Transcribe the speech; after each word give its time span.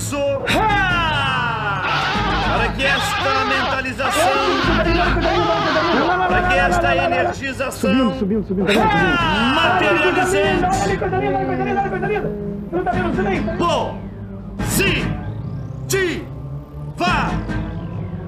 preciso 0.00 0.18
para 2.56 2.72
que 2.72 2.84
esta 2.84 3.44
mentalização, 3.44 4.32
para 6.28 6.42
que 6.48 6.54
esta 6.54 6.96
energização 6.96 7.92
Subindo, 7.92 8.18
subindo, 8.18 8.46
subindo. 8.46 8.66
Tá 8.72 8.84
materializante 9.54 10.78
positiva. 13.58 14.12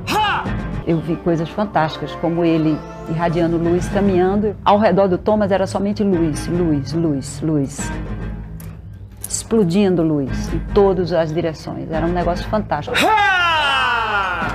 Ha! 0.06 0.44
Eu 0.86 0.98
vi 0.98 1.16
coisas 1.16 1.48
fantásticas, 1.48 2.12
como 2.16 2.44
ele 2.44 2.78
irradiando 3.08 3.56
luz, 3.56 3.88
caminhando. 3.88 4.54
Ao 4.64 4.78
redor 4.78 5.08
do 5.08 5.16
Thomas 5.16 5.50
era 5.50 5.66
somente 5.66 6.02
luz, 6.02 6.46
luz, 6.48 6.92
luz, 6.92 7.40
luz. 7.40 7.90
Explodindo 9.42 10.04
luz 10.04 10.54
em 10.54 10.60
todas 10.72 11.12
as 11.12 11.34
direções. 11.34 11.90
Era 11.90 12.06
um 12.06 12.12
negócio 12.12 12.48
fantástico. 12.48 12.96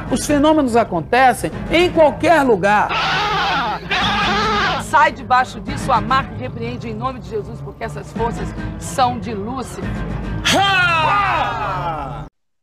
Os 0.09 0.26
fenômenos 0.26 0.78
acontecem 0.78 1.52
em 1.70 1.91
qualquer 1.91 2.41
lugar. 2.41 2.90
Sai 4.81 5.12
debaixo 5.12 5.59
disso, 5.59 5.92
amarra 5.92 6.31
e 6.38 6.40
repreende 6.40 6.88
em 6.88 6.94
nome 6.94 7.20
de 7.20 7.30
Jesus, 7.30 7.59
porque 7.62 7.84
essas 7.84 8.14
forças 8.14 8.48
são 8.80 9.20
de 9.20 9.34
Lúcifer. 9.34 9.84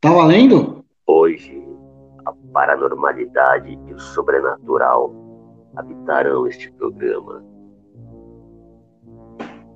Tá 0.01 0.11
valendo? 0.11 0.83
Hoje, 1.07 1.63
a 2.25 2.33
paranormalidade 2.55 3.79
e 3.87 3.93
o 3.93 3.99
sobrenatural 3.99 5.13
habitarão 5.77 6.47
este 6.47 6.73
programa. 6.73 7.45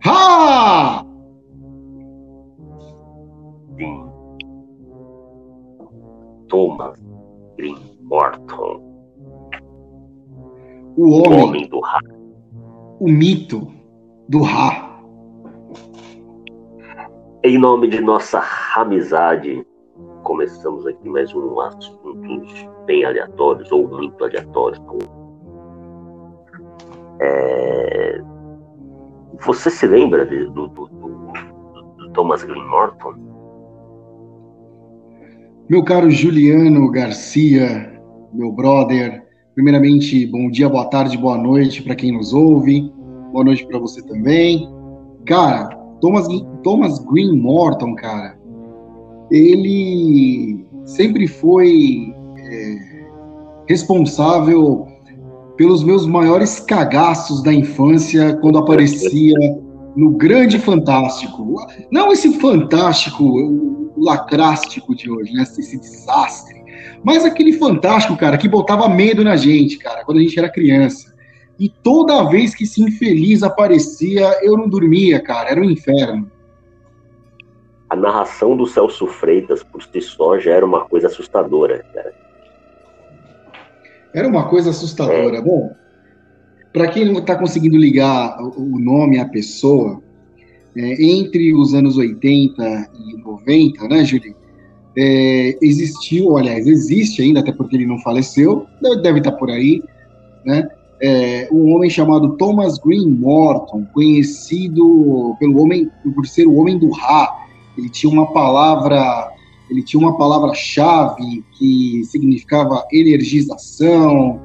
Ha! 0.07 1.05
Thomas 6.49 6.99
Green 7.57 7.77
Morton, 8.03 8.81
O 10.97 11.03
o 11.07 11.13
homem, 11.27 11.43
homem 11.45 11.69
do 11.69 11.81
rato. 11.81 12.15
o 13.01 13.09
mito 13.09 13.69
do 14.29 14.43
Ra. 14.43 14.89
Em 17.45 17.57
nome 17.59 17.89
de 17.89 18.01
nossa 18.01 18.43
amizade, 18.77 19.65
começamos 20.25 20.87
aqui 20.87 21.09
mais 21.09 21.33
um 21.35 21.61
assuntos 21.61 22.69
bem 22.87 23.05
aleatórios 23.05 23.71
ou 23.71 23.87
muito 23.89 24.25
aleatórios. 24.25 24.83
É, 27.21 28.21
Você 29.45 29.71
se 29.71 29.87
lembra 29.87 30.27
de- 30.27 30.47
do, 30.47 30.67
do- 30.69 30.89
do- 30.89 31.33
do 31.97 32.11
Thomas 32.13 32.43
Green 32.43 32.67
Morton? 32.69 33.15
Meu 35.69 35.85
caro 35.85 36.11
Juliano 36.11 36.91
Garcia, 36.91 37.93
meu 38.33 38.51
brother, 38.51 39.23
primeiramente, 39.55 40.25
bom 40.25 40.51
dia, 40.51 40.67
boa 40.67 40.87
tarde, 40.87 41.19
boa 41.19 41.37
noite 41.37 41.83
para 41.83 41.95
quem 41.95 42.11
nos 42.11 42.33
ouve. 42.33 42.91
Boa 43.33 43.45
noite 43.45 43.67
para 43.67 43.79
você 43.79 44.01
também. 44.01 44.67
Cara, 45.27 45.69
Thomas, 46.01 46.27
Thomas 46.63 46.99
Green 47.01 47.37
Morton, 47.37 47.95
cara, 47.97 48.39
ele 49.31 50.67
sempre 50.87 51.27
foi 51.27 52.15
é, 52.39 52.77
responsável 53.69 54.87
pelos 55.59 55.85
meus 55.85 56.07
maiores 56.07 56.61
cagaços 56.61 57.43
da 57.43 57.53
infância 57.53 58.35
quando 58.39 58.57
aparecia 58.57 59.37
no 59.95 60.13
Grande 60.13 60.59
Fantástico. 60.59 61.57
Não 61.93 62.11
esse 62.11 62.33
fantástico, 62.41 63.88
lacrástico 64.01 64.95
de 64.95 65.11
hoje, 65.11 65.33
né? 65.33 65.43
Esse 65.43 65.79
desastre. 65.79 66.59
Mas 67.03 67.25
aquele 67.25 67.53
fantástico, 67.53 68.17
cara, 68.17 68.39
que 68.39 68.49
botava 68.49 68.89
medo 68.89 69.23
na 69.25 69.37
gente, 69.37 69.79
cara, 69.79 70.05
quando 70.05 70.19
a 70.19 70.21
gente 70.21 70.39
era 70.39 70.51
criança. 70.51 71.15
E 71.59 71.69
toda 71.69 72.29
vez 72.29 72.55
que 72.55 72.65
esse 72.65 72.81
infeliz 72.81 73.43
aparecia, 73.43 74.39
eu 74.43 74.57
não 74.57 74.69
dormia, 74.69 75.21
cara, 75.21 75.51
era 75.51 75.61
um 75.61 75.65
inferno. 75.65 76.31
A 77.91 77.97
narração 77.97 78.57
do 78.57 78.67
Celso 78.67 79.07
Freitas 79.07 79.63
por 79.63 79.83
si 79.83 80.01
só 80.01 80.39
já 80.39 80.53
era 80.53 80.65
uma 80.65 80.85
coisa 80.85 81.07
assustadora, 81.09 81.85
cara. 81.95 82.15
Era 84.15 84.29
uma 84.29 84.49
coisa 84.49 84.71
assustadora. 84.71 85.41
Bom, 85.41 85.75
para 86.73 86.89
quem 86.89 87.05
não 87.05 87.21
está 87.21 87.35
conseguindo 87.35 87.77
ligar 87.77 88.39
o 88.41 88.79
nome 88.79 89.19
à 89.19 89.27
pessoa, 89.27 90.03
é, 90.79 91.03
entre 91.03 91.53
os 91.53 91.75
anos 91.75 91.97
80 91.97 92.91
e 92.95 93.17
90, 93.17 93.89
né, 93.89 94.05
Júlio? 94.05 94.33
É, 94.97 95.59
existiu, 95.61 96.37
aliás, 96.37 96.69
existe 96.69 97.21
ainda, 97.21 97.41
até 97.41 97.51
porque 97.51 97.75
ele 97.75 97.87
não 97.87 97.99
faleceu, 97.99 98.65
deve, 99.03 99.19
estar 99.19 99.33
por 99.33 99.51
aí, 99.51 99.83
né? 100.45 100.69
É, 101.01 101.49
um 101.53 101.73
homem 101.75 101.91
chamado 101.91 102.37
Thomas 102.37 102.79
Green 102.79 103.09
Morton, 103.09 103.87
conhecido 103.93 105.37
pelo 105.39 105.61
homem 105.61 105.89
por 106.15 106.27
ser 106.27 106.47
o 106.47 106.55
homem 106.55 106.79
do 106.79 106.91
Ra. 106.91 107.47
Ele 107.77 107.89
tinha 107.89 108.13
uma 108.13 108.33
palavra 108.33 109.33
ele 109.71 109.83
tinha 109.83 110.01
uma 110.01 110.17
palavra-chave 110.17 111.45
que 111.59 112.03
significava 112.05 112.87
energização 112.91 114.41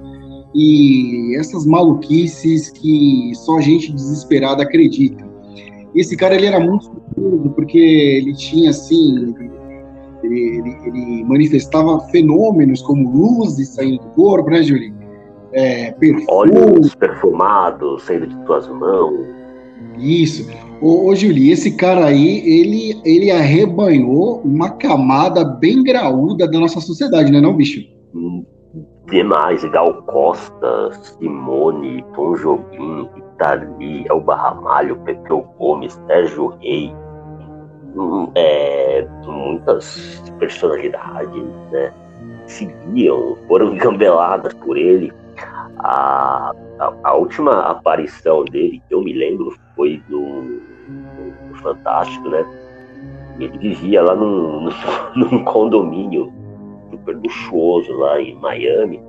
e 0.54 1.36
essas 1.38 1.66
maluquices 1.66 2.70
que 2.70 3.32
só 3.36 3.62
gente 3.62 3.92
desesperada 3.94 4.64
acredita. 4.64 5.33
Esse 5.96 6.16
cara 6.18 6.36
ele 6.36 6.46
era 6.48 6.59
muito 6.59 6.92
surdo 7.16 7.50
porque 7.52 7.78
ele 7.78 8.34
tinha 8.34 8.70
assim, 8.72 9.34
ele, 10.24 10.40
ele- 10.40 10.78
ele 10.86 11.24
manifestava 11.26 12.00
fenômenos 12.12 12.81
como 12.81 13.09
luzes 13.12 13.70
saindo 13.70 14.00
do 14.04 14.09
corpo, 14.12 14.50
né, 14.50 14.64
Júlio? 14.64 14.94
É, 15.54 15.92
perfume, 15.92 16.26
Olhos 16.30 16.96
perfumados 16.96 18.04
saindo 18.04 18.28
de 18.28 18.36
tuas 18.46 18.68
mãos. 18.68 19.26
isso. 20.00 20.48
Ô, 20.81 21.06
ô 21.08 21.16
Júlio, 21.16 21.52
esse 21.54 21.76
cara 21.78 22.06
aí, 22.08 22.40
ele, 22.46 23.00
ele 23.06 23.30
arrebanhou 23.31 24.42
uma 24.44 24.72
camada 24.72 25.46
bem 25.46 25.84
graúda 25.84 26.48
da 26.48 26.60
nossa 26.60 26.81
sociedade, 26.81 27.31
né, 27.31 27.40
não, 27.40 27.54
bicho? 27.56 27.81
Hum, 28.16 28.44
Demais, 29.10 29.64
Gal 29.66 30.02
Costa, 30.04 30.90
Simone, 31.20 32.04
Tom 32.16 32.34
Jobim, 32.36 33.08
Rita 33.34 33.54
Lee, 33.78 34.06
Elba 34.10 34.36
Ramalho, 34.36 34.96
Pepeu 35.04 35.42
Gomes, 35.58 35.94
Sérgio 36.08 36.48
Rei, 36.62 36.94
hum, 37.96 38.32
é, 38.36 39.06
muitas 39.26 40.22
personalidades, 40.40 41.44
né, 41.72 41.94
seguiam, 42.48 43.36
foram 43.48 43.74
engambeladas 43.74 44.54
por 44.56 44.78
ele. 44.78 45.12
A, 45.80 46.52
a, 46.80 46.94
a 47.04 47.16
última 47.16 47.52
aparição 47.62 48.46
dele, 48.46 48.82
que 48.88 48.94
eu 48.94 49.02
me 49.02 49.14
lembro, 49.14 49.54
foi 49.76 50.04
do, 50.08 50.22
do- 50.22 50.64
Fantástico, 51.62 52.30
né? 52.30 52.46
Ele 53.40 53.58
vivia 53.58 54.02
lá 54.04 54.16
num, 54.16 54.70
num 55.16 55.44
condomínio 55.46 56.32
super 56.92 57.16
luxuoso 57.16 57.92
lá 57.94 58.20
em 58.22 58.36
Miami, 58.36 59.02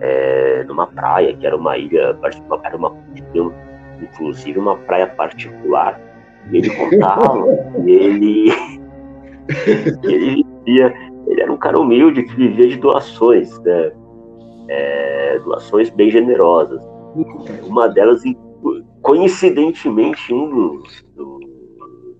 é, 0.00 0.64
numa 0.64 0.86
praia, 0.86 1.34
que 1.36 1.46
era 1.46 1.56
uma 1.56 1.76
ilha, 1.76 2.16
era 2.64 2.76
uma, 2.76 2.92
inclusive 4.00 4.58
uma 4.58 4.76
praia 4.76 5.06
particular. 5.06 6.00
E 6.50 6.58
ele 6.58 6.70
contava, 6.70 7.44
e 7.84 7.90
ele, 7.90 8.50
ele 10.04 10.44
vivia, 10.64 10.94
ele 11.26 11.42
era 11.42 11.52
um 11.52 11.56
cara 11.56 11.78
humilde 11.78 12.22
que 12.22 12.34
vivia 12.34 12.68
de 12.68 12.76
doações, 12.76 13.58
né? 13.60 13.92
É, 14.68 15.38
doações 15.40 15.90
bem 15.90 16.10
generosas. 16.10 16.82
Uma 17.64 17.88
delas, 17.88 18.22
coincidentemente, 19.02 20.32
um 20.34 20.50
dos, 20.50 21.02
do- 21.14 21.40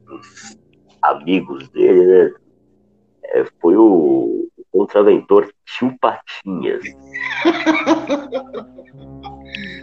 dos 0.07 0.59
amigos 1.03 1.69
dele, 1.71 2.07
né? 2.07 2.35
é, 3.25 3.45
foi 3.61 3.77
o, 3.77 4.49
o 4.57 4.65
contraventor 4.73 5.49
Tio 5.67 5.93
Patinhas. 6.01 6.83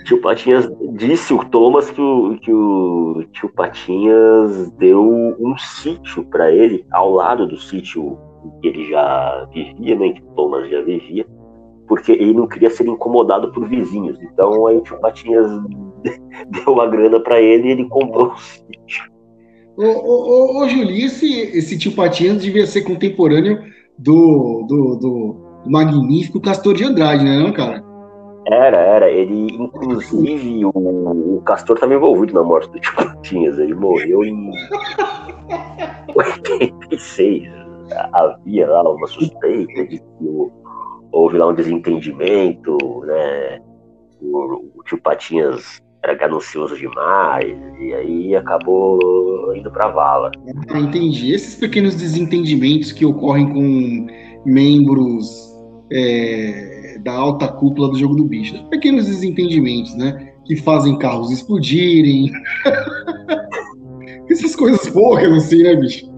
Tio 0.06 0.22
Patinhas 0.22 0.70
disse 0.94 1.34
o 1.34 1.44
Thomas 1.46 1.92
que 1.92 2.02
o, 2.02 2.38
que 2.40 2.52
o 2.52 3.26
Tio 3.32 3.50
Patinhas 3.50 4.72
deu 4.72 5.36
um 5.40 5.58
sítio 5.58 6.24
para 6.26 6.52
ele 6.52 6.86
ao 6.92 7.12
lado 7.12 7.46
do 7.46 7.58
sítio 7.58 8.18
que 8.62 8.68
ele 8.68 8.90
já 8.90 9.48
vivia, 9.54 9.96
né, 9.96 10.14
que 10.14 10.22
o 10.22 10.36
Thomas 10.36 10.70
já 10.70 10.82
vivia, 10.82 11.26
porque 11.88 12.12
ele 12.14 12.34
não 12.34 12.48
queria 12.48 12.70
ser 12.70 12.88
incomodado 12.88 13.52
por 13.52 13.68
vizinhos. 13.68 14.22
Então 14.22 14.66
aí 14.68 14.78
o 14.78 14.82
Tio 14.82 15.00
Patinhas 15.00 15.48
deu 16.48 16.74
uma 16.74 16.88
grana 16.88 17.20
para 17.20 17.42
ele 17.42 17.68
e 17.68 17.72
ele 17.72 17.90
comprou 17.90 18.32
o 18.32 18.38
sítio. 18.38 19.12
Ô, 19.76 19.84
ô, 19.84 20.60
ô, 20.60 20.64
ô 20.64 20.70
Júlio, 20.70 20.96
esse, 20.96 21.28
esse 21.58 21.78
tio 21.78 21.94
Patinhas 21.94 22.42
devia 22.42 22.68
ser 22.68 22.84
contemporâneo 22.84 23.64
do, 23.98 24.66
do, 24.68 24.96
do 24.98 25.43
magnífico 25.66 26.42
Castor 26.42 26.74
de 26.74 26.84
Andrade, 26.84 27.24
né, 27.24 27.40
não, 27.40 27.52
cara? 27.52 27.84
Era, 28.48 28.78
era. 28.78 29.10
Ele, 29.10 29.48
inclusive, 29.54 30.66
o, 30.66 30.72
o 31.38 31.42
Castor 31.46 31.76
estava 31.76 31.94
envolvido 31.94 32.34
na 32.34 32.44
morte 32.44 32.70
do 32.72 32.80
Tio 32.80 32.96
Patinhas. 32.96 33.58
Ele 33.58 33.74
morreu 33.74 34.24
em 34.24 34.52
86. 36.16 37.50
havia 38.14 38.68
lá 38.68 38.90
uma 38.92 39.08
suspeita 39.08 39.86
de 39.86 40.00
que 40.00 40.52
houve 41.12 41.38
lá 41.38 41.48
um 41.48 41.54
desentendimento, 41.54 42.78
né? 43.06 43.60
O, 44.22 44.72
o 44.76 44.84
tio 44.84 45.00
Patinhas 45.02 45.82
era 46.04 46.16
ganancioso 46.16 46.78
demais, 46.78 47.58
e 47.80 47.94
aí 47.94 48.36
acabou 48.36 49.00
indo 49.56 49.72
pra 49.72 49.90
vala. 49.90 50.32
Ah, 50.70 50.80
entendi. 50.80 51.32
Esses 51.34 51.56
pequenos 51.56 51.96
desentendimentos 51.96 52.92
que 52.92 53.06
ocorrem 53.06 53.54
com 53.54 54.08
membros 54.46 55.53
é, 55.92 56.98
da 57.04 57.14
alta 57.14 57.48
cúpula 57.48 57.90
do 57.90 57.98
jogo 57.98 58.16
do 58.16 58.24
bicho. 58.24 58.64
Pequenos 58.70 59.06
desentendimentos, 59.06 59.96
né? 59.96 60.34
Que 60.46 60.56
fazem 60.58 60.98
carros 60.98 61.32
explodirem. 61.32 62.32
Essas 64.30 64.56
coisas 64.56 64.88
porras, 64.90 65.32
assim, 65.34 65.64
né, 65.64 65.76
bicho? 65.76 66.12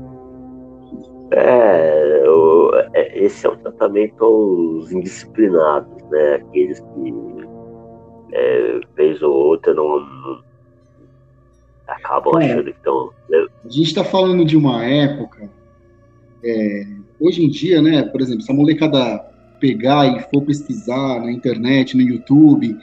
É, 1.31 2.23
o- 2.27 2.71
é, 2.94 3.25
esse 3.25 3.45
é 3.45 3.50
um 3.50 3.57
tratamento 3.57 4.23
aos 4.23 4.91
indisciplinados, 4.91 5.91
né? 6.11 6.35
Aqueles 6.35 6.79
que, 6.79 7.13
é, 8.33 8.79
vez 8.95 9.21
ou 9.21 9.33
outra, 9.33 9.73
não, 9.73 10.00
não- 10.00 10.39
acabam 11.88 12.39
É. 12.41 12.45
achando 12.45 12.63
que 12.65 12.69
estão. 12.71 13.09
A 13.33 13.68
gente 13.69 13.88
está 13.88 14.03
falando 14.03 14.45
de 14.45 14.56
uma 14.56 14.83
época. 14.85 15.50
é, 16.47 16.83
hoje 17.19 17.44
em 17.44 17.50
dia, 17.50 17.81
né? 17.81 18.03
Por 18.03 18.21
exemplo, 18.21 18.41
se 18.44 18.51
a 18.51 18.56
molecada 18.56 19.25
pegar 19.60 20.06
e 20.07 20.19
for 20.30 20.42
pesquisar 20.44 21.19
na 21.19 21.31
internet, 21.31 21.96
no 21.96 22.04
YouTube, 22.04 22.78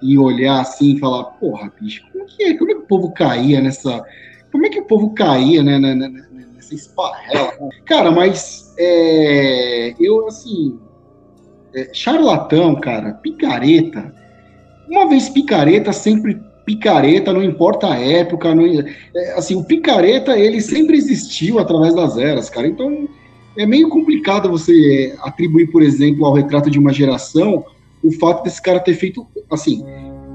e 0.00 0.18
olhar 0.18 0.60
assim 0.60 0.94
e 0.94 0.98
falar, 0.98 1.24
porra, 1.24 1.72
bicho, 1.80 2.02
como 2.12 2.24
que 2.26 2.44
é? 2.44 2.54
Como 2.56 2.70
é 2.70 2.74
que 2.74 2.80
o 2.80 2.86
povo 2.86 3.12
caía 3.12 3.60
nessa. 3.60 4.02
Como 4.52 4.64
é 4.66 4.68
que 4.68 4.80
o 4.80 4.84
povo 4.86 5.12
caía 5.14 5.62
né, 5.62 5.78
na- 5.78 5.94
na- 5.94 6.08
na- 6.08 6.22
nessa 6.54 6.74
esparrela? 6.74 7.52
Cara, 7.84 8.10
mas 8.10 8.72
é, 8.78 9.94
eu 10.00 10.26
assim. 10.26 10.78
é, 11.74 11.90
charlatão, 11.92 12.74
cara, 12.80 13.12
picareta. 13.14 14.14
Uma 14.88 15.08
vez 15.08 15.28
picareta, 15.28 15.92
sempre 15.92 16.40
picareta, 16.64 17.32
não 17.32 17.42
importa 17.42 17.88
a 17.92 17.98
época, 17.98 18.54
não, 18.54 18.64
é, 18.66 19.32
assim, 19.36 19.54
o 19.54 19.64
picareta, 19.64 20.38
ele 20.38 20.60
sempre 20.60 20.96
existiu 20.96 21.58
através 21.58 21.94
das 21.94 22.16
eras, 22.18 22.48
cara. 22.50 22.66
Então, 22.66 23.08
é 23.58 23.66
meio 23.66 23.88
complicado 23.88 24.48
você 24.48 25.12
é, 25.12 25.16
atribuir, 25.20 25.70
por 25.70 25.82
exemplo, 25.82 26.24
ao 26.24 26.32
retrato 26.32 26.70
de 26.70 26.78
uma 26.78 26.92
geração 26.92 27.64
o 28.02 28.12
fato 28.12 28.44
desse 28.44 28.62
cara 28.62 28.78
ter 28.78 28.94
feito, 28.94 29.26
assim, 29.50 29.84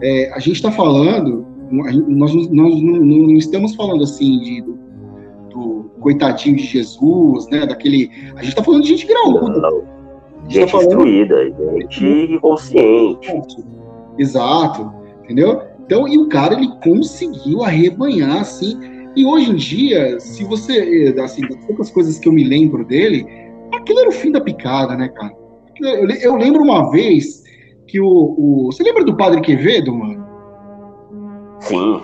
é, 0.01 0.31
a 0.33 0.39
gente 0.39 0.55
está 0.57 0.71
falando, 0.71 1.45
nós, 1.71 1.95
nós 2.07 2.35
não, 2.51 2.69
não- 2.69 3.27
não 3.27 3.37
estamos 3.37 3.73
falando 3.75 4.03
assim 4.03 4.39
de, 4.39 4.61
do, 4.61 4.73
do 5.49 5.91
coitadinho 6.01 6.57
de 6.57 6.63
Jesus, 6.63 7.47
né, 7.49 7.65
daquele, 7.65 8.11
a 8.35 8.39
gente 8.41 8.49
está 8.49 8.63
falando 8.63 8.83
de 8.83 8.89
gente 8.89 9.07
graúda, 9.07 9.61
Não, 9.61 9.83
gente 10.49 10.65
tá 10.65 10.67
falando 10.67 10.87
instruída, 10.89 11.45
gente 11.79 12.39
consciente. 12.39 13.63
Exato, 14.17 14.91
entendeu? 15.23 15.61
Então, 15.85 16.07
e 16.07 16.17
o 16.17 16.27
cara, 16.27 16.55
ele 16.55 16.69
conseguiu 16.83 17.63
arrebanhar, 17.63 18.41
assim. 18.41 18.77
E 19.15 19.25
hoje 19.25 19.51
em 19.51 19.55
dia, 19.55 20.19
se 20.19 20.43
você, 20.43 21.13
eh, 21.15 21.21
assim, 21.21 21.41
das 21.47 21.57
poucas 21.65 21.89
coisas 21.91 22.17
que 22.17 22.27
eu 22.27 22.33
me 22.33 22.43
lembro 22.43 22.83
dele, 22.85 23.25
aquilo 23.73 23.99
era 23.99 24.09
o 24.09 24.13
fim 24.13 24.31
da 24.31 24.41
picada, 24.41 24.95
né, 24.95 25.07
cara? 25.09 25.31
Eu, 25.81 26.05
le- 26.05 26.19
eu 26.25 26.35
lembro 26.35 26.61
uma 26.63 26.89
vez 26.91 27.43
que 27.87 27.99
o, 27.99 28.07
o- 28.07 28.65
Você 28.71 28.83
lembra 28.83 29.03
do 29.03 29.15
Padre 29.15 29.41
Quevedo, 29.41 29.93
mano? 29.93 30.23
Sim, 31.59 32.01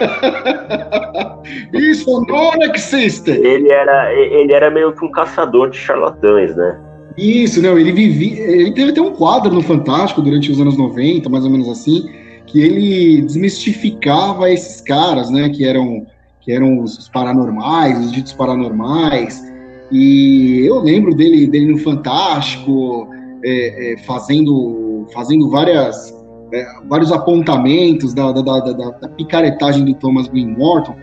Isso 1.72 2.24
não 2.28 2.50
existe! 2.74 3.30
ele 3.30 3.70
era, 3.70 4.12
ele 4.12 4.52
era 4.52 4.70
meio 4.70 4.92
que 4.94 5.04
um 5.04 5.10
caçador 5.10 5.70
de 5.70 5.76
charlatães, 5.76 6.54
né? 6.56 6.80
Isso, 7.16 7.62
não, 7.62 7.78
ele 7.78 7.92
vivia. 7.92 8.42
Ele 8.42 8.72
teve 8.72 8.90
até 8.90 9.00
um 9.00 9.12
quadro 9.12 9.52
no 9.52 9.62
Fantástico 9.62 10.20
durante 10.20 10.50
os 10.50 10.60
anos 10.60 10.76
90, 10.76 11.28
mais 11.28 11.44
ou 11.44 11.50
menos 11.50 11.68
assim, 11.68 12.08
que 12.46 12.60
ele 12.60 13.22
desmistificava 13.22 14.50
esses 14.50 14.80
caras, 14.80 15.30
né? 15.30 15.48
Que 15.48 15.64
eram, 15.64 16.04
que 16.44 16.52
eram 16.52 16.80
os 16.80 17.08
paranormais, 17.08 17.98
os 18.04 18.12
ditos 18.12 18.32
paranormais. 18.32 19.42
E 19.90 20.60
eu 20.66 20.80
lembro 20.80 21.14
dele, 21.14 21.46
dele 21.46 21.72
no 21.72 21.78
Fantástico, 21.78 23.08
é, 23.44 23.94
é, 23.94 23.98
fazendo, 23.98 25.06
fazendo 25.14 25.48
várias, 25.48 26.14
é, 26.52 26.66
vários 26.88 27.12
apontamentos 27.12 28.12
da, 28.12 28.32
da, 28.32 28.42
da, 28.42 28.60
da- 28.72 29.08
picaretagem 29.08 29.84
do 29.84 29.94
Thomas 29.94 30.28
Green 30.28 30.48
Morton. 30.56 30.94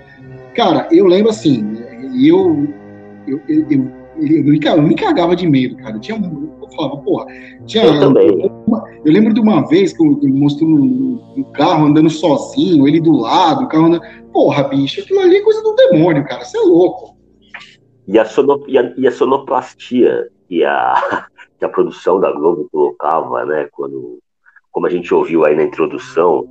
Cara, 0.55 0.87
eu 0.91 1.05
lembro 1.07 1.29
assim, 1.31 1.77
eu, 2.23 2.67
eu, 3.27 3.41
eu, 3.47 3.65
eu 3.69 4.01
eu 4.19 4.43
me, 4.43 4.59
eu 4.63 4.81
me 4.83 4.93
cagava 4.93 5.35
de 5.35 5.47
medo, 5.47 5.77
cara. 5.77 5.95
Eu, 5.95 5.99
tinha, 5.99 6.15
eu 6.17 6.69
falava, 6.75 6.97
porra, 6.97 7.25
tinha, 7.65 7.85
Eu 7.85 7.99
também. 7.99 8.27
eu 9.03 9.11
lembro 9.11 9.33
de 9.33 9.39
uma 9.39 9.67
vez 9.67 9.93
que 9.93 10.03
eu- 10.05 10.19
ele 10.21 10.33
mostrou 10.33 10.69
no, 10.69 10.85
no 11.35 11.45
carro 11.53 11.85
andando 11.87 12.09
sozinho, 12.09 12.87
ele 12.87 12.99
do 12.99 13.13
lado, 13.13 13.63
o 13.63 13.67
carro 13.67 13.85
andando. 13.85 14.03
Porra, 14.31 14.63
bicho, 14.63 15.01
aquilo 15.01 15.19
ali 15.19 15.37
é 15.37 15.41
coisa 15.41 15.61
do 15.61 15.75
demônio, 15.75 16.25
cara. 16.25 16.43
Você 16.43 16.57
é 16.57 16.61
louco. 16.61 17.17
E 18.07 18.17
a, 18.17 18.25
sono, 18.25 18.63
e 18.67 18.77
a, 18.77 18.93
e 18.97 19.07
a 19.07 19.11
sonoplastia 19.11 20.29
que 20.47 20.63
a, 20.63 21.27
que 21.57 21.65
a 21.65 21.69
produção 21.69 22.19
da 22.19 22.31
Globo 22.31 22.67
colocava, 22.71 23.45
né? 23.45 23.67
Quando, 23.71 24.19
como 24.71 24.87
a 24.87 24.89
gente 24.89 25.13
ouviu 25.13 25.45
aí 25.45 25.55
na 25.55 25.63
introdução, 25.63 26.47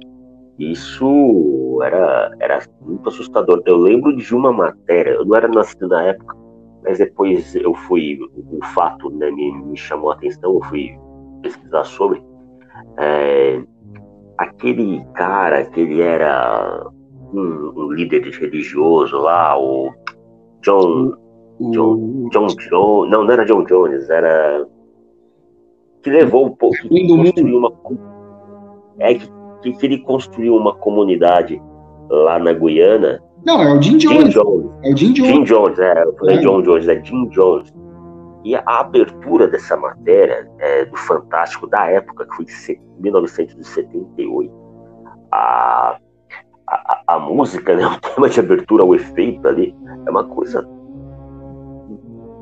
isso 0.59 1.81
era, 1.83 2.31
era 2.41 2.63
muito 2.81 3.09
assustador. 3.09 3.63
Eu 3.67 3.79
lembro 3.79 4.15
de 4.15 4.35
uma 4.35 4.53
matéria, 4.53 5.13
eu 5.13 5.25
não 5.25 5.37
era 5.37 5.49
nascido 5.49 5.89
na 5.89 6.03
época, 6.05 6.37
mas 6.83 6.99
depois 6.99 7.55
eu 7.55 7.75
fui, 7.75 8.19
o 8.37 8.65
fato 8.67 9.11
né, 9.11 9.31
me, 9.31 9.53
me 9.53 9.77
chamou 9.77 10.11
a 10.11 10.15
atenção, 10.15 10.55
eu 10.55 10.63
fui 10.65 10.99
pesquisar 11.43 11.85
sobre. 11.85 12.23
É, 12.99 13.63
aquele 14.39 15.05
cara 15.15 15.65
que 15.65 15.81
ele 15.81 16.01
era 16.01 16.87
um, 17.33 17.73
um 17.77 17.93
líder 17.93 18.23
religioso 18.31 19.17
lá, 19.19 19.59
o 19.59 19.91
John. 20.63 21.15
O, 21.59 21.71
John, 21.73 22.29
John 22.31 22.47
Jones. 22.47 22.71
Não, 23.11 23.25
não 23.25 23.31
era 23.31 23.45
John 23.45 23.65
Jones, 23.65 24.09
era. 24.09 24.67
Que 26.03 26.11
levou 26.11 26.47
um 26.47 26.55
pouco. 26.57 26.77
Que 26.77 26.89
Fim 26.89 27.07
do 27.07 27.17
construiu 27.17 27.59
uma. 27.59 27.73
É 28.99 29.15
que, 29.15 29.29
que, 29.63 29.73
que 29.73 29.87
ele 29.87 29.99
construiu 29.99 30.57
uma 30.57 30.75
comunidade 30.75 31.61
lá 32.09 32.39
na 32.39 32.53
Guiana. 32.53 33.23
Não, 33.45 33.61
é 33.63 33.75
o 33.75 33.81
Jim 33.81 33.99
Jim 33.99 34.09
Jones. 34.09 34.35
Jones. 34.35 34.71
É 34.85 34.93
o 34.93 34.97
Jim 34.97 35.13
Jones. 35.13 35.33
Jim 35.33 35.45
Jones, 35.45 35.79
é, 35.79 36.03
eu 36.05 36.15
falei 36.17 36.37
É. 36.37 36.41
John 36.41 36.63
Jones, 36.63 36.89
é 36.89 37.05
Jim 37.05 37.27
Jones. 37.29 37.73
E 38.45 38.55
a 38.55 38.63
abertura 38.67 39.47
dessa 39.49 39.77
matéria 39.77 40.51
é, 40.59 40.87
do 40.87 40.97
Fantástico 40.97 41.67
da 41.67 41.87
época, 41.87 42.27
que 42.27 42.37
foi 42.37 42.45
de 42.47 42.53
se- 42.53 42.81
1978, 42.99 44.51
a, 45.33 45.99
a, 46.71 47.03
a 47.17 47.19
música, 47.19 47.75
né, 47.77 47.87
o 47.87 48.01
tema 48.01 48.29
de 48.29 48.41
abertura, 48.41 48.85
o 48.85 48.95
efeito 48.95 49.47
ali, 49.47 49.75
é 50.07 50.11
uma 50.11 50.25
coisa 50.25 50.67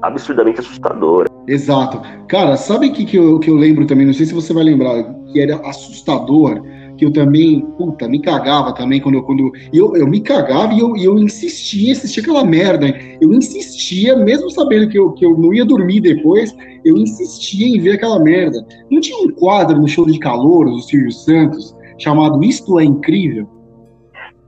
absurdamente 0.03 0.61
assustadora. 0.61 1.29
Exato. 1.47 2.01
Cara, 2.29 2.57
sabe 2.57 2.89
o 2.89 2.93
que, 2.93 3.05
que, 3.05 3.17
eu, 3.17 3.39
que 3.39 3.51
eu 3.51 3.57
lembro 3.57 3.87
também? 3.87 4.07
Não 4.07 4.13
sei 4.13 4.27
se 4.27 4.35
você 4.35 4.53
vai 4.53 4.65
lembrar, 4.65 5.03
que 5.33 5.41
era 5.41 5.57
assustador, 5.67 6.63
que 6.97 7.05
eu 7.05 7.13
também, 7.13 7.61
puta, 7.79 8.09
me 8.09 8.21
cagava 8.21 8.75
também 8.75 9.01
quando 9.01 9.15
eu. 9.17 9.23
Quando, 9.23 9.53
eu, 9.73 9.97
eu 9.97 10.07
me 10.07 10.21
cagava 10.21 10.75
e 10.75 10.81
eu, 10.81 10.97
eu 10.97 11.19
insistia 11.19 11.89
em 11.89 11.93
assistir 11.93 12.21
aquela 12.21 12.45
merda. 12.45 12.87
Eu 13.21 13.33
insistia, 13.33 14.17
mesmo 14.17 14.51
sabendo 14.51 14.89
que 14.89 14.99
eu, 14.99 15.13
que 15.13 15.25
eu 15.25 15.37
não 15.39 15.55
ia 15.55 15.65
dormir 15.65 16.01
depois, 16.01 16.55
eu 16.85 16.97
insistia 16.97 17.67
em 17.67 17.81
ver 17.81 17.93
aquela 17.93 18.19
merda. 18.19 18.65
Não 18.91 19.01
tinha 19.01 19.19
um 19.19 19.31
quadro 19.31 19.81
no 19.81 19.89
show 19.89 20.05
de 20.05 20.19
calor 20.19 20.67
do 20.67 20.81
Silvio 20.83 21.13
Santos 21.13 21.75
chamado 21.99 22.43
Isto 22.45 22.79
é 22.79 22.85
Incrível? 22.85 23.58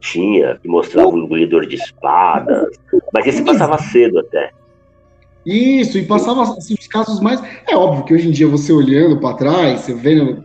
Tinha, 0.00 0.56
que 0.56 0.66
mostrava 0.66 1.08
um 1.08 1.18
engolidor 1.18 1.66
de 1.66 1.76
espadas, 1.76 2.76
mas 3.12 3.26
esse 3.26 3.44
passava 3.44 3.78
cedo 3.78 4.18
até. 4.18 4.50
Isso, 5.44 5.98
e 5.98 6.04
passava 6.04 6.42
assim, 6.42 6.74
os 6.78 6.86
casos 6.86 7.20
mais. 7.20 7.42
É 7.68 7.74
óbvio 7.74 8.04
que 8.04 8.14
hoje 8.14 8.28
em 8.28 8.32
dia 8.32 8.46
você 8.46 8.72
olhando 8.72 9.18
para 9.20 9.36
trás, 9.36 9.80
você 9.80 9.94
vendo, 9.94 10.44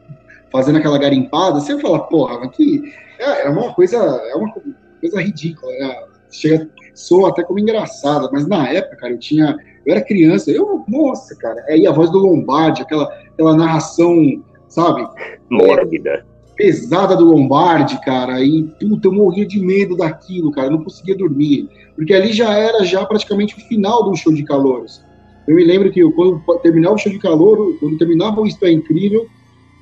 fazendo 0.52 0.78
aquela 0.78 0.98
garimpada, 0.98 1.60
você 1.60 1.80
fala, 1.80 2.00
porra, 2.08 2.40
mas 2.40 2.56
que. 2.56 2.82
É, 3.20 3.48
é 3.48 3.50
uma 3.50 3.74
coisa. 3.74 3.98
É 3.98 4.36
uma 4.36 4.54
coisa 5.02 5.22
ridícula. 5.22 5.72
né? 5.74 6.04
Chega, 6.32 6.70
soa 6.94 7.30
até 7.30 7.44
como 7.44 7.60
engraçada, 7.60 8.30
mas 8.32 8.48
na 8.48 8.70
época, 8.70 8.98
cara, 8.98 9.14
eu 9.14 9.20
tinha. 9.20 9.58
Eu 9.86 9.94
era 9.94 10.04
criança, 10.04 10.50
eu, 10.50 10.84
nossa, 10.88 11.36
cara, 11.38 11.64
aí 11.70 11.86
a 11.86 11.92
voz 11.92 12.10
do 12.10 12.18
Lombardi, 12.18 12.82
aquela, 12.82 13.06
aquela 13.32 13.56
narração, 13.56 14.44
sabe? 14.68 15.08
Mórbida. 15.50 16.26
Pesada 16.56 17.16
do 17.16 17.26
Lombardi, 17.26 18.00
cara, 18.02 18.42
e 18.42 18.64
puta, 18.80 19.08
eu 19.08 19.12
morria 19.14 19.46
de 19.46 19.60
medo 19.60 19.96
daquilo, 19.98 20.52
cara, 20.52 20.68
eu 20.68 20.72
não 20.72 20.84
conseguia 20.84 21.16
dormir, 21.16 21.68
porque 21.96 22.14
ali 22.14 22.32
já 22.34 22.54
era 22.58 22.84
já 22.86 23.06
praticamente 23.06 23.56
o 23.56 23.62
final 23.68 24.04
do 24.04 24.16
show 24.16 24.34
de 24.34 24.44
calouros. 24.44 25.04
Eu 25.48 25.56
me 25.56 25.64
lembro 25.64 25.92
que 25.92 26.00
eu, 26.00 26.12
quando 26.12 26.42
terminava 26.62 26.96
o 26.96 26.98
show 26.98 27.12
de 27.12 27.20
calor, 27.20 27.78
quando 27.80 27.98
terminava 27.98 28.42
o 28.42 28.48
Isto 28.48 28.66
é 28.66 28.72
Incrível, 28.72 29.28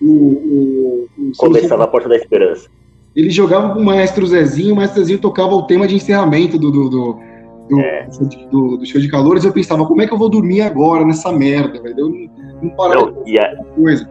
o, 0.01 0.07
o, 0.07 1.07
o 1.17 1.31
Começava 1.37 1.83
a 1.85 1.87
Porta 1.87 2.09
da 2.09 2.17
Esperança. 2.17 2.67
ele 3.15 3.29
jogava 3.29 3.73
pro 3.73 3.83
maestro 3.83 4.25
Zezinho, 4.27 4.73
o 4.73 4.75
maestro 4.77 4.99
Zezinho 4.99 5.19
tocava 5.19 5.55
o 5.55 5.63
tema 5.65 5.87
de 5.87 5.95
encerramento 5.95 6.57
do, 6.59 6.69
do, 6.71 6.89
do, 6.89 7.17
do, 7.69 7.79
É. 7.79 8.07
do, 8.51 8.77
do 8.77 8.85
show 8.85 8.99
de 8.99 9.07
calores, 9.07 9.45
eu 9.45 9.53
pensava, 9.53 9.85
como 9.85 10.01
é 10.01 10.07
que 10.07 10.13
eu 10.13 10.17
vou 10.17 10.29
dormir 10.29 10.61
agora 10.61 11.05
nessa 11.05 11.31
merda, 11.31 11.81
velho? 11.81 11.95
Eu 11.97 12.09
não, 12.09 12.59
não 12.63 12.69
parava 12.75 13.11
Não, 13.11 13.23
e, 13.27 13.39
a- 13.39 13.55
coisa. 13.75 14.09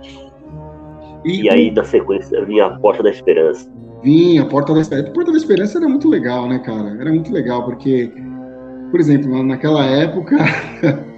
E 1.25 1.49
aí, 1.51 1.71
da 1.71 1.85
sequência, 1.85 2.45
vinha 2.45 2.67
a 2.67 2.71
Porta 2.79 3.03
da 3.03 3.11
Esperança. 3.11 3.71
Vinha, 4.03 4.45
Porta 4.47 4.75
da 4.75 4.81
Esperança. 4.81 5.13
Porta 5.13 5.31
da 5.31 5.37
Esperança 5.39 5.79
era 5.79 5.89
muito 5.89 6.09
legal, 6.09 6.49
né, 6.49 6.59
cara? 6.59 6.97
Era 7.01 7.11
muito 7.11 7.33
legal, 7.33 7.65
porque, 7.65 8.11
por 8.91 9.01
exemplo, 9.01 9.31
na- 9.31 9.43
naquela 9.45 9.85
época, 9.87 10.37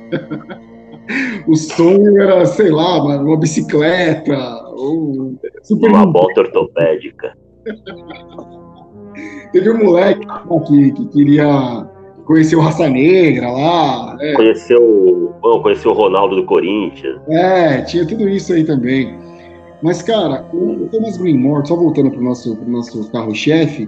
o 1.46 1.56
som 1.56 2.18
era, 2.18 2.44
sei 2.46 2.70
lá, 2.70 3.02
uma, 3.02 3.36
bicicleta, 3.36 4.36
ou 4.76 5.34
super 5.62 5.90
Uma 5.90 6.06
bota 6.06 6.40
ortopédica. 6.42 7.36
Teve 9.52 9.70
um 9.70 9.84
moleque 9.84 10.26
que, 10.66 10.92
que 10.92 11.06
queria 11.08 11.86
conhecer 12.24 12.56
o 12.56 12.60
Raça 12.60 12.88
Negra 12.88 13.50
lá. 13.50 14.16
É, 14.20 14.34
Conheceu, 14.34 15.34
bom, 15.40 15.62
conheceu 15.62 15.92
o 15.92 15.94
Ronaldo 15.94 16.36
do 16.36 16.44
Corinthians. 16.44 17.20
é, 17.28 17.82
tinha 17.82 18.06
tudo 18.06 18.28
isso 18.28 18.52
aí 18.52 18.64
também. 18.64 19.16
Mas, 19.84 20.00
cara, 20.00 20.48
o 20.50 20.88
Thomas 20.90 21.18
Greenmore, 21.18 21.68
só 21.68 21.76
voltando 21.76 22.10
pro 22.10 22.22
nosso, 22.22 22.56
pro 22.56 22.70
nosso 22.70 23.12
carro-chefe, 23.12 23.86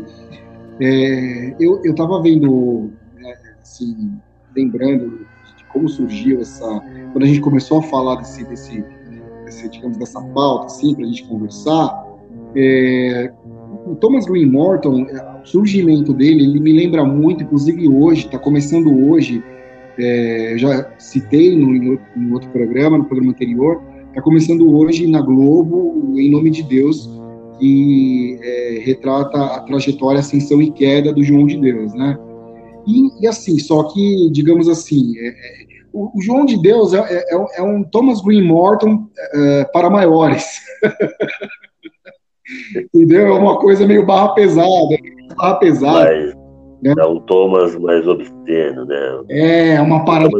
é, 0.78 1.56
eu, 1.58 1.80
eu 1.82 1.94
tava 1.94 2.20
vendo, 2.20 2.90
é, 3.24 3.38
assim, 3.62 4.12
lembrando 4.54 5.26
de 5.56 5.64
como 5.72 5.88
surgiu 5.88 6.42
essa. 6.42 6.66
Quando 7.12 7.24
a 7.24 7.26
gente 7.26 7.40
começou 7.40 7.78
a 7.78 7.82
falar 7.84 8.16
desse, 8.16 8.44
desse, 8.44 8.84
desse 9.46 9.70
digamos, 9.70 9.96
dessa 9.96 10.20
pauta, 10.20 10.66
assim, 10.66 10.94
pra 10.94 11.06
gente 11.06 11.24
conversar, 11.24 12.04
é, 12.54 13.32
o 13.86 13.94
Thomas 13.94 14.26
Green 14.26 14.50
Morton, 14.50 15.06
é, 15.08 15.40
o 15.42 15.46
surgimento 15.46 16.12
dele, 16.12 16.44
ele 16.44 16.60
me 16.60 16.74
lembra 16.74 17.06
muito, 17.06 17.42
inclusive 17.42 17.88
hoje, 17.88 18.26
está 18.26 18.38
começando 18.38 18.94
hoje, 19.08 19.42
é, 19.98 20.56
já 20.58 20.90
citei 20.98 21.56
no, 21.56 21.74
em 21.74 22.32
outro 22.34 22.50
programa, 22.50 22.98
no 22.98 23.06
programa 23.06 23.30
anterior, 23.30 23.95
está 24.16 24.22
começando 24.22 24.74
hoje 24.74 25.06
na 25.06 25.20
Globo, 25.20 26.14
em 26.18 26.30
nome 26.30 26.48
de 26.50 26.62
Deus, 26.62 27.06
que 27.58 28.38
é, 28.42 28.78
retrata 28.82 29.36
a 29.38 29.60
trajetória, 29.60 30.20
ascensão 30.20 30.62
e 30.62 30.70
queda 30.72 31.12
do 31.12 31.22
João 31.22 31.46
de 31.46 31.58
Deus, 31.60 31.92
né? 31.92 32.18
E, 32.86 33.22
e 33.22 33.26
assim, 33.26 33.58
só 33.58 33.82
que, 33.84 34.30
digamos 34.30 34.68
assim, 34.70 35.18
é, 35.18 35.28
é, 35.28 35.34
o, 35.92 36.16
o 36.16 36.22
João 36.22 36.46
de 36.46 36.56
Deus 36.60 36.94
é, 36.94 36.98
é- 37.00 37.34
é 37.34 37.36
um- 37.36 37.46
é 37.58 37.62
um 37.62 37.84
Thomas 37.84 38.22
Green 38.22 38.42
Morton 38.42 39.06
para 39.72 39.90
maiores. 39.90 40.44
Entendeu? 42.94 43.26
É 43.26 43.32
uma 43.38 43.58
coisa 43.58 43.86
meio 43.86 44.06
barra 44.06 44.28
pesada, 44.28 44.96
barra 45.36 45.54
pesada. 45.56 46.10
Mas 46.10 46.45
né? 46.82 46.94
é 46.98 47.06
um 47.06 47.20
Thomas 47.20 47.76
mais 47.76 48.06
obsceno, 48.06 48.84
né? 48.84 49.20
É, 49.30 49.80
uma 49.80 50.04
parada 50.04 50.30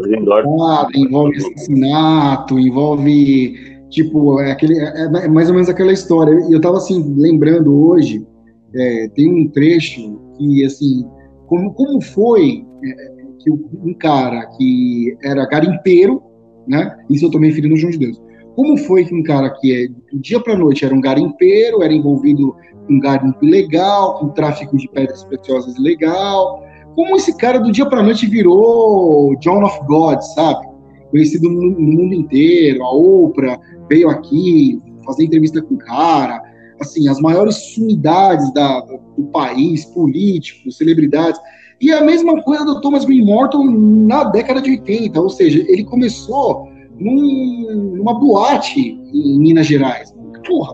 envolve 0.94 1.36
assassinato, 1.36 2.58
envolve, 2.58 3.54
tipo, 3.90 4.40
é, 4.40 4.52
aquele, 4.52 4.78
é, 4.78 5.04
é 5.04 5.28
mais 5.28 5.48
ou 5.48 5.54
menos 5.54 5.68
aquela 5.68 5.92
história. 5.92 6.32
E 6.48 6.52
eu 6.52 6.60
tava, 6.60 6.76
assim, 6.76 7.14
lembrando 7.16 7.88
hoje, 7.88 8.26
é, 8.74 9.08
tem 9.14 9.28
um 9.28 9.48
trecho 9.48 10.18
que, 10.36 10.64
assim, 10.64 11.06
como, 11.46 11.72
como 11.72 12.00
foi 12.00 12.64
é, 12.84 13.16
que 13.42 13.50
um 13.50 13.94
cara 13.94 14.46
que 14.56 15.16
era 15.22 15.46
garimpeiro, 15.46 16.22
né? 16.66 16.96
Isso 17.08 17.26
eu 17.26 17.30
tô 17.30 17.38
me 17.38 17.46
referindo 17.48 17.74
ao 17.74 17.78
João 17.78 17.92
de 17.92 17.98
Deus. 17.98 18.25
Como 18.56 18.78
foi 18.78 19.04
que 19.04 19.14
um 19.14 19.22
cara 19.22 19.50
que 19.50 19.84
é, 19.84 19.88
do 20.10 20.18
dia 20.18 20.40
para 20.40 20.56
noite 20.56 20.82
era 20.82 20.94
um 20.94 21.00
garimpeiro, 21.00 21.82
era 21.82 21.92
envolvido 21.92 22.56
com 22.86 22.98
garimpo 22.98 23.44
ilegal, 23.44 24.18
com 24.18 24.30
tráfico 24.30 24.78
de 24.78 24.88
pedras 24.88 25.22
preciosas 25.24 25.76
ilegal, 25.76 26.64
como 26.94 27.16
esse 27.16 27.36
cara 27.36 27.58
do 27.58 27.70
dia 27.70 27.84
para 27.84 28.02
noite 28.02 28.26
virou 28.26 29.36
John 29.40 29.62
of 29.62 29.78
God, 29.86 30.20
sabe? 30.22 30.66
Conhecido 31.10 31.50
no, 31.50 31.78
mundo 31.78 32.14
inteiro, 32.14 32.82
a 32.82 32.90
Oprah 32.90 33.60
veio 33.90 34.08
aqui 34.08 34.80
fazer 35.04 35.24
entrevista 35.24 35.60
com 35.60 35.74
o 35.74 35.78
cara, 35.78 36.42
assim, 36.80 37.10
as 37.10 37.20
maiores 37.20 37.56
sumidades 37.74 38.50
da, 38.54 38.80
do 38.80 39.24
país, 39.24 39.84
políticos, 39.84 40.78
celebridades. 40.78 41.38
E 41.78 41.92
a 41.92 42.02
mesma 42.02 42.42
coisa 42.42 42.64
do 42.64 42.80
Thomas 42.80 43.04
Green 43.04 43.26
Morton 43.26 43.64
na 43.64 44.24
década 44.24 44.62
de 44.62 44.70
80, 44.70 45.20
ou 45.20 45.28
seja, 45.28 45.62
ele 45.68 45.84
começou 45.84 46.74
num- 46.98 47.94
numa 47.96 48.14
boate 48.18 48.80
em 48.80 49.38
Minas 49.38 49.66
Gerais. 49.66 50.14
Porra, 50.46 50.72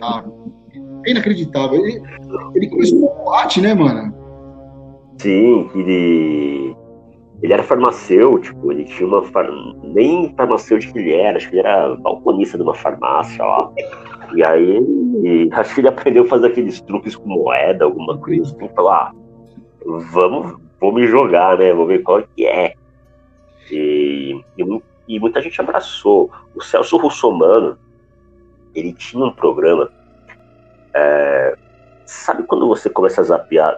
cara, 0.00 0.32
é 1.06 1.10
inacreditável. 1.10 1.84
Ele, 1.84 2.02
ele 2.54 2.68
começou 2.68 2.98
numa 2.98 3.14
boate, 3.24 3.60
né, 3.60 3.74
mano? 3.74 4.14
Sim, 5.18 5.68
ele. 5.74 6.76
Ele 7.40 7.52
era 7.52 7.62
farmacêutico, 7.62 8.72
ele 8.72 8.84
tinha 8.84 9.06
uma. 9.08 9.22
Far... 9.22 9.48
Nem 9.84 10.34
farmacêutico 10.36 10.98
ele 10.98 11.12
era, 11.12 11.36
acho 11.36 11.48
que 11.48 11.56
ele 11.56 11.66
era 11.66 11.94
balconista 11.96 12.56
de 12.56 12.64
uma 12.64 12.74
farmácia 12.74 13.44
lá. 13.44 13.70
E 14.34 14.44
aí, 14.44 14.76
ele- 14.76 15.48
acho 15.52 15.74
que 15.74 15.80
ele 15.80 15.88
aprendeu 15.88 16.24
a 16.24 16.28
fazer 16.28 16.48
aqueles 16.48 16.80
truques 16.80 17.14
com 17.16 17.28
moeda, 17.28 17.84
alguma 17.84 18.18
coisa. 18.18 18.42
assim, 18.42 18.68
Falou, 18.74 18.90
ah, 18.90 19.12
vamos, 20.12 20.56
vou 20.80 20.92
me 20.92 21.06
jogar, 21.06 21.56
né? 21.58 21.72
Vou 21.72 21.86
ver 21.86 22.02
qual 22.02 22.22
que 22.36 22.44
é. 22.44 22.74
E, 23.70 24.34
e 25.08 25.18
muita 25.18 25.40
gente 25.40 25.60
abraçou. 25.60 26.30
O 26.54 26.62
Celso 26.62 26.96
Russomano, 26.98 27.78
ele 28.74 28.92
tinha 28.92 29.24
um 29.24 29.32
programa. 29.32 29.90
é, 30.94 31.56
sabe 32.04 32.42
quando 32.44 32.66
você 32.68 32.88
começa 32.90 33.20
a 33.20 33.24
zapear, 33.24 33.76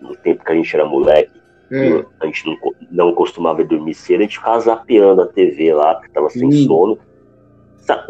no 0.00 0.14
tempo 0.16 0.44
que 0.44 0.52
a 0.52 0.54
gente 0.54 0.74
era 0.74 0.84
moleque, 0.84 1.42
É, 1.68 2.04
a 2.20 2.26
gente 2.26 2.46
não, 2.46 2.56
não 2.92 3.12
costumava 3.14 3.64
dormir 3.64 3.94
cedo, 3.94 4.20
a 4.20 4.22
gente 4.22 4.38
ficava 4.38 4.60
zapeando 4.60 5.22
a 5.22 5.26
TV 5.26 5.74
lá, 5.74 5.94
porque 5.96 6.12
tava 6.12 6.30
sem 6.30 6.50
Sim. 6.52 6.66
sono. 6.66 6.98
Sa- 7.78 8.06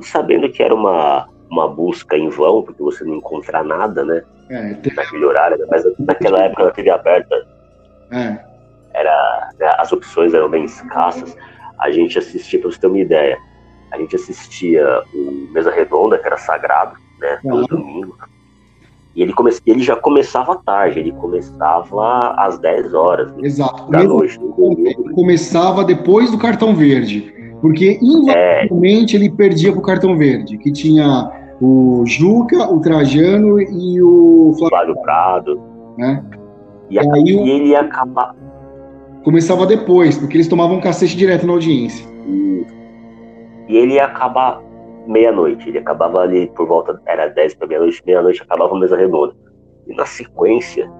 sabendo 0.00 0.50
que 0.50 0.62
era 0.62 0.74
uma, 0.74 1.28
uma 1.48 1.68
busca 1.68 2.16
em 2.16 2.28
vão, 2.28 2.62
porque 2.62 2.82
você 2.82 3.04
não 3.04 3.14
encontrar 3.14 3.62
nada, 3.64 4.04
né? 4.04 4.24
é, 4.50 4.76
Naquele 4.96 5.24
horário, 5.24 5.58
né, 5.58 5.66
mas 5.70 5.84
naquela 5.98 6.42
época 6.44 6.64
na 6.64 6.70
TV 6.72 6.90
aberta, 6.90 7.46
é. 8.10 8.44
era, 8.94 9.50
né, 9.60 9.70
as 9.78 9.92
opções 9.92 10.34
eram 10.34 10.48
bem 10.50 10.64
escassas. 10.64 11.36
A 11.78 11.90
gente 11.90 12.18
assistia, 12.18 12.60
pra 12.60 12.70
você 12.70 12.78
ter 12.78 12.86
uma 12.86 12.98
ideia, 12.98 13.36
a 13.92 13.98
gente 13.98 14.14
assistia 14.16 15.02
o 15.14 15.52
Mesa 15.52 15.70
Redonda, 15.70 16.18
que 16.18 16.26
era 16.26 16.36
sagrado, 16.38 16.92
né? 17.20 17.38
Todo 17.42 17.66
Claro. 17.68 17.82
domingo. 17.84 18.16
E 19.14 19.22
ele, 19.22 19.34
ele 19.66 19.82
já 19.82 19.94
começava 19.96 20.56
tarde, 20.64 20.98
ele 21.00 21.12
começava 21.12 22.34
às 22.38 22.58
10 22.58 22.94
horas 22.94 23.30
Exato. 23.42 23.90
da 23.90 24.02
noite. 24.02 24.38
no 24.40 24.52
domingo. 24.52 25.14
começava 25.14 25.84
depois 25.84 26.30
do 26.30 26.38
cartão 26.38 26.74
verde, 26.74 27.30
porque 27.60 27.98
É, 28.00 28.04
invariavelmente 28.04 29.14
ele 29.16 29.30
perdia 29.30 29.70
pro 29.72 29.82
cartão 29.82 30.16
verde, 30.16 30.56
que 30.56 30.72
tinha 30.72 31.30
o 31.60 32.02
Juca, 32.06 32.72
o 32.72 32.80
Trajano 32.80 33.60
e 33.60 34.00
o 34.02 34.54
Flávio, 34.58 34.94
Flávio 34.94 35.02
Prado. 35.02 35.60
né? 35.98 36.24
E, 36.88 36.98
a- 36.98 37.02
aí 37.02 37.36
o- 37.36 37.46
e 37.46 37.50
ele 37.50 37.66
ia 37.68 37.80
acabar. 37.80 38.34
Começava 39.24 39.66
depois, 39.66 40.18
porque 40.18 40.36
eles 40.36 40.48
tomavam 40.48 40.80
cacete 40.80 41.16
direto 41.16 41.46
na 41.46 41.52
audiência. 41.52 42.06
E 43.68 43.76
ele 43.76 43.94
ia 43.94 44.04
acabar 44.04 44.60
meia-noite. 45.06 45.68
Ele 45.68 45.78
acabava 45.78 46.20
ali 46.20 46.50
por 46.54 46.66
volta. 46.66 47.00
Era 47.06 47.28
10 47.28 47.54
para 47.54 47.68
meia-noite, 47.68 48.02
meia-noite 48.06 48.42
acabava 48.42 48.74
a 48.76 48.78
mesa 48.78 48.96
redonda. 48.96 49.34
E 49.86 49.94
na 49.94 50.06
sequência 50.06 50.90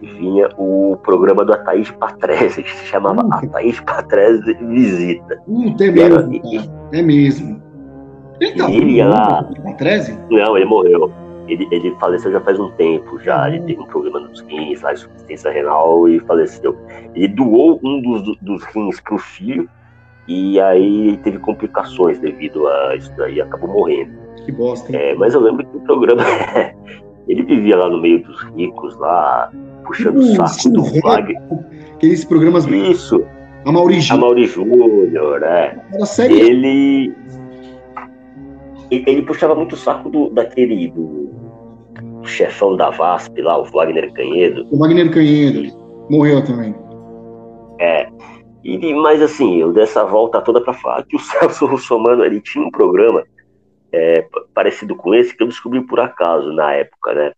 vinha 0.00 0.48
o 0.56 0.96
programa 1.02 1.44
do 1.44 1.52
Ataíde 1.52 1.92
Patrese, 1.94 2.62
que 2.62 2.74
se 2.74 2.86
chamava 2.86 3.22
Hum. 3.24 3.28
Ataíde 3.32 3.82
Patrese 3.82 4.54
Visita. 4.54 5.36
Puta, 5.46 5.84
é 5.84 5.90
mesmo, 5.90 6.18
era-. 6.18 6.28
É 6.92 7.02
mesmo. 7.02 7.62
Ele 8.40 8.56
tá 8.56 8.70
E 8.70 8.76
ele 8.76 8.90
ia 8.92 9.08
lá. 9.08 9.48
13? 9.78 10.18
Não, 10.30 10.56
ele 10.56 10.66
morreu. 10.66 11.12
Ele, 11.52 11.68
ele 11.70 11.94
faleceu 12.00 12.32
já 12.32 12.40
faz 12.40 12.58
um 12.58 12.70
tempo 12.72 13.18
já. 13.20 13.48
Ele 13.48 13.60
teve 13.60 13.80
um 13.80 13.86
problema 13.86 14.20
nos 14.20 14.40
rins, 14.40 14.80
lá, 14.80 14.92
insuficiência 14.92 15.50
renal 15.50 16.08
e 16.08 16.18
faleceu. 16.20 16.76
Ele 17.14 17.28
doou 17.28 17.78
um 17.84 18.00
dos, 18.00 18.36
dos 18.38 18.64
rins 18.64 19.00
pro 19.00 19.18
filho 19.18 19.68
e 20.26 20.60
aí 20.60 21.18
teve 21.18 21.38
complicações 21.38 22.18
devido 22.18 22.66
a 22.66 22.96
isso 22.96 23.12
daí, 23.16 23.40
acabou 23.40 23.68
morrendo. 23.68 24.12
Que 24.44 24.52
bosta. 24.52 24.90
hein? 24.92 24.98
É, 24.98 25.14
mas 25.14 25.34
eu 25.34 25.40
lembro 25.40 25.66
que 25.66 25.76
o 25.76 25.80
programa. 25.80 26.22
ele 27.28 27.42
vivia 27.42 27.76
lá 27.76 27.88
no 27.88 28.00
meio 28.00 28.22
dos 28.22 28.40
ricos, 28.54 28.96
lá, 28.98 29.50
puxando 29.84 30.18
o 30.18 30.48
saco 30.48 30.70
do 30.70 30.86
é. 30.86 31.00
Wagner. 31.00 31.42
Aqueles 31.94 32.24
programas. 32.24 32.66
Isso, 32.66 33.24
A 33.64 33.72
Mauri 33.72 33.96
a 33.96 34.00
Gil. 34.00 34.16
Mauri 34.18 34.46
Júnior, 34.46 35.42
é. 35.42 35.78
Era 35.92 36.06
série. 36.06 36.40
Ele. 36.40 37.14
Ele 38.90 39.04
ele 39.06 39.22
puxava 39.22 39.54
muito 39.54 39.74
o 39.74 39.78
saco 39.78 40.10
do, 40.10 40.30
daquele. 40.30 40.88
Do, 40.90 41.31
do 42.22 42.28
chefão 42.28 42.76
da 42.76 42.90
VASP 42.90 43.42
lá, 43.42 43.58
o 43.58 43.64
Wagner 43.64 44.12
Canhedo. 44.12 44.66
O 44.70 44.78
Wagner 44.78 45.10
Canhedo. 45.10 45.76
Morreu 46.08 46.42
também. 46.44 46.74
É. 47.80 48.08
E, 48.64 48.94
mas 48.94 49.20
assim, 49.20 49.56
eu 49.56 49.72
dei 49.72 49.82
essa 49.82 50.04
volta 50.04 50.40
toda 50.40 50.60
para 50.60 50.72
falar 50.72 51.04
que 51.04 51.16
o 51.16 51.18
Celso 51.20 51.66
Russomano 51.66 52.24
ele 52.24 52.40
tinha 52.40 52.64
um 52.64 52.70
programa 52.70 53.24
é, 53.92 54.24
parecido 54.54 54.96
com 54.96 55.14
esse 55.14 55.36
que 55.36 55.42
eu 55.42 55.48
descobri 55.48 55.84
por 55.84 56.00
acaso 56.00 56.52
na 56.52 56.72
época, 56.72 57.12
né? 57.12 57.32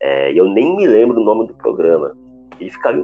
É, 0.00 0.32
eu 0.32 0.46
nem 0.48 0.74
me 0.74 0.86
lembro 0.86 1.14
do 1.14 1.24
nome 1.24 1.46
do 1.46 1.54
programa. 1.54 2.16
Ele 2.58 2.70
ficava 2.70 3.02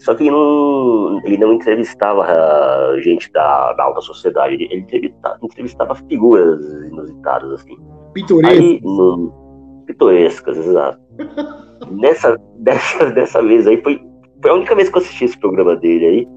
Só 0.00 0.14
que 0.14 0.24
ele 0.24 0.30
não, 0.32 1.20
ele 1.24 1.38
não 1.38 1.54
entrevistava 1.54 2.24
a 2.24 3.00
gente 3.00 3.30
da, 3.32 3.72
da 3.72 3.84
alta 3.84 4.00
sociedade, 4.00 4.54
ele, 4.54 4.64
ele 4.70 4.80
entrevistava, 4.82 5.38
entrevistava 5.42 5.94
figuras 5.94 6.60
inusitadas, 6.90 7.52
assim. 7.52 7.76
Pitoresco. 8.12 9.43
Pitorescas, 9.86 10.56
exato. 10.56 11.00
Nessa, 11.90 12.36
dessa, 12.58 13.10
dessa 13.10 13.42
vez 13.42 13.66
aí, 13.66 13.80
foi, 13.82 14.00
foi 14.40 14.50
a 14.50 14.54
única 14.54 14.74
vez 14.74 14.88
que 14.88 14.96
eu 14.96 15.02
assisti 15.02 15.24
esse 15.26 15.38
programa 15.38 15.76
dele 15.76 16.06
aí, 16.06 16.28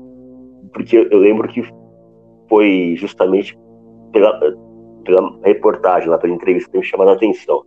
porque 0.73 1.07
eu 1.09 1.19
lembro 1.19 1.47
que 1.47 1.63
foi 2.49 2.95
justamente 2.97 3.57
pela, 4.11 4.37
pela 5.05 5.39
reportagem 5.43 6.09
lá, 6.09 6.17
pela 6.17 6.33
entrevista 6.33 6.69
que 6.69 6.77
me 6.77 6.83
chamando 6.83 7.09
a 7.09 7.13
atenção. 7.13 7.63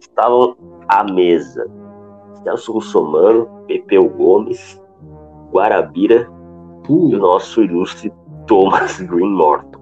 Estavam 0.00 0.56
à 0.88 1.04
mesa 1.04 1.66
Celso 2.42 2.72
Russomano, 2.72 3.46
Pepeu 3.66 4.08
Gomes, 4.08 4.80
Guarabira 5.52 6.28
e 6.88 6.92
o 6.92 7.18
nosso 7.18 7.62
ilustre 7.62 8.12
Thomas 8.46 9.00
Green 9.00 9.30
Morton. 9.30 9.78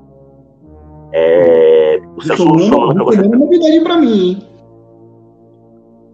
É, 1.12 2.00
o 2.16 2.22
Celso 2.22 2.48
Russomano, 2.48 2.94
não 2.94 3.12
é 3.12 3.20
uma 3.20 3.36
novidade 3.36 3.80
pra 3.80 3.98
mim, 3.98 4.28
hein? 4.30 4.55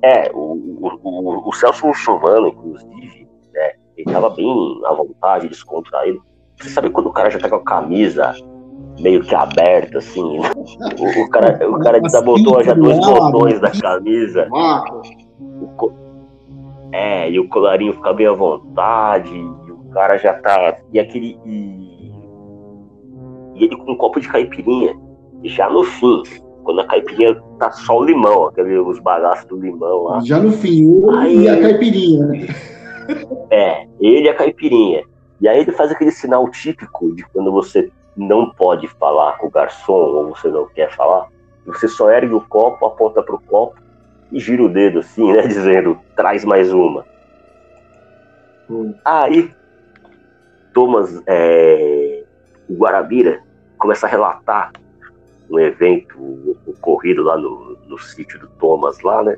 É, 0.02 0.30
o, 0.32 0.54
o, 0.80 1.48
o, 1.48 1.52
Celso 1.52 1.86
Russomano, 1.86 2.48
inclusive, 2.48 3.28
né, 3.52 3.72
ele 3.96 4.12
tava 4.12 4.30
bem 4.30 4.80
à 4.84 4.92
vontade, 4.92 5.48
descontraído. 5.48 6.20
Você 6.60 6.70
sabe 6.70 6.90
quando 6.90 7.06
o 7.06 7.12
cara 7.12 7.30
já 7.30 7.38
tá 7.38 7.48
com 7.48 7.56
a 7.56 7.64
camisa 7.64 8.34
meio 9.00 9.22
que 9.22 9.34
aberta, 9.34 9.98
assim, 9.98 10.40
né? 10.40 10.50
o, 10.56 11.22
o 11.22 11.30
cara, 11.30 11.70
o 11.70 11.78
cara 11.78 12.00
desabotou 12.00 12.62
já 12.62 12.74
dois 12.74 12.98
botões 12.98 13.60
da 13.60 13.70
camisa, 13.70 14.48
o 14.50 15.68
é, 16.92 17.30
e 17.30 17.40
o 17.40 17.48
colarinho 17.48 17.94
fica 17.94 18.12
bem 18.12 18.26
à 18.26 18.32
vontade, 18.32 19.34
e 19.34 19.70
o 19.70 19.88
cara 19.92 20.18
já 20.18 20.34
tá. 20.34 20.76
E 20.92 21.00
aquele. 21.00 21.38
E, 21.46 22.12
e 23.54 23.64
ele 23.64 23.76
com 23.76 23.92
um 23.92 23.96
copo 23.96 24.20
de 24.20 24.28
caipirinha, 24.28 24.94
já 25.44 25.70
no 25.70 25.84
fim, 25.84 26.22
quando 26.64 26.80
a 26.80 26.86
caipirinha 26.86 27.40
tá 27.58 27.70
só 27.70 27.98
o 27.98 28.04
limão, 28.04 28.46
aquele, 28.46 28.78
os 28.78 28.98
bagaços 28.98 29.44
do 29.46 29.56
limão 29.56 30.04
lá. 30.04 30.20
Já 30.20 30.38
no 30.38 30.52
fim, 30.52 30.86
o 30.86 31.10
Aí. 31.10 31.42
e 31.42 31.48
a 31.48 31.60
caipirinha, 31.60 32.26
né? 32.26 32.46
É, 33.50 33.86
ele 34.00 34.26
e 34.26 34.28
a 34.28 34.34
caipirinha. 34.34 35.04
E 35.40 35.48
aí 35.48 35.58
ele 35.58 35.72
faz 35.72 35.90
aquele 35.90 36.12
sinal 36.12 36.48
típico 36.48 37.12
de 37.14 37.24
quando 37.24 37.50
você 37.50 37.90
não 38.16 38.50
pode 38.50 38.86
falar 38.86 39.38
com 39.38 39.48
o 39.48 39.50
garçom 39.50 39.92
ou 39.92 40.28
você 40.28 40.48
não 40.48 40.66
quer 40.68 40.94
falar. 40.94 41.28
Você 41.66 41.88
só 41.88 42.10
ergue 42.10 42.32
o 42.32 42.40
copo, 42.40 42.86
aponta 42.86 43.22
pro 43.22 43.40
copo 43.40 43.74
e 44.30 44.38
gira 44.38 44.62
o 44.62 44.68
dedo 44.68 45.00
assim, 45.00 45.32
né? 45.32 45.42
Dizendo, 45.48 45.98
traz 46.14 46.44
mais 46.44 46.72
uma. 46.72 47.04
Pô. 48.68 48.94
Aí, 49.04 49.50
Thomas, 50.72 51.22
é, 51.26 52.22
o 52.68 52.74
Guarabira, 52.74 53.42
começa 53.78 54.06
a 54.06 54.08
relatar 54.08 54.70
um 55.52 55.60
evento 55.60 56.56
ocorrido 56.66 57.22
lá 57.22 57.36
no, 57.36 57.76
no 57.86 57.98
sítio 57.98 58.40
do 58.40 58.48
Thomas, 58.58 59.00
lá, 59.02 59.22
né? 59.22 59.36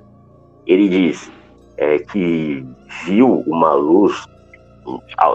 Ele 0.65 0.89
diz 0.89 1.31
é, 1.77 1.99
que 1.99 2.65
viu 3.05 3.43
uma 3.47 3.73
luz 3.73 4.25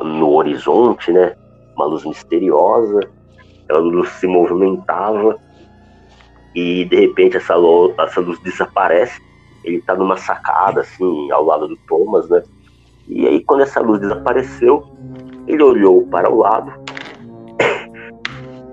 no 0.03 0.29
horizonte, 0.31 1.11
né? 1.11 1.35
Uma 1.75 1.85
luz 1.85 2.05
misteriosa. 2.05 3.01
Luz 3.69 4.09
se 4.13 4.25
movimentava 4.25 5.37
e 6.55 6.85
de 6.85 6.95
repente 7.01 7.37
essa 7.37 7.55
luz, 7.55 7.93
essa 7.99 8.21
luz 8.21 8.39
desaparece. 8.39 9.21
Ele 9.63 9.81
tá 9.81 9.95
numa 9.95 10.17
sacada 10.17 10.81
assim 10.81 11.29
ao 11.31 11.43
lado 11.43 11.67
do 11.67 11.77
Thomas, 11.87 12.27
né? 12.29 12.41
E 13.07 13.27
aí 13.27 13.43
quando 13.43 13.61
essa 13.61 13.81
luz 13.81 13.99
desapareceu, 13.99 14.83
ele 15.45 15.61
olhou 15.61 16.07
para 16.07 16.31
o 16.31 16.37
lado 16.37 16.73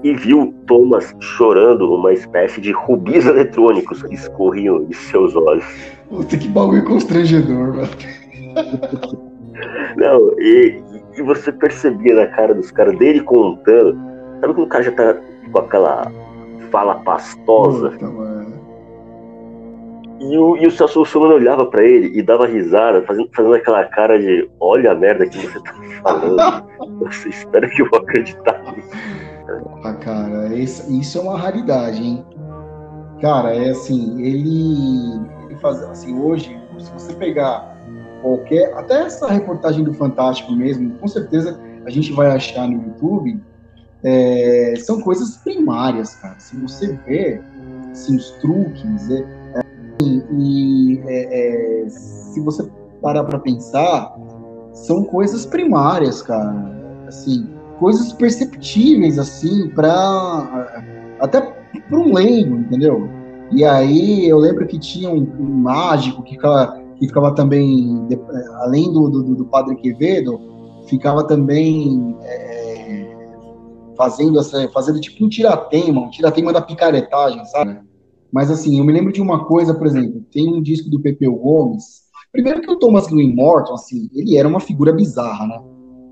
e 0.06 0.14
viu 0.14 0.54
Thomas 0.68 1.12
chorando 1.18 1.92
uma 1.92 2.12
espécie 2.12 2.61
de 2.61 2.70
rubis 2.70 3.26
eletrônicos 3.26 4.04
que 4.04 4.14
escorriam 4.14 4.85
de 4.85 4.94
seus 4.94 5.35
olhos. 5.35 5.64
Puta 6.09 6.37
que 6.38 6.46
bagulho 6.48 6.85
constrangedor, 6.85 7.72
velho. 7.72 7.88
Não, 9.96 10.33
e, 10.38 10.81
e 11.16 11.22
você 11.22 11.50
percebia 11.50 12.14
na 12.14 12.26
cara 12.28 12.54
dos 12.54 12.70
caras 12.70 12.96
dele 12.98 13.20
contando. 13.20 13.98
Sabe 14.40 14.54
quando 14.54 14.66
o 14.66 14.68
cara 14.68 14.85
já 14.85 14.92
tá 14.92 15.16
com 15.50 15.59
aquela 15.59 16.12
fala 16.70 16.94
pastosa? 16.96 17.90
Puta, 17.90 18.07
mano. 18.07 18.57
E 20.20 20.38
o, 20.38 20.57
e 20.57 20.66
o 20.66 20.70
Celso 20.70 21.00
Russomano 21.00 21.35
olhava 21.35 21.66
pra 21.66 21.83
ele 21.83 22.16
e 22.16 22.22
dava 22.22 22.46
risada, 22.46 23.02
fazendo, 23.02 23.28
fazendo 23.35 23.54
aquela 23.54 23.85
cara 23.85 24.18
de 24.18 24.48
olha 24.61 24.92
a 24.92 24.94
merda 24.94 25.26
que 25.26 25.38
você 25.38 25.61
tá 25.61 25.74
falando. 26.02 26.76
Você 27.00 27.28
espera 27.28 27.68
que 27.68 27.83
eu 27.83 27.90
vou 27.90 27.98
acreditar 27.98 28.62
nisso. 28.72 29.25
Ah, 29.85 29.94
cara, 29.94 30.54
isso 30.54 31.18
é 31.18 31.20
uma 31.20 31.38
raridade, 31.38 32.02
hein? 32.02 32.24
Cara, 33.20 33.54
é 33.54 33.70
assim, 33.70 34.20
ele, 34.20 35.20
ele 35.44 35.56
faz 35.61 35.82
assim, 35.82 36.18
hoje, 36.18 36.61
se 36.78 36.90
você 36.92 37.14
pegar 37.14 37.76
qualquer, 38.20 38.74
até 38.74 39.02
essa 39.02 39.28
reportagem 39.28 39.85
do 39.85 39.94
Fantástico 39.94 40.52
mesmo, 40.52 40.98
com 40.98 41.09
certeza 41.09 41.59
a 41.85 41.90
gente 41.90 42.12
vai 42.12 42.28
achar 42.28 42.66
no 42.68 42.82
YouTube, 42.82 43.40
é, 44.02 44.74
são 44.78 45.00
coisas 45.00 45.37
primárias, 45.38 46.14
cara. 46.16 46.38
Se 46.38 46.56
você 46.56 46.98
vê, 47.06 47.40
assim, 47.92 48.16
os 48.16 48.30
truques, 48.32 49.11
é, 49.11 49.20
é, 49.54 49.62
e 50.32 51.00
é, 51.06 51.85
é, 51.85 51.88
se 51.88 52.40
você 52.40 52.68
parar 53.00 53.24
pra 53.24 53.38
pensar, 53.38 54.14
são 54.72 55.04
coisas 55.04 55.46
primárias, 55.46 56.22
cara. 56.22 56.54
Assim, 57.06 57.48
coisas 57.78 58.12
perceptíveis, 58.12 59.18
assim, 59.18 59.68
para 59.70 60.76
até 61.20 61.40
para 61.40 61.98
um 61.98 62.12
leigo, 62.12 62.56
entendeu? 62.56 63.08
E 63.52 63.64
aí 63.64 64.28
eu 64.28 64.38
lembro 64.38 64.66
que 64.66 64.78
tinha 64.78 65.10
um, 65.10 65.22
um 65.38 65.44
mágico 65.44 66.22
que 66.22 66.32
ficava, 66.32 66.82
que 66.96 67.06
ficava 67.06 67.34
também, 67.34 68.06
de- 68.08 68.18
além 68.62 68.92
do, 68.92 69.08
do, 69.08 69.34
do 69.36 69.44
Padre 69.46 69.76
Quevedo, 69.76 70.40
ficava 70.88 71.24
também 71.26 72.16
é, 72.22 73.16
fazendo, 73.96 74.38
essa, 74.40 74.68
fazendo 74.70 75.00
tipo 75.00 75.24
um 75.24 75.28
tiratema, 75.28 76.00
um 76.00 76.10
tiratema 76.10 76.52
da 76.52 76.60
picaretagem, 76.60 77.44
sabe? 77.46 77.78
Mas 78.32 78.50
assim, 78.50 78.78
eu 78.78 78.84
me 78.84 78.92
lembro 78.92 79.12
de 79.12 79.22
uma 79.22 79.44
coisa, 79.44 79.72
por 79.72 79.86
exemplo, 79.86 80.24
tem 80.32 80.52
um 80.52 80.60
disco 80.60 80.90
do 80.90 81.00
Pepeu 81.00 81.34
Gomes. 81.36 82.04
Primeiro 82.32 82.60
que 82.60 82.70
o 82.70 82.78
Thomas 82.78 83.06
Green 83.06 83.34
Morton, 83.34 83.74
assim, 83.74 84.10
ele 84.14 84.36
era 84.36 84.46
uma 84.48 84.60
figura 84.60 84.92
bizarra, 84.92 85.46
né? 85.46 85.62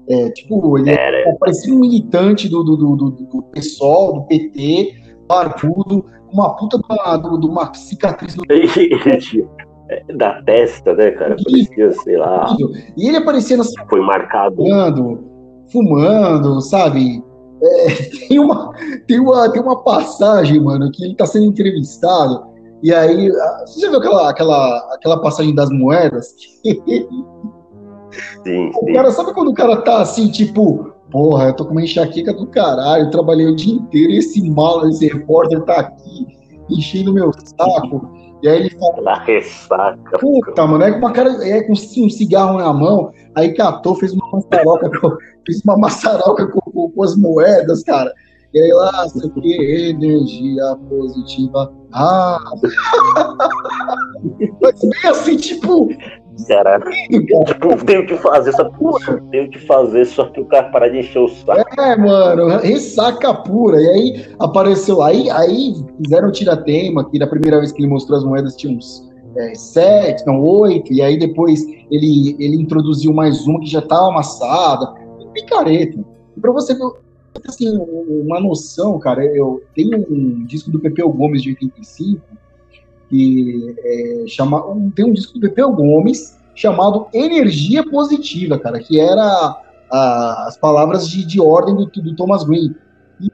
É, 0.08 0.30
tipo, 0.30 0.78
ele 0.78 0.90
Era, 0.90 1.36
parecia 1.38 1.74
um 1.74 1.78
militante 1.78 2.48
do, 2.48 2.62
do, 2.62 2.76
do, 2.76 2.96
do, 2.96 3.10
do 3.10 3.42
PSOL, 3.44 4.14
do 4.14 4.22
PT, 4.26 4.94
barbudo, 5.26 6.02
com 6.02 6.32
uma 6.32 6.56
puta 6.56 6.78
de 6.78 6.84
uma, 6.90 7.16
do- 7.16 7.38
de 7.40 7.46
uma 7.46 7.72
cicatriz 7.74 8.36
no 8.36 8.44
é, 8.50 10.14
da 10.14 10.42
testa, 10.42 10.94
né, 10.94 11.10
cara? 11.12 11.36
Parecia, 11.42 11.92
sei 11.92 12.16
lá. 12.16 12.54
E 12.96 13.08
ele 13.08 13.16
aparecia 13.16 13.56
na 13.56 13.64
foi 13.88 14.00
marcado. 14.00 14.56
fumando, 14.56 15.24
fumando, 15.72 16.60
sabe? 16.60 17.22
É, 17.62 17.86
tem, 18.28 18.38
uma, 18.38 18.72
tem, 19.06 19.20
uma, 19.20 19.50
tem 19.50 19.62
uma 19.62 19.82
passagem, 19.82 20.60
mano, 20.60 20.90
que 20.92 21.04
ele 21.04 21.14
tá 21.14 21.24
sendo 21.24 21.46
entrevistado, 21.46 22.42
e 22.82 22.92
aí, 22.92 23.30
ah, 23.30 23.64
você 23.66 23.80
já 23.80 23.88
viu 23.88 23.98
aquela, 23.98 24.28
aquela, 24.28 24.94
aquela 24.94 25.22
passagem 25.22 25.54
das 25.54 25.70
moedas? 25.70 26.34
Sim, 28.44 28.70
O 28.74 28.86
sim. 28.86 28.92
cara, 28.92 29.10
sabe 29.10 29.32
quando 29.34 29.48
o 29.50 29.54
cara 29.54 29.76
tá 29.82 30.00
assim, 30.00 30.28
tipo, 30.30 30.92
porra, 31.10 31.48
eu 31.48 31.54
tô 31.54 31.64
com 31.64 31.72
uma 31.72 31.82
enxaqueca 31.82 32.32
do 32.32 32.46
caralho, 32.46 33.10
trabalhei 33.10 33.46
o 33.46 33.54
dia 33.56 33.74
inteiro 33.74 34.12
e 34.12 34.18
esse 34.18 34.48
mal, 34.50 34.86
esse 34.88 35.06
repórter 35.08 35.62
tá 35.62 35.80
aqui 35.80 36.26
enchendo 36.70 37.12
meu 37.12 37.30
saco. 37.58 38.10
E 38.42 38.48
aí 38.48 38.60
ele 38.60 38.70
fala, 38.78 39.00
Na 39.02 39.18
ressaca. 39.20 40.18
puta, 40.18 40.66
mano, 40.66 40.84
é 40.84 40.92
com 40.92 40.98
uma 40.98 41.12
cara, 41.12 41.30
é 41.48 41.62
com 41.62 41.72
um 41.72 42.10
cigarro 42.10 42.58
na 42.58 42.72
mão, 42.74 43.10
aí 43.34 43.54
catou, 43.54 43.94
fez 43.94 44.12
uma 44.12 44.28
maçaroca, 44.32 44.90
com, 45.00 45.16
fez 45.46 45.62
uma 45.64 45.78
maçaroca 45.78 46.46
com, 46.48 46.60
com- 46.70 46.90
com 46.90 47.02
as 47.02 47.16
moedas, 47.16 47.82
cara. 47.84 48.12
E 48.52 48.58
aí 48.60 48.72
lá, 48.72 49.08
sei 49.08 49.28
o 49.28 49.30
que, 49.32 49.88
energia 49.90 50.76
positiva. 50.88 51.72
Ah! 51.92 52.38
Mas 54.60 54.80
bem 54.80 55.10
assim, 55.10 55.36
tipo, 55.36 55.88
Cara, 56.48 56.80
cara. 56.80 56.90
tipo, 57.44 57.84
tenho 57.84 58.06
que 58.06 58.16
fazer, 58.16 58.52
só 58.52 58.70
tenho 59.30 59.50
que 59.50 59.58
fazer, 59.60 60.04
só 60.04 60.24
que 60.26 60.40
o 60.40 60.44
cara 60.46 60.68
parar 60.70 60.88
de 60.88 60.98
encher 60.98 61.20
o 61.20 61.28
saco. 61.28 61.80
É, 61.80 61.96
mano, 61.96 62.48
ressaca 62.58 63.32
pura. 63.34 63.80
E 63.80 63.88
aí 63.88 64.26
apareceu, 64.38 65.00
aí, 65.02 65.30
aí 65.30 65.74
fizeram 66.02 66.28
o 66.28 66.32
tiratema, 66.32 67.08
que 67.08 67.18
da 67.18 67.26
primeira 67.26 67.58
vez 67.58 67.72
que 67.72 67.80
ele 67.80 67.88
mostrou 67.88 68.18
as 68.18 68.24
moedas 68.24 68.56
tinha 68.56 68.76
uns 68.76 69.08
é, 69.36 69.54
sete, 69.54 70.26
não, 70.26 70.42
oito, 70.42 70.92
e 70.92 71.02
aí 71.02 71.18
depois 71.18 71.64
ele, 71.90 72.36
ele 72.38 72.56
introduziu 72.56 73.12
mais 73.12 73.46
uma 73.46 73.60
que 73.60 73.66
já 73.66 73.80
estava 73.80 74.08
amassada. 74.08 74.94
Picareta. 75.32 75.98
E 76.36 76.40
pra 76.40 76.52
você 76.52 76.74
ver, 76.74 76.84
assim, 77.46 77.76
uma 77.78 78.40
noção, 78.40 78.98
cara, 78.98 79.24
eu 79.24 79.62
tenho 79.74 80.04
um 80.10 80.44
disco 80.44 80.70
do 80.70 80.80
Pepeu 80.80 81.08
Gomes 81.10 81.42
de 81.42 81.50
85, 81.50 82.20
é, 83.78 84.24
chama, 84.26 84.64
um- 84.66 84.90
tem 84.90 85.04
um 85.04 85.12
disco 85.12 85.34
do 85.34 85.40
Pepeu 85.40 85.72
Gomes 85.72 86.38
chamado 86.54 87.06
Energia 87.12 87.84
Positiva, 87.88 88.58
cara, 88.58 88.78
que 88.78 88.98
era 89.00 89.56
a- 89.90 90.44
as 90.48 90.56
palavras 90.56 91.08
de, 91.08 91.24
de 91.24 91.40
ordem 91.40 91.74
do, 91.74 91.86
do 91.86 92.16
Thomas 92.16 92.44
Green. 92.44 92.74
E 93.20 93.28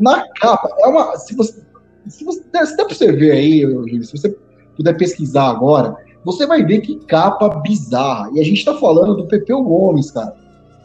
na 0.00 0.24
capa, 0.40 0.70
é 0.78 0.86
uma. 0.86 1.16
Se 1.16 1.34
você, 1.34 1.62
se 2.08 2.24
você, 2.24 2.42
se 2.66 2.76
der 2.76 2.84
pra 2.86 2.94
você 2.94 3.12
ver 3.12 3.32
aí, 3.32 4.04
se 4.04 4.16
você 4.16 4.36
puder 4.76 4.96
pesquisar 4.96 5.48
agora, 5.50 5.94
você 6.24 6.46
vai 6.46 6.64
ver 6.64 6.80
que 6.80 6.96
capa 7.06 7.48
bizarra. 7.60 8.30
E 8.34 8.40
a 8.40 8.44
gente 8.44 8.64
tá 8.64 8.74
falando 8.74 9.16
do 9.16 9.26
Pepeu 9.26 9.62
Gomes, 9.62 10.10
cara. 10.10 10.34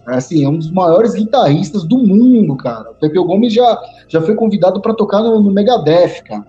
Assim, 0.07 0.43
é 0.45 0.49
um 0.49 0.57
dos 0.57 0.71
maiores 0.71 1.15
guitarristas 1.15 1.83
do 1.83 1.97
mundo, 1.97 2.55
cara. 2.57 2.91
O 2.91 2.95
Pepeu 2.95 3.23
Gomes 3.25 3.51
já, 3.51 3.79
já 4.07 4.21
foi 4.21 4.35
convidado 4.35 4.79
para 4.79 4.93
tocar 4.93 5.21
no, 5.23 5.41
no 5.41 5.51
Megadeth, 5.51 6.21
cara. 6.23 6.45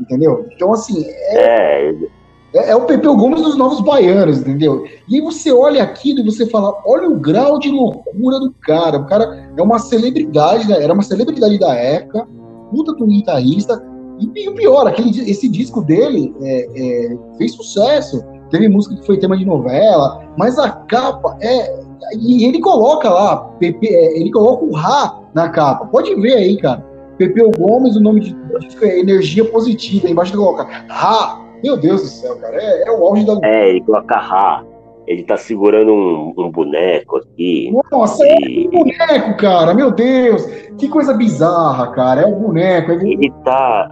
Entendeu? 0.00 0.46
Então, 0.54 0.72
assim, 0.72 1.04
É, 1.06 1.94
é, 2.54 2.70
é 2.70 2.76
o 2.76 2.86
Pepeu 2.86 3.14
Gomes 3.16 3.42
dos 3.42 3.56
novos 3.56 3.80
baianos, 3.80 4.40
entendeu? 4.40 4.86
E 5.08 5.16
aí 5.16 5.20
você 5.20 5.52
olha 5.52 5.82
aquilo 5.82 6.20
e 6.20 6.24
você 6.24 6.46
fala, 6.46 6.74
olha 6.86 7.08
o 7.08 7.16
grau 7.16 7.58
de 7.58 7.70
loucura 7.70 8.40
do 8.40 8.54
cara. 8.62 8.98
O 8.98 9.06
cara 9.06 9.50
é 9.56 9.62
uma 9.62 9.78
celebridade, 9.78 10.66
né? 10.68 10.82
era 10.82 10.92
uma 10.92 11.02
celebridade 11.02 11.58
da 11.58 11.74
época, 11.74 12.26
puta 12.70 12.92
um 13.02 13.08
guitarrista. 13.08 13.82
E, 14.18 14.48
o 14.48 14.54
pior, 14.54 14.86
aquele, 14.86 15.30
esse 15.30 15.48
disco 15.48 15.82
dele 15.82 16.34
é, 16.42 16.68
é, 16.74 17.18
fez 17.36 17.52
sucesso. 17.52 18.24
Teve 18.50 18.68
música 18.68 18.96
que 18.96 19.06
foi 19.06 19.18
tema 19.18 19.36
de 19.36 19.44
novela, 19.44 20.26
mas 20.36 20.58
a 20.58 20.70
capa 20.70 21.36
é. 21.40 21.78
E 22.18 22.44
ele 22.44 22.60
coloca 22.60 23.10
lá, 23.10 23.50
é, 23.62 24.18
ele 24.18 24.30
coloca 24.30 24.64
o 24.64 24.72
Rá 24.72 25.20
na 25.34 25.50
capa. 25.50 25.86
Pode 25.86 26.14
ver 26.16 26.34
aí, 26.34 26.56
cara. 26.56 26.87
Pepeu 27.18 27.50
Gomes, 27.50 27.96
o 27.96 28.00
nome 28.00 28.20
de- 28.20 28.36
disco 28.60 28.84
é 28.84 29.00
Energia 29.00 29.44
Positiva. 29.44 30.08
Embaixo 30.08 30.32
ele 30.32 30.38
coloca 30.42 30.66
Rá. 30.88 31.40
Meu 31.62 31.76
Deus 31.76 32.02
do 32.02 32.06
céu, 32.08 32.36
cara. 32.38 32.56
É, 32.56 32.88
é 32.88 32.90
o 32.92 33.04
auge 33.04 33.26
da 33.26 33.38
é, 33.42 33.70
ele 33.70 33.80
coloca 33.82 34.16
Rá. 34.16 34.64
Ele 35.06 35.24
tá 35.24 35.36
segurando 35.36 35.90
um, 35.92 36.34
um 36.36 36.50
boneco 36.50 37.16
aqui. 37.16 37.72
Nossa, 37.90 38.24
é 38.24 38.34
E 38.42 38.68
o 38.68 38.70
boneco, 38.70 39.36
cara. 39.38 39.74
Meu 39.74 39.90
Deus. 39.90 40.44
Que 40.78 40.86
coisa 40.86 41.14
bizarra, 41.14 41.88
cara. 41.92 42.22
É 42.22 42.26
o 42.26 42.36
boneco. 42.36 42.92
É... 42.92 42.94
ele 42.96 43.32
tá. 43.44 43.90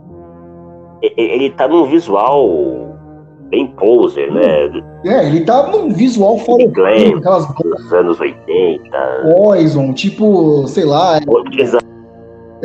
Ele 1.03 1.51
tá 1.51 1.69
num 1.69 1.87
visual 1.87 2.49
bem 3.49 3.67
poser, 3.69 4.33
né? 4.33 4.83
é, 5.05 5.27
ele 5.29 5.45
tá 5.45 5.69
num 5.69 5.91
visual 5.91 6.37
fora 6.39 6.67
Glam. 6.69 7.19
aquelas 7.19 7.47
Dos 7.55 7.93
anos 7.93 8.19
80. 8.19 8.91
Poison, 9.37 9.93
tipo, 9.93 10.67
sei 10.67 10.85
lá, 10.85 11.21
Exa- 11.57 11.79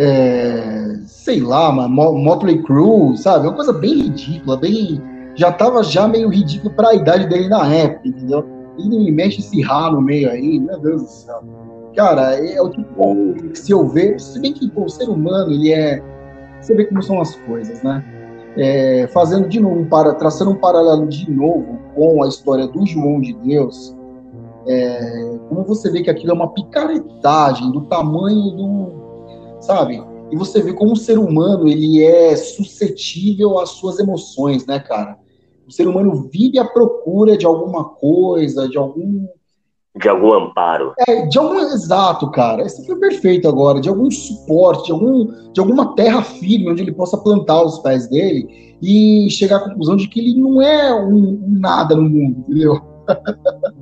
é, 0.04 1.00
sei 1.06 1.40
lá, 1.42 1.72
mano, 1.72 1.90
Mo- 1.90 2.18
Motley 2.18 2.64
Crue, 2.64 3.16
sabe? 3.18 3.46
Uma 3.48 3.56
coisa 3.56 3.72
bem 3.72 4.02
ridícula, 4.02 4.58
bem. 4.58 5.00
Já 5.36 5.52
tava 5.52 5.84
já 5.84 6.08
meio 6.08 6.28
ridículo 6.30 6.74
pra 6.74 6.96
idade 6.96 7.28
dele 7.28 7.48
na 7.48 7.72
época, 7.72 8.08
entendeu? 8.08 8.44
Ele 8.80 9.12
mexe 9.12 9.40
esse 9.42 9.62
rá 9.62 9.92
no 9.92 10.02
meio 10.02 10.30
aí, 10.32 10.60
meu 10.60 10.80
Deus 10.80 11.04
do 11.04 11.08
céu. 11.08 11.44
Cara, 11.96 12.34
é 12.36 12.60
o 12.62 12.70
tipo 12.70 13.34
que 13.52 13.60
se 13.60 13.72
eu 13.72 13.88
ver, 13.88 14.20
se 14.20 14.40
bem 14.40 14.54
que 14.54 14.70
pô, 14.72 14.86
o 14.86 14.90
ser 14.90 15.08
humano, 15.08 15.52
ele 15.52 15.72
é. 15.72 16.02
Você 16.60 16.74
vê 16.76 16.86
como 16.86 17.04
são 17.04 17.22
as 17.22 17.36
coisas, 17.36 17.84
né? 17.84 18.04
É, 18.58 19.08
fazendo 19.14 19.48
de 19.48 19.60
novo, 19.60 19.86
para, 19.86 20.14
traçando 20.16 20.52
um 20.52 20.56
paralelo 20.56 21.08
de 21.08 21.30
novo 21.30 21.80
com 21.96 22.24
a 22.24 22.28
história 22.28 22.68
do 22.68 22.86
João 22.86 23.22
de 23.22 23.34
Deus, 23.34 23.96
é, 24.68 25.38
como 25.48 25.64
você 25.64 25.90
vê 25.92 26.02
que 26.02 26.10
aquilo 26.10 26.32
é 26.32 26.36
uma 26.36 26.50
picaretagem 26.50 27.72
do 27.72 27.82
tamanho 27.82 28.52
do, 28.52 29.01
sabe? 29.62 30.04
E 30.32 30.36
você 30.36 30.62
vê 30.62 30.74
como 30.74 30.94
o 30.94 30.98
ser 30.98 31.18
humano 31.18 31.68
ele 31.68 32.04
é 32.04 32.36
suscetível 32.36 33.60
às 33.60 33.70
suas 33.70 34.00
emoções, 34.00 34.66
né, 34.66 34.80
cara? 34.80 35.18
O 35.68 35.72
ser 35.72 35.88
humano 35.88 36.30
vive 36.32 36.60
à 36.60 36.66
procura 36.66 37.38
de 37.38 37.46
alguma 37.46 37.86
coisa, 37.86 38.68
de 38.68 38.78
algum 38.78 39.28
de 39.94 40.08
algum 40.08 40.34
amparo. 40.34 40.94
é, 41.06 41.26
de 41.26 41.38
algum 41.38 41.60
exato, 41.60 42.32
cara. 42.32 42.62
Esse 42.62 42.86
foi 42.86 42.98
perfeito 42.98 43.48
agora, 43.48 43.82
de 43.82 43.90
algum 43.90 44.10
suporte, 44.10 44.86
de, 44.86 44.92
algum, 44.94 45.52
de 45.52 45.60
alguma 45.60 45.96
terra 45.96 46.22
firme 46.24 46.70
onde 46.70 46.82
ele 46.82 46.94
possa 46.94 47.18
plantar 47.18 47.62
os 47.62 47.80
pés 47.80 48.08
dele 48.08 48.78
e 48.82 49.30
chegar 49.30 49.58
à 49.58 49.70
conclusão 49.70 49.98
de 49.98 50.08
que 50.08 50.20
ele 50.20 50.40
não 50.40 50.62
é 50.62 50.94
um, 50.96 51.44
um 51.46 51.60
nada 51.60 51.94
no 51.94 52.04
mundo, 52.04 52.40
entendeu? 52.40 52.82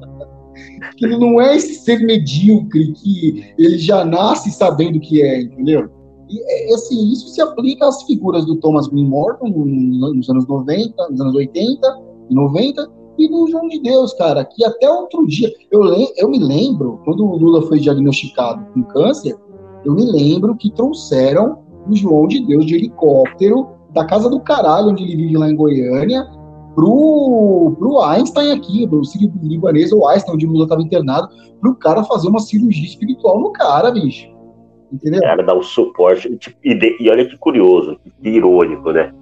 que 0.96 1.06
ele 1.06 1.18
não 1.18 1.40
é 1.40 1.56
esse 1.56 1.76
ser 1.76 2.00
medíocre 2.00 2.94
que 2.94 3.54
ele 3.58 3.78
já 3.78 4.04
nasce 4.06 4.52
sabendo 4.52 5.00
que 5.00 5.22
é, 5.22 5.42
entendeu? 5.42 5.90
E 6.30 6.72
é, 6.72 6.74
assim, 6.74 7.12
isso 7.12 7.28
se 7.30 7.42
aplica 7.42 7.88
às 7.88 8.04
figuras 8.04 8.46
do 8.46 8.56
Thomas 8.58 8.88
Green 8.88 9.08
Morton 9.08 9.50
no- 9.50 10.14
nos 10.14 10.30
anos 10.30 10.48
90, 10.48 11.10
nos 11.10 11.20
anos 11.20 11.36
80 11.36 12.00
e 12.30 12.36
90 12.36 12.88
e 13.18 13.28
do 13.28 13.48
João 13.48 13.68
de 13.68 13.82
Deus, 13.82 14.14
cara, 14.14 14.46
que 14.46 14.64
até 14.64 14.90
outro 14.90 15.28
dia, 15.28 15.52
eu, 15.72 15.82
eu 16.18 16.30
me 16.30 16.40
lembro, 16.40 17.02
quando 17.04 17.26
o 17.26 17.36
Lula 17.36 17.64
foi 17.64 17.80
diagnosticado 17.80 18.66
com 18.74 18.84
câncer, 18.84 19.36
eu 19.84 19.94
me 19.94 20.06
lembro 20.06 20.56
que 20.56 20.72
trouxeram 20.72 21.60
o 21.90 21.96
João 21.96 22.28
de 22.28 22.46
Deus 22.46 22.66
de 22.66 22.76
helicóptero 22.76 23.68
da 23.94 24.06
casa 24.06 24.30
do 24.30 24.40
caralho, 24.40 24.90
onde 24.90 25.04
ele 25.04 25.16
vive 25.16 25.38
lá 25.38 25.50
em 25.50 25.56
Goiânia, 25.56 26.28
pro, 26.80 27.76
pro 27.78 28.02
Einstein 28.02 28.52
aqui, 28.54 28.88
pro 28.88 29.04
Sírio 29.04 29.32
Libanês 29.44 29.92
ou 29.92 30.08
Einstein, 30.08 30.36
onde 30.36 30.46
o 30.46 30.50
Lula 30.52 30.64
estava 30.64 30.82
internado, 30.82 31.28
pro 31.60 31.76
cara 31.76 32.04
fazer 32.04 32.30
uma 32.30 32.40
cirurgia 32.40 32.86
espiritual 32.86 33.40
no 33.40 33.52
cara, 33.52 33.92
bicho. 33.92 34.28
Entendeu? 34.92 35.20
O 35.20 35.24
cara 35.24 35.44
dá 35.44 35.54
o 35.54 35.62
suporte. 35.62 36.36
tipo, 36.38 36.58
E, 36.64 36.74
de- 36.74 36.98
e 37.00 37.10
olha 37.10 37.26
que 37.26 37.38
curioso, 37.38 37.98
que 38.22 38.30
irônico, 38.30 38.92
né? 38.92 39.14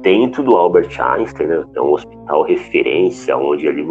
Dentro 0.00 0.42
do 0.42 0.56
Albert 0.56 0.88
Einstein, 1.00 1.46
né, 1.46 1.64
é 1.76 1.80
um 1.80 1.92
hospital 1.92 2.42
referência, 2.42 3.36
onde 3.36 3.68
ali, 3.68 3.82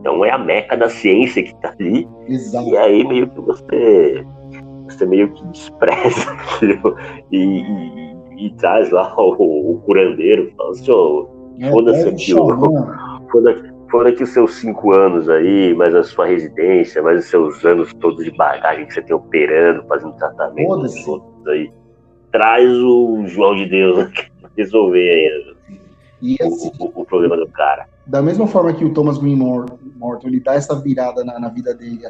então 0.00 0.24
é 0.24 0.30
a 0.32 0.38
meca 0.38 0.76
da 0.76 0.88
ciência 0.88 1.44
que 1.44 1.54
tá 1.60 1.72
ali. 1.78 2.08
Exato. 2.26 2.68
E 2.70 2.76
aí 2.76 3.06
meio 3.06 3.28
que 3.30 3.40
você, 3.40 4.26
você 4.88 5.06
meio 5.06 5.32
que 5.32 5.44
despreza 5.46 6.28
aquilo 6.56 6.96
e, 7.30 7.38
e- 7.38 8.46
e 8.46 8.50
traz 8.54 8.90
lá 8.90 9.14
o, 9.16 9.74
o 9.74 9.80
curandeiro, 9.86 10.50
fala 10.56 10.70
assim, 10.70 10.90
"Ô, 10.90 11.28
É, 11.60 11.70
foda-se 11.70 12.06
é 12.06 12.10
aquilo. 12.10 12.48
xamã. 12.48 13.20
foda, 13.30 13.74
foda 13.90 14.12
que 14.12 14.22
os 14.22 14.30
seus 14.30 14.54
cinco 14.54 14.92
anos 14.92 15.28
aí, 15.28 15.74
mais 15.74 15.94
a 15.94 16.02
sua 16.02 16.26
residência, 16.26 17.02
mais 17.02 17.20
os 17.20 17.26
seus 17.30 17.64
anos 17.64 17.92
todos 17.94 18.24
de 18.24 18.30
bagagem 18.36 18.86
que 18.86 18.94
você 18.94 19.02
tem 19.02 19.14
operando, 19.14 19.84
fazendo 19.86 20.12
tratamento 20.16 20.66
Foda-se. 20.68 21.08
outros 21.10 21.46
aí. 21.48 21.70
Traz 22.32 22.70
o 22.70 23.24
João 23.26 23.54
de 23.56 23.66
Deus 23.66 23.98
aqui 24.06 24.30
pra 24.40 24.50
resolver 24.56 24.98
aí 25.10 25.54
E 26.22 26.36
o, 26.42 26.46
assim, 26.46 26.70
o- 26.78 27.00
o 27.00 27.04
problema 27.04 27.36
do 27.36 27.46
cara. 27.48 27.86
da 28.06 28.22
mesma 28.22 28.46
forma 28.46 28.72
que 28.72 28.84
o 28.84 28.92
Thomas 28.94 29.18
Green 29.18 29.36
Mor- 29.36 29.66
Morton 29.96 30.28
ele 30.28 30.40
dá 30.40 30.54
essa 30.54 30.74
virada 30.80 31.24
na, 31.24 31.38
na 31.40 31.48
vida 31.48 31.74
dele 31.74 32.00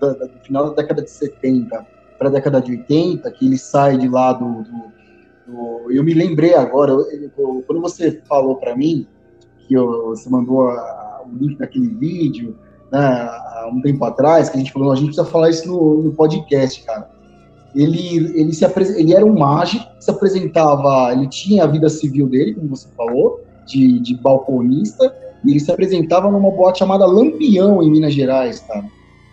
da- 0.00 0.12
do 0.12 0.38
final 0.44 0.70
da 0.70 0.74
década 0.82 1.02
de 1.02 1.10
70 1.10 1.86
para 2.18 2.28
a 2.28 2.30
década 2.30 2.60
de 2.62 2.72
80, 2.72 3.30
que 3.30 3.46
ele 3.46 3.58
sai 3.58 3.98
de 3.98 4.08
lá 4.08 4.32
do. 4.32 4.62
do- 4.62 4.95
do- 5.46 5.90
eu 5.90 6.02
me 6.04 6.14
lembrei 6.14 6.54
agora, 6.54 6.92
eu- 6.92 7.30
eu- 7.38 7.64
quando 7.66 7.80
você 7.80 8.20
falou 8.28 8.56
para 8.56 8.76
mim, 8.76 9.06
que 9.66 9.74
eu- 9.74 10.08
você 10.08 10.28
mandou 10.28 10.68
a- 10.68 11.22
o 11.26 11.36
link 11.36 11.58
daquele 11.58 11.88
vídeo, 11.88 12.56
né, 12.92 12.98
há 12.98 13.70
um 13.72 13.80
tempo 13.80 14.04
atrás, 14.04 14.48
que 14.48 14.56
a 14.56 14.58
gente 14.58 14.72
falou, 14.72 14.92
a 14.92 14.96
gente 14.96 15.06
precisa 15.06 15.26
falar 15.26 15.50
isso 15.50 15.66
no, 15.68 16.02
no 16.02 16.12
podcast, 16.12 16.84
cara. 16.84 17.08
Ele, 17.74 18.16
ele, 18.40 18.52
se 18.54 18.64
ele 18.96 19.12
era 19.12 19.24
um 19.24 19.38
mágico, 19.38 19.84
se 20.00 20.10
apresentava, 20.10 21.12
ele 21.12 21.28
tinha 21.28 21.64
a 21.64 21.66
vida 21.66 21.88
civil 21.88 22.26
dele, 22.28 22.54
como 22.54 22.68
você 22.74 22.88
falou, 22.96 23.40
de, 23.66 24.00
de 24.00 24.14
balconista, 24.16 25.14
e 25.44 25.50
ele 25.50 25.60
se 25.60 25.70
apresentava 25.70 26.30
numa 26.30 26.50
boate 26.50 26.78
chamada 26.78 27.04
Lampião, 27.04 27.82
em 27.82 27.90
Minas 27.90 28.14
Gerais, 28.14 28.60
cara. 28.60 28.84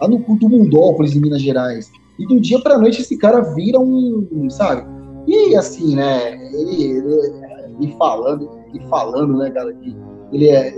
Lá 0.02 0.08
no 0.08 0.20
culto 0.20 0.50
Mundópolis, 0.50 1.16
em 1.16 1.22
Minas 1.22 1.42
Gerais. 1.42 1.90
E 2.20 2.28
do 2.28 2.40
dia 2.40 2.60
pra 2.60 2.78
noite 2.78 3.02
esse 3.02 3.18
cara 3.18 3.40
vira 3.42 3.80
um, 3.80 4.50
sabe? 4.50 4.84
E 5.28 5.56
assim, 5.56 5.96
né, 5.96 6.34
ele, 6.54 6.84
ele, 6.84 7.34
ele 7.80 7.96
falando, 7.98 8.50
ele 8.74 8.86
falando, 8.88 9.38
né, 9.38 9.50
cara, 9.52 9.74
que 9.74 9.96
ele 10.32 10.50
é... 10.50 10.72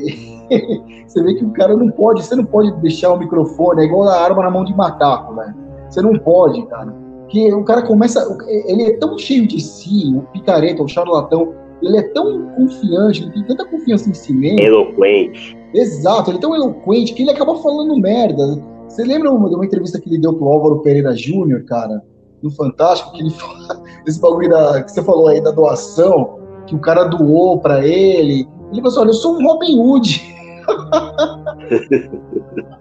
você 1.08 1.24
vê 1.24 1.34
que 1.36 1.46
o 1.46 1.52
cara 1.52 1.76
não 1.76 1.90
pode, 1.90 2.24
você 2.24 2.36
não 2.36 2.46
pode 2.46 2.72
deixar 2.82 3.14
o 3.14 3.20
microfone, 3.20 3.82
é 3.82 3.86
igual 3.86 4.08
a 4.08 4.22
arma 4.22 4.44
na 4.44 4.52
mão 4.52 4.64
de 4.64 4.76
macaco, 4.76 5.36
velho. 5.36 5.56
Você 5.90 6.02
não 6.02 6.18
pode, 6.20 6.66
cara. 6.68 6.94
Porque 7.22 7.54
o 7.54 7.64
cara 7.64 7.82
começa, 7.82 8.24
ele 8.68 8.84
é 8.84 8.98
tão 8.98 9.18
cheio 9.18 9.48
de 9.48 9.60
si, 9.60 10.14
o 10.16 10.22
picareta, 10.34 10.84
o 10.84 10.88
charlatão, 10.88 11.54
ele 11.82 11.98
é 11.98 12.04
tão 12.10 12.48
confiante, 12.50 13.24
ele 13.24 13.32
tem 13.32 13.44
tanta 13.44 13.66
confiança 13.66 14.10
em 14.10 14.14
si 14.14 14.34
mesmo. 14.34 14.60
Eloquente. 14.60 15.58
Exato, 15.74 16.30
ele 16.30 16.38
é 16.38 16.42
tão 16.42 16.56
eloquente 16.56 17.14
que 17.14 17.24
ele 17.24 17.32
acaba 17.32 17.56
falando 17.56 17.98
merda. 17.98 18.62
Você 18.88 19.04
lembra 19.04 19.30
de 19.30 19.56
uma 19.56 19.66
entrevista 19.66 20.00
que 20.00 20.10
ele 20.10 20.20
deu 20.20 20.34
pro 20.34 20.48
Álvaro 20.48 20.80
Pereira 20.82 21.16
Júnior, 21.16 21.64
cara? 21.66 22.02
No 22.42 22.50
Fantástico, 22.52 23.12
que 23.14 23.22
ele 23.22 23.30
fala 23.32 23.84
esse 24.06 24.20
bagulho 24.20 24.50
da, 24.50 24.84
que 24.84 24.92
você 24.92 25.04
falou 25.04 25.28
aí 25.28 25.42
da 25.42 25.52
doação, 25.52 26.40
que 26.68 26.76
o 26.76 26.80
cara 26.80 27.06
doou 27.06 27.60
pra 27.60 27.86
ele. 27.86 28.48
Ele 28.72 28.82
falou 28.82 28.88
assim: 28.88 29.00
olha, 29.00 29.10
eu 29.10 29.14
sou 29.14 29.38
um 29.38 29.44
Robin 29.46 29.80
Hood. 29.80 30.36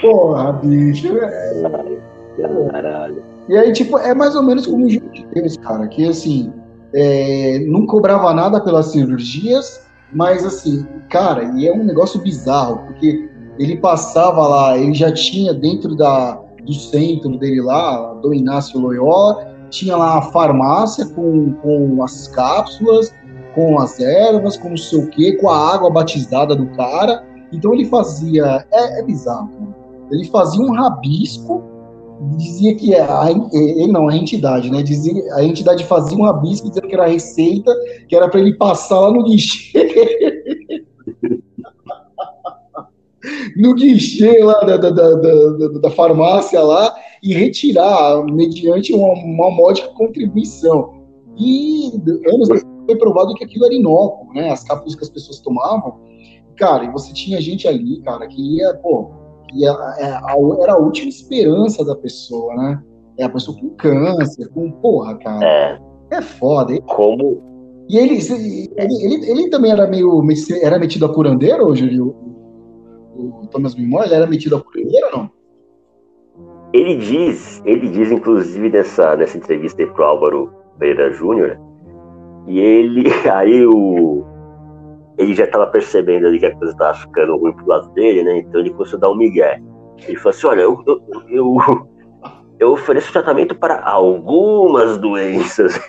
Porra, 0.00 0.52
bicho. 0.52 1.16
é- 1.18 1.62
Caralho. 2.70 3.22
E 3.48 3.56
aí, 3.56 3.72
tipo, 3.72 3.98
é 3.98 4.14
mais 4.14 4.34
ou 4.34 4.42
menos 4.42 4.66
como 4.66 4.86
o 4.86 4.88
de 4.88 5.00
Deus, 5.34 5.56
cara, 5.58 5.86
que 5.88 6.08
assim, 6.08 6.52
é, 6.94 7.58
não 7.66 7.86
cobrava 7.86 8.32
nada 8.32 8.60
pelas 8.60 8.86
cirurgias 8.86 9.80
Mas 10.12 10.44
assim, 10.44 10.86
cara, 11.08 11.44
e 11.56 11.66
é 11.66 11.72
um 11.72 11.84
negócio 11.84 12.20
bizarro, 12.20 12.78
porque 12.86 13.28
ele 13.58 13.76
passava 13.76 14.46
lá, 14.46 14.78
ele 14.78 14.94
já 14.94 15.12
tinha 15.12 15.52
dentro 15.54 15.94
da, 15.94 16.38
do 16.64 16.72
centro 16.72 17.36
dele 17.38 17.60
lá, 17.60 18.14
do 18.14 18.32
Inácio 18.32 18.78
Loyola, 18.80 19.52
tinha 19.70 19.96
lá 19.96 20.18
a 20.18 20.22
farmácia 20.22 21.06
com, 21.06 21.54
com 21.54 22.02
as 22.02 22.28
cápsulas, 22.28 23.12
com 23.54 23.78
as 23.78 23.98
ervas, 23.98 24.56
com 24.56 24.70
não 24.70 24.76
sei 24.76 24.98
o 24.98 25.08
quê, 25.08 25.32
com 25.32 25.48
a 25.48 25.74
água 25.74 25.90
batizada 25.90 26.54
do 26.54 26.66
cara. 26.76 27.24
Então 27.52 27.74
ele 27.74 27.86
fazia. 27.86 28.66
É, 28.72 29.00
é 29.00 29.02
bizarro. 29.02 29.74
Ele 30.10 30.24
fazia 30.26 30.60
um 30.60 30.72
rabisco, 30.72 31.62
dizia 32.36 32.74
que 32.74 32.94
a, 32.94 33.30
ele 33.52 33.90
não, 33.90 34.08
a 34.08 34.16
entidade, 34.16 34.70
né? 34.70 34.82
Dizia, 34.82 35.22
a 35.34 35.42
entidade 35.42 35.84
fazia 35.84 36.16
um 36.16 36.22
rabisco 36.22 36.68
dizendo 36.68 36.86
que 36.86 36.94
era 36.94 37.06
receita, 37.06 37.74
que 38.08 38.14
era 38.14 38.28
para 38.28 38.40
ele 38.40 38.54
passar 38.54 39.00
lá 39.00 39.10
no 39.10 39.24
guichê. 39.24 39.72
no 43.56 43.74
guichê 43.74 44.42
lá 44.42 44.60
da, 44.60 44.76
da, 44.76 44.90
da, 44.90 45.68
da, 45.80 45.90
farmácia 45.90 46.60
lá 46.60 46.94
e 47.22 47.32
retirar 47.34 48.24
mediante 48.24 48.92
uma, 48.92 49.12
uma 49.12 49.50
módica 49.50 49.88
contribuição. 49.88 51.02
E 51.36 51.92
anos 52.26 52.48
depois 52.48 52.66
foi 52.86 52.96
provado 52.96 53.34
que 53.34 53.44
aquilo 53.44 53.64
era 53.66 53.74
inócuo, 53.74 54.32
né? 54.34 54.50
As 54.50 54.64
cápsulas 54.64 54.94
que 54.94 55.04
as 55.04 55.10
pessoas 55.10 55.40
tomavam. 55.40 56.00
Cara, 56.56 56.84
e 56.84 56.90
você 56.90 57.12
tinha 57.12 57.40
gente 57.40 57.66
ali, 57.66 58.00
cara, 58.02 58.26
que 58.26 58.56
ia, 58.56 58.74
pô, 58.74 59.10
ia, 59.54 59.70
é, 59.98 60.06
era 60.62 60.74
a 60.74 60.78
última 60.78 61.08
esperança 61.08 61.84
da 61.84 61.96
pessoa, 61.96 62.54
né? 62.54 62.82
É 63.18 63.24
a 63.24 63.28
pessoa 63.28 63.56
com 63.58 63.70
câncer, 63.70 64.48
com 64.48 64.70
porra, 64.72 65.16
cara. 65.18 65.44
É. 65.44 65.92
É 66.12 66.20
foda. 66.20 66.74
hein? 66.74 66.82
Como 66.86 67.40
E 67.88 67.96
ele, 67.96 68.18
ele, 68.76 69.04
ele, 69.04 69.30
ele 69.30 69.48
também 69.48 69.72
era 69.72 69.86
meio. 69.86 70.22
Era 70.62 70.78
metido 70.78 71.06
a 71.06 71.14
curandeiro, 71.14 71.66
hoje, 71.66 71.88
Thomas 73.50 73.74
Mimó, 73.74 74.02
ele 74.02 74.14
era 74.14 74.26
metido 74.26 74.56
a 74.56 74.60
curandeiro 74.60 75.06
ou 75.06 75.12
não? 75.12 75.30
ele 76.72 76.96
diz, 76.96 77.62
ele 77.64 77.88
diz 77.88 78.10
inclusive 78.10 78.70
nessa, 78.70 79.14
nessa 79.16 79.36
entrevista 79.36 79.82
aí 79.82 79.88
pro 79.88 80.04
Álvaro 80.04 80.52
Pereira 80.78 81.12
Júnior, 81.12 81.58
e 82.46 82.58
ele, 82.58 83.04
aí 83.30 83.64
o, 83.66 84.24
ele 85.18 85.34
já 85.34 85.44
estava 85.44 85.66
percebendo 85.66 86.26
ali 86.26 86.38
que 86.38 86.46
a 86.46 86.56
coisa 86.56 86.72
estava 86.72 86.94
ficando 86.94 87.36
ruim 87.36 87.52
pro 87.52 87.68
lado 87.68 87.90
dele, 87.90 88.24
né? 88.24 88.38
Então 88.38 88.60
ele 88.60 88.70
começou 88.70 88.96
a 88.96 89.00
dar 89.00 89.10
um 89.10 89.16
migué. 89.16 89.60
Ele 90.08 90.16
falou 90.16 90.30
assim, 90.30 90.46
olha, 90.46 90.60
eu, 90.62 90.82
eu, 90.86 91.02
eu, 91.28 91.88
eu 92.58 92.72
ofereço 92.72 93.12
tratamento 93.12 93.54
para 93.54 93.82
algumas 93.84 94.98
doenças. 94.98 95.78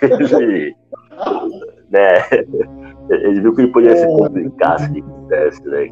Né? 1.90 2.24
Ele 3.08 3.40
viu 3.40 3.54
que 3.54 3.60
ele 3.60 3.70
podia 3.70 3.94
se 3.94 4.04
complicar 4.04 4.80
se 4.80 4.90
ele 4.90 5.02
quisesse, 5.02 5.64
né? 5.68 5.88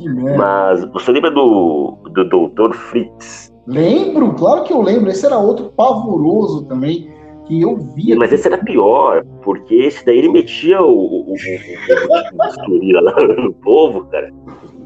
Que 0.00 0.08
merda. 0.08 0.38
Mas 0.38 0.84
você 0.92 1.12
lembra 1.12 1.30
do, 1.30 1.98
do 2.12 2.48
Dr. 2.48 2.72
Fritz? 2.74 3.52
Lembro, 3.66 4.34
claro 4.34 4.64
que 4.64 4.72
eu 4.72 4.80
lembro. 4.80 5.10
Esse 5.10 5.26
era 5.26 5.38
outro 5.38 5.66
pavoroso 5.76 6.64
também, 6.64 7.08
que 7.46 7.60
eu 7.60 7.76
via. 7.76 8.16
Mas 8.16 8.32
esse 8.32 8.46
era 8.48 8.58
pior, 8.58 9.24
porque 9.42 9.74
esse 9.74 10.04
daí 10.04 10.18
ele 10.18 10.28
metia 10.30 10.80
o, 10.82 10.88
o, 10.90 11.32
o, 11.32 11.34
o, 11.34 13.00
lá 13.00 13.14
no 13.36 13.52
povo, 13.54 14.06
cara. 14.06 14.30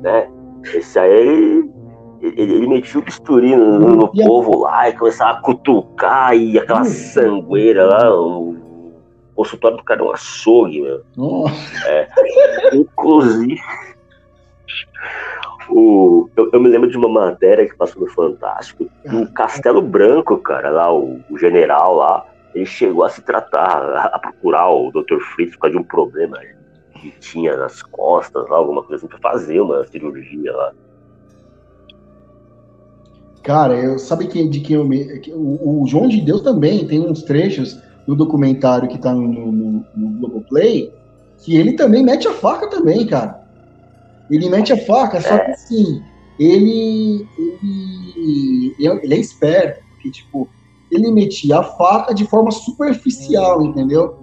Né? 0.02 0.28
Esse 0.74 0.98
aí 0.98 1.64
ele, 2.20 2.40
ele 2.42 2.66
metia 2.66 3.00
o 3.00 3.04
bisturi 3.04 3.54
no, 3.54 3.78
no 3.96 4.08
povo 4.08 4.60
lá 4.62 4.88
e 4.88 4.92
começava 4.94 5.38
a 5.38 5.42
cutucar 5.42 6.34
e 6.36 6.58
aquela 6.58 6.80
Hum. 6.80 6.84
sangueira 6.84 7.84
lá. 7.86 8.14
O 8.14 8.54
consultório 9.34 9.76
do 9.76 9.82
cara 9.84 10.00
é 10.00 10.04
um 10.04 10.12
açougue, 10.12 10.80
meu. 10.80 11.00
Nossa, 11.16 12.08
Inclusive, 12.72 13.60
o, 15.68 16.28
eu, 16.36 16.50
eu 16.52 16.60
me 16.60 16.68
lembro 16.68 16.90
de 16.90 16.96
uma 16.96 17.08
matéria 17.08 17.66
que 17.66 17.76
passou 17.76 18.02
no 18.02 18.08
Fantástico, 18.08 18.88
que 19.02 19.16
o 19.16 19.32
Castelo 19.32 19.80
Branco, 19.80 20.36
cara, 20.38 20.70
lá, 20.70 20.92
o, 20.92 21.20
o 21.30 21.38
general 21.38 21.96
lá, 21.96 22.26
ele 22.54 22.66
chegou 22.66 23.04
a 23.04 23.08
se 23.08 23.22
tratar, 23.22 24.10
a, 24.12 24.18
procurar 24.18 24.68
o 24.70 24.90
Dr. 24.90 25.18
Fritz 25.34 25.54
por 25.54 25.62
causa 25.62 25.76
de 25.76 25.82
um 25.82 25.86
problema 25.86 26.38
que 27.00 27.10
tinha 27.20 27.56
nas 27.56 27.82
costas, 27.82 28.48
lá, 28.48 28.56
alguma 28.56 28.82
coisa 28.82 28.96
assim, 28.96 29.06
pra 29.06 29.30
fazer 29.30 29.60
uma 29.60 29.84
cirurgia 29.86 30.52
lá. 30.52 30.72
Cara, 33.42 33.74
eu, 33.74 33.98
sabe 33.98 34.26
quem, 34.26 34.48
de 34.48 34.60
quem 34.60 34.76
eu 34.76 34.84
me. 34.84 35.18
que 35.18 35.30
O, 35.30 35.82
o 35.82 35.86
João 35.86 36.08
de 36.08 36.20
Deus 36.20 36.40
também 36.40 36.86
tem 36.86 37.00
uns 37.00 37.22
trechos 37.22 37.78
no 38.06 38.14
documentário 38.14 38.88
que 38.88 38.98
tá 38.98 39.12
no, 39.12 39.22
no, 39.22 39.86
no 39.94 40.08
Globoplay 40.18 40.92
que 41.38 41.56
ele 41.56 41.74
também 41.74 42.02
mete 42.02 42.26
a 42.26 42.32
faca 42.32 42.68
também, 42.68 43.06
cara. 43.06 43.43
Ele 44.30 44.48
mete 44.48 44.72
a 44.72 44.76
faca, 44.76 45.20
só 45.20 45.38
que 45.38 45.50
assim, 45.50 46.02
ele, 46.38 47.26
ele, 47.38 48.74
ele 48.78 49.14
é 49.14 49.18
esperto, 49.18 49.82
porque, 49.90 50.10
tipo, 50.10 50.48
ele 50.90 51.10
metia 51.10 51.58
a 51.58 51.62
faca 51.62 52.14
de 52.14 52.26
forma 52.26 52.50
superficial, 52.50 53.62
entendeu? 53.62 54.16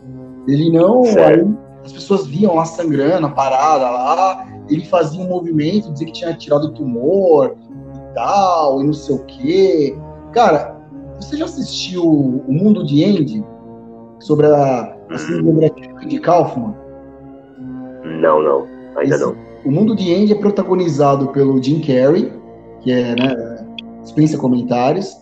Ele 0.47 0.71
não. 0.71 1.03
Aí 1.03 1.45
as 1.83 1.91
pessoas 1.91 2.27
viam 2.27 2.55
lá 2.55 2.65
sangrando, 2.65 3.27
a 3.27 3.31
parada 3.31 3.89
lá, 3.89 4.47
ele 4.69 4.85
fazia 4.85 5.21
um 5.21 5.27
movimento, 5.27 5.91
dizia 5.91 6.07
que 6.07 6.13
tinha 6.13 6.33
tirado 6.33 6.73
tumor 6.73 7.55
e 7.95 8.13
tal, 8.13 8.81
e 8.81 8.85
não 8.85 8.93
sei 8.93 9.15
o 9.15 9.25
quê. 9.25 9.97
Cara, 10.31 10.77
você 11.19 11.37
já 11.37 11.45
assistiu 11.45 12.03
O 12.03 12.53
Mundo 12.53 12.85
de 12.85 13.03
Andy? 13.03 13.43
Sobre 14.19 14.45
a, 14.45 14.95
a 15.09 15.17
síndrome 15.17 15.71
de 16.07 16.19
Kaufman? 16.19 16.75
Não, 18.03 18.41
não, 18.41 18.67
ainda 18.95 19.15
Esse- 19.15 19.25
não. 19.25 19.50
O 19.63 19.71
Mundo 19.71 19.95
de 19.95 20.13
Andy 20.13 20.33
é 20.33 20.35
protagonizado 20.35 21.27
pelo 21.27 21.61
Jim 21.61 21.79
Carrey, 21.81 22.33
que 22.81 22.91
é, 22.91 23.15
né, 23.15 23.67
dispensa 24.01 24.37
comentários. 24.37 25.15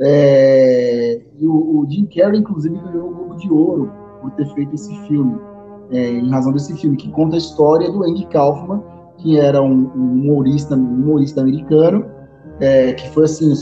É, 0.00 1.20
e 1.38 1.46
o, 1.46 1.80
o 1.80 1.86
Jim 1.90 2.06
Carrey, 2.06 2.40
inclusive, 2.40 2.74
ganhou 2.74 3.10
o 3.10 3.14
Globo 3.14 3.36
de 3.36 3.50
Ouro 3.50 3.92
por 4.20 4.30
ter 4.32 4.46
feito 4.54 4.74
esse 4.74 4.94
filme, 5.06 5.38
é, 5.90 6.10
em 6.10 6.30
razão 6.30 6.52
desse 6.52 6.74
filme, 6.76 6.96
que 6.96 7.10
conta 7.10 7.36
a 7.36 7.38
história 7.38 7.90
do 7.90 8.02
Andy 8.02 8.26
Kaufman, 8.26 8.82
que 9.18 9.38
era 9.38 9.62
um, 9.62 9.90
um 9.94 10.12
humorista, 10.12 10.74
um 10.74 10.94
humorista 10.94 11.40
americano, 11.42 12.06
é, 12.60 12.92
que 12.94 13.08
foi 13.10 13.24
assim, 13.24 13.52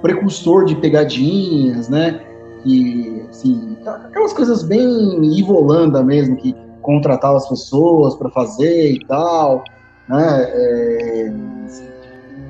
precursor 0.00 0.64
de 0.64 0.76
pegadinhas, 0.76 1.88
né? 1.88 2.20
Que, 2.62 3.26
assim, 3.28 3.76
aquelas 3.84 4.32
coisas 4.32 4.62
bem 4.62 5.38
Ivolanda 5.38 6.02
mesmo, 6.02 6.36
que 6.36 6.54
contratava 6.82 7.36
as 7.36 7.48
pessoas 7.48 8.14
para 8.14 8.28
fazer 8.30 8.92
e 8.92 9.06
tal, 9.06 9.64
né? 10.08 10.42
É, 10.52 11.32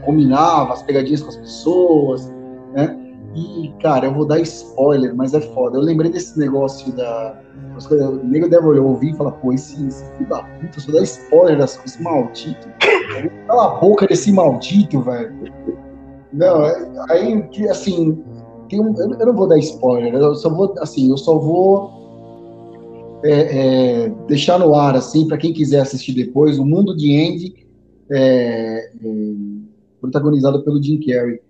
combinava 0.04 0.72
as 0.72 0.82
pegadinhas 0.82 1.22
com 1.22 1.28
as 1.28 1.36
pessoas, 1.36 2.32
né? 2.72 2.98
E, 3.34 3.72
cara, 3.80 4.06
eu 4.06 4.14
vou 4.14 4.26
dar 4.26 4.40
spoiler, 4.40 5.14
mas 5.14 5.32
é 5.32 5.40
foda. 5.40 5.78
Eu 5.78 5.82
lembrei 5.82 6.10
desse 6.10 6.38
negócio 6.38 6.92
da. 6.92 7.38
O 7.90 8.26
nego 8.26 8.48
deve 8.48 8.66
ouvir 8.78 9.12
e 9.12 9.16
falar, 9.16 9.32
pô, 9.32 9.52
esse, 9.52 9.86
esse 9.86 10.04
filho 10.12 10.28
da 10.28 10.42
puta, 10.42 10.78
só 10.78 10.92
dá 10.92 11.02
spoiler 11.02 11.58
das 11.58 11.76
coisas, 11.76 11.98
maldito. 12.00 12.68
Cala 13.46 13.66
a 13.66 13.80
boca 13.80 14.06
desse 14.06 14.30
maldito, 14.30 15.00
velho. 15.00 15.32
Não, 16.32 16.66
é- 16.66 16.90
aí, 17.10 17.48
assim, 17.70 18.22
um, 18.74 18.94
eu 18.98 19.14
eu 19.18 19.26
não 19.26 19.34
vou 19.34 19.48
dar 19.48 19.58
spoiler, 19.58 20.14
eu 20.14 20.34
só 20.34 20.50
vou, 20.50 20.74
assim, 20.78 21.10
eu 21.10 21.16
só 21.16 21.38
vou 21.38 22.01
é, 23.24 24.04
é, 24.04 24.08
deixar 24.26 24.58
no 24.58 24.74
ar, 24.74 24.96
assim, 24.96 25.26
para 25.26 25.38
quem 25.38 25.52
quiser 25.52 25.80
assistir 25.80 26.12
depois, 26.12 26.58
O 26.58 26.64
Mundo 26.64 26.96
de 26.96 27.16
Andy, 27.16 27.66
é, 28.10 28.90
é, 29.02 29.32
protagonizado 30.00 30.62
pelo 30.62 30.82
Jim 30.82 30.98
Carrey. 31.00 31.40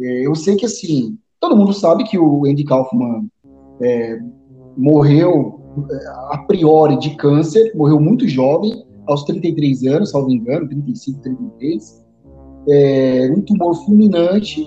É, 0.00 0.26
eu 0.26 0.34
sei 0.34 0.56
que, 0.56 0.66
assim, 0.66 1.18
todo 1.38 1.56
mundo 1.56 1.72
sabe 1.72 2.04
que 2.04 2.18
o 2.18 2.46
Andy 2.46 2.64
Kaufman 2.64 3.28
é, 3.80 4.18
morreu 4.76 5.60
a 6.30 6.38
priori 6.46 6.98
de 6.98 7.16
câncer, 7.16 7.72
morreu 7.74 8.00
muito 8.00 8.26
jovem, 8.28 8.84
aos 9.06 9.24
33 9.24 9.84
anos, 9.84 10.10
salvo 10.10 10.30
engano, 10.30 10.68
35, 10.68 11.20
33, 11.20 12.04
é, 12.68 13.30
um 13.36 13.42
tumor 13.42 13.74
fulminante, 13.84 14.62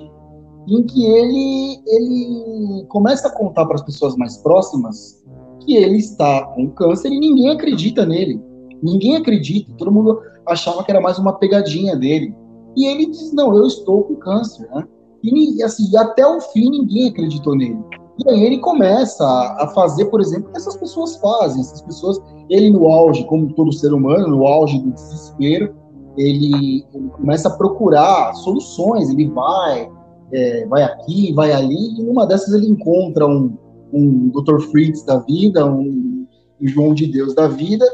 em 0.68 0.84
que 0.84 1.06
ele, 1.06 1.82
ele 1.88 2.86
começa 2.90 3.28
a 3.28 3.32
contar 3.32 3.66
para 3.66 3.76
as 3.76 3.82
pessoas 3.82 4.16
mais 4.16 4.38
próximas 4.38 5.24
que 5.68 5.76
ele 5.76 5.98
está 5.98 6.44
com 6.56 6.70
câncer 6.70 7.10
e 7.10 7.20
ninguém 7.20 7.50
acredita 7.50 8.06
nele. 8.06 8.42
Ninguém 8.82 9.18
acredita, 9.18 9.74
todo 9.78 9.92
mundo 9.92 10.22
achava 10.48 10.84
que 10.84 10.90
era 10.90 11.02
mais 11.02 11.20
uma 11.20 11.34
pegadinha 11.34 11.96
dele. 11.96 12.34
E 12.76 12.86
ele 12.86 13.08
diz: 13.08 13.34
Não, 13.34 13.54
eu 13.54 13.68
estou 13.68 14.04
com 14.04 14.16
câncer, 14.16 14.68
né? 14.74 14.88
E 15.24 15.62
assim, 15.62 15.96
até 15.98 16.26
o 16.26 16.40
fim 16.40 16.70
ninguém 16.70 17.10
acreditou 17.10 17.56
nele. 17.56 17.78
E 18.26 18.30
aí 18.30 18.44
ele 18.44 18.60
começa 18.60 19.26
a, 19.60 19.68
fazer, 19.76 20.06
por 20.06 20.22
exemplo, 20.22 20.50
o 20.50 20.52
que 20.52 20.58
essas 20.58 20.78
pessoas 20.78 21.18
fazem. 21.18 21.62
Essas 21.62 21.82
pessoas, 21.82 22.20
ele 22.50 22.70
no 22.70 22.88
auge, 22.88 23.26
como 23.26 23.54
todo 23.54 23.74
ser 23.74 23.94
humano, 23.94 24.28
no 24.28 24.48
auge 24.48 24.80
do 24.80 24.92
desespero, 24.92 25.76
ele, 26.16 26.86
ele 26.94 27.10
começa 27.10 27.48
a 27.50 27.58
procurar 27.58 28.34
soluções. 28.36 29.10
Ele 29.10 29.28
vai, 29.28 29.92
é, 30.32 30.66
vai 30.68 30.84
aqui, 30.84 31.34
vai 31.34 31.52
ali, 31.52 32.00
e 32.00 32.04
numa 32.04 32.26
dessas 32.26 32.54
ele 32.54 32.68
encontra 32.68 33.28
um, 33.28 33.56
um 33.92 34.30
Dr. 34.30 34.60
Fritz 34.72 35.04
da 35.04 35.20
vida, 35.20 35.66
um, 35.66 36.26
João 36.62 36.94
de 36.94 37.08
Deus 37.08 37.36
da 37.36 37.48
vida, 37.48 37.86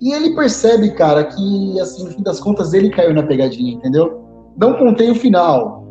E 0.00 0.12
ele 0.12 0.34
percebe, 0.34 0.90
cara, 0.92 1.24
que, 1.24 1.78
assim, 1.78 2.04
no 2.04 2.10
fim 2.10 2.22
das 2.22 2.40
contas, 2.40 2.72
ele 2.72 2.88
caiu 2.88 3.12
na 3.12 3.22
pegadinha, 3.22 3.74
entendeu? 3.74 4.24
Não 4.56 4.78
contei 4.78 5.10
o 5.10 5.14
final. 5.14 5.86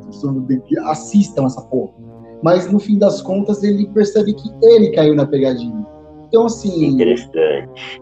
Assistam 0.85 1.45
essa 1.45 1.61
porra. 1.61 1.93
Mas, 2.41 2.71
no 2.71 2.79
fim 2.79 2.97
das 2.97 3.21
contas, 3.21 3.61
ele 3.61 3.85
percebe 3.87 4.33
que 4.33 4.49
ele 4.63 4.89
caiu 4.91 5.13
na 5.13 5.27
pegadinha. 5.27 5.85
Então, 6.27 6.47
assim... 6.47 6.87
Interessante. 6.87 8.01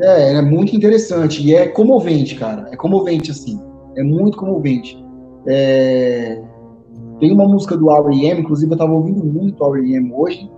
É, 0.00 0.34
é 0.34 0.42
muito 0.42 0.76
interessante. 0.76 1.42
E 1.42 1.52
é 1.52 1.66
comovente, 1.66 2.36
cara. 2.36 2.68
É 2.70 2.76
comovente, 2.76 3.32
assim. 3.32 3.60
É 3.96 4.04
muito 4.04 4.38
comovente. 4.38 5.04
É... 5.48 6.40
Tem 7.20 7.30
uma 7.32 7.46
música 7.46 7.76
do 7.76 7.90
R.E.M., 7.90 8.40
inclusive 8.40 8.72
eu 8.72 8.78
tava 8.78 8.92
ouvindo 8.92 9.22
muito 9.22 9.62
R.E.M. 9.62 10.10
hoje, 10.14 10.50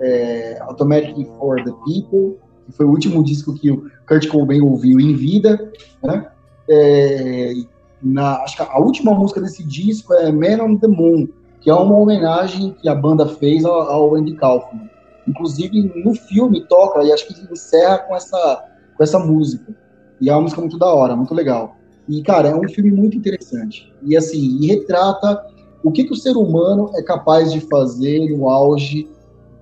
é... 0.00 0.58
Automatic 0.60 1.26
for 1.38 1.56
the 1.62 1.72
People, 1.84 2.38
que 2.64 2.72
foi 2.72 2.86
o 2.86 2.90
último 2.90 3.22
disco 3.22 3.52
que 3.54 3.70
o 3.70 3.90
Kurt 4.06 4.28
Cobain 4.28 4.60
ouviu 4.60 5.00
em 5.00 5.14
vida, 5.14 5.72
né? 6.02 6.28
É... 6.70 7.52
Na... 8.00 8.36
Acho 8.42 8.56
que 8.56 8.62
a 8.62 8.78
última 8.78 9.12
música 9.12 9.40
desse 9.40 9.64
disco 9.64 10.14
é 10.14 10.30
Man 10.30 10.62
on 10.62 10.76
the 10.76 10.86
Moon, 10.86 11.28
que 11.60 11.68
é 11.68 11.74
uma 11.74 11.96
homenagem 11.96 12.76
que 12.80 12.88
a 12.88 12.94
banda 12.94 13.26
fez 13.26 13.64
ao, 13.64 13.80
ao 13.80 14.14
Andy 14.14 14.34
Kaufman. 14.34 14.88
Inclusive, 15.26 15.92
no 16.04 16.14
filme 16.14 16.64
toca, 16.68 17.02
e 17.02 17.10
acho 17.10 17.26
que 17.26 17.52
encerra 17.52 17.98
com 17.98 18.14
essa, 18.14 18.64
com 18.96 19.02
essa 19.02 19.18
música. 19.18 19.74
E 20.20 20.30
é 20.30 20.32
uma 20.32 20.42
música 20.42 20.60
muito 20.60 20.78
da 20.78 20.86
hora, 20.86 21.16
muito 21.16 21.34
legal. 21.34 21.76
E, 22.08 22.22
cara, 22.22 22.50
é 22.50 22.54
um 22.54 22.68
filme 22.68 22.90
muito 22.90 23.16
interessante. 23.16 23.92
E, 24.02 24.16
assim, 24.16 24.58
e 24.60 24.66
retrata 24.66 25.53
o 25.84 25.92
que, 25.92 26.04
que 26.04 26.12
o 26.12 26.16
ser 26.16 26.36
humano 26.36 26.90
é 26.94 27.02
capaz 27.02 27.52
de 27.52 27.60
fazer 27.60 28.34
no 28.34 28.48
auge 28.48 29.06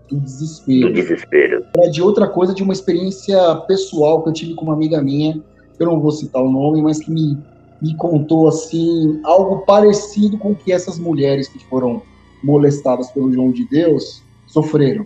do 0.08 0.20
desespero. 0.20 0.88
Do 0.88 0.94
desespero. 0.94 1.64
É 1.78 1.88
de 1.88 2.00
outra 2.00 2.28
coisa, 2.28 2.54
de 2.54 2.62
uma 2.62 2.72
experiência 2.72 3.56
pessoal 3.66 4.22
que 4.22 4.28
eu 4.28 4.32
tive 4.32 4.54
com 4.54 4.66
uma 4.66 4.74
amiga 4.74 5.02
minha, 5.02 5.42
eu 5.80 5.86
não 5.86 6.00
vou 6.00 6.12
citar 6.12 6.40
o 6.40 6.50
nome, 6.50 6.80
mas 6.80 7.00
que 7.00 7.10
me, 7.10 7.36
me 7.80 7.96
contou, 7.96 8.46
assim, 8.46 9.20
algo 9.24 9.66
parecido 9.66 10.38
com 10.38 10.52
o 10.52 10.54
que 10.54 10.72
essas 10.72 10.96
mulheres 10.96 11.48
que 11.48 11.58
foram 11.66 12.00
molestadas 12.44 13.10
pelo 13.10 13.32
João 13.32 13.50
de 13.50 13.68
Deus 13.68 14.22
sofreram. 14.46 15.04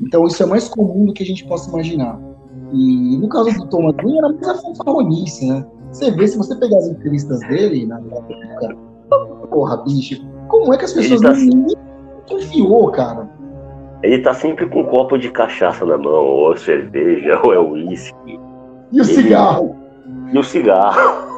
Então, 0.00 0.26
isso 0.26 0.42
é 0.42 0.46
mais 0.46 0.68
comum 0.68 1.06
do 1.06 1.12
que 1.12 1.22
a 1.22 1.26
gente 1.26 1.44
possa 1.46 1.70
imaginar. 1.70 2.20
E 2.72 3.16
no 3.16 3.28
caso 3.28 3.50
do 3.52 3.66
Thomas 3.66 3.94
Green, 3.96 4.18
era 4.18 4.28
mais 4.28 4.48
a 4.48 4.54
fanfarronice, 4.56 5.46
né? 5.46 5.64
Você 5.92 6.10
vê, 6.10 6.26
se 6.26 6.36
você 6.36 6.54
pegar 6.56 6.78
as 6.78 6.88
entrevistas 6.88 7.40
dele 7.40 7.86
na 7.86 7.98
época, 7.98 8.76
porra, 9.50 9.76
bicho, 9.78 10.22
como 10.48 10.74
é 10.74 10.78
que 10.78 10.84
as 10.84 10.92
pessoas 10.92 11.20
tá... 11.20 11.32
não 11.34 11.66
confiou, 12.28 12.90
cara? 12.90 13.28
Ele 14.02 14.18
tá 14.18 14.32
sempre 14.34 14.66
com 14.66 14.82
um 14.82 14.86
copo 14.86 15.18
de 15.18 15.30
cachaça 15.30 15.84
na 15.84 15.98
mão, 15.98 16.24
ou 16.24 16.56
cerveja, 16.56 17.40
ou 17.42 17.52
é 17.52 17.58
uísque. 17.58 18.38
E 18.92 19.00
o 19.00 19.04
ele... 19.04 19.04
cigarro? 19.04 19.76
E 20.32 20.38
o 20.38 20.42
cigarro. 20.42 21.28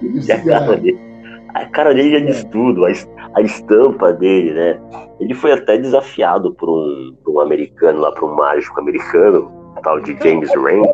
E, 0.00 0.06
o 0.06 0.16
e 0.18 0.22
cigarro. 0.22 0.64
a 0.64 0.66
cara 0.66 0.76
dele. 0.76 1.10
A 1.52 1.66
cara 1.66 1.94
dele 1.94 2.12
já 2.12 2.24
diz 2.24 2.44
tudo, 2.44 2.84
a, 2.84 3.40
estampa 3.42 4.12
dele, 4.12 4.52
né? 4.52 4.80
Ele 5.18 5.34
foi 5.34 5.52
até 5.52 5.76
desafiado 5.76 6.54
por 6.54 6.68
um, 6.68 7.14
por 7.24 7.34
um 7.34 7.40
americano 7.40 8.00
lá, 8.00 8.12
por 8.12 8.30
um 8.30 8.36
mágico 8.36 8.78
americano, 8.78 9.50
tal 9.82 10.00
de 10.00 10.16
James 10.22 10.50
Rand. 10.54 10.86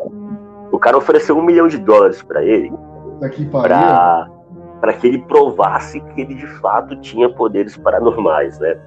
O 0.71 0.79
cara 0.79 0.97
ofereceu 0.97 1.37
um 1.37 1.43
milhão 1.43 1.67
de 1.67 1.77
dólares 1.77 2.23
para 2.23 2.43
ele, 2.43 2.71
para 3.51 4.27
para 4.79 4.93
que 4.93 5.07
ele 5.07 5.19
provasse 5.19 5.99
que 5.99 6.21
ele 6.21 6.35
de 6.35 6.47
fato 6.59 6.95
tinha 6.97 7.29
poderes 7.29 7.75
paranormais, 7.77 8.59
né? 8.59 8.77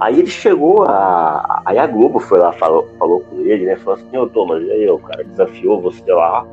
Aí 0.00 0.20
ele 0.20 0.30
chegou 0.30 0.84
a. 0.84 1.62
Aí 1.64 1.78
a 1.78 1.86
Globo 1.86 2.20
foi 2.20 2.38
lá, 2.38 2.52
falou, 2.52 2.88
falou 2.98 3.20
com 3.20 3.40
ele, 3.40 3.66
né? 3.66 3.76
Falou 3.76 3.94
assim, 3.94 4.16
ô 4.16 4.28
Thomas, 4.28 4.62
e 4.62 4.70
aí, 4.70 4.88
o 4.88 4.98
cara 4.98 5.24
desafiou 5.24 5.80
você 5.80 6.12
lá. 6.12 6.46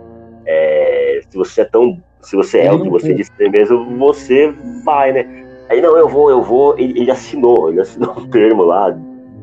É, 0.46 1.22
se 1.30 1.38
você 1.38 1.62
é 1.62 1.66
tão. 1.66 2.02
Se 2.22 2.36
você 2.36 2.62
é 2.62 2.72
o 2.72 2.82
que 2.82 2.90
você 2.90 3.14
disse 3.14 3.32
mesmo, 3.38 3.98
você 3.98 4.52
vai, 4.84 5.12
né? 5.12 5.46
Aí 5.70 5.80
não, 5.80 5.96
eu 5.96 6.10
vou, 6.10 6.32
eu 6.32 6.42
vou. 6.42 6.78
Ele, 6.78 7.02
ele 7.02 7.12
assinou, 7.12 7.70
ele 7.70 7.82
assinou 7.82 8.18
um 8.18 8.28
termo 8.30 8.64
lá, 8.64 8.98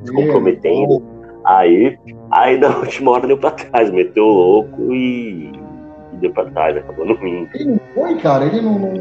se 0.04 0.12
comprometendo. 0.12 1.02
Aí, 1.44 1.96
aí 2.30 2.58
na 2.58 2.76
última 2.76 3.12
hora 3.12 3.26
deu 3.26 3.38
pra 3.38 3.52
trás, 3.52 3.90
meteu 3.90 4.24
o 4.24 4.32
louco 4.32 4.92
e, 4.92 5.50
e 5.50 5.61
deu 6.22 6.32
pra 6.32 6.50
trás, 6.50 6.76
acabou 6.76 7.04
no 7.04 7.14
rim. 7.14 7.48
Ele 7.54 7.64
não 7.64 7.80
foi, 7.94 8.18
cara? 8.18 8.46
Ele 8.46 8.62
não, 8.62 8.78
não, 8.78 8.94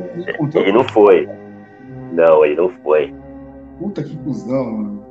Ele 0.56 0.72
não 0.72 0.84
foi. 0.84 1.30
Não, 2.12 2.46
ele 2.46 2.56
não 2.56 2.70
foi. 2.84 3.14
Puta 3.80 4.04
que 4.04 4.18
cuzão, 4.18 4.72
mano. 4.72 5.02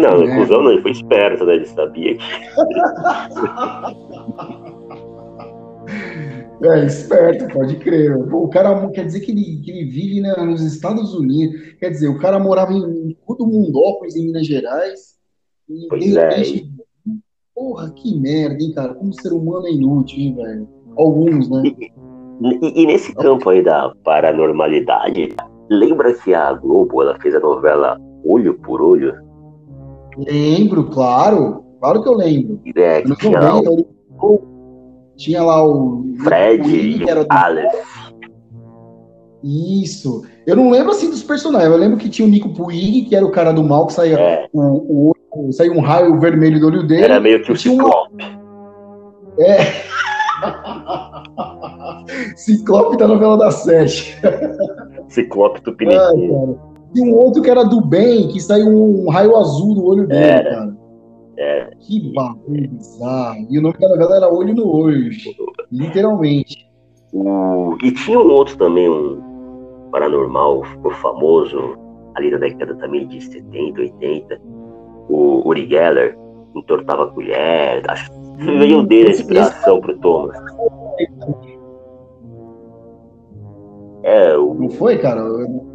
Não, 0.00 0.22
é. 0.22 0.38
cuzão 0.38 0.62
não, 0.62 0.72
ele 0.72 0.82
foi 0.82 0.92
esperto, 0.92 1.44
né? 1.44 1.54
Ele 1.54 1.66
sabia 1.66 2.16
que. 2.16 2.24
É, 6.62 6.84
esperto, 6.84 7.52
pode 7.54 7.76
crer. 7.76 8.16
Pô, 8.28 8.44
o 8.44 8.50
cara 8.50 8.86
quer 8.90 9.06
dizer 9.06 9.20
que 9.20 9.32
ele, 9.32 9.62
que 9.64 9.70
ele 9.70 9.90
vive 9.90 10.20
né, 10.20 10.34
nos 10.44 10.60
Estados 10.60 11.14
Unidos. 11.14 11.74
Quer 11.78 11.90
dizer, 11.90 12.08
o 12.08 12.18
cara 12.18 12.38
morava 12.38 12.72
em 12.72 13.16
todo 13.26 13.46
Mundópolis, 13.46 14.14
em 14.14 14.26
Minas 14.26 14.46
Gerais. 14.46 15.18
E 15.68 15.86
Pois 15.88 16.04
de 16.04 16.18
é. 16.18 16.28
repente. 16.28 16.70
Porra, 17.54 17.90
que 17.90 18.18
merda, 18.18 18.62
hein, 18.62 18.72
cara? 18.72 18.94
Como 18.94 19.12
ser 19.12 19.32
humano 19.32 19.66
é 19.66 19.72
inútil, 19.72 20.18
hein, 20.18 20.34
velho? 20.34 20.68
Alguns, 21.00 21.48
né? 21.48 21.62
E, 21.64 21.90
e- 22.66 22.82
e 22.82 22.86
nesse 22.86 23.14
campo 23.14 23.48
aí 23.50 23.62
da 23.62 23.92
paranormalidade, 24.04 25.34
lembra 25.70 26.12
que 26.14 26.34
a 26.34 26.52
Globo 26.52 27.02
ela 27.02 27.16
fez 27.20 27.34
a 27.34 27.40
novela 27.40 27.98
Olho 28.24 28.54
por 28.54 28.80
Olho? 28.82 29.14
Lembro, 30.18 30.84
claro. 30.84 31.64
Claro 31.80 32.02
que 32.02 32.08
eu 32.08 32.14
lembro. 32.14 32.60
É, 32.76 33.00
que 33.00 33.06
Anos 33.06 33.18
tinha 33.18 33.40
lá 33.40 33.52
90, 33.54 33.70
o 33.70 34.40
tinha 35.16 35.42
lá 35.42 35.64
o. 35.66 36.04
Fred 36.22 36.62
o 36.62 36.70
e 36.70 36.98
que 36.98 37.10
era 37.10 37.24
do- 37.24 37.32
Aleph. 37.32 38.10
Isso. 39.42 40.22
Eu 40.46 40.56
não 40.56 40.70
lembro 40.70 40.90
assim 40.90 41.08
dos 41.08 41.22
personagens. 41.22 41.70
Eu 41.72 41.78
lembro 41.78 41.96
que 41.96 42.08
tinha 42.10 42.26
o 42.26 42.30
Nico 42.30 42.50
Puig, 42.50 43.06
que 43.06 43.16
era 43.16 43.24
o 43.24 43.30
cara 43.30 43.52
do 43.52 43.62
mal, 43.64 43.86
que 43.86 43.92
saía, 43.94 44.18
É, 44.18 44.48
o, 44.52 45.12
o, 45.34 45.52
saía 45.52 45.72
um 45.72 45.80
raio 45.80 46.18
vermelho 46.20 46.60
do 46.60 46.66
olho 46.66 46.86
dele. 46.86 47.04
era 47.04 47.20
meio 47.20 47.42
que 47.42 47.52
o 47.52 47.54
e 47.54 47.58
tinha 47.58 47.74
um- 47.74 47.90
Ciclope. 52.36 52.96
Da 52.96 53.06
novela 53.08 53.36
da 53.38 53.50
Sete. 53.50 54.18
Ciclope 55.08 55.60
Tupiniquim. 55.62 55.96
cara. 55.98 56.70
E 56.94 57.00
um 57.02 57.14
outro 57.14 57.40
que 57.42 57.48
era 57.50 57.64
do 57.64 57.80
bem, 57.80 58.28
que 58.28 58.40
saiu 58.40 58.66
um 58.68 59.08
raio 59.08 59.36
azul 59.36 59.74
do 59.74 59.84
olho 59.86 60.06
dele, 60.08 60.24
Era. 60.24 60.50
cara. 60.50 60.76
É, 61.38 61.70
Que 61.78 62.12
bagulho 62.12 62.68
bizarro. 62.68 63.46
E 63.48 63.58
o 63.58 63.62
nome 63.62 63.78
da 63.78 63.88
novela 63.88 64.16
era 64.16 64.28
Olho 64.28 64.54
no 64.54 64.68
Olho. 64.68 65.10
Literalmente. 65.72 66.66
o... 67.12 67.76
E 67.82 67.92
tinha 67.92 68.18
um 68.18 68.30
outro 68.30 68.56
também, 68.58 68.90
um 68.90 69.20
paranormal, 69.92 70.64
ficou 70.64 70.90
famoso 70.94 71.78
ali 72.16 72.30
na 72.30 72.38
década 72.38 72.74
também 72.74 73.06
de 73.08 73.20
70, 73.22 73.80
80. 73.80 74.40
O 75.08 75.48
Uri 75.48 75.66
Geller 75.68 76.18
entortava 76.54 77.04
a 77.04 77.06
colher. 77.06 77.82
Acho 77.88 78.10
que 78.40 78.58
veio 78.58 78.82
dele 78.82 79.08
a 79.08 79.12
inspiração 79.12 79.80
pro 79.80 79.98
Thomas. 79.98 80.36
É, 84.02 84.36
o 84.36 84.54
Não 84.54 84.70
foi, 84.70 84.98
cara? 84.98 85.22
O 85.22 85.66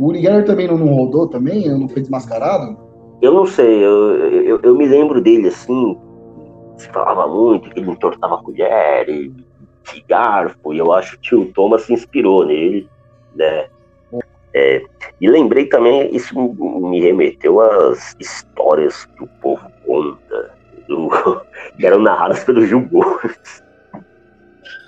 Uri 0.00 0.20
Geller 0.20 0.44
também 0.44 0.66
não, 0.68 0.76
não 0.76 0.94
rodou 0.94 1.28
também? 1.28 1.68
Não 1.68 1.88
foi 1.88 2.02
desmascarado? 2.02 2.76
Eu 3.22 3.32
não 3.32 3.46
sei, 3.46 3.82
eu, 3.82 4.16
eu, 4.42 4.60
eu 4.62 4.76
me 4.76 4.86
lembro 4.86 5.22
dele 5.22 5.48
assim, 5.48 5.96
se 6.76 6.86
falava 6.88 7.26
muito 7.26 7.70
que 7.70 7.80
ele 7.80 7.90
entortava 7.90 8.34
a 8.34 8.42
colher 8.42 9.08
e, 9.08 9.32
garfo, 10.06 10.74
e 10.74 10.78
eu 10.78 10.92
acho 10.92 11.18
que 11.20 11.34
o 11.34 11.50
Thomas 11.52 11.82
se 11.82 11.94
inspirou 11.94 12.44
nele, 12.44 12.86
né? 13.34 13.66
É, 14.52 14.82
e 15.20 15.28
lembrei 15.28 15.66
também, 15.66 16.14
isso 16.14 16.34
me- 16.34 16.88
me 16.90 17.00
remeteu 17.00 17.60
às 17.60 18.14
histórias 18.18 19.04
que 19.06 19.24
o 19.24 19.28
povo 19.40 19.62
conta, 19.86 20.50
do- 20.88 21.08
que 21.76 21.86
eram 21.86 22.00
narradas 22.00 22.44
pelo 22.44 22.66
Gil 22.66 22.88
Gomes. 22.88 23.62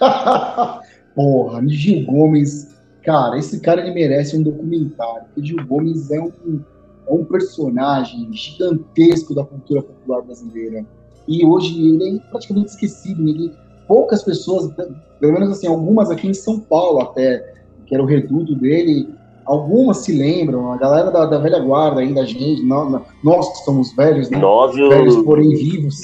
Porra, 1.15 1.67
Gil 1.69 2.07
Gomes. 2.07 2.77
Cara, 3.03 3.39
esse 3.39 3.61
cara 3.61 3.81
ele 3.81 3.95
merece 3.95 4.37
um 4.37 4.43
documentário. 4.43 5.25
Porque 5.27 5.49
Gil 5.49 5.65
Gomes 5.67 6.11
é 6.11 6.21
um, 6.21 6.61
é 7.07 7.13
um 7.13 7.25
personagem 7.25 8.33
gigantesco 8.33 9.35
da 9.35 9.45
cultura 9.45 9.83
popular 9.83 10.23
brasileira. 10.23 10.85
E 11.27 11.45
hoje 11.45 11.81
ele 11.81 12.17
é 12.17 12.31
praticamente 12.31 12.71
esquecido. 12.71 13.23
Ninguém, 13.23 13.53
poucas 13.87 14.23
pessoas, 14.23 14.73
pelo 15.21 15.33
menos 15.33 15.51
assim, 15.51 15.67
algumas 15.67 16.11
aqui 16.11 16.29
em 16.29 16.35
São 16.35 16.61
Paulo 16.61 17.01
até, 17.01 17.55
que 17.87 17.95
era 17.95 18.03
o 18.03 18.07
reduto 18.07 18.55
dele, 18.55 19.09
algumas 19.49 19.99
se 19.99 20.13
lembram. 20.17 20.73
A 20.73 20.77
galera 20.77 21.11
da, 21.11 21.27
da 21.27 21.39
velha 21.39 21.59
guarda 21.59 22.01
ainda, 22.01 22.21
a 22.21 22.25
gente, 22.25 22.63
nós, 22.65 23.03
nós 23.25 23.49
que 23.59 23.65
somos 23.65 23.93
velhos, 23.95 24.31
né? 24.31 24.39
Nós 24.39 24.75
Velhos, 24.77 25.17
porém 25.23 25.49
vivos. 25.55 26.01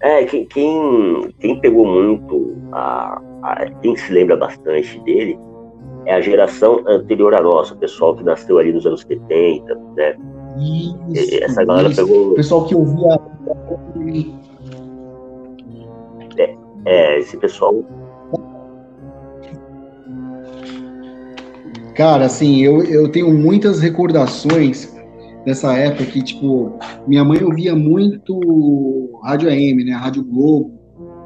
É, 0.00 0.24
quem, 0.24 0.46
quem, 0.46 1.34
quem 1.40 1.60
pegou 1.60 1.84
muito, 1.86 2.56
a, 2.72 3.20
a- 3.42 3.70
quem 3.82 3.96
se 3.96 4.12
lembra 4.12 4.36
bastante 4.36 4.98
dele, 5.00 5.38
é 6.06 6.14
a 6.14 6.20
geração 6.20 6.80
anterior 6.86 7.34
à 7.34 7.40
nossa, 7.42 7.74
o 7.74 7.76
pessoal 7.76 8.14
que 8.16 8.22
nasceu 8.24 8.58
ali 8.58 8.72
nos 8.72 8.86
anos 8.86 9.00
70, 9.02 9.74
né? 9.96 10.16
Isso, 11.12 11.44
Essa 11.44 11.64
galera 11.64 11.88
isso. 11.88 12.04
pegou. 12.04 12.30
O 12.30 12.34
pessoal 12.34 12.64
que 12.64 12.74
ouvia 12.74 13.18
É, 16.84 17.18
esse 17.18 17.36
pessoal. 17.36 17.74
Cara, 21.98 22.26
assim, 22.26 22.62
eu, 22.62 22.84
eu 22.84 23.08
tenho 23.08 23.34
muitas 23.34 23.80
recordações 23.80 24.96
dessa 25.44 25.76
época 25.76 26.04
que, 26.04 26.22
tipo, 26.22 26.78
minha 27.08 27.24
mãe 27.24 27.42
ouvia 27.42 27.74
muito 27.74 29.18
rádio 29.24 29.48
AM, 29.48 29.84
né? 29.84 29.94
Rádio 29.94 30.22
Globo, 30.22 30.78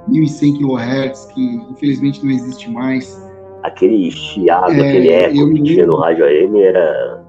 1100 0.09 0.55
kHz, 0.55 1.27
que 1.27 1.43
infelizmente 1.71 2.25
não 2.25 2.33
existe 2.33 2.71
mais. 2.71 3.23
Aquele 3.63 4.11
chiado, 4.11 4.73
É, 4.73 4.89
aquele 4.89 5.11
eco 5.11 5.37
eu 5.37 5.53
que 5.53 5.63
tinha 5.63 5.87
no 5.87 5.97
rádio 5.99 6.25
AM 6.25 6.63
era 6.63 7.23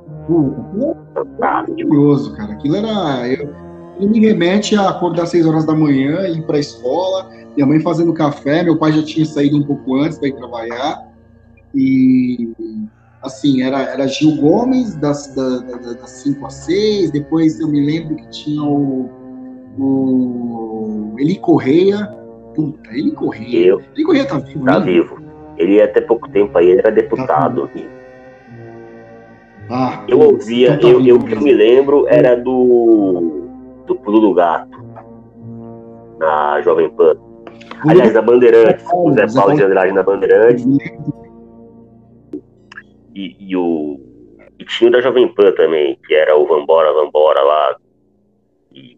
maravilhoso, 1.37 2.33
cara. 2.37 2.53
Aquilo 2.53 2.77
era. 2.77 3.27
Eu, 3.27 3.53
ele 3.99 4.07
me 4.07 4.19
remete 4.21 4.73
a 4.77 4.87
acordar 4.87 5.23
às 5.23 5.31
6 5.31 5.45
horas 5.45 5.65
da 5.65 5.75
manhã, 5.75 6.29
ir 6.29 6.43
pra 6.43 6.57
escola, 6.57 7.29
minha 7.57 7.67
mãe 7.67 7.81
fazendo 7.81 8.13
café, 8.13 8.63
meu 8.63 8.77
pai 8.77 8.93
já 8.93 9.03
tinha 9.03 9.25
saído 9.25 9.57
um 9.57 9.63
pouco 9.63 9.95
antes 9.95 10.17
para 10.17 10.29
ir 10.29 10.35
trabalhar. 10.37 11.11
E 11.75 12.53
assim, 13.23 13.61
era, 13.63 13.81
era 13.83 14.07
Gil 14.07 14.35
Gomes 14.37 14.95
das, 14.95 15.33
da, 15.35 15.59
da, 15.59 15.77
da- 15.77 15.93
das 15.93 16.09
5 16.11 16.45
às 16.45 16.53
6, 16.53 17.11
depois 17.11 17.59
eu 17.59 17.67
me 17.67 17.85
lembro 17.85 18.15
que 18.15 18.29
tinha 18.29 18.61
o, 18.63 19.09
o 19.79 21.15
Eli 21.17 21.37
Correia. 21.37 22.05
Puta, 22.55 22.89
Eli 22.91 23.11
Correia. 23.11 23.65
Eu, 23.67 23.81
Eli 23.95 24.03
Correia 24.03 24.25
tá 24.25 24.37
vivo, 24.37 24.65
tá 24.65 24.79
né? 24.79 24.85
vivo. 24.85 25.19
Ele 25.57 25.81
até 25.81 26.01
pouco 26.01 26.29
tempo 26.29 26.57
aí 26.57 26.67
ele 26.69 26.79
era 26.79 26.91
deputado. 26.91 27.69
Ah, 29.69 30.03
Eu 30.07 30.19
ouvia, 30.19 30.73
então 30.73 30.79
tá 30.81 30.87
eu, 30.89 31.01
vivo 31.01 31.17
eu 31.17 31.25
que 31.25 31.33
eu 31.35 31.41
me 31.41 31.53
lembro 31.53 32.05
era 32.07 32.35
do 32.35 33.41
do 33.87 33.95
Pulo 33.95 34.19
do 34.19 34.33
Gato 34.33 34.83
na 36.19 36.61
Jovem 36.61 36.89
Pan. 36.89 37.15
Aliás, 37.87 38.13
na 38.13 38.21
Bandeirantes, 38.21 38.85
o 38.93 39.11
Zé 39.13 39.27
Paulo 39.33 39.55
de 39.55 39.63
Andrade 39.63 39.91
na 39.91 40.03
Bandeirantes 40.03 40.65
e, 43.15 43.35
e 43.39 43.55
o 43.55 43.99
e 44.59 44.65
tinha 44.65 44.89
o 44.89 44.91
da 44.93 45.01
Jovem 45.01 45.27
Pan 45.33 45.51
também, 45.53 45.97
que 46.05 46.13
era 46.13 46.37
o 46.37 46.47
Vambora, 46.47 46.93
Vambora 46.93 47.41
lá. 47.43 47.75
E 48.73 48.97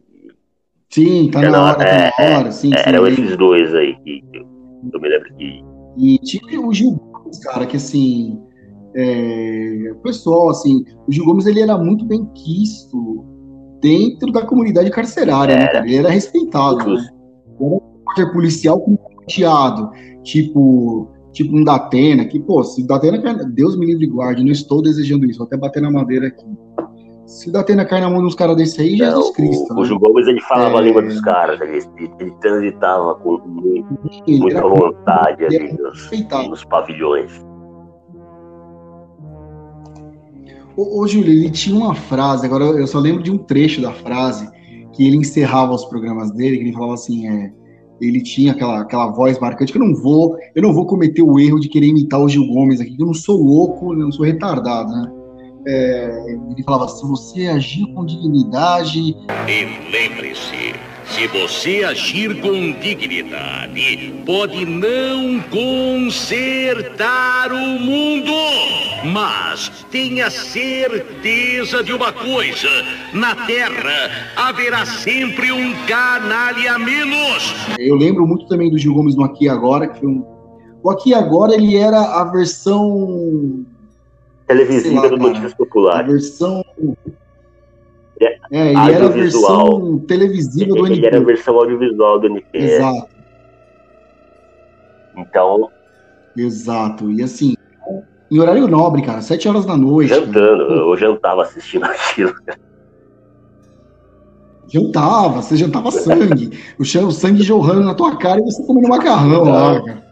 Sim, 0.89 1.29
tá 1.31 1.43
É 1.43 1.49
na 1.49 1.63
hora, 1.63 1.77
tá 1.77 1.85
é, 1.85 2.31
na 2.31 2.39
hora, 2.39 2.51
sim, 2.51 2.69
sim. 2.69 2.83
eram 2.85 3.07
esses 3.07 3.37
dois 3.37 3.73
aí 3.73 3.95
que 4.03 4.23
eu, 4.33 4.45
eu 4.93 4.99
me 4.99 5.09
lembro 5.09 5.33
que 5.35 5.63
E 5.97 6.19
tinha 6.19 6.61
o 6.61 6.73
Gil 6.73 6.91
Gomes, 6.91 7.39
cara, 7.39 7.65
que 7.65 7.77
assim, 7.77 8.39
é, 8.95 9.93
pessoal, 10.03 10.49
assim, 10.49 10.85
o 11.07 11.11
Gil 11.11 11.25
Gomes 11.25 11.45
ele 11.45 11.61
era 11.61 11.77
muito 11.77 12.05
bem 12.05 12.25
quisto 12.33 13.25
dentro 13.81 14.31
da 14.31 14.45
comunidade 14.45 14.89
carcerária, 14.89 15.55
né, 15.55 15.63
Era. 15.63 15.71
cara? 15.73 15.85
Ele 15.85 15.97
era 15.97 16.09
respeitado, 16.09 16.93
né? 16.93 17.07
Era 18.17 18.27
um 18.27 18.31
policial 18.33 18.85
teado, 19.27 19.91
tipo, 20.23 21.11
tipo 21.35 21.55
um 21.55 21.63
Datena, 21.63 22.25
que, 22.25 22.39
pô, 22.39 22.63
se 22.63 22.81
o 22.81 22.87
Datena, 22.87 23.21
cai- 23.21 23.45
Deus 23.45 23.77
me 23.77 23.85
livre 23.85 24.05
e 24.05 24.09
guarde, 24.09 24.43
não 24.43 24.51
estou 24.51 24.81
desejando 24.81 25.25
isso, 25.25 25.37
vou 25.39 25.45
até 25.45 25.57
bater 25.57 25.81
na 25.81 25.91
madeira 25.91 26.27
aqui. 26.27 26.45
Se 27.27 27.49
o 27.49 27.51
Datena 27.51 27.83
cai 27.83 27.99
na 27.99 28.09
mão 28.09 28.21
de 28.21 28.27
uns 28.27 28.35
caras 28.35 28.55
desse 28.55 28.79
aí, 28.81 28.97
não, 28.97 29.05
Jesus 29.07 29.35
Cristo, 29.35 29.73
o, 29.73 29.77
o 29.77 29.81
né? 29.81 29.85
Gil 29.87 29.99
Gomes 29.99 30.27
ele 30.27 30.41
falava 30.41 30.75
É. 30.75 30.77
a 30.77 30.81
língua 30.81 31.01
dos 31.01 31.19
caras, 31.21 31.59
ele, 31.59 31.83
ele 32.19 32.31
transitava 32.39 33.15
com 33.15 33.37
muito, 33.45 33.99
Ele 34.27 34.39
muita 34.39 34.57
era 34.59 34.67
vontade 34.67 35.45
ali 35.45 35.73
nos, 35.73 36.09
nos 36.49 36.63
pavilhões. 36.65 37.31
Ô, 40.77 41.01
ô 41.01 41.07
Júlio, 41.07 41.31
ele 41.31 41.49
tinha 41.49 41.75
uma 41.75 41.95
frase, 41.95 42.45
agora 42.45 42.65
eu 42.65 42.87
só 42.87 42.99
lembro 42.99 43.23
de 43.23 43.31
um 43.31 43.37
trecho 43.37 43.81
da 43.81 43.91
frase, 43.91 44.47
que 44.93 45.05
ele 45.07 45.17
encerrava 45.17 45.73
os 45.73 45.85
programas 45.85 46.31
dele, 46.31 46.57
que 46.57 46.63
ele 46.63 46.73
falava 46.73 46.93
assim, 46.93 47.27
é, 47.27 47.51
ele 47.99 48.21
tinha 48.21 48.51
aquela, 48.51 48.81
aquela 48.81 49.07
voz 49.07 49.39
marcante, 49.39 49.71
que 49.71 49.77
eu 49.77 49.85
não 49.85 49.95
vou, 49.95 50.37
eu 50.53 50.61
não 50.61 50.73
vou 50.73 50.85
cometer 50.85 51.21
o 51.21 51.39
erro 51.39 51.59
de 51.59 51.69
querer 51.69 51.87
imitar 51.87 52.19
o 52.19 52.29
Gil 52.29 52.47
Gomes 52.47 52.81
aqui, 52.81 52.95
que 52.95 53.01
eu 53.01 53.07
não 53.07 53.13
sou 53.13 53.41
louco, 53.41 53.93
eu 53.93 53.97
não 53.97 54.11
sou 54.11 54.25
retardado, 54.25 54.91
né? 54.91 55.11
É, 55.67 56.35
ele 56.51 56.63
falava, 56.63 56.87
se 56.87 57.03
você 57.07 57.47
agir 57.47 57.85
com 57.93 58.05
dignidade, 58.05 59.15
E 59.47 59.65
lembre-se, 59.91 60.75
se 61.07 61.27
você 61.27 61.83
agir 61.83 62.41
com 62.41 62.71
dignidade, 62.79 64.13
pode 64.25 64.65
não 64.65 65.39
consertar 65.49 67.51
o 67.51 67.79
mundo. 67.79 68.33
Mas 69.05 69.85
tenha 69.91 70.29
certeza 70.29 71.83
de 71.83 71.93
uma 71.93 72.11
coisa: 72.11 72.67
na 73.13 73.35
Terra 73.45 74.09
haverá 74.35 74.85
sempre 74.85 75.51
um 75.51 75.73
canalha 75.85 76.73
a 76.73 76.79
menos. 76.79 77.53
eu 77.77 77.95
lembro 77.95 78.27
muito 78.27 78.47
também 78.47 78.69
do 78.69 78.77
Gil 78.77 78.93
Gomes 78.93 79.15
no 79.15 79.23
Aqui 79.23 79.47
Agora, 79.47 79.87
que 79.87 79.99
foi 79.99 80.09
um... 80.09 80.25
O 80.81 80.89
Aqui 80.89 81.13
Agora, 81.13 81.55
ele 81.55 81.75
era 81.75 81.99
a 81.99 82.23
versão 82.25 83.65
Televisiva 84.47 85.01
lá, 85.01 85.07
do. 85.07 85.17
Notícias 85.17 85.53
A 85.53 85.55
Populares. 85.55 86.11
versão. 86.11 86.63
É, 88.51 88.69
ele 88.71 88.91
era 88.93 89.05
a 89.05 89.09
versão 89.09 89.99
televisiva 89.99 90.73
do 90.73 90.87
Ele 90.87 91.05
era 91.05 91.17
a 91.17 91.23
versão 91.23 91.55
audiovisual 91.57 92.19
do 92.19 92.27
NPS. 92.27 92.73
Exato, 92.73 93.07
Então, 95.17 95.71
exato. 96.37 97.11
E 97.11 97.21
assim, 97.21 97.55
em 98.31 98.39
horário 98.39 98.67
nobre, 98.67 99.01
cara, 99.01 99.21
sete 99.21 99.47
horas 99.47 99.65
da 99.65 99.75
noite. 99.75 100.09
cara. 100.09 100.25
jantando, 100.25 100.63
eu 100.63 100.97
jantava 100.97 101.41
assistindo 101.43 101.83
aquilo. 101.85 102.33
Jantava, 104.67 105.41
você 105.41 105.55
jantava 105.55 105.91
sangue. 105.91 106.57
o, 106.79 107.11
sangue 107.11 107.43
jorrando 107.43 107.81
na 107.83 107.93
tua 107.93 108.17
cara 108.17 108.39
e 108.39 108.43
você 108.43 108.63
comendo 108.63 108.87
macarrão 108.87 109.43
lá, 109.43 109.81
cara. 109.81 110.03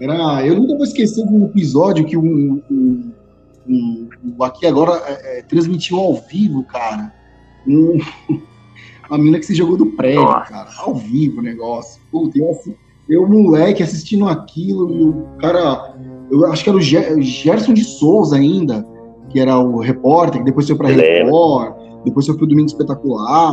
Era, 0.00 0.46
eu 0.46 0.56
nunca 0.56 0.74
vou 0.76 0.84
esquecer 0.84 1.26
de 1.26 1.32
um 1.34 1.44
episódio 1.44 2.06
que 2.06 2.16
um, 2.16 2.62
um- 2.70 3.12
um- 3.68 4.08
o 4.38 4.42
Aqui 4.42 4.66
Agora 4.66 4.92
é, 5.06 5.40
é, 5.40 5.42
transmitiu 5.42 5.98
ao 5.98 6.14
vivo, 6.14 6.64
cara. 6.64 7.12
Um, 7.68 7.98
uma 9.08 9.18
mina 9.18 9.38
que 9.38 9.46
se 9.46 9.54
jogou 9.54 9.76
do 9.76 9.86
prédio, 9.86 10.22
Nossa. 10.22 10.50
cara. 10.52 10.68
Ao 10.78 10.94
vivo 10.94 11.40
o 11.40 11.42
negócio. 11.42 12.00
Puta, 12.12 12.38
eu, 12.38 12.50
assi- 12.50 12.76
eu, 13.08 13.28
moleque, 13.28 13.82
assistindo 13.82 14.28
aquilo, 14.28 14.90
e 14.90 15.04
o 15.04 15.26
cara. 15.40 15.94
Eu 16.30 16.46
acho 16.46 16.62
que 16.62 16.70
era 16.70 16.78
o 16.78 16.80
Ge- 16.80 17.20
Gerson 17.20 17.74
de 17.74 17.82
Souza 17.82 18.36
ainda, 18.36 18.86
que 19.30 19.40
era 19.40 19.58
o 19.58 19.78
repórter, 19.80 20.38
que 20.40 20.44
depois 20.44 20.66
foi 20.66 20.76
pra. 20.76 20.88
Record, 20.88 21.74
depois 22.04 22.24
foi 22.26 22.36
pro 22.36 22.46
Domingo 22.46 22.68
Espetacular. 22.68 23.52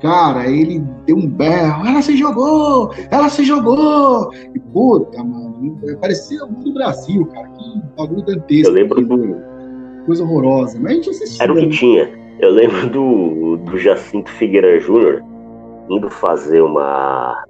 Cara, 0.00 0.50
ele 0.50 0.80
deu 1.06 1.16
um 1.16 1.26
berro, 1.28 1.86
ela 1.86 2.02
se 2.02 2.16
jogou, 2.16 2.90
ela 3.10 3.28
se 3.28 3.44
jogou. 3.44 4.30
E 4.54 4.58
puta, 4.58 5.22
mano, 5.22 5.78
parecia 6.00 6.44
o 6.44 6.48
do 6.48 6.74
Brasil, 6.74 7.24
cara. 7.26 7.48
Que 7.48 7.80
bagulho 7.96 8.22
dantesco. 8.26 8.68
Eu 8.68 8.72
lembro 8.74 9.06
do. 9.06 9.36
Coisa 10.04 10.22
horrorosa. 10.24 10.78
Mas 10.80 10.90
a 10.92 10.94
gente 10.96 11.10
assistia. 11.10 11.44
Era 11.44 11.52
o 11.52 11.56
que 11.56 11.66
né? 11.66 11.72
tinha. 11.72 12.25
Eu 12.38 12.50
lembro 12.50 12.90
do, 12.90 13.56
do 13.56 13.78
Jacinto 13.78 14.30
Figueira 14.30 14.78
Júnior 14.78 15.22
indo 15.88 16.10
fazer 16.10 16.60
uma 16.60 17.42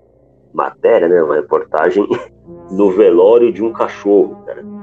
matéria, 0.53 1.09
né, 1.09 1.22
uma 1.22 1.37
reportagem 1.37 2.07
no 2.70 2.91
velório 2.93 3.53
de 3.53 3.64
um 3.64 3.72
cachorro, 3.72 4.37
cara. 4.47 4.64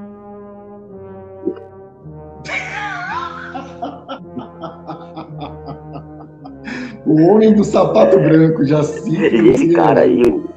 O 7.06 7.20
homem 7.26 7.54
do 7.54 7.62
sapato 7.62 8.18
branco. 8.18 8.62
E 8.64 9.50
esse 9.50 9.74
cara 9.74 10.00
aí, 10.00 10.22
eu, 10.22 10.50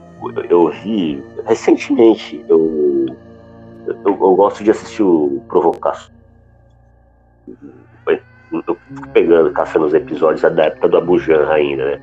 eu 0.50 0.72
vi 0.72 1.22
recentemente, 1.46 2.44
eu, 2.48 3.06
eu, 3.86 3.98
eu 4.06 4.36
gosto 4.36 4.64
de 4.64 4.72
assistir 4.72 5.04
o 5.04 5.42
Provocação. 5.50 6.16
Eu 8.52 8.76
fico 8.88 9.10
pegando, 9.10 9.52
caçando 9.52 9.86
os 9.86 9.94
episódios 9.94 10.42
da 10.42 10.66
época 10.66 10.88
do 10.88 10.98
Abujan 10.98 11.48
ainda, 11.50 11.84
né? 11.86 12.02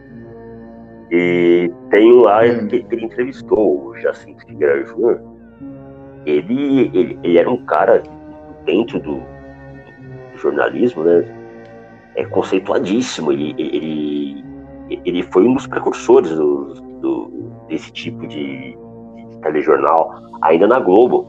E 1.10 1.70
tem 1.90 2.12
um 2.12 2.20
lá 2.22 2.42
Hum. 2.44 2.66
que 2.68 2.84
ele 2.90 3.04
entrevistou 3.06 3.86
o 3.88 3.96
Jacinto 3.98 4.44
Figueira 4.46 4.84
Júnior. 4.84 5.20
Ele, 6.26 6.90
ele, 6.94 7.18
ele 7.22 7.38
era 7.38 7.50
um 7.50 7.64
cara 7.64 8.02
dentro 8.64 8.98
do, 9.00 9.16
do 9.16 10.38
jornalismo, 10.38 11.02
né? 11.04 11.24
É 12.16 12.24
conceituadíssimo. 12.24 13.32
Ele, 13.32 13.54
ele, 13.58 14.44
ele 15.04 15.22
foi 15.24 15.46
um 15.46 15.54
dos 15.54 15.66
precursores 15.66 16.30
do, 16.34 16.74
do- 17.00 17.50
desse 17.68 17.92
tipo 17.92 18.26
de, 18.26 18.76
de 19.28 19.38
telejornal, 19.42 20.14
ainda 20.42 20.66
na 20.66 20.78
Globo. 20.80 21.26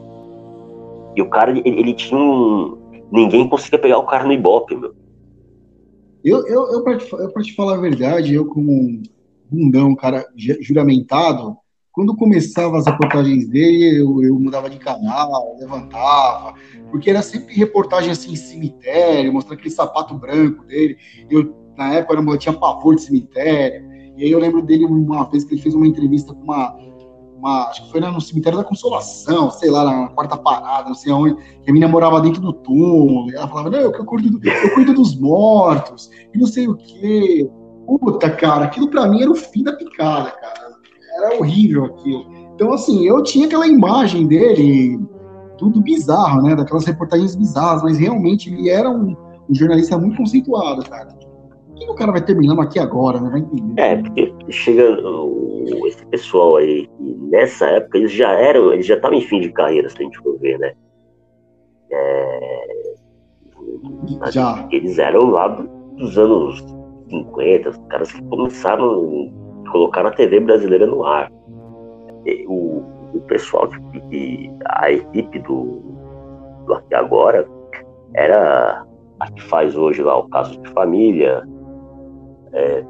E 1.16 1.22
o 1.22 1.28
cara, 1.30 1.50
ele, 1.50 1.62
ele 1.64 1.94
tinha 1.94 2.18
um. 2.20 2.76
Ninguém 3.12 3.48
conseguia 3.48 3.78
pegar 3.78 3.98
o 3.98 4.04
cara 4.06 4.24
no 4.24 4.32
Ibope, 4.32 4.74
meu. 4.76 4.94
Eu, 6.26 6.44
eu, 6.48 6.72
eu, 6.72 6.82
pra 6.82 6.98
te, 6.98 7.12
eu, 7.12 7.30
pra 7.30 7.40
te 7.40 7.54
falar 7.54 7.74
a 7.74 7.80
verdade, 7.80 8.34
eu 8.34 8.44
como 8.46 8.72
um 8.72 9.00
bundão, 9.48 9.94
cara 9.94 10.26
ju- 10.36 10.60
juramentado, 10.60 11.56
quando 11.92 12.16
começava 12.16 12.76
as 12.76 12.84
reportagens 12.84 13.48
dele, 13.48 14.00
eu, 14.00 14.20
eu 14.24 14.34
mudava 14.34 14.68
de 14.68 14.76
canal, 14.76 15.56
levantava, 15.60 16.52
porque 16.90 17.10
era 17.10 17.22
sempre 17.22 17.54
reportagem 17.54 18.10
assim 18.10 18.32
em 18.32 18.36
cemitério, 18.36 19.32
mostrando 19.32 19.60
aquele 19.60 19.72
sapato 19.72 20.14
branco 20.18 20.64
dele. 20.64 20.96
Eu, 21.30 21.54
na 21.76 21.94
época, 21.94 22.14
eu 22.20 22.38
tinha 22.38 22.52
pavor 22.52 22.96
de 22.96 23.02
cemitério. 23.02 23.86
E 24.16 24.24
aí 24.24 24.30
eu 24.32 24.40
lembro 24.40 24.62
dele 24.62 24.84
uma 24.84 25.30
vez 25.30 25.44
que 25.44 25.54
ele 25.54 25.62
fez 25.62 25.76
uma 25.76 25.86
entrevista 25.86 26.34
com 26.34 26.42
uma, 26.42 26.74
uma, 27.36 27.68
acho 27.68 27.84
que 27.84 27.90
foi 27.92 28.00
no 28.00 28.20
cemitério 28.20 28.58
da 28.58 28.64
Consolação, 28.64 29.50
sei 29.50 29.70
lá, 29.70 29.84
na 29.84 30.08
quarta 30.08 30.36
parada, 30.36 30.88
não 30.88 30.94
sei 30.94 31.12
aonde, 31.12 31.36
que 31.36 31.70
a 31.70 31.72
menina 31.72 31.90
morava 31.90 32.20
dentro 32.20 32.40
do 32.40 32.52
túmulo, 32.52 33.30
ela 33.34 33.46
falava, 33.46 33.70
não, 33.70 33.78
eu, 33.78 33.92
eu, 33.92 34.04
cuido, 34.04 34.30
do, 34.30 34.48
eu 34.48 34.74
cuido 34.74 34.94
dos 34.94 35.18
mortos, 35.18 36.10
e 36.34 36.38
não 36.38 36.46
sei 36.46 36.66
o 36.68 36.76
quê. 36.76 37.48
Puta, 37.86 38.30
cara, 38.30 38.64
aquilo 38.64 38.90
pra 38.90 39.06
mim 39.06 39.22
era 39.22 39.30
o 39.30 39.34
fim 39.34 39.62
da 39.62 39.72
picada, 39.72 40.30
cara. 40.30 40.76
Era 41.18 41.38
horrível 41.38 41.84
aquilo. 41.84 42.26
Então, 42.54 42.72
assim, 42.72 43.06
eu 43.06 43.22
tinha 43.22 43.46
aquela 43.46 43.66
imagem 43.66 44.26
dele, 44.26 44.98
tudo 45.56 45.80
bizarro, 45.80 46.42
né? 46.42 46.56
Daquelas 46.56 46.84
reportagens 46.84 47.36
bizarras, 47.36 47.82
mas 47.82 47.98
realmente 47.98 48.52
ele 48.52 48.68
era 48.68 48.90
um, 48.90 49.14
um 49.48 49.54
jornalista 49.54 49.96
muito 49.96 50.16
conceituado, 50.16 50.82
cara. 50.88 51.16
O 51.88 51.94
cara 51.94 52.12
vai 52.12 52.22
terminando 52.24 52.60
aqui 52.60 52.78
agora, 52.78 53.20
né? 53.20 53.30
Vai 53.30 53.40
entender. 53.40 53.80
É, 53.80 53.96
porque 53.96 54.32
chega 54.50 54.90
o- 55.08 55.86
esse 55.86 56.04
pessoal 56.06 56.56
aí, 56.56 56.88
nessa 57.00 57.66
época 57.66 57.98
eles 57.98 58.12
já 58.12 58.32
eram, 58.32 58.72
eles 58.72 58.86
já 58.86 58.94
estavam 58.96 59.16
em 59.18 59.22
fim 59.22 59.40
de 59.40 59.50
carreira, 59.52 59.88
se 59.88 59.96
a 59.98 60.02
gente 60.02 60.18
for 60.18 60.38
ver, 60.38 60.58
né? 60.58 60.72
É, 61.90 62.94
Já. 64.30 64.66
eles 64.70 64.98
eram 64.98 65.30
lá 65.30 65.48
dos 65.96 66.18
anos 66.18 66.64
50, 67.08 67.70
os 67.70 67.78
caras 67.88 68.12
que 68.12 68.22
começaram 68.24 69.30
a 69.66 69.70
colocar 69.70 70.04
a 70.06 70.10
TV 70.10 70.40
brasileira 70.40 70.86
no 70.86 71.04
ar. 71.04 71.30
O, 72.48 72.82
o 73.14 73.20
pessoal, 73.28 73.68
que, 73.68 74.00
que- 74.10 74.50
a 74.66 74.90
equipe 74.90 75.38
do, 75.40 75.80
do 76.66 76.74
Aqui 76.74 76.94
Agora 76.94 77.46
era 78.14 78.84
a 79.20 79.30
que 79.30 79.42
faz 79.44 79.76
hoje 79.76 80.02
lá 80.02 80.16
o 80.18 80.28
caso 80.28 80.60
de 80.60 80.68
família. 80.70 81.42
É, 82.56 82.84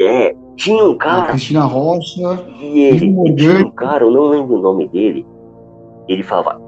é, 0.00 0.36
tinha 0.56 0.84
um 0.84 0.92
A 0.92 0.96
cara 0.98 1.26
Cristina 1.28 1.64
Rocha, 1.64 2.44
e 2.60 2.80
ele, 2.84 3.06
e 3.26 3.34
tinha 3.34 3.66
um 3.66 3.70
cara, 3.70 4.04
eu 4.04 4.10
não 4.10 4.28
lembro 4.28 4.56
o 4.56 4.62
nome 4.62 4.88
dele. 4.88 5.26
Ele 6.08 6.22
falava 6.22 6.60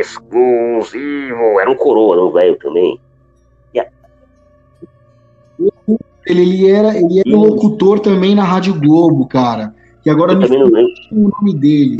exclusivo, 0.00 1.60
era 1.60 1.70
um 1.70 1.76
coroa, 1.76 2.22
um 2.26 2.32
velho 2.32 2.58
também. 2.58 2.98
ele, 6.26 6.42
ele 6.42 6.70
era, 6.70 6.96
ele 6.96 7.20
era 7.20 7.28
Isso. 7.28 7.38
locutor 7.38 8.00
também 8.00 8.34
na 8.34 8.44
Rádio 8.44 8.78
Globo, 8.78 9.26
cara. 9.26 9.74
Que 10.02 10.10
agora 10.10 10.32
Eu 10.32 10.38
me 10.38 10.48
não 10.48 10.66
lembro. 10.66 10.92
o 11.12 11.28
nome 11.28 11.54
dele. 11.54 11.96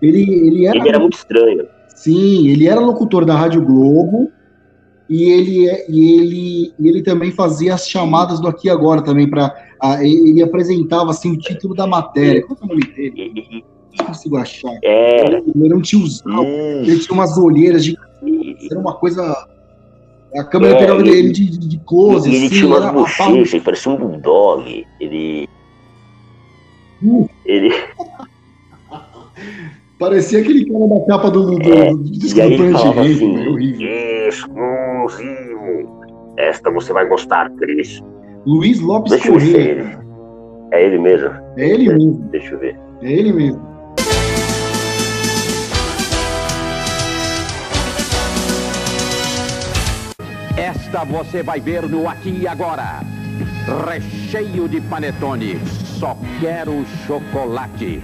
Ele, 0.00 0.46
ele, 0.46 0.66
era, 0.66 0.76
Ele 0.76 0.88
era 0.88 0.98
muito 0.98 1.14
estranho. 1.14 1.66
Sim, 1.94 2.48
ele 2.48 2.68
era 2.68 2.80
locutor 2.80 3.24
da 3.24 3.34
Rádio 3.34 3.62
Globo. 3.64 4.30
E 5.08 5.24
ele, 5.30 5.68
é- 5.68 5.84
e 5.90 6.12
ele, 6.18 6.72
e 6.78 6.88
ele 6.88 7.02
também 7.02 7.30
fazia 7.30 7.74
as 7.74 7.88
chamadas 7.88 8.40
do 8.40 8.48
Aqui 8.48 8.70
Agora 8.70 9.02
também. 9.02 9.28
Pra, 9.28 9.54
a- 9.80 10.02
ele 10.04 10.42
apresentava 10.42 11.10
assim, 11.10 11.32
o 11.32 11.38
título 11.38 11.74
da 11.74 11.86
matéria. 11.86 12.42
Qual 12.46 12.56
é 12.60 12.64
o 12.64 12.68
nome 12.68 12.82
dele? 12.94 13.64
Não 13.98 14.06
consigo 14.06 14.36
achar. 14.36 14.76
Era. 14.82 15.38
Ele 15.38 15.66
era 15.66 15.76
um 15.76 15.80
tiozão. 15.82 16.42
Ele 16.44 16.98
tinha 16.98 17.14
umas 17.14 17.36
olheiras 17.38 17.84
de. 17.84 17.96
E, 18.24 18.56
Era 18.70 18.80
uma 18.80 18.94
coisa. 18.94 19.22
A 20.36 20.42
câmera 20.42 20.74
É, 20.74 20.78
pegava 20.80 21.00
ele- 21.00 21.10
ele 21.10 21.32
de, 21.32 21.58
de 21.58 21.78
close, 21.86 22.28
ele 22.28 22.46
assim. 22.46 22.54
tinha 22.56 22.66
umas 22.66 22.92
bochechas, 22.92 23.54
ele 23.54 23.62
parecia 23.62 23.92
um 23.92 23.96
bulldog. 23.96 24.84
Ele. 25.00 25.48
Uh. 27.02 27.28
Ele. 27.44 27.70
Parecia 29.98 30.40
aquele 30.40 30.64
cara 30.66 30.86
da 30.88 31.00
capa 31.06 31.30
do, 31.30 31.56
do, 31.58 31.72
É, 31.72 31.90
do, 31.90 31.98
do 31.98 32.26
E 32.26 32.40
aí 32.40 32.48
do 32.48 32.54
ele 32.54 32.56
Planet 32.56 32.72
falava 32.80 33.02
Ramp, 33.02 33.10
assim: 33.14 33.36
era 33.38 33.50
horrível. 33.50 33.88
Exclusivo. 34.28 36.04
Esta 36.36 36.70
você 36.70 36.92
vai 36.92 37.06
gostar, 37.06 37.50
Cris. 37.56 38.02
Luiz 38.46 38.80
Lopes 38.80 39.12
Deixa 39.12 39.28
eu 39.28 39.38
ver 39.38 39.40
se 39.40 39.56
é 39.56 39.60
ele. 39.60 39.98
É 40.72 40.84
ele 40.84 40.98
mesmo? 40.98 41.30
É 41.56 41.68
ele 41.68 41.88
mesmo, 41.92 42.28
Deixa 42.30 42.54
eu 42.54 42.58
ver. 42.58 42.76
é 43.02 43.12
ele 43.12 43.32
mesmo. 43.32 43.74
Esta 50.56 51.04
você 51.04 51.42
vai 51.42 51.60
ver 51.60 51.82
no 51.88 52.08
Aqui 52.08 52.38
e 52.42 52.46
Agora. 52.48 53.00
Recheio 53.88 54.68
de 54.68 54.80
panetone. 54.80 55.58
Só 55.98 56.16
quero 56.40 56.84
chocolate. 57.06 58.00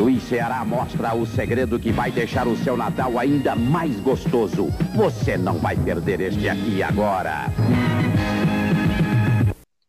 Luiz 0.00 0.22
Ceará 0.22 0.64
mostra 0.64 1.14
o 1.14 1.26
segredo 1.26 1.78
que 1.78 1.92
vai 1.92 2.10
deixar 2.10 2.48
o 2.48 2.56
seu 2.56 2.74
Natal 2.74 3.18
ainda 3.18 3.54
mais 3.54 4.00
gostoso. 4.00 4.68
Você 4.96 5.36
não 5.36 5.58
vai 5.58 5.76
perder 5.76 6.22
este 6.22 6.48
Aqui 6.48 6.82
Agora. 6.82 7.52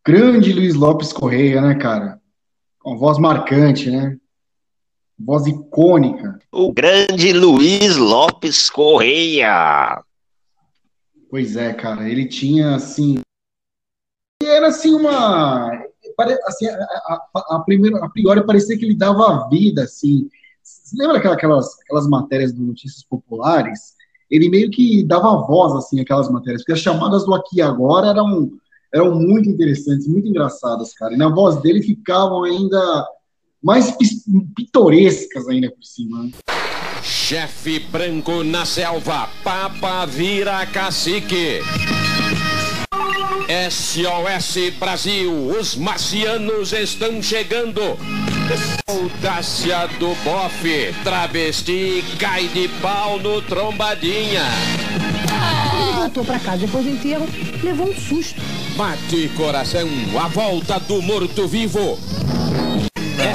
Grande 0.06 0.52
Luiz 0.52 0.74
Lopes 0.74 1.14
Correia, 1.14 1.62
né, 1.62 1.76
cara? 1.76 2.20
Com 2.78 2.98
voz 2.98 3.16
marcante, 3.16 3.90
né? 3.90 4.18
Voz 5.18 5.46
icônica. 5.46 6.38
O 6.52 6.70
grande 6.70 7.32
Luiz 7.32 7.96
Lopes 7.96 8.68
Correia. 8.68 10.04
Pois 11.30 11.56
é, 11.56 11.72
cara. 11.72 12.06
Ele 12.06 12.28
tinha, 12.28 12.74
assim. 12.74 13.20
ele 14.42 14.50
Era, 14.50 14.66
assim, 14.66 14.94
uma. 14.94 15.70
Assim, 16.46 16.66
a, 16.68 16.74
a, 16.74 17.56
a, 17.56 17.58
primeira, 17.60 18.04
a 18.04 18.08
priori 18.08 18.44
parecia 18.44 18.76
que 18.78 18.84
ele 18.84 18.94
dava 18.94 19.48
vida, 19.48 19.84
assim. 19.84 20.28
Você 20.62 20.96
lembra 20.96 21.18
aquela- 21.18 21.34
aquelas, 21.34 21.66
aquelas 21.80 22.06
matérias 22.08 22.52
do 22.52 22.62
Notícias 22.62 23.02
Populares? 23.02 23.94
Ele 24.30 24.48
meio 24.48 24.70
que 24.70 25.02
dava 25.04 25.36
voz, 25.46 25.72
assim, 25.74 26.00
aquelas 26.00 26.30
matérias. 26.30 26.62
Porque 26.62 26.72
as 26.72 26.78
chamadas 26.78 27.24
do 27.26 27.34
Aqui 27.34 27.60
Agora 27.60 28.08
eram, 28.08 28.50
eram 28.94 29.14
muito 29.14 29.48
interessantes, 29.48 30.06
muito 30.06 30.28
engraçadas, 30.28 30.94
cara. 30.94 31.12
E 31.12 31.16
na 31.18 31.28
voz 31.28 31.60
dele 31.60 31.82
ficavam 31.82 32.44
ainda 32.44 33.06
mais 33.62 33.94
pitorescas 34.56 35.46
ainda 35.48 35.70
por 35.70 35.82
cima. 35.84 36.22
né? 36.24 36.30
Chefe 37.02 37.80
branco 37.80 38.42
na 38.44 38.64
selva, 38.64 39.28
papa 39.44 40.04
vira 40.06 40.64
cacique. 40.66 41.60
SOS 43.48 44.72
Brasil, 44.78 45.32
os 45.58 45.76
marcianos 45.76 46.72
estão 46.72 47.22
chegando. 47.22 47.98
Audácia 48.86 49.86
do 49.98 50.14
bofe, 50.22 50.94
travesti 51.02 52.04
cai 52.18 52.48
de 52.48 52.68
pau 52.80 53.18
no 53.18 53.42
trombadinha. 53.42 54.42
Ele 55.80 55.92
voltou 55.92 56.24
pra 56.24 56.38
casa 56.38 56.58
depois 56.58 56.84
do 56.84 56.90
enterro, 56.90 57.28
levou 57.62 57.90
um 57.90 57.94
susto. 57.94 58.40
Bate 58.76 59.28
coração, 59.36 59.88
a 60.20 60.28
volta 60.28 60.78
do 60.80 61.02
morto-vivo. 61.02 61.98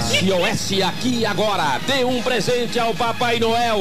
SOS 0.10 0.82
aqui 0.84 1.26
agora, 1.26 1.80
dê 1.88 2.04
um 2.04 2.22
presente 2.22 2.80
ao 2.80 2.94
Papai 2.94 3.40
Noel. 3.40 3.80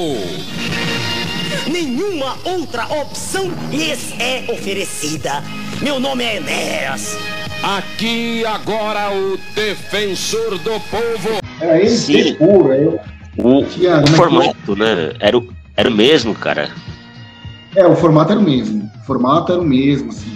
Nenhuma 1.66 2.36
outra 2.44 2.86
opção 2.86 3.50
lhes 3.70 4.12
é 4.18 4.44
oferecida. 4.48 5.42
Meu 5.82 6.00
nome 6.00 6.24
é 6.24 6.36
Enéas. 6.36 7.16
Aqui 7.62 8.44
agora 8.46 9.12
o 9.12 9.38
defensor 9.54 10.58
do 10.58 10.80
povo. 10.90 11.38
Era 11.60 11.78
ele 11.78 11.90
Sim. 11.90 12.34
puro. 12.34 12.70
aí 12.70 12.86
O, 13.36 13.64
Tinha- 13.64 14.00
o 14.00 14.06
formato, 14.08 14.76
né? 14.76 15.12
Era 15.20 15.36
o, 15.36 15.48
era 15.76 15.88
o 15.88 15.92
mesmo, 15.92 16.34
cara. 16.34 16.70
É, 17.74 17.86
o 17.86 17.94
formato 17.94 18.32
era 18.32 18.40
o 18.40 18.44
mesmo. 18.44 18.90
O 19.02 19.06
formato 19.06 19.52
era 19.52 19.60
o 19.60 19.64
mesmo, 19.64 20.10
assim. 20.10 20.32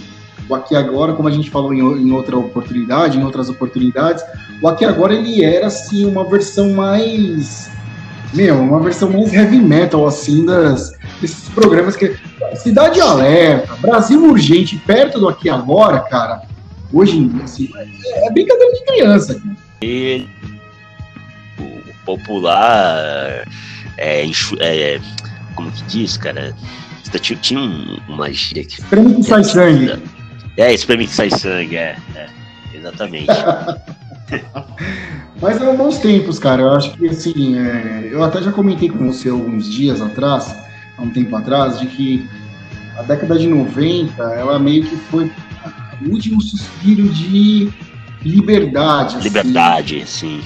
O 0.47 0.55
Aqui 0.55 0.75
Agora, 0.75 1.13
como 1.13 1.27
a 1.27 1.31
gente 1.31 1.49
falou 1.49 1.73
em, 1.73 1.79
em 1.79 2.11
outra 2.11 2.37
oportunidade, 2.37 3.17
em 3.17 3.23
outras 3.23 3.49
oportunidades, 3.49 4.23
o 4.61 4.67
Aqui 4.67 4.85
Agora 4.85 5.13
ele 5.13 5.43
era, 5.43 5.67
assim, 5.67 6.05
uma 6.05 6.23
versão 6.23 6.71
mais... 6.73 7.69
Meu, 8.33 8.59
uma 8.61 8.79
versão 8.79 9.09
mais 9.09 9.33
heavy 9.33 9.57
metal, 9.57 10.07
assim, 10.07 10.45
das, 10.45 10.93
desses 11.21 11.49
programas 11.49 11.95
que... 11.95 12.15
Cidade 12.55 12.99
Alerta, 12.99 13.75
Brasil 13.75 14.23
Urgente, 14.23 14.75
perto 14.77 15.19
do 15.19 15.29
Aqui 15.29 15.49
Agora, 15.49 15.99
cara, 16.01 16.41
hoje 16.91 17.17
em 17.17 17.27
dia, 17.29 17.43
assim, 17.43 17.69
é, 17.75 18.27
é 18.27 18.31
brincadeira 18.31 18.73
de 18.73 18.85
criança, 18.85 19.35
cara. 19.35 19.55
Ele, 19.81 20.29
o 21.59 22.05
popular, 22.05 23.47
é, 23.97 24.25
é, 24.59 24.99
como 25.55 25.71
que 25.71 25.83
diz, 25.83 26.17
cara? 26.17 26.53
Tinha, 27.21 27.37
tinha 27.39 27.59
um- 27.59 27.99
uma 28.07 28.31
gíria 28.31 28.63
que. 28.63 28.79
Espreme 28.79 29.15
que 29.15 29.23
sai 29.23 29.43
sangue. 29.43 30.01
É, 30.57 30.73
espreme 30.73 31.07
que 31.07 31.13
sai 31.13 31.29
sangue, 31.29 31.75
é. 31.75 31.97
é, 32.15 32.27
exatamente. 32.73 33.27
Mas 35.41 35.59
eram 35.59 35.75
bons 35.75 35.97
tempos, 35.97 36.39
cara. 36.39 36.61
Eu 36.61 36.71
acho 36.71 36.93
que, 36.93 37.07
assim, 37.09 37.57
é, 37.57 38.09
eu 38.11 38.23
até 38.23 38.41
já 38.41 38.51
comentei 38.51 38.89
com 38.89 39.11
você 39.11 39.29
alguns 39.29 39.69
dias 39.69 40.01
atrás, 40.01 40.55
há 41.01 41.03
um 41.03 41.09
tempo 41.09 41.35
atrás, 41.35 41.79
de 41.79 41.87
que 41.87 42.29
a 42.97 43.01
década 43.01 43.37
de 43.37 43.47
90, 43.47 44.21
ela 44.21 44.59
meio 44.59 44.85
que 44.85 44.95
foi 44.95 45.31
o 46.01 46.09
último 46.09 46.41
suspiro 46.41 47.09
de 47.09 47.71
liberdade. 48.23 49.17
assim. 49.17 49.23
Liberdade, 49.23 50.03
sim. 50.05 50.41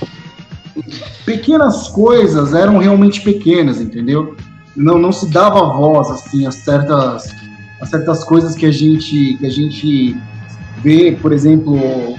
Pequenas 1.25 1.89
coisas 1.89 2.53
eram 2.53 2.77
realmente 2.77 3.21
pequenas, 3.21 3.81
entendeu? 3.81 4.35
Não, 4.75 4.97
não 4.97 5.11
se 5.11 5.29
dava 5.29 5.73
voz, 5.73 6.09
assim, 6.09 6.45
a 6.45 6.51
certas, 6.51 7.33
a 7.81 7.85
certas 7.85 8.23
coisas 8.23 8.55
que 8.55 8.65
a 8.65 8.71
gente, 8.71 9.35
que 9.37 9.45
a 9.45 9.49
gente 9.49 10.17
vê, 10.77 11.17
por 11.21 11.31
exemplo, 11.31 12.17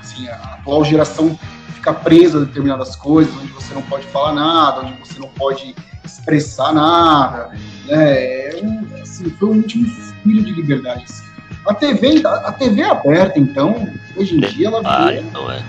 assim, 0.00 0.28
a 0.28 0.34
atual 0.34 0.84
geração 0.84 1.38
fica 1.74 1.92
preso 1.92 2.38
a 2.38 2.40
determinadas 2.40 2.94
coisas, 2.94 3.34
onde 3.36 3.52
você 3.52 3.74
não 3.74 3.82
pode 3.82 4.06
falar 4.06 4.32
nada, 4.32 4.82
onde 4.82 4.94
você 5.00 5.18
não 5.18 5.28
pode 5.28 5.74
expressar 6.04 6.72
nada, 6.72 7.50
né? 7.86 8.14
É 8.14 8.60
um, 8.62 8.86
assim, 9.00 9.30
foi 9.30 9.48
um 9.48 9.56
último 9.56 9.86
filho 10.22 10.42
de 10.42 10.52
liberdade. 10.52 11.04
Assim. 11.04 11.24
A 11.66 11.74
TV, 11.74 12.22
a, 12.26 12.34
a 12.48 12.52
TV 12.52 12.82
aberta, 12.82 13.38
então, 13.38 13.88
hoje 14.16 14.36
em 14.36 14.40
dia, 14.40 14.68
ela 14.68 14.80
virou, 14.80 15.24
então 15.28 15.50
é. 15.50 15.62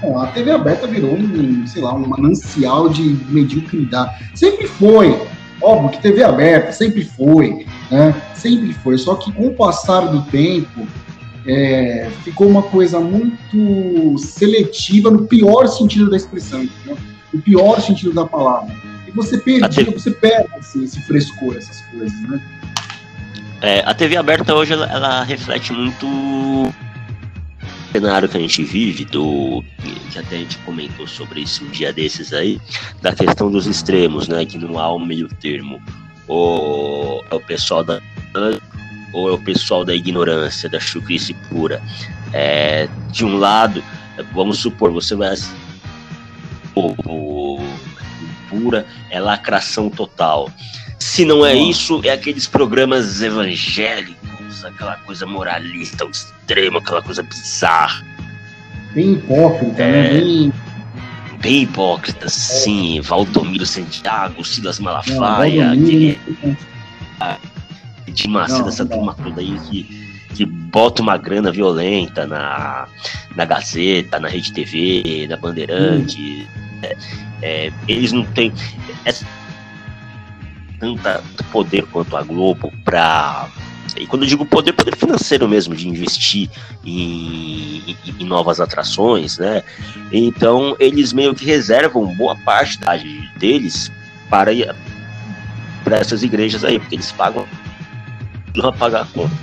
Bom, 0.00 0.18
a 0.18 0.28
TV 0.28 0.50
aberta 0.50 0.86
virou 0.86 1.14
um, 1.14 1.66
sei 1.66 1.82
lá, 1.82 1.94
um 1.94 2.06
manancial 2.06 2.88
de 2.88 3.02
mediocridade. 3.28 4.30
Sempre 4.34 4.66
foi. 4.66 5.20
Óbvio 5.62 5.90
que 5.90 6.00
TV 6.00 6.22
aberta 6.22 6.72
sempre 6.72 7.04
foi, 7.04 7.66
né? 7.90 8.14
Sempre 8.34 8.72
foi. 8.72 8.96
Só 8.96 9.14
que 9.16 9.30
com 9.30 9.48
o 9.48 9.54
passar 9.54 10.06
do 10.06 10.22
tempo, 10.30 10.86
é, 11.46 12.08
ficou 12.24 12.48
uma 12.48 12.62
coisa 12.62 12.98
muito 12.98 14.18
seletiva 14.18 15.10
no 15.10 15.26
pior 15.26 15.66
sentido 15.66 16.08
da 16.08 16.16
expressão, 16.16 16.62
entendeu? 16.62 16.96
No 17.32 17.42
pior 17.42 17.80
sentido 17.80 18.12
da 18.14 18.24
palavra. 18.24 18.74
E 19.10 19.16
você 19.16 19.38
perde, 19.38 19.84
você 19.84 20.10
perde 20.12 20.48
esse, 20.60 20.84
esse 20.84 21.00
frescor, 21.02 21.56
essas 21.56 21.80
coisas, 21.86 22.20
né? 22.28 22.40
É, 23.60 23.80
a 23.80 23.92
TV 23.92 24.16
aberta 24.16 24.54
hoje 24.54 24.72
ela, 24.72 24.86
ela 24.90 25.24
reflete 25.24 25.72
muito 25.72 26.06
o 26.06 26.72
cenário 27.92 28.28
que 28.28 28.36
a 28.36 28.40
gente 28.40 28.62
vive, 28.62 29.04
do 29.04 29.64
que 30.10 30.18
até 30.18 30.36
a 30.36 30.38
gente 30.38 30.56
comentou 30.58 31.06
sobre 31.08 31.40
isso 31.40 31.64
um 31.64 31.68
dia 31.68 31.92
desses 31.92 32.32
aí, 32.32 32.60
da 33.02 33.12
questão 33.12 33.50
dos 33.50 33.66
extremos, 33.66 34.28
né? 34.28 34.46
Que 34.46 34.56
não 34.56 34.78
há 34.78 34.94
um 34.94 35.04
meio 35.04 35.28
termo. 35.28 35.82
Ou 36.28 37.24
é 37.28 37.34
o 37.34 37.40
pessoal 37.40 37.82
da 37.82 38.00
ou 39.12 39.28
é 39.28 39.32
o 39.32 39.38
pessoal 39.38 39.84
da 39.84 39.92
ignorância, 39.92 40.68
da 40.68 40.78
chucrice 40.78 41.34
pura. 41.48 41.82
É, 42.32 42.88
de 43.10 43.24
um 43.24 43.38
lado, 43.38 43.82
vamos 44.32 44.58
supor, 44.58 44.92
você 44.92 45.16
vai 45.16 45.34
o, 46.76 46.94
o- 48.60 48.84
é 49.10 49.20
lacração 49.20 49.88
total. 49.90 50.50
Se 50.98 51.24
não 51.24 51.44
é 51.44 51.54
isso, 51.54 52.00
é 52.04 52.10
aqueles 52.10 52.46
programas 52.46 53.22
evangélicos, 53.22 54.64
aquela 54.64 54.96
coisa 54.96 55.24
moralista 55.26 56.04
ao 56.04 56.10
extremo, 56.10 56.78
aquela 56.78 57.02
coisa 57.02 57.22
bizarra, 57.22 58.04
Bem 58.92 59.12
hipócrita, 59.12 59.82
É. 59.82 59.92
né? 60.14 60.20
Bem, 60.20 60.52
bem 61.40 61.62
hipócrita, 61.62 62.28
sim. 62.28 63.00
Valdomiro 63.00 63.64
Santiago, 63.64 64.44
Silas 64.44 64.80
não, 64.80 64.86
Malafaia, 64.86 65.66
Valdomiro, 65.68 66.18
aquele 66.20 66.20
de 68.12 68.26
Macedo, 68.28 68.60
Não, 68.62 68.68
essa 68.68 68.84
não. 68.84 68.90
turma 68.96 69.14
toda 69.14 69.40
aí 69.40 69.56
que, 69.70 69.84
que 70.34 70.44
bota 70.44 71.02
uma 71.02 71.16
grana 71.16 71.52
violenta 71.52 72.26
na, 72.26 72.88
na 73.36 73.44
Gazeta, 73.44 74.18
na 74.18 74.26
Rede 74.28 74.52
TV, 74.52 75.26
na 75.28 75.36
Bandeirante. 75.36 76.48
É, 76.66 76.69
é, 77.42 77.72
eles 77.88 78.12
não 78.12 78.24
têm 78.24 78.52
essa- 79.04 79.26
tanta 80.78 81.22
poder 81.52 81.84
quanto 81.86 82.16
a 82.16 82.22
Globo 82.22 82.72
para 82.84 83.48
e 83.96 84.06
quando 84.06 84.22
eu 84.22 84.28
digo 84.28 84.46
poder, 84.46 84.72
poder 84.72 84.94
financeiro 84.96 85.48
mesmo, 85.48 85.74
de 85.74 85.88
investir 85.88 86.48
em, 86.84 87.78
em- 87.90 87.96
em 88.20 88.24
novas 88.24 88.60
atrações, 88.60 89.36
né? 89.38 89.62
Então, 90.12 90.76
eles 90.78 91.12
meio 91.12 91.34
que 91.34 91.44
reservam 91.44 92.14
boa 92.14 92.36
parte 92.36 92.78
deles 93.36 93.90
para, 94.28 94.52
para 95.82 95.96
essas 95.98 96.22
igrejas 96.22 96.64
aí, 96.64 96.78
porque 96.78 96.94
eles 96.94 97.10
pagam 97.12 97.46
para 98.52 98.72
pagar 98.72 99.02
a 99.02 99.06
conta. 99.06 99.34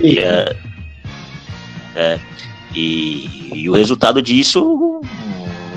E, 0.00 0.18
é, 0.18 0.56
é, 1.96 2.20
e, 2.74 3.50
e 3.54 3.70
o 3.70 3.72
resultado 3.74 4.20
disso 4.20 5.00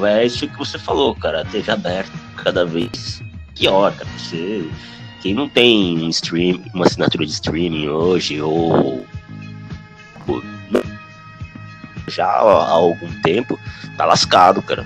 é 0.05 0.25
isso 0.25 0.47
que 0.47 0.57
você 0.57 0.77
falou, 0.77 1.15
cara. 1.15 1.41
A 1.41 1.45
TV 1.45 1.71
aberta 1.71 2.11
cada 2.37 2.65
vez 2.65 3.21
pior, 3.55 3.93
cara. 3.93 4.09
Você, 4.17 4.69
quem 5.21 5.33
não 5.33 5.49
tem 5.49 5.97
um 6.03 6.09
stream, 6.09 6.61
uma 6.73 6.85
assinatura 6.85 7.25
de 7.25 7.31
streaming 7.31 7.87
hoje, 7.87 8.41
ou, 8.41 9.05
ou 10.27 10.43
já 12.07 12.25
há 12.25 12.69
algum 12.69 13.11
tempo, 13.21 13.59
tá 13.97 14.05
lascado, 14.05 14.61
cara. 14.61 14.85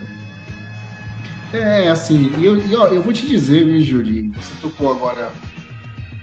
É, 1.54 1.90
assim, 1.90 2.32
eu, 2.42 2.66
e, 2.66 2.76
ó, 2.76 2.88
eu 2.88 3.04
vou 3.04 3.14
te 3.14 3.28
dizer, 3.28 3.66
viu, 3.66 3.82
Júlio, 3.82 4.32
você 4.34 4.54
tocou 4.62 4.92
agora, 4.92 5.32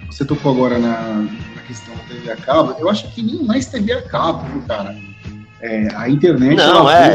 você 0.06 0.24
tocou 0.24 0.52
agora 0.52 0.78
na, 0.78 1.26
na 1.54 1.62
questão 1.66 1.94
da 1.94 2.02
TV 2.04 2.32
a 2.32 2.36
cabo, 2.36 2.74
eu 2.78 2.88
acho 2.88 3.10
que 3.12 3.22
nem 3.22 3.44
mais 3.44 3.66
TV 3.66 3.92
a 3.92 4.02
cabo, 4.02 4.46
viu, 4.50 4.62
cara? 4.62 4.96
É, 5.60 5.88
a 5.96 6.08
internet... 6.08 6.56
Não, 6.56 6.88
é, 6.90 7.10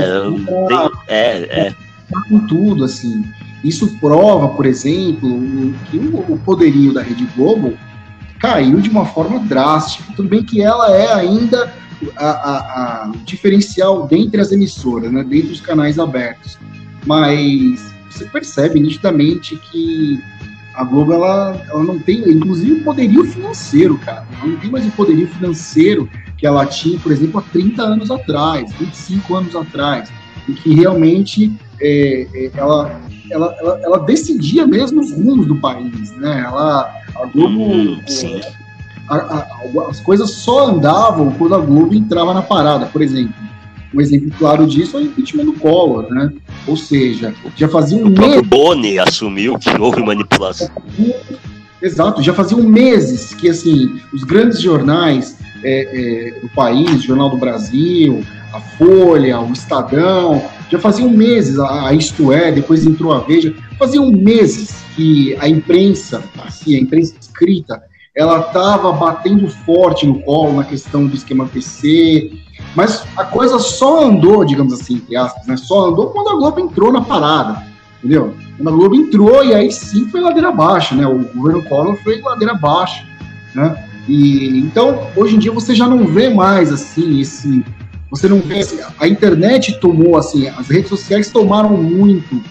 pra- 0.68 0.90
tem- 0.90 0.92
é, 1.08 1.68
é. 1.68 1.76
com 2.30 2.40
tudo, 2.48 2.84
assim. 2.84 3.24
Isso 3.64 3.88
prova, 4.00 4.50
por 4.50 4.66
exemplo, 4.66 5.40
que 5.90 5.98
o, 5.98 6.38
poderio 6.38 6.94
da 6.94 7.02
Rede 7.02 7.26
Globo 7.36 7.74
caiu 8.40 8.82
de 8.82 8.90
uma 8.90 9.06
forma 9.06 9.40
drástica. 9.40 10.12
Tudo 10.16 10.28
bem 10.28 10.44
que 10.44 10.62
ela 10.62 10.92
é 10.94 11.14
ainda 11.14 11.72
a, 12.18 12.26
a- 12.30 12.58
a- 13.06 13.12
diferencial 13.24 14.06
dentre 14.08 14.42
as 14.42 14.52
emissoras, 14.52 15.10
né, 15.12 15.24
dentre 15.24 15.54
os 15.54 15.62
canais 15.62 15.98
abertos. 15.98 16.58
Mas 17.06 17.94
você 18.10 18.26
percebe 18.26 18.80
nitidamente 18.82 19.56
que 19.72 20.22
a 20.76 20.84
Globo 20.84 21.14
ela, 21.14 21.62
ela 21.70 21.84
não 21.84 22.00
tem, 22.00 22.20
inclusive, 22.30 22.74
o 22.74 22.84
poderio 22.84 23.24
financeiro, 23.26 23.98
cara. 24.00 24.26
Ela 24.42 24.48
não 24.52 24.58
tem 24.58 24.70
mais 24.70 24.86
o 24.86 24.92
poderio 24.92 25.28
financeiro 25.30 26.10
que 26.44 26.48
ela 26.48 26.66
tinha, 26.66 27.00
por 27.00 27.10
exemplo, 27.10 27.40
há 27.40 27.44
30 27.54 27.82
anos 27.82 28.12
atrás, 28.12 28.70
25 28.78 29.34
anos 29.34 29.56
atrás, 29.56 30.12
e 30.46 30.52
que 30.52 30.76
realmente 30.76 31.50
é, 31.80 32.28
é, 32.34 32.52
ela, 32.58 33.00
ela, 33.32 33.56
ela, 33.62 33.80
ela 33.82 33.98
decidia 34.00 34.68
mesmo 34.68 35.00
os 35.00 35.10
rumos 35.14 35.48
do 35.48 35.56
país, 35.56 36.12
né? 36.18 36.44
Ela, 36.46 36.94
a 37.16 37.26
Globo, 37.28 37.62
Hum, 37.62 38.02
sim. 38.06 38.42
a- 39.10 39.16
a- 39.16 39.48
as 39.90 40.02
coisas 40.02 40.32
só 40.32 40.68
andavam 40.68 41.32
quando 41.32 41.56
a 41.56 41.60
Globo 41.60 41.96
entrava 41.96 42.34
na 42.34 42.42
parada, 42.42 42.88
por 42.88 43.02
exemplo. 43.02 43.34
Um 43.94 44.02
exemplo 44.02 44.30
claro 44.38 44.68
disso 44.68 44.98
é 44.98 45.00
o 45.00 45.04
impeachment 45.04 45.46
do 45.46 45.54
Collor, 45.54 46.14
né? 46.14 46.30
Ou 46.68 46.76
seja, 46.76 47.34
já 47.56 47.70
fazia 47.70 47.98
um 48.04 48.08
O 48.08 48.20
mês 48.20 48.42
Boni 48.42 49.00
assumiu 49.00 49.58
que 49.58 49.70
houve 49.80 50.04
manipulação. 50.04 50.68
Exato, 51.82 52.22
já 52.22 52.34
faziam 52.34 52.62
meses 52.64 53.34
que 53.34 53.48
assim 53.50 53.98
os 54.14 54.26
grandes 54.26 54.60
jornais 54.62 55.38
é, 55.64 56.34
é, 56.44 56.48
país, 56.56 57.04
Jornal 57.04 57.30
do 57.30 57.38
Brasil, 57.38 58.24
a 58.54 58.60
Folha, 58.60 59.40
o 59.40 59.52
Estadão, 59.52 60.44
já 60.70 60.80
faziam 60.80 61.10
meses, 61.10 61.60
a, 61.60 61.88
a 61.88 61.94
Isto 61.94 62.32
É, 62.32 62.52
depois 62.52 62.86
entrou 62.86 63.12
a 63.14 63.20
Veja, 63.20 63.56
faziam 63.78 64.12
meses 64.12 64.84
que 64.96 65.36
a 65.40 65.48
imprensa, 65.48 66.24
assim, 66.46 66.76
a 66.76 66.80
imprensa 66.80 67.16
escrita, 67.20 67.84
ela 68.16 68.40
estava 68.40 68.92
batendo 68.92 69.48
forte 69.48 70.06
no 70.06 70.22
colo 70.22 70.58
na 70.58 70.64
questão 70.64 71.08
do 71.08 71.16
esquema 71.16 71.48
PC, 71.48 72.32
mas 72.76 73.04
a 73.18 73.24
coisa 73.24 73.58
só 73.58 74.06
andou, 74.06 74.46
digamos 74.46 74.74
assim, 74.74 74.96
entre 74.96 75.16
aspas, 75.16 75.48
né? 75.48 75.58
Só 75.58 75.88
andou 75.88 76.08
quando 76.08 76.30
a 76.30 76.36
Globo 76.36 76.60
entrou 76.60 76.92
na 76.92 77.02
parada, 77.02 77.64
entendeu? 77.98 78.36
Quando 78.56 78.70
a 78.70 78.72
Globo 78.72 78.96
entrou 78.96 79.44
e 79.44 79.54
aí 79.54 79.72
sim 79.72 80.08
foi 80.10 80.22
ladeira 80.22 80.50
abaixo, 80.50 80.96
né? 80.96 81.08
O 81.08 81.20
governo 81.34 81.64
Collor 81.64 81.96
foi 82.04 82.22
ladeira 82.22 82.54
abaixo, 82.54 83.04
né? 83.56 83.90
E 84.08 84.60
então 84.60 85.08
hoje 85.16 85.36
em 85.36 85.40
dia 85.40 85.52
você 85.52 85.74
já 85.74 85.88
não 85.88 86.06
vê 86.06 86.30
mais 86.30 86.72
assim 86.72 87.20
esse, 87.22 87.64
você 88.10 88.28
não 88.28 88.40
vê 88.40 88.60
assim, 88.60 88.80
a 89.00 89.08
internet 89.08 89.80
tomou 89.80 90.18
assim, 90.18 90.48
as 90.48 90.68
redes 90.68 90.90
sociais 90.90 91.30
tomaram 91.32 91.78
muito 91.78 92.42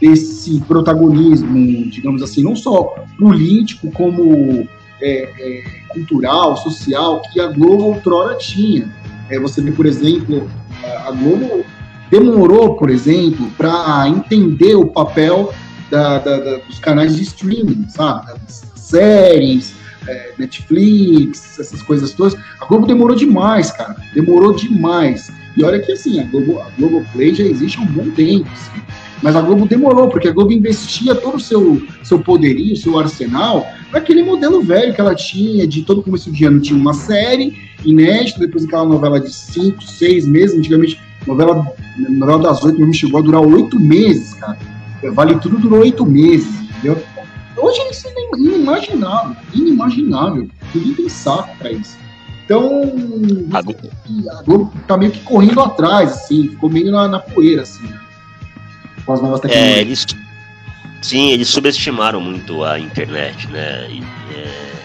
desse 0.00 0.60
protagonismo, 0.60 1.90
digamos 1.90 2.22
assim, 2.22 2.42
não 2.42 2.54
só 2.54 2.94
político 3.18 3.90
como 3.90 4.68
é, 5.00 5.28
é, 5.38 5.62
cultural, 5.88 6.56
social 6.56 7.22
que 7.32 7.40
a 7.40 7.46
Globo 7.48 7.84
outrora 7.84 8.36
tinha. 8.36 8.88
É, 9.30 9.38
você 9.38 9.60
vê, 9.60 9.72
por 9.72 9.86
exemplo, 9.86 10.48
a 10.82 11.08
a 11.08 11.10
Globo 11.12 11.64
demorou, 12.10 12.76
por 12.76 12.90
exemplo, 12.90 13.50
para 13.56 14.08
entender 14.08 14.74
o 14.74 14.86
papel 14.86 15.52
da- 15.90 16.18
da- 16.18 16.38
da- 16.38 16.56
dos 16.58 16.78
canais 16.78 17.16
de 17.16 17.22
streaming, 17.22 17.86
sabe? 17.88 18.26
Das 18.32 18.64
séries, 18.76 19.74
é, 20.06 20.32
Netflix, 20.38 21.58
essas 21.58 21.82
coisas 21.82 22.12
todas. 22.12 22.34
A 22.60 22.64
Globo 22.66 22.86
demorou 22.86 23.16
demais, 23.16 23.70
cara. 23.70 23.96
Demorou 24.14 24.54
demais. 24.54 25.30
E 25.56 25.64
olha 25.64 25.78
que 25.80 25.92
assim, 25.92 26.20
a 26.20 26.24
Globo, 26.24 26.60
a 26.60 26.68
Globoplay 26.78 27.34
já 27.34 27.44
existe 27.44 27.78
há 27.78 27.82
um 27.82 27.86
bom 27.86 28.10
tempo. 28.10 28.48
assim. 28.52 28.82
Mas 29.22 29.36
a 29.36 29.40
Globo 29.40 29.66
demorou, 29.66 30.08
porque 30.08 30.28
a 30.28 30.32
Globo 30.32 30.52
investia 30.52 31.14
todo 31.14 31.36
o 31.36 31.40
seu, 31.40 31.82
seu 32.02 32.18
poderio, 32.18 32.76
seu 32.76 32.98
arsenal, 32.98 33.66
naquele 33.90 34.22
modelo 34.22 34.62
velho 34.62 34.92
que 34.92 35.00
ela 35.00 35.14
tinha, 35.14 35.66
de 35.66 35.82
todo 35.82 36.02
começo 36.02 36.30
de 36.30 36.44
ano 36.44 36.60
tinha 36.60 36.78
uma 36.78 36.92
série 36.92 37.56
inédita, 37.84 38.40
depois 38.40 38.64
aquela 38.64 38.84
novela 38.84 39.18
de 39.18 39.32
cinco, 39.32 39.82
seis 39.82 40.26
meses, 40.26 40.58
antigamente, 40.58 41.00
novela, 41.26 41.66
novela 41.96 42.42
das 42.42 42.62
oito 42.64 42.78
mesmo 42.78 42.92
chegou 42.92 43.20
a 43.20 43.22
durar 43.22 43.40
oito 43.40 43.80
meses, 43.80 44.34
cara. 44.34 44.58
Vale 45.12 45.38
Tudo 45.38 45.58
durou 45.58 45.80
oito 45.80 46.04
meses, 46.04 46.48
entendeu? 46.60 47.02
Hoje 47.56 47.80
isso 47.90 48.08
é 48.08 48.36
inimaginável, 48.36 49.36
inimaginável. 49.54 50.48
Ninguém 50.74 50.94
tem 50.94 51.08
saco 51.08 51.56
pra 51.58 51.72
isso. 51.72 51.96
Então, 52.44 52.92
a 53.52 54.42
Globo 54.42 54.72
tá 54.86 54.96
meio 54.98 55.12
que 55.12 55.20
correndo 55.20 55.60
atrás, 55.60 56.12
assim, 56.12 56.48
ficou 56.48 56.68
meio 56.68 56.92
na, 56.92 57.08
na 57.08 57.18
poeira, 57.20 57.62
assim. 57.62 57.88
com 59.06 59.12
as 59.12 59.22
novas 59.22 59.40
É, 59.48 59.48
tecnologias. 59.48 59.80
eles, 59.80 60.06
sim, 61.00 61.30
eles 61.30 61.48
subestimaram 61.48 62.20
muito 62.20 62.62
a 62.64 62.78
internet, 62.78 63.46
né? 63.48 63.88
E, 63.90 64.02
é, 64.34 64.84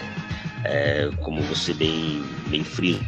é, 0.64 1.10
como 1.20 1.42
você 1.42 1.74
bem, 1.74 2.24
bem 2.46 2.64
frisou. 2.64 3.02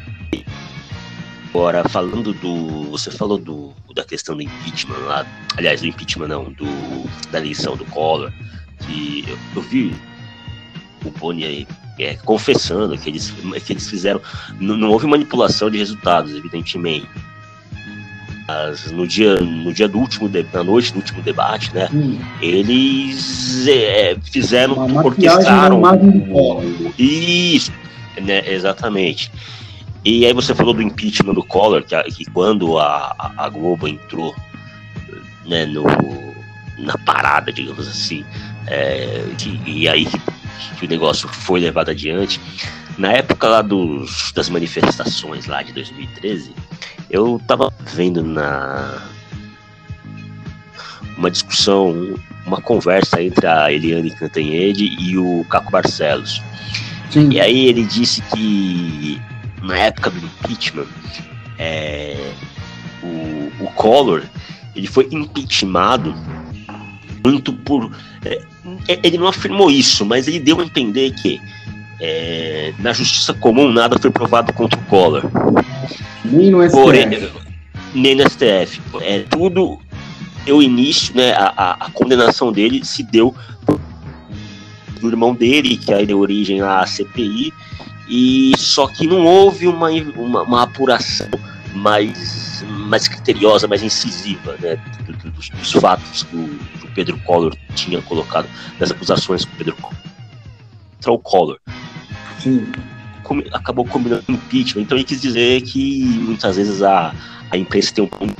Agora, 1.55 1.87
falando 1.89 2.33
do. 2.33 2.91
Você 2.91 3.11
falou 3.11 3.37
do, 3.39 3.75
da 3.95 4.05
questão 4.05 4.35
do 4.37 4.43
impeachment 4.43 4.97
lá. 5.07 5.27
Aliás, 5.57 5.81
do 5.83 5.87
impeachment 5.87 6.29
não, 6.29 6.51
do, 6.53 6.67
da 7.31 7.39
eleição 7.39 7.77
do 7.77 7.85
Collor. 7.87 8.33
Que 8.87 9.24
eu, 9.28 9.39
eu 9.57 9.62
vi 9.62 9.95
o 11.05 11.11
Boni 11.11 11.45
aí 11.45 11.66
é, 11.99 12.14
confessando 12.24 12.97
que 12.97 13.11
eles, 13.11 13.30
que 13.64 13.72
eles 13.72 13.89
fizeram. 13.89 14.20
Não, 14.61 14.76
não 14.76 14.91
houve 14.91 15.07
manipulação 15.07 15.70
de 15.70 15.78
resultados, 15.78 16.35
evidentemente. 16.35 17.09
Mas 18.49 18.91
no 18.91 19.07
dia, 19.07 19.41
no 19.41 19.72
dia 19.72 19.89
do 19.89 19.99
último, 19.99 20.28
de, 20.28 20.45
na 20.53 20.64
noite 20.64 20.93
do 20.93 20.97
último 20.97 21.22
debate, 21.22 21.72
né? 21.74 21.89
Hum. 21.93 22.18
Eles 22.41 23.66
é, 23.68 24.16
fizeram, 24.22 24.74
Uma 24.74 25.05
orquestraram. 25.05 25.80
Collor. 25.80 26.64
Isso, 26.99 27.72
né, 28.20 28.43
exatamente. 28.53 29.30
E 30.05 30.26
aí 30.26 30.33
você 30.33 30.55
falou 30.55 30.74
do 30.74 30.83
impeachment 30.83 31.35
do 31.35 31.45
Collor, 31.45 31.85
que, 31.85 31.97
que 32.11 32.24
quando 32.33 32.78
a, 32.78 33.14
a- 33.16 33.33
a 33.45 33.49
Globo 33.49 33.87
entrou 33.87 34.35
né, 35.47 35.64
no, 35.64 35.85
na 36.78 36.99
parada, 37.07 37.53
digamos 37.53 37.87
assim, 37.87 38.24
é, 38.67 39.25
que- 39.39 39.61
e 39.67 39.89
aí 39.89 40.07
que, 40.07 40.21
que 40.79 40.87
o 40.87 40.89
negócio 40.89 41.29
foi 41.29 41.61
levado 41.61 41.91
adiante. 41.91 42.41
Na 42.99 43.13
época 43.13 43.49
lá 43.49 43.63
dos, 43.63 44.33
das 44.33 44.49
manifestações 44.49 45.47
lá 45.47 45.63
de 45.63 45.73
2013, 45.73 46.55
eu 47.11 47.41
tava 47.47 47.73
vendo 47.93 48.23
na 48.23 49.03
uma 51.17 51.31
discussão, 51.31 52.15
uma 52.47 52.61
conversa 52.61 53.23
entre 53.23 53.47
a 53.47 53.71
Eliane 53.73 54.11
Cantanhede 54.11 54.85
e 54.99 55.17
o 55.17 55.45
Caco 55.49 55.71
Barcelos. 55.71 56.43
E 57.31 57.41
aí 57.41 57.67
ele 57.67 57.85
disse 57.85 58.23
que 58.23 59.21
na 59.63 59.77
época 59.79 60.11
do 60.11 60.19
impeachment, 60.19 60.87
é, 61.59 62.33
o, 63.03 63.53
o 63.61 63.67
Collor 63.75 64.23
ele 64.75 64.87
foi 64.87 65.07
impeachmentado 65.13 66.15
muito 67.25 67.53
por. 67.53 67.91
é, 68.25 68.41
ele 69.03 69.18
não 69.18 69.27
afirmou 69.29 69.70
isso, 69.70 70.05
mas 70.05 70.29
ele 70.29 70.39
deu 70.41 70.61
a 70.61 70.64
entender 70.64 71.12
que 71.12 71.41
é, 72.01 72.73
na 72.79 72.93
justiça 72.93 73.33
comum 73.35 73.70
nada 73.73 73.99
foi 73.99 74.11
provado 74.11 74.53
contra 74.53 74.79
o 74.79 74.83
Collor. 74.85 75.23
Nem 76.25 76.51
no 76.51 76.62
STF. 76.62 76.83
Porém, 76.83 77.31
nem 77.95 78.14
no 78.16 78.29
STF. 78.29 78.81
É, 79.01 79.20
tudo 79.31 79.79
deu 80.45 80.62
início, 80.62 81.14
né? 81.16 81.33
A, 81.33 81.53
a, 81.57 81.70
a 81.87 81.91
condenação 81.91 82.51
dele 82.53 82.85
se 82.85 83.03
deu 83.03 83.35
do 85.01 85.09
irmão 85.09 85.35
dele, 85.35 85.77
que 85.77 85.93
aí 85.93 86.07
deu 86.07 86.18
origem 86.20 86.61
à 86.61 86.87
CPI, 86.87 87.53
e 88.09 88.53
só 88.57 88.87
que 88.87 89.07
não 89.07 89.25
houve 89.25 89.66
uma, 89.66 89.91
uma, 89.91 90.43
uma 90.43 90.62
apuração 90.62 91.29
mais, 91.75 92.64
mais 92.68 93.09
criteriosa, 93.09 93.66
mais 93.66 93.83
incisiva, 93.83 94.57
né? 94.61 94.77
do- 95.07 95.12
do- 95.14 95.31
Dos, 95.33 95.49
dos 95.51 95.73
fatos 95.73 96.23
que 96.25 96.37
o, 96.37 96.49
que 96.79 96.82
o 96.82 96.82
Pedro 96.95 97.18
Collor 97.20 97.55
tinha 97.74 98.01
colocado, 98.03 98.49
das 98.78 98.90
acusações 98.90 99.45
que 99.45 99.53
o 99.53 99.57
Pedro 99.57 99.76
Collor 99.76 100.03
contra 101.03 101.12
o 101.12 101.18
Collor 101.18 101.59
Sim. 102.38 102.70
comi- 103.22 103.47
acabou 103.53 103.84
combinando 103.84 104.22
com 104.22 104.32
impeachment. 104.32 104.82
Então 104.82 104.97
ele 104.97 105.05
quis 105.05 105.20
dizer 105.20 105.62
que 105.62 106.05
muitas 106.05 106.57
vezes 106.57 106.82
a, 106.82 107.14
a 107.51 107.57
imprensa 107.57 107.93
tem 107.93 108.05
um 108.05 108.09
ponto 108.09 108.34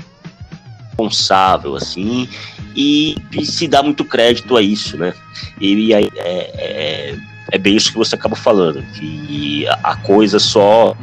responsável, 0.88 1.74
assim, 1.74 2.28
e, 2.76 3.16
e 3.32 3.44
se 3.44 3.66
dá 3.66 3.82
muito 3.82 4.05
crédito 4.05 4.57
a 4.57 4.62
isso, 4.62 4.96
né? 4.96 5.14
E 5.61 5.94
aí 5.94 6.09
é, 6.16 6.50
é, 6.55 7.18
é 7.53 7.59
bem 7.59 7.76
isso 7.76 7.90
que 7.90 7.98
você 7.98 8.14
acaba 8.14 8.36
falando, 8.36 8.82
que 8.94 9.66
a, 9.68 9.92
a 9.92 9.96
coisa 9.96 10.38
só 10.38 10.96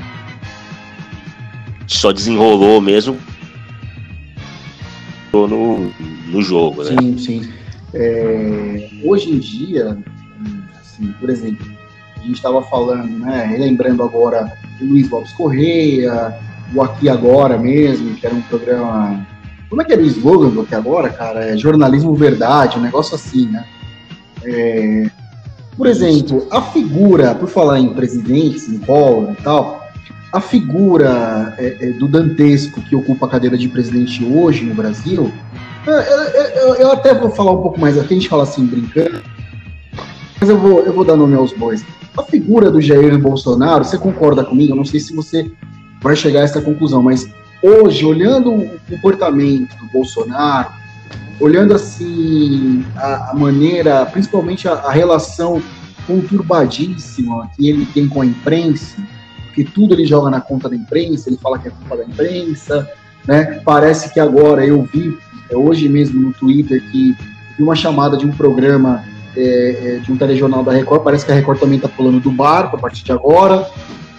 só 1.87 2.11
desenrolou 2.11 2.79
mesmo 2.79 3.19
no, 5.33 5.91
no 6.29 6.41
jogo, 6.41 6.83
né? 6.83 6.95
Sim, 6.99 7.17
sim. 7.17 7.49
É, 7.93 8.89
hoje 9.03 9.31
em 9.31 9.39
dia, 9.39 9.97
assim, 10.79 11.11
por 11.19 11.29
exemplo, 11.29 11.65
a 12.17 12.19
gente 12.19 12.35
estava 12.35 12.61
falando, 12.63 13.19
né, 13.19 13.45
relembrando 13.45 14.03
agora 14.03 14.51
o 14.79 14.85
Luiz 14.85 15.09
Lopes 15.09 15.31
Correia, 15.33 16.37
o 16.73 16.81
Aqui 16.81 17.09
Agora 17.09 17.57
mesmo, 17.57 18.15
que 18.15 18.25
era 18.25 18.35
um 18.35 18.41
programa. 18.41 19.25
Como 19.69 19.81
é 19.81 19.85
que 19.85 19.93
era 19.93 20.01
o 20.01 20.05
slogan 20.05 20.49
do 20.49 20.61
Aqui 20.61 20.75
Agora, 20.75 21.09
cara? 21.09 21.45
É 21.45 21.57
jornalismo 21.57 22.13
verdade, 22.13 22.77
um 22.77 22.81
negócio 22.81 23.15
assim, 23.15 23.47
né? 23.47 23.65
É, 24.43 25.09
por 25.75 25.87
exemplo, 25.87 26.45
a 26.51 26.61
figura, 26.61 27.33
por 27.33 27.47
falar 27.47 27.79
em 27.79 27.93
presidentes, 27.93 28.67
em 28.67 28.79
Collor 28.79 29.31
e 29.31 29.41
tal, 29.41 29.87
a 30.31 30.41
figura 30.41 31.55
é, 31.57 31.77
é, 31.79 31.89
do 31.91 32.07
Dantesco 32.07 32.81
que 32.81 32.95
ocupa 32.95 33.25
a 33.25 33.29
cadeira 33.29 33.57
de 33.57 33.67
presidente 33.67 34.23
hoje 34.23 34.63
no 34.63 34.75
Brasil, 34.75 35.31
é, 35.87 36.63
eu, 36.63 36.75
eu 36.75 36.91
até 36.91 37.13
vou 37.13 37.31
falar 37.31 37.51
um 37.51 37.61
pouco 37.61 37.79
mais 37.79 37.97
aqui, 37.97 38.13
a 38.13 38.17
gente 38.17 38.29
fala 38.29 38.43
assim, 38.43 38.65
brincando, 38.65 39.21
mas 40.39 40.49
eu 40.49 40.57
vou, 40.57 40.81
eu 40.81 40.93
vou 40.93 41.05
dar 41.05 41.15
nome 41.15 41.35
aos 41.35 41.53
bois. 41.53 41.83
A 42.17 42.23
figura 42.23 42.71
do 42.71 42.81
Jair 42.81 43.17
Bolsonaro, 43.17 43.83
você 43.83 43.97
concorda 43.97 44.43
comigo? 44.43 44.73
Eu 44.73 44.77
não 44.77 44.85
sei 44.85 44.99
se 44.99 45.15
você 45.15 45.51
vai 46.01 46.15
chegar 46.15 46.41
a 46.41 46.43
essa 46.43 46.61
conclusão, 46.61 47.01
mas 47.01 47.27
hoje, 47.61 48.05
olhando 48.05 48.53
o 48.53 48.79
comportamento 48.89 49.75
do 49.77 49.85
Bolsonaro, 49.87 50.69
olhando 51.39 51.73
assim 51.73 52.85
a, 52.95 53.31
a 53.31 53.33
maneira, 53.33 54.05
principalmente 54.05 54.67
a, 54.67 54.73
a 54.73 54.91
relação 54.91 55.61
conturbadíssima 56.05 57.49
que 57.55 57.69
ele 57.69 57.85
tem 57.85 58.07
com 58.07 58.21
a 58.21 58.25
imprensa, 58.25 58.97
porque 59.45 59.63
tudo 59.63 59.93
ele 59.93 60.05
joga 60.05 60.29
na 60.29 60.41
conta 60.41 60.69
da 60.69 60.75
imprensa, 60.75 61.29
ele 61.29 61.37
fala 61.37 61.59
que 61.59 61.67
é 61.67 61.71
culpa 61.71 61.97
da 61.97 62.03
imprensa, 62.03 62.89
né? 63.25 63.61
Parece 63.63 64.11
que 64.13 64.19
agora 64.19 64.65
eu 64.65 64.81
vi 64.83 65.17
é, 65.49 65.55
hoje 65.55 65.87
mesmo 65.89 66.19
no 66.19 66.33
Twitter 66.33 66.81
que 66.91 67.15
vi 67.57 67.63
uma 67.63 67.75
chamada 67.75 68.17
de 68.17 68.25
um 68.25 68.31
programa 68.31 69.03
é, 69.35 69.95
é, 69.95 69.99
de 69.99 70.11
um 70.11 70.17
telejornal 70.17 70.63
da 70.63 70.71
Record, 70.71 71.03
parece 71.03 71.25
que 71.25 71.31
a 71.31 71.35
Record 71.35 71.59
também 71.59 71.77
está 71.77 71.87
pulando 71.87 72.19
do 72.19 72.31
barco 72.31 72.75
a 72.75 72.79
partir 72.79 73.03
de 73.03 73.11
agora, 73.11 73.67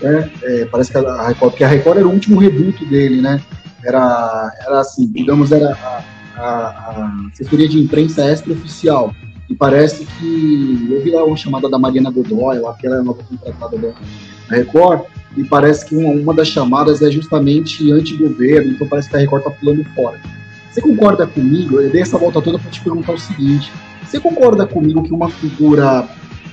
né? 0.00 0.30
É, 0.42 0.64
parece 0.66 0.90
que 0.90 0.98
a 0.98 1.28
Record, 1.28 1.50
porque 1.50 1.64
a 1.64 1.68
Record 1.68 1.98
era 1.98 2.08
o 2.08 2.12
último 2.12 2.38
reduto 2.38 2.84
dele, 2.86 3.20
né? 3.20 3.40
Era, 3.84 4.52
era 4.60 4.80
assim, 4.80 5.06
digamos, 5.10 5.52
era 5.52 5.72
a, 5.72 6.04
a, 6.36 6.44
a 6.44 7.12
assessoria 7.32 7.68
de 7.68 7.78
imprensa 7.78 8.30
extraoficial. 8.30 9.14
E 9.48 9.54
parece 9.54 10.04
que 10.04 10.88
eu 10.90 11.02
vi 11.02 11.10
lá 11.10 11.24
uma 11.24 11.36
chamada 11.36 11.68
da 11.68 11.78
Mariana 11.78 12.10
Godoy, 12.10 12.60
lá, 12.60 12.72
que 12.74 12.86
ela 12.86 12.96
é 12.96 13.00
a 13.00 13.02
nova 13.02 13.22
contratada 13.22 13.76
da, 13.78 13.92
Record, 14.48 15.02
e 15.36 15.44
parece 15.44 15.86
que 15.86 15.96
uma, 15.96 16.10
uma 16.10 16.34
das 16.34 16.48
chamadas 16.48 17.02
é 17.02 17.10
justamente 17.10 17.90
anti-governo, 17.90 18.72
então 18.72 18.86
parece 18.86 19.08
que 19.08 19.16
a 19.16 19.18
Record 19.18 19.44
tá 19.44 19.50
pulando 19.50 19.84
fora. 19.94 20.20
Você 20.70 20.80
concorda 20.80 21.26
comigo? 21.26 21.80
Eu 21.80 21.90
dei 21.90 22.02
essa 22.02 22.16
volta 22.18 22.40
toda 22.40 22.58
para 22.58 22.70
te 22.70 22.80
perguntar 22.80 23.12
o 23.12 23.18
seguinte: 23.18 23.72
você 24.04 24.20
concorda 24.20 24.66
comigo 24.66 25.02
que 25.02 25.12
uma 25.12 25.28
figura 25.28 26.08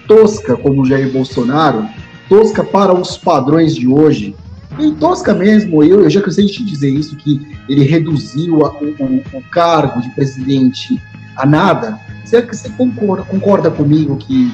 tosca 0.07 0.55
como 0.55 0.85
Jair 0.85 1.11
Bolsonaro, 1.11 1.85
tosca 2.29 2.63
para 2.63 2.93
os 2.93 3.17
padrões 3.17 3.75
de 3.75 3.87
hoje, 3.87 4.35
e 4.79 4.91
tosca 4.93 5.33
mesmo, 5.33 5.83
eu, 5.83 6.01
eu 6.03 6.09
já 6.09 6.21
cansei 6.21 6.45
de 6.45 6.53
te 6.53 6.63
dizer 6.63 6.89
isso, 6.89 7.15
que 7.15 7.45
ele 7.69 7.83
reduziu 7.83 8.65
a- 8.65 8.71
o, 8.71 8.85
o- 9.37 9.43
cargo 9.51 10.01
de 10.01 10.09
presidente 10.11 11.01
a 11.35 11.45
nada. 11.45 11.99
Você, 12.23 12.41
você 12.41 12.69
concorda, 12.69 13.23
concorda 13.23 13.71
comigo 13.71 14.17
que 14.17 14.51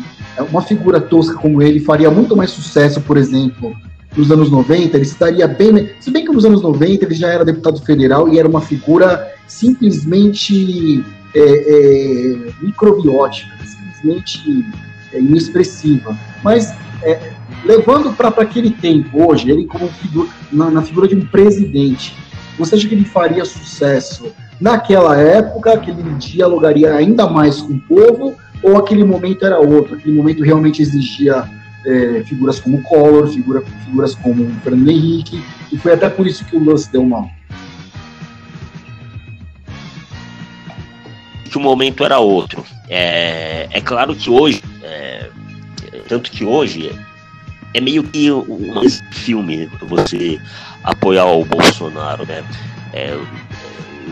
uma 0.51 0.61
figura 0.61 0.99
tosca 0.99 1.36
como 1.36 1.61
ele 1.61 1.80
faria 1.80 2.09
muito 2.11 2.36
mais 2.36 2.49
sucesso, 2.51 2.99
por 3.01 3.18
exemplo, 3.18 3.76
nos 4.16 4.32
anos 4.32 4.49
90? 4.49 4.97
Ele 4.97 5.05
estaria 5.05 5.47
bem. 5.47 5.91
Se 5.99 6.11
bem 6.11 6.26
que 6.26 6.32
nos 6.32 6.45
anos 6.45 6.61
90 6.61 7.05
ele 7.05 7.16
já 7.16 7.30
era 7.30 7.45
deputado 7.45 7.80
federal 7.82 8.30
e 8.30 8.39
era 8.39 8.47
uma 8.47 8.61
figura 8.61 9.34
simplesmente 9.47 11.03
é, 11.36 11.39
é, 11.39 12.38
microbiótica, 12.61 13.51
simplesmente 13.66 14.66
é, 15.14 15.20
inexpressiva. 15.20 16.18
Mas 16.43 16.74
é, 17.03 17.32
levando 17.66 18.14
para 18.14 18.30
aquele 18.30 18.72
tempo 18.72 19.30
hoje, 19.30 19.49
ele 19.49 19.66
como 19.66 19.88
figura, 19.88 20.30
na, 20.51 20.70
na 20.70 20.82
figura 20.82 21.07
de 21.07 21.16
um 21.16 21.26
presidente, 21.26 22.16
você 22.57 22.76
acha 22.76 22.88
que 22.88 22.95
ele 22.95 23.05
faria 23.05 23.45
sucesso 23.45 24.32
naquela 24.59 25.18
época, 25.18 25.78
que 25.78 25.91
ele 25.91 26.03
dialogaria 26.16 26.93
ainda 26.93 27.28
mais 27.28 27.61
com 27.61 27.74
o 27.74 27.80
povo, 27.80 28.36
ou 28.61 28.78
aquele 28.78 29.03
momento 29.03 29.45
era 29.45 29.59
outro? 29.59 29.95
Aquele 29.95 30.16
momento 30.16 30.43
realmente 30.43 30.82
exigia 30.82 31.49
é, 31.86 32.23
figuras 32.25 32.59
como 32.59 32.81
Collor, 32.81 33.27
figura, 33.27 33.61
figuras 33.86 34.15
como 34.15 34.49
Fernando 34.61 34.89
Henrique, 34.89 35.43
e 35.71 35.77
foi 35.77 35.93
até 35.93 36.09
por 36.09 36.27
isso 36.27 36.45
que 36.45 36.55
o 36.55 36.77
se 36.77 36.91
deu 36.91 37.03
mal. 37.03 37.29
que 41.53 41.57
o 41.59 41.61
momento 41.61 42.03
era 42.03 42.17
outro. 42.17 42.65
É, 42.89 43.67
é 43.69 43.79
claro 43.79 44.15
que 44.15 44.27
hoje, 44.27 44.59
é, 44.81 45.29
tanto 46.09 46.31
que 46.31 46.43
hoje 46.43 46.91
é 47.75 47.79
meio 47.79 48.03
que 48.03 48.31
um 48.31 48.89
filme 49.11 49.67
você 49.84 50.41
apoiar 50.84 51.25
o 51.25 51.45
Bolsonaro, 51.45 52.25
né? 52.25 52.43
É, 52.91 53.15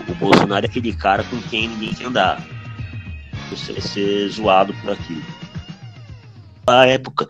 o 0.08 0.14
Bolsonaro 0.16 0.64
é 0.64 0.70
aquele 0.70 0.94
cara 0.94 1.24
com 1.24 1.42
quem 1.50 1.68
ninguém 1.68 1.96
quer 1.96 2.06
andar. 2.06 2.46
Você 3.50 3.74
vai 3.74 3.82
ser 3.82 4.30
zoado 4.30 4.72
por 4.76 4.92
aquilo. 4.92 5.24
A 6.80 6.86
época, 6.88 7.28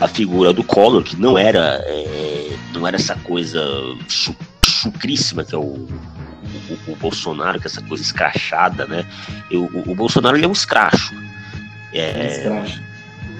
a 0.00 0.08
figura 0.08 0.52
do 0.52 0.64
Collor, 0.64 1.02
que 1.02 1.16
não 1.16 1.36
era, 1.36 1.80
é, 1.84 2.56
não 2.72 2.86
era 2.86 2.96
essa 2.96 3.14
coisa 3.16 3.60
chu, 4.08 4.34
chucríssima 4.64 5.44
que 5.44 5.54
é 5.54 5.58
o, 5.58 5.60
o, 5.60 6.92
o, 6.92 6.96
Bolsonaro, 6.96 7.58
que 7.60 7.66
é 7.66 7.70
essa 7.70 7.82
coisa 7.82 8.02
escrachada, 8.02 8.86
né? 8.86 9.04
Eu, 9.50 9.64
o, 9.64 9.90
o, 9.90 9.94
Bolsonaro 9.94 10.36
ele 10.36 10.46
é 10.46 10.48
um 10.48 10.52
escracho. 10.52 11.14
É, 11.92 12.48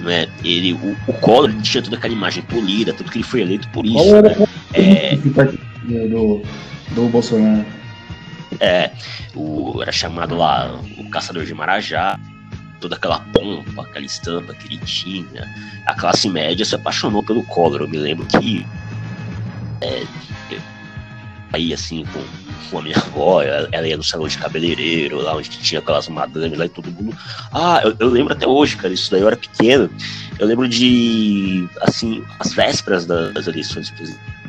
né? 0.01 0.27
Ele, 0.43 0.73
o, 0.73 0.95
o 1.07 1.13
Collor 1.13 1.53
tinha 1.61 1.81
toda 1.81 1.95
aquela 1.95 2.13
imagem 2.13 2.43
polida, 2.43 2.93
tanto 2.93 3.11
que 3.11 3.17
ele 3.17 3.25
foi 3.25 3.41
eleito 3.41 3.67
por 3.69 3.85
isso. 3.85 4.21
Né? 4.21 4.47
É, 4.73 5.15
do, 5.15 6.41
do 6.91 7.09
Bolsonaro. 7.09 7.65
É, 8.59 8.91
o, 9.33 9.81
era 9.81 9.91
chamado 9.91 10.35
lá 10.35 10.79
o 10.97 11.09
Caçador 11.09 11.45
de 11.45 11.53
Marajá, 11.53 12.19
toda 12.81 12.95
aquela 12.95 13.19
pompa, 13.19 13.83
aquela 13.83 14.05
estampa 14.05 14.53
que 14.53 14.67
ele 14.67 14.77
tinha. 14.79 15.47
A 15.85 15.93
classe 15.93 16.27
média 16.29 16.65
se 16.65 16.75
apaixonou 16.75 17.23
pelo 17.23 17.43
Collor. 17.43 17.81
Eu 17.81 17.87
me 17.87 17.97
lembro 17.97 18.25
que 18.25 18.65
é, 19.81 20.03
aí 21.53 21.73
assim 21.73 22.05
com, 22.05 22.23
com 22.69 22.79
a 22.79 22.81
minha 22.81 22.97
avó, 22.97 23.41
ela, 23.41 23.69
ela, 23.71 23.87
ia 23.87 23.95
no 23.97 24.03
salão 24.03 24.27
de 24.27 24.37
cabeleireiro, 24.37 25.21
lá 25.21 25.35
onde 25.35 25.49
tinha 25.49 25.79
aquelas 25.79 26.07
madames 26.07 26.57
lá 26.57 26.65
e 26.65 26.69
todo 26.69 26.91
mundo. 26.91 27.15
Ah, 27.53 27.81
eu, 27.83 27.95
eu, 27.99 28.09
lembro 28.09 28.33
até 28.33 28.47
hoje, 28.47 28.75
cara, 28.75 28.93
isso 28.93 29.09
daí 29.11 29.21
eu 29.21 29.27
era 29.27 29.37
pequeno. 29.37 29.89
Eu 30.39 30.47
lembro 30.47 30.67
de 30.67 31.67
assim, 31.81 32.23
as 32.39 32.53
vésperas 32.53 33.05
das 33.05 33.47
eleições 33.47 33.89
presidenciais 33.91 34.41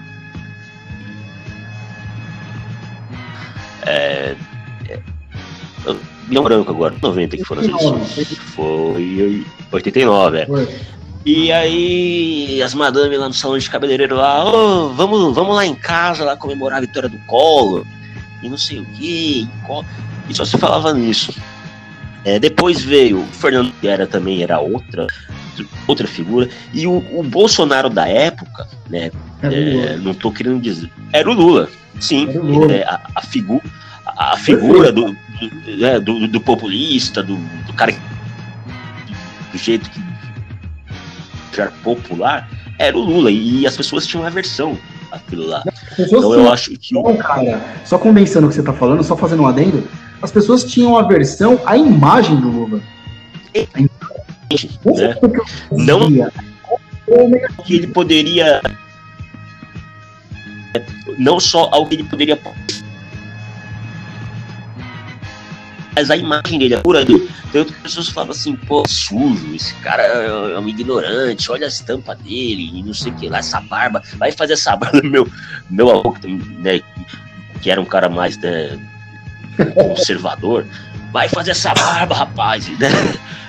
É, 3.84 4.36
é, 4.88 5.00
Leão 6.28 6.44
Branco 6.44 6.70
agora, 6.70 6.94
90 7.00 7.36
que 7.36 7.44
foram 7.44 7.62
as 7.62 7.68
eleições. 7.68 8.38
Foi 8.54 9.44
89, 9.70 10.38
é. 10.38 10.46
Foi. 10.46 10.68
E 11.24 11.52
aí, 11.52 12.60
as 12.62 12.74
madames 12.74 13.18
lá 13.18 13.28
no 13.28 13.34
salão 13.34 13.56
de 13.56 13.70
cabeleireiro 13.70 14.16
lá, 14.16 14.44
oh, 14.44 14.88
vamos, 14.88 15.34
vamos 15.34 15.54
lá 15.54 15.64
em 15.64 15.74
casa 15.74 16.24
lá 16.24 16.36
comemorar 16.36 16.78
a 16.78 16.80
vitória 16.80 17.08
do 17.08 17.18
Collor, 17.26 17.84
e 18.42 18.48
não 18.48 18.58
sei 18.58 18.80
o 18.80 18.84
que, 18.86 19.48
e 20.28 20.34
só 20.34 20.44
se 20.44 20.58
falava 20.58 20.92
nisso. 20.92 21.32
É, 22.24 22.38
depois 22.38 22.82
veio 22.82 23.20
o 23.20 23.26
Fernando 23.26 23.72
Guerra 23.80 24.06
também 24.06 24.42
era 24.42 24.60
outra 24.60 25.06
outra 25.86 26.06
figura 26.06 26.48
e 26.72 26.86
o, 26.86 27.04
o 27.12 27.22
Bolsonaro 27.22 27.90
da 27.90 28.08
época, 28.08 28.66
né? 28.88 29.10
É, 29.42 29.96
não 29.96 30.14
tô 30.14 30.30
querendo 30.30 30.60
dizer, 30.60 30.90
era 31.12 31.28
o 31.28 31.34
Lula. 31.34 31.68
Sim, 32.00 32.28
é, 32.70 32.84
a, 32.84 33.00
a, 33.16 33.22
figu 33.22 33.60
a 34.06 34.36
figura 34.36 34.90
do, 34.92 35.16
do, 35.48 35.84
é, 35.84 36.00
do, 36.00 36.28
do, 36.28 36.40
populista, 36.40 37.22
do, 37.22 37.36
do 37.66 37.72
cara 37.72 37.94
do 39.50 39.58
jeito 39.58 39.90
que 41.52 41.60
era 41.60 41.70
popular, 41.82 42.48
era 42.78 42.96
o 42.96 43.00
Lula. 43.00 43.30
E 43.30 43.66
as 43.66 43.76
pessoas 43.76 44.06
tinham 44.06 44.26
aversão 44.26 44.78
aquilo 45.10 45.46
lá. 45.46 45.62
Então 45.98 46.32
eu 46.32 46.50
acho 46.50 46.70
que. 46.70 46.94
Bom, 46.94 47.16
cara, 47.16 47.62
só 47.84 47.98
condensando 47.98 48.46
o 48.46 48.48
que 48.48 48.54
você 48.54 48.60
está 48.60 48.72
falando, 48.72 49.04
só 49.04 49.16
fazendo 49.16 49.42
um 49.42 49.46
adendo, 49.46 49.86
as 50.22 50.32
pessoas 50.32 50.64
tinham 50.64 50.96
aversão 50.96 51.60
à 51.66 51.76
imagem 51.76 52.36
do 52.36 52.48
Lula. 52.48 52.80
Né? 53.54 53.66
Não 55.70 56.08
que 57.64 57.74
ele 57.74 57.86
poderia 57.88 58.60
não 61.18 61.38
só 61.38 61.68
ao 61.72 61.86
que 61.86 61.94
ele 61.94 62.04
poderia 62.04 62.38
mas 65.94 66.10
a 66.10 66.16
imagem 66.16 66.58
dele 66.58 66.74
é 66.74 66.78
pura 66.78 67.04
do. 67.04 67.28
Tem 67.50 67.60
outras 67.60 67.78
pessoas 67.78 68.08
que 68.08 68.14
falam 68.14 68.30
assim, 68.30 68.56
pô, 68.56 68.82
sujo, 68.88 69.54
esse 69.54 69.74
cara 69.76 70.02
é 70.02 70.58
um 70.58 70.68
ignorante, 70.68 71.50
olha 71.50 71.66
a 71.66 71.68
estampa 71.68 72.14
dele, 72.14 72.70
e 72.74 72.82
não 72.82 72.94
sei 72.94 73.12
o 73.12 73.14
que 73.14 73.28
lá, 73.28 73.38
essa 73.38 73.60
barba, 73.60 74.02
vai 74.16 74.32
fazer 74.32 74.54
essa 74.54 74.74
barba. 74.76 75.00
Meu, 75.02 75.28
meu 75.70 75.90
avô, 75.90 76.16
né, 76.58 76.80
que 77.60 77.70
era 77.70 77.80
um 77.80 77.84
cara 77.84 78.08
mais 78.08 78.36
né, 78.38 78.78
conservador, 79.74 80.66
vai 81.12 81.28
fazer 81.28 81.50
essa 81.50 81.74
barba, 81.74 82.14
rapaz. 82.14 82.66
Né? 82.78 82.88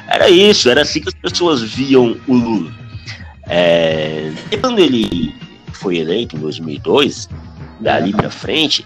Era 0.08 0.30
isso, 0.30 0.70
era 0.70 0.82
assim 0.82 1.00
que 1.00 1.10
as 1.10 1.16
pessoas 1.16 1.62
viam 1.62 2.18
o 2.28 2.34
Lula. 2.36 2.72
É, 3.48 4.32
e 4.52 4.58
quando 4.58 4.80
ele 4.80 5.34
foi 5.72 5.98
eleito 5.98 6.36
em 6.36 6.40
2002, 6.40 7.30
dali 7.80 8.12
para 8.12 8.30
frente, 8.30 8.86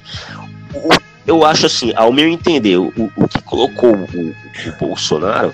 eu 1.27 1.45
acho 1.45 1.65
assim, 1.65 1.91
ao 1.95 2.11
meu 2.11 2.27
entender, 2.27 2.77
o, 2.77 2.91
o 3.15 3.27
que 3.27 3.41
colocou 3.43 3.93
o, 3.93 4.29
o 4.29 4.77
Bolsonaro 4.79 5.53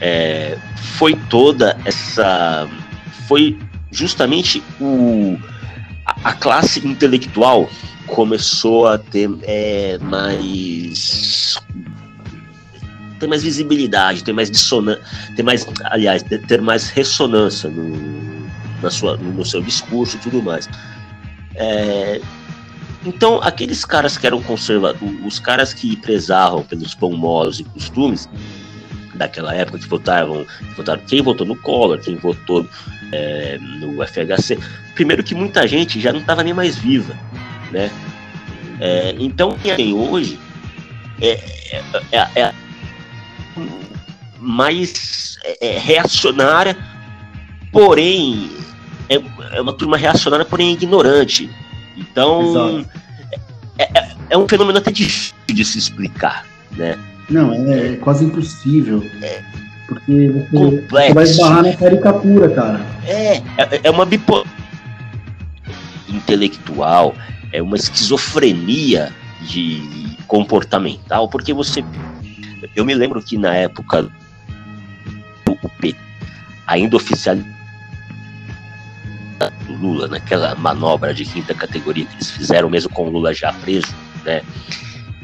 é, 0.00 0.58
foi 0.98 1.14
toda 1.30 1.78
essa. 1.84 2.68
Foi 3.28 3.58
justamente 3.90 4.62
o, 4.80 5.38
a, 6.04 6.30
a 6.30 6.32
classe 6.32 6.86
intelectual 6.86 7.70
começou 8.08 8.86
a 8.86 8.98
ter 8.98 9.30
é, 9.42 9.98
mais 9.98 11.56
ter 13.18 13.26
mais 13.26 13.42
visibilidade, 13.42 14.22
ter 14.22 14.32
mais 14.32 14.50
dissonância, 14.50 15.02
ter 15.34 15.42
mais, 15.42 15.66
aliás, 15.84 16.22
ter 16.22 16.60
mais 16.60 16.90
ressonância 16.90 17.70
no, 17.70 18.46
na 18.82 18.90
sua, 18.90 19.16
no 19.16 19.44
seu 19.44 19.62
discurso 19.62 20.16
e 20.16 20.20
tudo 20.20 20.42
mais. 20.42 20.68
É, 21.54 22.20
então, 23.06 23.40
aqueles 23.40 23.84
caras 23.84 24.18
que 24.18 24.26
eram 24.26 24.42
conservadores, 24.42 25.16
os 25.24 25.38
caras 25.38 25.72
que 25.72 25.96
prezavam 25.96 26.64
pelos 26.64 26.92
pão 26.92 27.12
molos 27.12 27.60
e 27.60 27.64
costumes 27.64 28.28
daquela 29.14 29.54
época, 29.54 29.78
que 29.78 29.86
votavam, 29.86 30.44
que 30.44 30.74
votaram 30.76 31.00
quem 31.06 31.22
votou 31.22 31.46
no 31.46 31.56
Collor, 31.56 31.98
quem 31.98 32.16
votou 32.16 32.68
é, 33.12 33.58
no 33.58 34.04
FHC, 34.04 34.58
primeiro 34.94 35.22
que 35.22 35.34
muita 35.34 35.66
gente 35.68 36.00
já 36.00 36.12
não 36.12 36.20
estava 36.20 36.42
nem 36.42 36.52
mais 36.52 36.76
viva, 36.76 37.16
né? 37.70 37.90
É, 38.80 39.14
então, 39.18 39.56
quem 39.62 39.94
hoje 39.94 40.38
é, 41.20 41.30
é, 41.30 41.82
é, 42.12 42.40
é 42.40 42.54
mais 44.38 45.38
é, 45.60 45.78
reacionária, 45.78 46.76
porém 47.70 48.50
é, 49.08 49.20
é 49.56 49.60
uma 49.60 49.72
turma 49.72 49.96
reacionária, 49.96 50.44
porém 50.44 50.72
ignorante. 50.72 51.48
Então, 51.96 52.84
é, 53.78 53.84
é, 53.98 54.16
é, 54.30 54.38
um 54.38 54.48
fenômeno 54.48 54.78
até 54.78 54.90
difícil 54.90 55.34
de 55.48 55.64
se 55.64 55.78
explicar, 55.78 56.46
né? 56.72 56.98
Não, 57.30 57.52
é, 57.52 57.92
é 57.92 57.96
quase 57.96 58.24
impossível. 58.24 59.02
É. 59.22 59.42
Porque 59.88 60.28
você, 60.28 60.56
Complexo. 60.56 61.14
vai 61.14 61.24
esbarrar 61.24 61.62
na 61.62 61.76
caricatura, 61.76 62.48
cara. 62.50 62.80
É, 63.04 63.36
é, 63.36 63.80
é 63.84 63.90
uma 63.90 64.04
bipolar 64.04 64.44
intelectual, 66.08 67.14
é 67.52 67.62
uma 67.62 67.76
esquizofrenia 67.76 69.12
de 69.42 70.16
comportamental, 70.26 71.28
porque 71.28 71.52
você. 71.52 71.84
Eu 72.74 72.84
me 72.84 72.94
lembro 72.94 73.22
que 73.22 73.38
na 73.38 73.54
época 73.54 74.02
do 74.02 75.56
PT, 75.80 75.96
ainda 76.66 76.96
oficial 76.96 77.36
do 77.36 77.55
Lula, 79.76 80.08
naquela 80.08 80.54
manobra 80.54 81.14
de 81.14 81.24
quinta 81.24 81.54
categoria 81.54 82.04
que 82.04 82.14
eles 82.14 82.30
fizeram, 82.30 82.68
mesmo 82.68 82.90
com 82.90 83.06
o 83.06 83.10
Lula 83.10 83.32
já 83.34 83.52
preso, 83.52 83.94
né? 84.24 84.42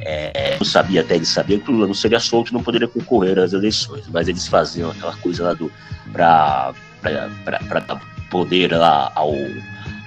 É, 0.05 0.57
eu 0.61 0.65
sabia 0.65 1.01
até 1.01 1.15
eles 1.15 1.29
sabiam 1.29 1.61
que 1.61 1.71
o 1.71 1.75
Lula 1.75 1.87
não 1.87 1.95
seria 1.95 2.19
solto 2.19 2.51
e 2.51 2.53
não 2.53 2.63
poderia 2.63 2.89
concorrer 2.89 3.39
às 3.39 3.53
eleições, 3.53 4.05
mas 4.13 4.27
eles 4.27 4.49
faziam 4.49 4.91
aquela 4.91 5.17
coisa 5.17 5.45
lá 5.45 5.55
do 5.55 5.71
para 6.13 6.75
dar 7.87 8.01
poder 8.29 8.73
lá 8.73 9.13
ao 9.15 9.33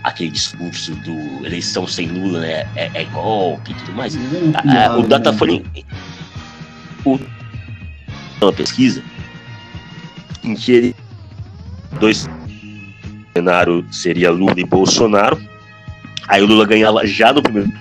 aquele 0.04 0.32
discurso 0.32 0.94
do 0.96 1.46
eleição 1.46 1.88
sem 1.88 2.08
Lula 2.08 2.40
né, 2.42 2.68
é, 2.76 2.92
é 2.94 3.06
golpe 3.06 3.72
e 3.72 3.76
tudo 3.76 3.94
mais. 3.94 4.16
o 4.16 5.08
Datafolha 5.08 5.64
o, 7.06 7.20
uma 8.42 8.54
pesquisa 8.54 9.04
em 10.44 10.56
que 10.56 10.72
ele 10.72 10.96
dois 12.00 12.28
cenário 13.36 13.86
seria 13.92 14.32
Lula 14.32 14.54
e 14.58 14.64
Bolsonaro. 14.64 15.42
Aí 16.28 16.42
o 16.42 16.46
Lula 16.46 16.66
ganhava 16.66 17.06
já 17.06 17.34
no 17.34 17.42
primeiro 17.42 17.72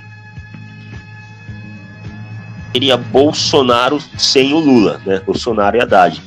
seria 2.75 2.97
Bolsonaro 2.97 4.03
sem 4.19 4.53
o 4.53 4.59
Lula, 4.59 5.01
né? 5.07 5.21
Bolsonaro 5.21 5.77
e 5.77 5.81
Haddad. 5.81 6.21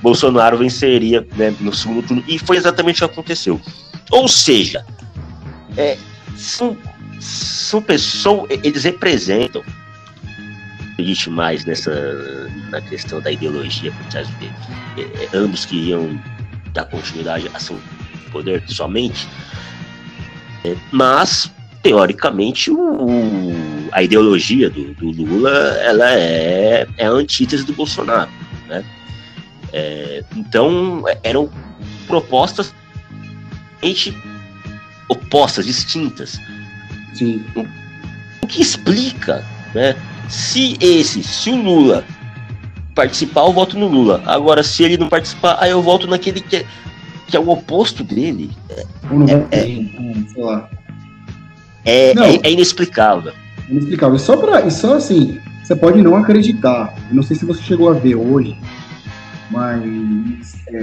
Bolsonaro 0.00 0.56
venceria 0.56 1.26
né, 1.36 1.54
no 1.60 1.74
segundo 1.74 2.02
turno. 2.02 2.24
E 2.26 2.38
foi 2.38 2.56
exatamente 2.56 3.04
o 3.04 3.06
que 3.08 3.12
aconteceu. 3.12 3.60
Ou 4.10 4.26
seja, 4.26 4.82
é, 5.76 5.98
são, 6.34 6.74
são 7.20 7.82
pessoas, 7.82 8.48
eles 8.50 8.84
representam, 8.84 9.62
acredite 10.92 11.28
mais 11.28 11.66
nessa 11.66 11.92
na 12.70 12.80
questão 12.80 13.20
da 13.20 13.30
ideologia, 13.30 13.92
porque 13.92 14.16
é, 14.16 15.02
é, 15.02 15.28
ambos 15.34 15.66
queriam 15.66 16.18
dar 16.72 16.86
continuidade 16.86 17.46
à 17.48 17.58
ação 17.58 17.78
poder 18.30 18.62
somente, 18.66 19.28
é, 20.64 20.76
mas 20.90 21.50
teoricamente 21.82 22.70
o, 22.70 23.54
a 23.92 24.02
ideologia 24.02 24.68
do, 24.68 24.92
do, 24.94 25.10
Lula 25.10 25.50
ela 25.82 26.12
é, 26.12 26.86
é 26.96 27.06
a 27.06 27.10
antítese 27.10 27.64
do 27.64 27.72
Bolsonaro. 27.72 28.30
Né? 28.68 28.84
É, 29.72 30.24
então, 30.36 31.02
eram 31.22 31.50
propostas 32.06 32.74
opostas, 35.08 35.66
distintas. 35.66 36.40
Sim. 37.14 37.44
O, 37.54 37.66
o 38.42 38.46
que 38.46 38.62
explica, 38.62 39.44
né? 39.74 39.96
Se 40.28 40.76
esse, 40.80 41.22
se 41.24 41.50
o 41.50 41.56
Lula 41.60 42.04
participar, 42.94 43.40
eu 43.40 43.52
voto 43.52 43.78
no 43.78 43.88
Lula. 43.88 44.22
Agora, 44.26 44.62
se 44.62 44.84
ele 44.84 44.96
não 44.96 45.08
participar, 45.08 45.56
aí 45.60 45.70
eu 45.70 45.82
voto 45.82 46.06
naquele 46.06 46.40
que 46.40 46.56
é, 46.56 46.66
que 47.30 47.36
é 47.36 47.40
o 47.40 47.48
oposto 47.48 48.02
dele. 48.02 48.50
É, 48.68 48.84
é, 49.52 49.60
é, 51.84 51.84
é, 51.84 52.12
é, 52.42 52.52
inexplicável. 52.52 53.32
Inexplicável. 53.68 54.16
E 54.16 54.20
só, 54.20 54.36
pra, 54.36 54.66
e 54.66 54.70
só 54.70 54.96
assim, 54.96 55.38
você 55.62 55.76
pode 55.76 56.02
não 56.02 56.16
acreditar. 56.16 56.92
Eu 57.08 57.14
não 57.16 57.22
sei 57.22 57.36
se 57.36 57.44
você 57.44 57.62
chegou 57.62 57.88
a 57.88 57.92
ver 57.92 58.16
hoje, 58.16 58.58
mas. 59.50 60.56
É, 60.68 60.80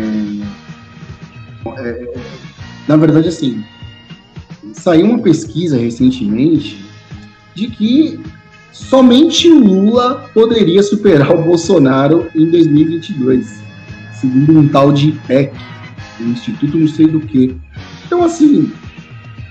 na 2.87 2.95
verdade, 2.95 3.27
assim, 3.27 3.61
saiu 4.73 5.07
uma 5.07 5.19
pesquisa 5.19 5.77
recentemente 5.77 6.85
de 7.53 7.67
que 7.67 8.21
somente 8.71 9.49
o 9.49 9.59
Lula 9.59 10.29
poderia 10.33 10.81
superar 10.81 11.31
o 11.31 11.43
Bolsonaro 11.43 12.29
em 12.33 12.49
2022, 12.49 13.59
segundo 14.21 14.59
um 14.59 14.69
tal 14.69 14.93
de 14.93 15.09
IPEC, 15.09 15.51
instituto 16.19 16.77
não 16.77 16.87
sei 16.87 17.07
do 17.07 17.19
que. 17.19 17.55
Então, 18.05 18.23
assim, 18.23 18.71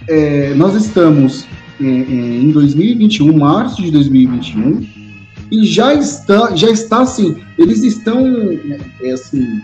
é, 0.09 0.55
nós 0.55 0.75
estamos 0.75 1.47
é, 1.81 1.85
é, 1.85 1.89
em 1.89 2.51
2021, 2.51 3.37
março 3.37 3.83
de 3.83 3.91
2021, 3.91 4.87
e 5.51 5.65
já 5.67 5.95
está, 5.95 6.55
já 6.55 6.71
está 6.71 7.03
assim, 7.03 7.37
eles 7.59 7.83
estão, 7.83 8.25
é, 9.03 9.11
assim, 9.11 9.61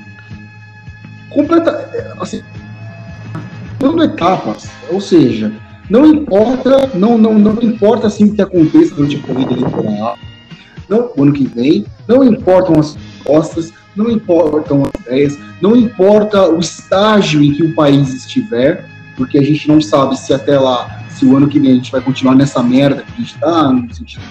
completa, 1.30 1.70
é, 1.70 2.14
assim, 2.20 2.42
dando 3.78 4.04
etapas, 4.04 4.68
ou 4.90 5.00
seja, 5.00 5.52
não 5.90 6.06
importa, 6.06 6.90
não, 6.94 7.18
não, 7.18 7.38
não 7.38 7.60
importa 7.62 8.06
assim 8.06 8.26
o 8.26 8.34
que 8.34 8.42
aconteça 8.42 8.94
durante 8.94 9.16
a 9.16 9.20
corrida 9.20 9.52
eleitoral, 9.52 10.18
não, 10.88 11.10
o 11.16 11.22
ano 11.22 11.32
que 11.32 11.46
vem, 11.46 11.84
não 12.06 12.22
importam 12.22 12.78
as 12.78 12.94
propostas, 12.94 13.72
não 13.96 14.10
importam 14.10 14.84
ideias, 15.02 15.38
não 15.60 15.76
importa 15.76 16.48
o 16.48 16.58
estágio 16.58 17.42
em 17.42 17.52
que 17.52 17.62
o 17.62 17.74
país 17.74 18.12
estiver, 18.14 18.86
porque 19.16 19.38
a 19.38 19.42
gente 19.42 19.68
não 19.68 19.80
sabe 19.80 20.18
se 20.18 20.32
até 20.32 20.58
lá, 20.58 21.04
se 21.10 21.24
o 21.24 21.36
ano 21.36 21.48
que 21.48 21.60
vem 21.60 21.72
a 21.72 21.74
gente 21.74 21.92
vai 21.92 22.00
continuar 22.00 22.34
nessa 22.34 22.62
merda 22.62 23.02
que 23.02 23.12
a 23.12 23.16
gente 23.16 23.34
está, 23.34 23.72
no 23.72 23.94
sentido 23.94 24.22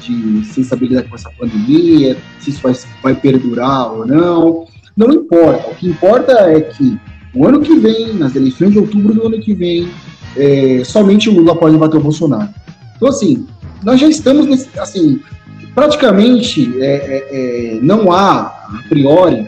de, 0.00 0.42
de 0.42 0.86
lidar 0.86 1.02
com 1.04 1.14
essa 1.14 1.30
pandemia, 1.38 2.16
se 2.40 2.50
isso 2.50 2.60
vai, 2.62 2.74
vai 3.02 3.14
perdurar 3.14 3.92
ou 3.92 4.06
não. 4.06 4.66
Não 4.96 5.12
importa. 5.12 5.70
O 5.70 5.74
que 5.74 5.88
importa 5.88 6.32
é 6.32 6.60
que 6.60 6.98
o 7.34 7.46
ano 7.46 7.60
que 7.60 7.76
vem, 7.76 8.14
nas 8.14 8.36
eleições 8.36 8.72
de 8.72 8.78
outubro 8.78 9.12
do 9.12 9.26
ano 9.26 9.40
que 9.40 9.54
vem, 9.54 9.88
é, 10.36 10.82
somente 10.84 11.28
o 11.28 11.34
Lula 11.34 11.56
pode 11.56 11.76
bater 11.76 11.96
o 11.96 12.00
Bolsonaro. 12.00 12.48
Então, 12.96 13.08
assim, 13.08 13.46
nós 13.82 14.00
já 14.00 14.08
estamos 14.08 14.46
nesse, 14.46 14.68
assim, 14.78 15.20
praticamente 15.74 16.72
é, 16.80 16.86
é, 16.86 17.76
é, 17.76 17.78
não 17.82 18.12
há, 18.12 18.40
a 18.40 18.84
priori, 18.88 19.46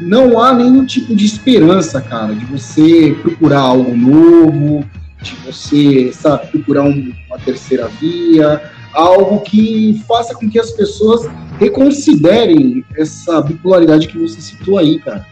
não 0.00 0.38
há 0.38 0.52
nenhum 0.52 0.84
tipo 0.84 1.14
de 1.14 1.24
esperança, 1.24 2.00
cara, 2.00 2.34
de 2.34 2.44
você 2.44 3.16
procurar 3.22 3.60
algo 3.60 3.96
novo, 3.96 4.84
de 5.22 5.34
você, 5.44 6.12
sabe, 6.12 6.48
procurar 6.48 6.82
um, 6.82 7.12
uma 7.28 7.38
terceira 7.38 7.88
via, 8.00 8.62
algo 8.92 9.40
que 9.40 10.02
faça 10.06 10.34
com 10.34 10.48
que 10.48 10.58
as 10.58 10.70
pessoas 10.70 11.28
reconsiderem 11.58 12.84
essa 12.96 13.40
bipolaridade 13.40 14.08
que 14.08 14.18
você 14.18 14.40
citou 14.40 14.78
aí, 14.78 14.98
cara. 14.98 15.26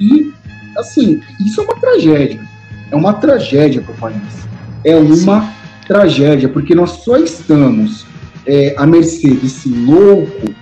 E, 0.00 0.32
assim, 0.76 1.20
isso 1.44 1.60
é 1.60 1.64
uma 1.64 1.76
tragédia. 1.76 2.40
É 2.90 2.96
uma 2.96 3.14
tragédia 3.14 3.82
para 3.82 3.94
o 3.94 3.98
país. 3.98 4.48
É 4.84 4.96
uma 4.96 5.42
Sim. 5.42 5.48
tragédia, 5.86 6.48
porque 6.48 6.74
nós 6.74 6.90
só 6.90 7.16
estamos 7.18 8.06
é, 8.46 8.74
à 8.78 8.86
mercê 8.86 9.34
desse 9.34 9.68
louco 9.68 10.54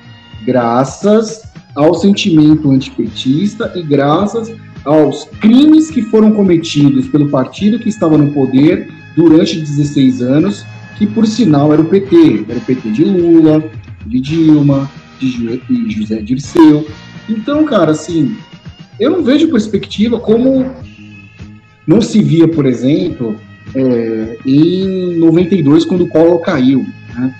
graças 0.45 1.46
ao 1.77 1.95
sentimento 1.95 2.71
antipetista 2.71 3.73
e 3.77 3.83
graças 3.83 4.53
aos 4.85 5.25
crimes 5.41 5.91
que 5.91 6.03
foram 6.03 6.33
cometidos 6.33 7.07
pelo 7.07 7.29
partido 7.29 7.79
que 7.79 7.89
estava 7.89 8.17
no 8.17 8.33
poder 8.33 8.89
durante 9.15 9.59
16 9.61 10.23
anos, 10.23 10.65
que 10.97 11.07
por 11.07 11.27
sinal 11.27 11.73
era 11.73 11.83
o 11.83 11.85
PT, 11.85 12.47
era 12.49 12.59
o 12.59 12.63
PT 12.63 12.91
de 12.91 13.05
Lula, 13.05 13.63
de 14.07 14.21
Dilma, 14.21 14.91
de 15.21 15.91
José 15.91 16.23
Dirceu. 16.23 16.87
Então, 17.29 17.65
cara, 17.65 17.93
assim, 17.93 18.37
eu 18.99 19.11
não 19.11 19.23
vejo 19.23 19.51
perspectiva 19.51 20.19
como 20.19 20.71
não 21.87 22.01
se 22.01 22.23
via, 22.23 22.49
por 22.49 22.65
exemplo, 22.65 23.37
é, 23.75 24.39
em 24.47 25.19
92, 25.19 25.85
quando 25.85 26.05
o 26.05 26.09
Collor 26.09 26.41
caiu. 26.41 26.87
Né? 27.15 27.35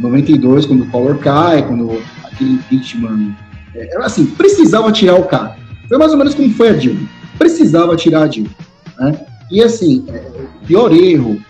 92, 0.00 0.66
quando 0.66 0.82
o 0.82 0.86
Collor 0.86 1.18
cai, 1.18 1.66
quando 1.66 2.00
aquele 2.24 2.52
impeachment. 2.52 3.34
É, 3.78 3.96
assim, 4.02 4.26
precisava 4.26 4.90
tirar 4.92 5.16
o 5.16 5.24
cara. 5.24 5.56
Foi 5.88 5.98
mais 5.98 6.12
ou 6.12 6.18
menos 6.18 6.34
como 6.34 6.50
foi 6.54 6.70
a 6.70 6.72
Dilma. 6.72 7.08
Precisava 7.38 7.96
tirar 7.96 8.24
a 8.24 8.26
Dilma. 8.26 8.50
Né? 8.98 9.20
E 9.50 9.62
assim, 9.62 10.04
é, 10.08 10.22
pior 10.66 10.92
erro. 10.92 11.40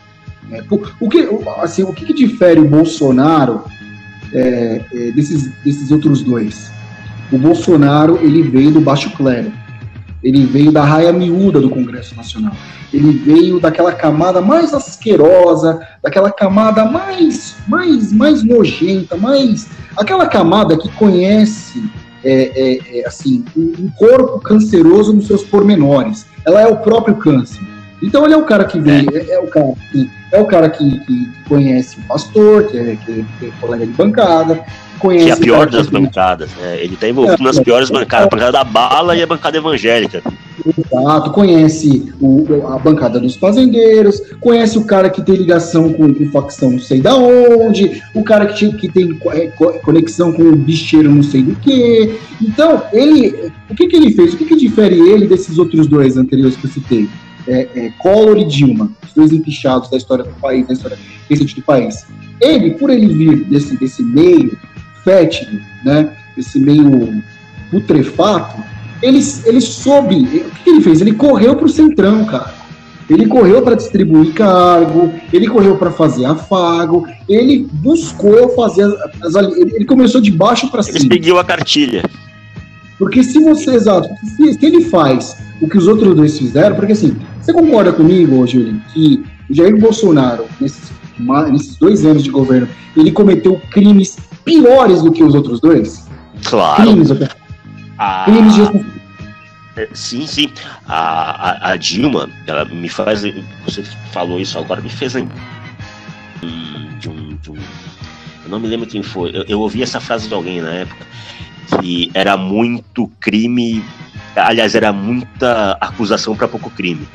É, 0.50 0.62
o, 1.00 1.08
que, 1.08 1.28
assim, 1.58 1.82
o 1.82 1.92
que, 1.92 2.06
que 2.06 2.14
difere 2.14 2.60
o 2.60 2.68
Bolsonaro 2.68 3.64
é, 4.32 4.84
é, 4.92 5.10
desses, 5.12 5.50
desses 5.64 5.90
outros 5.90 6.22
dois? 6.22 6.70
O 7.30 7.38
Bolsonaro 7.38 8.18
ele 8.22 8.42
veio 8.42 8.70
do 8.70 8.80
baixo 8.80 9.10
clero 9.10 9.52
ele 10.22 10.44
veio 10.46 10.72
da 10.72 10.84
raia 10.84 11.12
miúda 11.12 11.60
do 11.60 11.70
Congresso 11.70 12.14
Nacional. 12.14 12.52
Ele 12.92 13.12
veio 13.12 13.60
daquela 13.60 13.92
camada 13.92 14.40
mais 14.40 14.74
asquerosa, 14.74 15.80
daquela 16.02 16.30
camada 16.32 16.84
mais, 16.84 17.56
mais, 17.68 18.12
mais 18.12 18.42
nojenta, 18.42 19.16
mais 19.16 19.68
aquela 19.96 20.26
camada 20.26 20.76
que 20.76 20.88
conhece 20.92 21.82
é, 22.24 22.32
é, 22.54 22.98
é, 23.00 23.06
assim 23.06 23.44
um 23.56 23.90
corpo 23.96 24.40
canceroso 24.40 25.12
nos 25.12 25.26
seus 25.26 25.42
pormenores. 25.42 26.26
Ela 26.46 26.62
é 26.62 26.66
o 26.66 26.76
próprio 26.76 27.16
câncer. 27.16 27.60
Então 28.02 28.24
ele 28.24 28.34
é 28.34 28.36
o 28.36 28.44
cara 28.44 28.64
que 28.64 28.80
veio, 28.80 29.08
é, 29.12 29.30
é 29.32 29.38
o 29.38 29.48
cara 29.48 29.74
que 29.90 30.10
é 30.30 30.40
o 30.40 30.46
cara 30.46 30.70
que, 30.70 31.00
que 31.00 31.32
conhece 31.48 31.98
o 31.98 32.02
pastor, 32.02 32.64
que 32.64 32.78
é, 32.78 32.96
que 32.96 33.26
é 33.46 33.50
colega 33.60 33.86
de 33.86 33.92
bancada, 33.92 34.64
conhece. 34.98 35.24
Que 35.24 35.30
é 35.30 35.34
a 35.34 35.36
pior 35.36 35.68
das 35.68 35.86
bancadas, 35.86 36.50
né? 36.56 36.78
Ele 36.80 36.94
está 36.94 37.08
envolvido 37.08 37.42
é, 37.42 37.46
nas 37.46 37.58
piores 37.58 37.90
bancadas, 37.90 38.26
a 38.26 38.30
bancada 38.30 38.52
da 38.52 38.64
bala 38.64 39.16
e 39.16 39.22
a 39.22 39.26
bancada 39.26 39.56
evangélica. 39.56 40.22
Exato, 40.66 41.30
conhece 41.30 42.12
o, 42.20 42.66
a 42.66 42.78
bancada 42.78 43.20
dos 43.20 43.36
fazendeiros, 43.36 44.20
conhece 44.40 44.76
o 44.78 44.84
cara 44.84 45.08
que 45.08 45.22
tem 45.22 45.36
ligação 45.36 45.92
com, 45.92 46.12
com 46.12 46.30
facção 46.30 46.72
não 46.72 46.78
sei 46.78 47.00
da 47.00 47.14
onde, 47.14 48.02
o 48.14 48.24
cara 48.24 48.46
que, 48.46 48.72
que 48.76 48.88
tem 48.88 49.18
é, 49.32 49.46
conexão 49.82 50.32
com 50.32 50.42
o 50.42 50.56
bicheiro 50.56 51.10
não 51.10 51.22
sei 51.22 51.42
do 51.42 51.54
que. 51.56 52.18
Então, 52.40 52.82
ele. 52.92 53.52
O 53.70 53.74
que, 53.74 53.86
que 53.86 53.96
ele 53.96 54.10
fez? 54.12 54.34
O 54.34 54.36
que, 54.36 54.46
que 54.46 54.56
difere 54.56 54.96
ele 54.96 55.26
desses 55.26 55.58
outros 55.58 55.86
dois 55.86 56.16
anteriores 56.16 56.56
que 56.56 56.66
eu 56.66 56.70
citei? 56.70 57.08
É, 57.46 57.68
é, 57.74 57.92
Collor 57.98 58.38
e 58.38 58.44
Dilma, 58.44 58.90
os 59.06 59.12
dois 59.14 59.32
empichados 59.32 59.88
da 59.88 59.96
história 59.96 60.24
do 60.24 60.34
país, 60.40 60.66
da 60.66 60.74
história 60.74 60.98
recente 61.28 61.54
do 61.54 61.62
país. 61.62 62.06
Ele, 62.40 62.72
por 62.72 62.90
ele 62.90 63.06
vir 63.06 63.44
desse, 63.44 63.76
desse 63.76 64.02
meio 64.02 64.56
fétido, 65.02 65.58
né, 65.84 66.14
esse 66.36 66.58
meio 66.58 67.22
putrefato, 67.70 68.62
ele, 69.02 69.20
ele 69.44 69.60
soube. 69.60 70.16
O 70.16 70.50
que, 70.64 70.70
ele 70.70 70.80
fez? 70.80 71.00
Ele 71.00 71.12
correu 71.12 71.56
para 71.56 71.66
o 71.66 71.68
centrão, 71.68 72.24
cara. 72.24 72.54
Ele 73.08 73.26
correu 73.26 73.62
para 73.62 73.74
distribuir 73.74 74.34
cargo, 74.34 75.12
ele 75.32 75.48
correu 75.48 75.76
para 75.76 75.90
fazer 75.90 76.26
afago, 76.26 77.06
ele 77.26 77.66
buscou 77.72 78.50
fazer 78.50 78.82
as, 79.22 79.34
as 79.34 79.56
ele 79.56 79.86
começou 79.86 80.20
de 80.20 80.30
baixo 80.30 80.70
para 80.70 80.82
cima. 80.82 80.98
Ele 80.98 81.14
seguiu 81.14 81.38
a 81.38 81.44
cartilha. 81.44 82.04
Porque 82.98 83.22
se 83.22 83.38
você, 83.42 83.76
exato, 83.76 84.08
se, 84.36 84.52
se, 84.52 84.66
ele 84.66 84.84
faz 84.84 85.36
o 85.62 85.68
que 85.68 85.78
os 85.78 85.86
outros 85.86 86.14
dois 86.14 86.36
fizeram, 86.36 86.76
porque 86.76 86.92
assim, 86.92 87.16
você 87.40 87.50
concorda 87.52 87.92
comigo, 87.92 88.46
Júlio, 88.46 88.78
que 88.92 89.24
o 89.48 89.54
Jair 89.54 89.80
Bolsonaro, 89.80 90.44
nesses, 90.60 90.92
nesses 91.50 91.76
dois 91.76 92.04
anos 92.04 92.22
de 92.22 92.30
governo, 92.30 92.68
ele 92.94 93.10
cometeu 93.10 93.58
crimes 93.70 94.18
piores 94.44 95.00
do 95.00 95.12
que 95.12 95.24
os 95.24 95.34
outros 95.34 95.60
dois? 95.60 96.06
Claro. 96.44 96.82
Crimes, 96.82 97.10
ah, 97.98 98.24
crimes 98.26 98.54
de 98.54 98.62
é, 99.76 99.88
Sim, 99.92 100.26
sim. 100.26 100.50
A, 100.86 101.68
a, 101.68 101.72
a, 101.72 101.76
Dilma, 101.76 102.28
ela 102.46 102.64
me 102.64 102.88
faz. 102.88 103.22
Você 103.64 103.82
falou 104.12 104.40
isso 104.40 104.58
agora, 104.58 104.80
me 104.80 104.88
fez 104.88 105.14
lembrar 105.14 105.36
de 106.98 107.08
um, 107.08 107.36
de 107.36 107.50
um. 107.50 107.56
Eu 108.44 108.50
não 108.50 108.58
me 108.58 108.66
lembro 108.66 108.86
quem 108.86 109.02
foi. 109.02 109.30
Eu, 109.34 109.44
eu 109.48 109.60
ouvi 109.60 109.82
essa 109.82 110.00
frase 110.00 110.28
de 110.28 110.34
alguém 110.34 110.60
na 110.60 110.70
época. 110.70 111.06
Que 111.80 112.10
era 112.14 112.36
muito 112.36 113.10
crime. 113.20 113.84
Aliás, 114.34 114.74
era 114.74 114.92
muita 114.92 115.72
acusação 115.80 116.34
para 116.34 116.48
pouco 116.48 116.70
crime. 116.70 117.06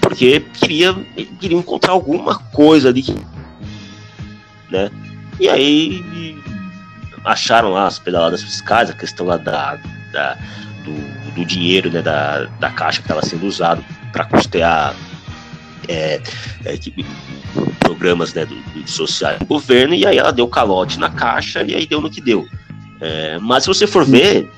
Porque 0.00 0.40
queria, 0.52 0.94
queria 1.40 1.56
encontrar 1.56 1.92
alguma 1.92 2.38
coisa 2.38 2.90
ali 2.90 3.04
né? 4.74 4.90
E 5.38 5.48
aí 5.48 6.36
acharam 7.24 7.70
lá 7.70 7.86
as 7.86 7.98
pedaladas 7.98 8.42
fiscais, 8.42 8.90
a 8.90 8.94
questão 8.94 9.26
lá 9.26 9.36
da, 9.36 9.78
da 10.12 10.36
do, 10.84 11.32
do, 11.32 11.44
dinheiro 11.44 11.90
né, 11.90 12.02
da, 12.02 12.44
da 12.60 12.70
caixa 12.70 13.00
que 13.00 13.04
estava 13.04 13.24
sendo 13.24 13.46
usado 13.46 13.84
para 14.12 14.24
custear 14.26 14.94
é, 15.88 16.20
é, 16.64 16.78
programas 17.80 18.34
né, 18.34 18.44
do, 18.44 18.54
do 18.54 18.90
sociais 18.90 19.38
do 19.38 19.46
governo, 19.46 19.94
e 19.94 20.06
aí 20.06 20.18
ela 20.18 20.32
deu 20.32 20.46
calote 20.46 20.98
na 20.98 21.10
caixa 21.10 21.62
e 21.62 21.74
aí 21.74 21.86
deu 21.86 22.00
no 22.00 22.10
que 22.10 22.20
deu. 22.20 22.46
É, 23.00 23.38
mas 23.38 23.64
se 23.64 23.68
você 23.68 23.86
for 23.86 24.04
ver, 24.04 24.50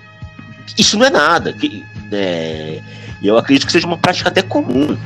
isso 0.76 0.98
não 0.98 1.06
é 1.06 1.10
nada. 1.10 1.52
Que, 1.52 1.84
é, 2.12 2.80
eu 3.22 3.38
acredito 3.38 3.66
que 3.66 3.72
seja 3.72 3.86
uma 3.86 3.98
prática 3.98 4.28
até 4.28 4.42
comum, 4.42 4.96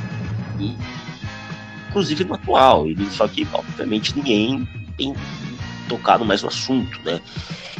inclusive 1.88 2.24
no 2.24 2.34
atual, 2.34 2.86
só 3.10 3.26
que, 3.28 3.46
obviamente, 3.52 4.16
ninguém 4.16 4.68
tem 4.96 5.14
tocado 5.90 6.24
mais 6.24 6.42
no 6.42 6.48
assunto, 6.48 7.00
né? 7.04 7.20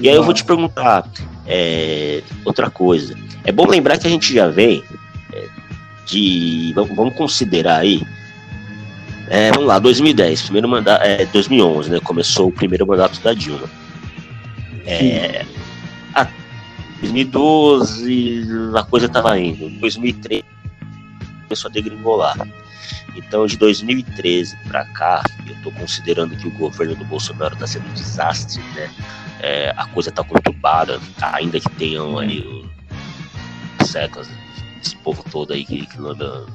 E 0.01 0.09
aí 0.09 0.17
eu 0.17 0.25
vou 0.25 0.35
te 0.35 0.45
perguntar 0.45 1.09
é, 1.47 2.23
outra 2.45 2.69
coisa. 2.69 3.17
É 3.45 3.53
bom 3.53 3.67
lembrar 3.67 3.99
que 3.99 4.07
a 4.07 4.11
gente 4.11 4.35
já 4.35 4.49
vem 4.49 4.83
é, 5.33 5.49
de. 6.07 6.73
Vamos, 6.75 6.97
vamos, 6.97 7.15
considerar 7.15 7.79
aí. 7.79 8.03
É, 9.29 9.53
vamos 9.53 9.69
lá, 9.69 9.79
2010, 9.79 10.43
primeiro 10.43 10.69
mandato. 10.69 11.03
É, 11.05 11.25
2011, 11.27 11.91
né? 11.91 12.01
Começou 12.01 12.49
o 12.49 12.53
primeiro 12.53 12.87
mandato 12.87 13.21
da 13.21 13.33
Dilma. 13.33 13.71
É, 14.85 15.45
a 16.15 16.27
2012 17.01 18.49
a 18.75 18.83
coisa 18.83 19.07
estava 19.07 19.39
indo. 19.39 19.69
2013 19.79 20.45
começou 21.45 21.69
a 21.69 21.73
degringolar. 21.73 22.37
Então, 23.17 23.47
de 23.47 23.57
2013 23.57 24.57
para 24.69 24.85
cá, 24.87 25.23
eu 25.47 25.55
estou 25.55 25.73
considerando 25.73 26.37
que 26.37 26.49
o 26.49 26.51
governo 26.51 26.95
do 26.95 27.05
Bolsonaro 27.05 27.55
está 27.55 27.67
sendo 27.67 27.89
um 27.89 27.95
desastre, 27.95 28.63
né? 28.75 28.91
É, 29.41 29.73
a 29.77 29.87
coisa 29.87 30.11
está 30.11 30.23
conturbada, 30.23 31.01
ainda 31.21 31.59
que 31.59 31.71
tenham 31.71 32.19
aí 32.19 32.65
secas, 33.85 34.29
esse 34.83 34.97
povo 34.97 35.25
todo 35.31 35.53
aí 35.53 35.65
que, 35.65 35.87
que 35.87 35.99
anda 35.99 36.47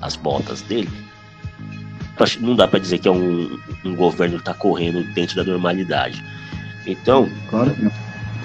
as 0.00 0.16
botas 0.16 0.62
dele. 0.62 0.90
Não 2.40 2.54
dá 2.54 2.68
para 2.68 2.78
dizer 2.78 2.98
que 2.98 3.08
é 3.08 3.10
um, 3.10 3.58
um 3.84 3.94
governo 3.94 4.36
que 4.36 4.42
está 4.42 4.54
correndo 4.54 5.02
dentro 5.14 5.36
da 5.36 5.44
normalidade. 5.44 6.22
Então, 6.86 7.30
claro 7.48 7.74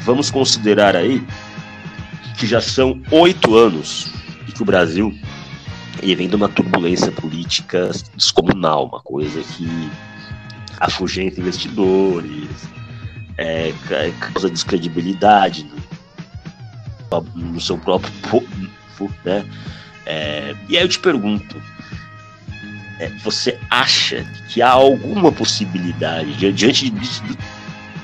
vamos 0.05 0.29
considerar 0.29 0.95
aí 0.95 1.21
que 2.37 2.45
já 2.45 2.61
são 2.61 3.01
oito 3.09 3.55
anos 3.55 4.07
e 4.47 4.51
que 4.51 4.61
o 4.61 4.65
Brasil 4.65 5.13
de 6.01 6.35
uma 6.35 6.49
turbulência 6.49 7.11
política 7.11 7.89
descomunal, 8.15 8.87
uma 8.87 9.01
coisa 9.01 9.41
que 9.41 9.89
afugenta 10.79 11.39
investidores, 11.39 12.49
é, 13.37 13.73
causa 14.19 14.49
descredibilidade 14.49 15.65
no, 17.11 17.21
no 17.35 17.61
seu 17.61 17.77
próprio 17.77 18.11
povo, 18.29 19.13
né? 19.23 19.45
É, 20.05 20.55
e 20.69 20.77
aí 20.77 20.83
eu 20.83 20.89
te 20.89 20.99
pergunto, 20.99 21.61
é, 22.99 23.09
você 23.23 23.57
acha 23.69 24.23
que 24.49 24.61
há 24.61 24.69
alguma 24.69 25.31
possibilidade, 25.31 26.33
diante 26.35 26.89
de, 26.89 26.99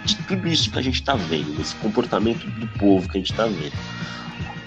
de 0.05 0.15
tudo 0.27 0.47
isso 0.47 0.71
que 0.71 0.79
a 0.79 0.81
gente 0.81 0.95
está 0.95 1.15
vendo, 1.15 1.55
desse 1.57 1.75
comportamento 1.75 2.45
do 2.59 2.67
povo 2.79 3.07
que 3.07 3.17
a 3.17 3.19
gente 3.19 3.31
está 3.31 3.45
vendo, 3.45 3.73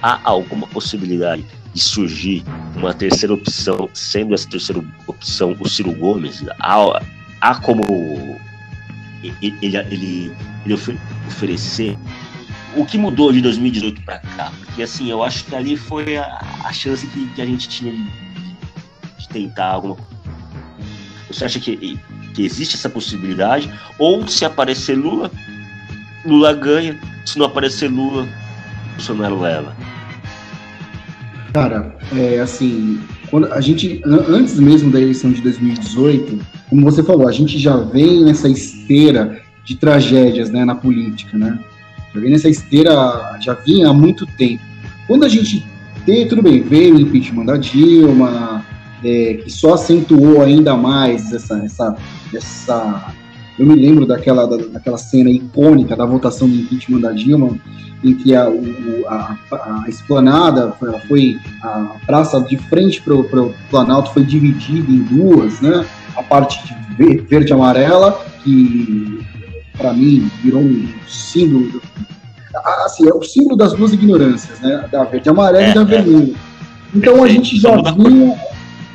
há 0.01 0.20
alguma 0.22 0.66
possibilidade 0.68 1.45
de 1.75 1.81
surgir 1.81 2.45
uma 2.77 2.95
terceira 2.95 3.35
opção, 3.35 3.91
sendo 3.93 4.33
essa 4.33 4.49
terceira 4.49 4.83
opção 5.07 5.57
o 5.59 5.68
Ciro 5.68 5.93
Gomes, 5.93 6.45
há, 6.61 7.03
há 7.41 7.55
como 7.57 7.83
ele, 9.22 9.57
ele, 9.61 10.33
ele 10.64 10.75
oferecer 11.27 11.99
o 12.77 12.85
que 12.85 12.99
mudou 12.99 13.33
de 13.33 13.41
2018 13.41 14.03
para 14.03 14.18
cá? 14.18 14.53
Porque 14.64 14.83
assim, 14.83 15.11
eu 15.11 15.22
acho 15.22 15.45
que 15.45 15.55
ali 15.55 15.77
foi 15.77 16.16
a, 16.16 16.41
a 16.64 16.72
chance 16.72 17.07
que, 17.07 17.27
que, 17.29 17.43
a 17.43 17.47
gente 17.47 17.68
tinha 17.68 17.93
de, 17.93 18.05
de 19.18 19.29
tentar 19.29 19.66
alguma 19.66 19.97
coisa. 19.97 20.14
Você 21.29 21.45
acha 21.45 21.61
que, 21.61 21.99
que 22.35 22.45
existe 22.45 22.77
essa 22.77 22.89
possibilidade? 22.89 23.72
Ou 23.99 24.27
se 24.27 24.45
aparecer 24.45 24.97
Lula, 24.97 25.31
Lula 26.25 26.53
ganha. 26.53 26.99
Se 27.25 27.39
não 27.39 27.47
aparecer 27.47 27.89
Lula, 27.89 28.29
Bolsonaro 28.93 29.41
leva. 29.41 29.75
Cara, 31.55 31.95
é 32.13 32.41
assim, 32.41 32.99
quando 33.31 33.47
a 33.53 33.61
gente, 33.61 34.03
antes 34.05 34.59
mesmo 34.59 34.91
da 34.91 35.01
eleição 35.01 35.31
de 35.31 35.41
2018, 35.41 36.45
como 36.69 36.83
você 36.83 37.01
falou, 37.01 37.29
a 37.29 37.33
gente 37.33 37.61
já 37.61 37.77
vem 37.77 38.25
nessa 38.25 38.49
esteira 38.49 39.41
de 39.65 39.77
tragédias, 39.77 40.51
né, 40.51 40.65
na 40.65 40.75
política, 40.75 41.39
né? 41.39 41.57
Já 42.13 42.21
vem 42.21 42.33
nessa 42.33 42.49
esteira, 42.49 43.39
já 43.41 43.55
vinha 43.55 43.89
há 43.89 43.95
muito 43.95 44.27
tempo. 44.37 44.65
Quando 45.07 45.25
a 45.25 45.29
gente 45.29 45.65
tem, 46.05 46.27
tudo 46.27 46.43
bem, 46.43 46.61
veio 46.61 46.97
o 46.97 47.01
impeachment 47.01 47.45
da 47.45 47.57
Dilma, 47.57 48.67
é, 49.05 49.35
que 49.35 49.49
só 49.49 49.75
acentuou 49.75 50.43
ainda 50.43 50.77
mais 50.77 51.33
essa, 51.33 51.59
essa, 51.59 51.97
essa 52.35 53.15
eu 53.59 53.67
me 53.67 53.75
lembro 53.75 54.05
daquela, 54.05 54.47
daquela 54.47 54.99
cena 54.99 55.31
icônica 55.31 55.95
da 55.95 56.05
votação 56.05 56.49
do 56.49 56.55
impeachment 56.55 57.01
da 57.01 57.13
Dilma, 57.13 57.57
em 58.03 58.15
que 58.15 58.35
a, 58.35 58.47
a, 59.09 59.37
a 59.51 59.89
esplanada 59.89 60.73
foi, 61.09 61.39
a 61.63 61.97
praça 62.05 62.41
de 62.41 62.57
frente 62.57 63.01
para 63.01 63.15
o 63.15 63.55
Planalto 63.71 64.13
foi 64.13 64.25
dividida 64.25 64.91
em 64.91 65.03
duas, 65.05 65.61
né? 65.61 65.87
A 66.17 66.23
parte 66.23 66.61
de 66.67 67.19
verde 67.23 67.51
e 67.51 67.55
amarela, 67.55 68.25
que 68.43 69.25
para 69.79 69.93
mim 69.93 70.31
virou 70.43 70.61
um 70.61 70.89
símbolo, 71.09 71.81
assim, 72.85 73.09
é 73.09 73.15
o 73.15 73.23
símbolo 73.23 73.57
das 73.57 73.73
duas 73.73 73.93
ignorâncias, 73.93 74.61
né? 74.61 74.87
Da 74.91 75.05
verde 75.05 75.29
e 75.29 75.31
amarela 75.31 75.65
é, 75.65 75.71
e 75.71 75.75
da 75.75 75.81
é. 75.81 75.85
vermelha. 75.85 76.35
Então 76.95 77.25
a 77.25 77.29
gente 77.29 77.59
já 77.59 77.75
vinha, 77.93 78.37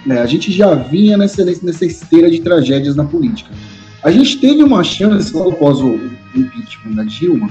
né, 0.05 0.21
a 0.21 0.25
gente 0.25 0.51
já 0.51 0.73
vinha 0.75 1.17
nessa, 1.17 1.43
nessa 1.43 1.85
esteira 1.85 2.29
de 2.29 2.39
tragédias 2.39 2.95
na 2.95 3.03
política. 3.03 3.51
A 4.03 4.11
gente 4.11 4.37
teve 4.37 4.63
uma 4.63 4.83
chance, 4.83 5.33
logo 5.33 5.51
após 5.51 5.79
o 5.79 5.99
impeachment 6.35 6.95
da 6.95 7.03
Dilma, 7.03 7.49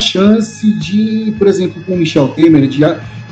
chance 0.00 0.72
de, 0.78 1.34
por 1.38 1.46
exemplo, 1.46 1.82
com 1.84 1.94
o 1.94 1.96
Michel 1.96 2.28
Temer, 2.28 2.66
de 2.66 2.84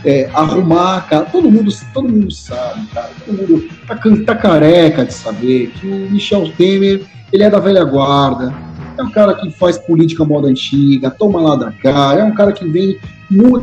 é, 0.04 0.28
arrumar, 0.34 1.06
cara, 1.08 1.24
todo 1.24 1.50
mundo, 1.50 1.72
todo 1.92 2.08
mundo 2.08 2.30
sabe, 2.30 2.86
cara, 2.92 3.10
todo 3.24 3.36
mundo 3.36 3.68
tá, 3.86 3.96
tá 4.26 4.34
careca 4.34 5.04
de 5.04 5.14
saber 5.14 5.72
que 5.74 5.86
o 5.86 6.10
Michel 6.10 6.50
Temer, 6.56 7.02
ele 7.32 7.42
é 7.42 7.50
da 7.50 7.58
velha 7.58 7.84
guarda, 7.84 8.54
é 8.96 9.02
um 9.02 9.10
cara 9.10 9.34
que 9.34 9.50
faz 9.50 9.78
política 9.78 10.24
moda 10.24 10.48
antiga, 10.48 11.10
toma 11.10 11.40
lá 11.40 11.56
da 11.56 11.72
cá, 11.72 12.14
é 12.18 12.22
um 12.22 12.34
cara 12.34 12.52
que 12.52 12.64
vem 12.66 12.98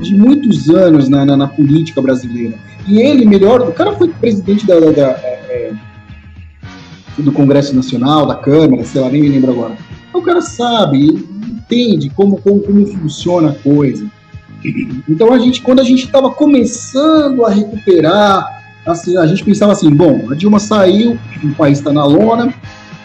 de 0.02 0.16
muitos 0.16 0.70
anos 0.70 1.08
na, 1.08 1.26
na, 1.26 1.38
na 1.38 1.48
política 1.48 2.02
brasileira. 2.02 2.58
E 2.88 3.00
ele, 3.00 3.26
melhor, 3.26 3.62
o 3.62 3.72
cara 3.72 3.94
foi 3.94 4.10
presidente 4.10 4.66
da, 4.66 4.80
da, 4.80 4.92
da 4.92 5.08
é 5.12 5.72
do 7.22 7.32
Congresso 7.32 7.76
Nacional, 7.76 8.26
da 8.26 8.36
Câmara, 8.36 8.84
sei 8.84 9.02
lá, 9.02 9.10
nem 9.10 9.22
me 9.22 9.30
lembro 9.30 9.52
agora. 9.52 9.78
O 10.14 10.22
cara 10.22 10.42
sabe, 10.42 11.08
entende 11.08 12.10
como, 12.10 12.40
como, 12.42 12.60
como 12.60 12.86
funciona 12.86 13.50
a 13.50 13.56
coisa. 13.56 14.06
Então 15.10 15.34
a 15.34 15.40
gente, 15.40 15.62
quando 15.62 15.80
a 15.80 15.84
gente 15.84 16.06
estava 16.06 16.30
começando 16.30 17.46
a 17.46 17.50
recuperar, 17.50 18.62
assim, 18.86 19.18
a 19.18 19.26
gente 19.26 19.44
pensava 19.44 19.72
assim, 19.72 19.90
bom, 19.90 20.28
a 20.30 20.36
Dilma 20.36 20.60
saiu, 20.60 21.18
o 21.44 21.56
país 21.56 21.80
está 21.80 21.92
na 21.92 22.06
lona, 22.06 22.54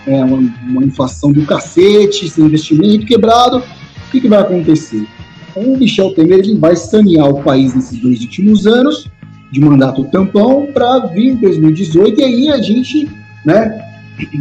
é 0.06 0.22
uma, 0.22 0.38
uma, 0.68 0.84
inflação 0.84 1.32
do 1.32 1.44
cacete, 1.46 2.28
sem 2.28 2.44
investimento 2.44 3.06
quebrado, 3.06 3.58
o 3.58 4.10
que, 4.10 4.20
que 4.20 4.28
vai 4.28 4.40
acontecer? 4.40 5.06
O 5.54 5.76
Michel 5.76 6.14
Temer 6.14 6.40
ele 6.40 6.58
vai 6.58 6.76
sanear 6.76 7.28
o 7.28 7.42
país 7.42 7.74
nesses 7.74 7.98
dois 7.98 8.20
últimos 8.20 8.66
anos, 8.66 9.08
de 9.50 9.60
mandato 9.60 10.04
tampão, 10.04 10.68
para 10.72 10.98
vir 11.06 11.32
em 11.32 11.36
2018, 11.36 12.20
e 12.20 12.24
aí 12.24 12.48
a 12.50 12.58
gente, 12.58 13.08
né, 13.44 13.85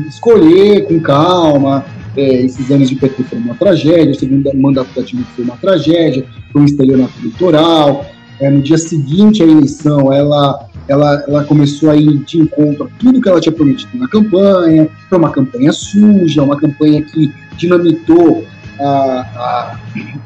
escolher 0.07 0.85
com 0.87 0.99
calma, 0.99 1.85
é, 2.15 2.43
esses 2.43 2.71
anos 2.71 2.89
de 2.89 2.95
PT 2.95 3.23
foram 3.23 3.43
uma 3.43 3.55
tragédia, 3.55 4.11
o 4.11 4.15
segundo 4.15 4.49
mandato 4.55 4.89
da 4.95 5.01
Dilma 5.01 5.25
foi 5.35 5.43
uma 5.43 5.57
tragédia, 5.57 6.25
foi 6.51 6.61
um 6.61 6.65
estelionato 6.65 7.13
eleitoral. 7.19 8.05
É, 8.39 8.49
no 8.49 8.61
dia 8.61 8.77
seguinte 8.77 9.43
à 9.43 9.45
eleição, 9.45 10.11
ela, 10.11 10.67
ela, 10.87 11.23
ela 11.27 11.43
começou 11.45 11.89
a 11.89 11.95
ir 11.95 12.17
de 12.19 12.39
encontro 12.39 12.85
a 12.85 12.99
tudo 12.99 13.21
que 13.21 13.29
ela 13.29 13.39
tinha 13.39 13.53
prometido 13.53 13.97
na 13.97 14.07
campanha. 14.07 14.89
Foi 15.09 15.17
uma 15.17 15.31
campanha 15.31 15.71
suja, 15.71 16.43
uma 16.43 16.57
campanha 16.57 17.01
que 17.01 17.33
dinamitou 17.57 18.45
a, 18.79 18.85
a, 18.85 19.79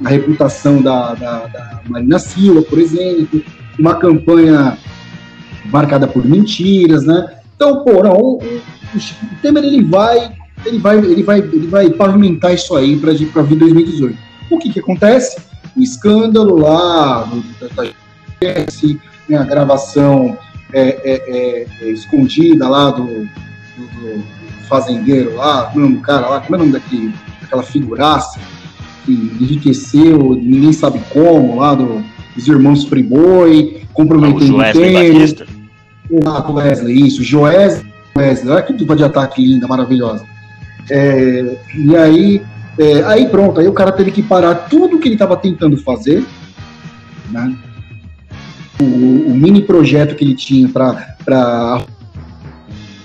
a 0.06 0.10
reputação 0.10 0.82
da, 0.82 1.14
da, 1.14 1.46
da 1.46 1.82
Marina 1.88 2.18
Silva, 2.18 2.62
por 2.64 2.80
exemplo, 2.80 3.42
uma 3.78 3.96
campanha 3.96 4.78
marcada 5.66 6.08
por 6.08 6.26
mentiras, 6.26 7.06
né? 7.06 7.28
Então, 7.56 7.84
pô, 7.84 8.04
não, 8.04 8.40
o, 8.94 8.98
o 8.98 9.36
Temer 9.42 9.64
ele 9.64 9.84
vai 9.84 10.32
ele 10.66 10.78
vai, 10.80 10.98
ele 10.98 11.24
vai, 11.24 11.40
ele 11.40 11.68
vai 11.68 11.90
pavimentar 11.90 12.54
isso 12.54 12.76
aí 12.76 12.98
para 12.98 13.14
vir 13.44 13.56
2018. 13.58 14.18
O 14.52 14.58
que 14.60 14.70
que 14.74 14.80
acontece? 14.80 15.40
O 15.76 15.82
escândalo 15.82 16.58
lá 16.58 17.30
da, 17.78 17.84
né, 19.30 19.38
a 19.38 19.44
gravação 19.44 20.38
é, 20.74 20.82
é, 20.82 21.02
é, 21.04 21.68
é, 21.82 21.92
escondida 21.92 22.68
lá 22.68 22.92
do, 22.92 23.06
do- 23.06 23.28
do 23.78 24.24
fazendeiro 24.68 25.36
lá, 25.36 25.64
como 25.68 25.80
é 25.80 25.80
o 25.80 25.90
nome 25.90 25.96
do 25.98 26.02
cara 26.02 26.28
lá, 26.28 26.42
como 26.42 26.56
é 26.56 26.58
o 26.58 26.60
nome 26.62 26.74
daquele, 26.74 27.14
daquela 27.42 27.64
figuraça 27.64 28.40
que 29.06 29.12
enriqueceu, 29.14 30.36
ninguém 30.36 30.74
sabe 30.74 31.00
como, 31.12 31.58
lá 31.60 31.74
do, 31.74 32.04
dos 32.36 32.48
irmãos 32.48 32.84
Friboi, 32.84 33.84
O 33.90 33.94
comprometendo 33.94 34.44
o 34.44 34.48
Joesley. 34.48 34.94
Batista. 35.14 35.48
Exato, 36.12 36.54
Wesley, 36.54 37.08
isso. 37.08 37.24
Joés, 37.24 37.84
Wesley, 38.20 38.54
olha 38.54 38.62
que 38.64 38.74
dupla 38.74 38.96
de 38.96 39.04
ataque 39.04 39.46
linda, 39.46 39.68
maravilhosa. 39.68 40.26
É, 40.90 41.58
e 41.76 41.96
aí, 41.96 42.42
é, 42.78 43.04
aí 43.04 43.28
pronto, 43.28 43.60
aí 43.60 43.68
o 43.68 43.74
cara 43.74 43.92
teve 43.92 44.12
que 44.12 44.24
parar 44.24 44.56
tudo 44.56 45.00
que 45.00 45.08
ele 45.08 45.16
estava 45.16 45.38
tentando 45.38 45.78
fazer, 45.78 46.26
né? 47.30 47.56
O, 48.80 48.84
o 48.84 49.36
mini 49.36 49.62
projeto 49.62 50.16
que 50.16 50.24
ele 50.24 50.36
tinha 50.36 50.70
para 50.70 51.84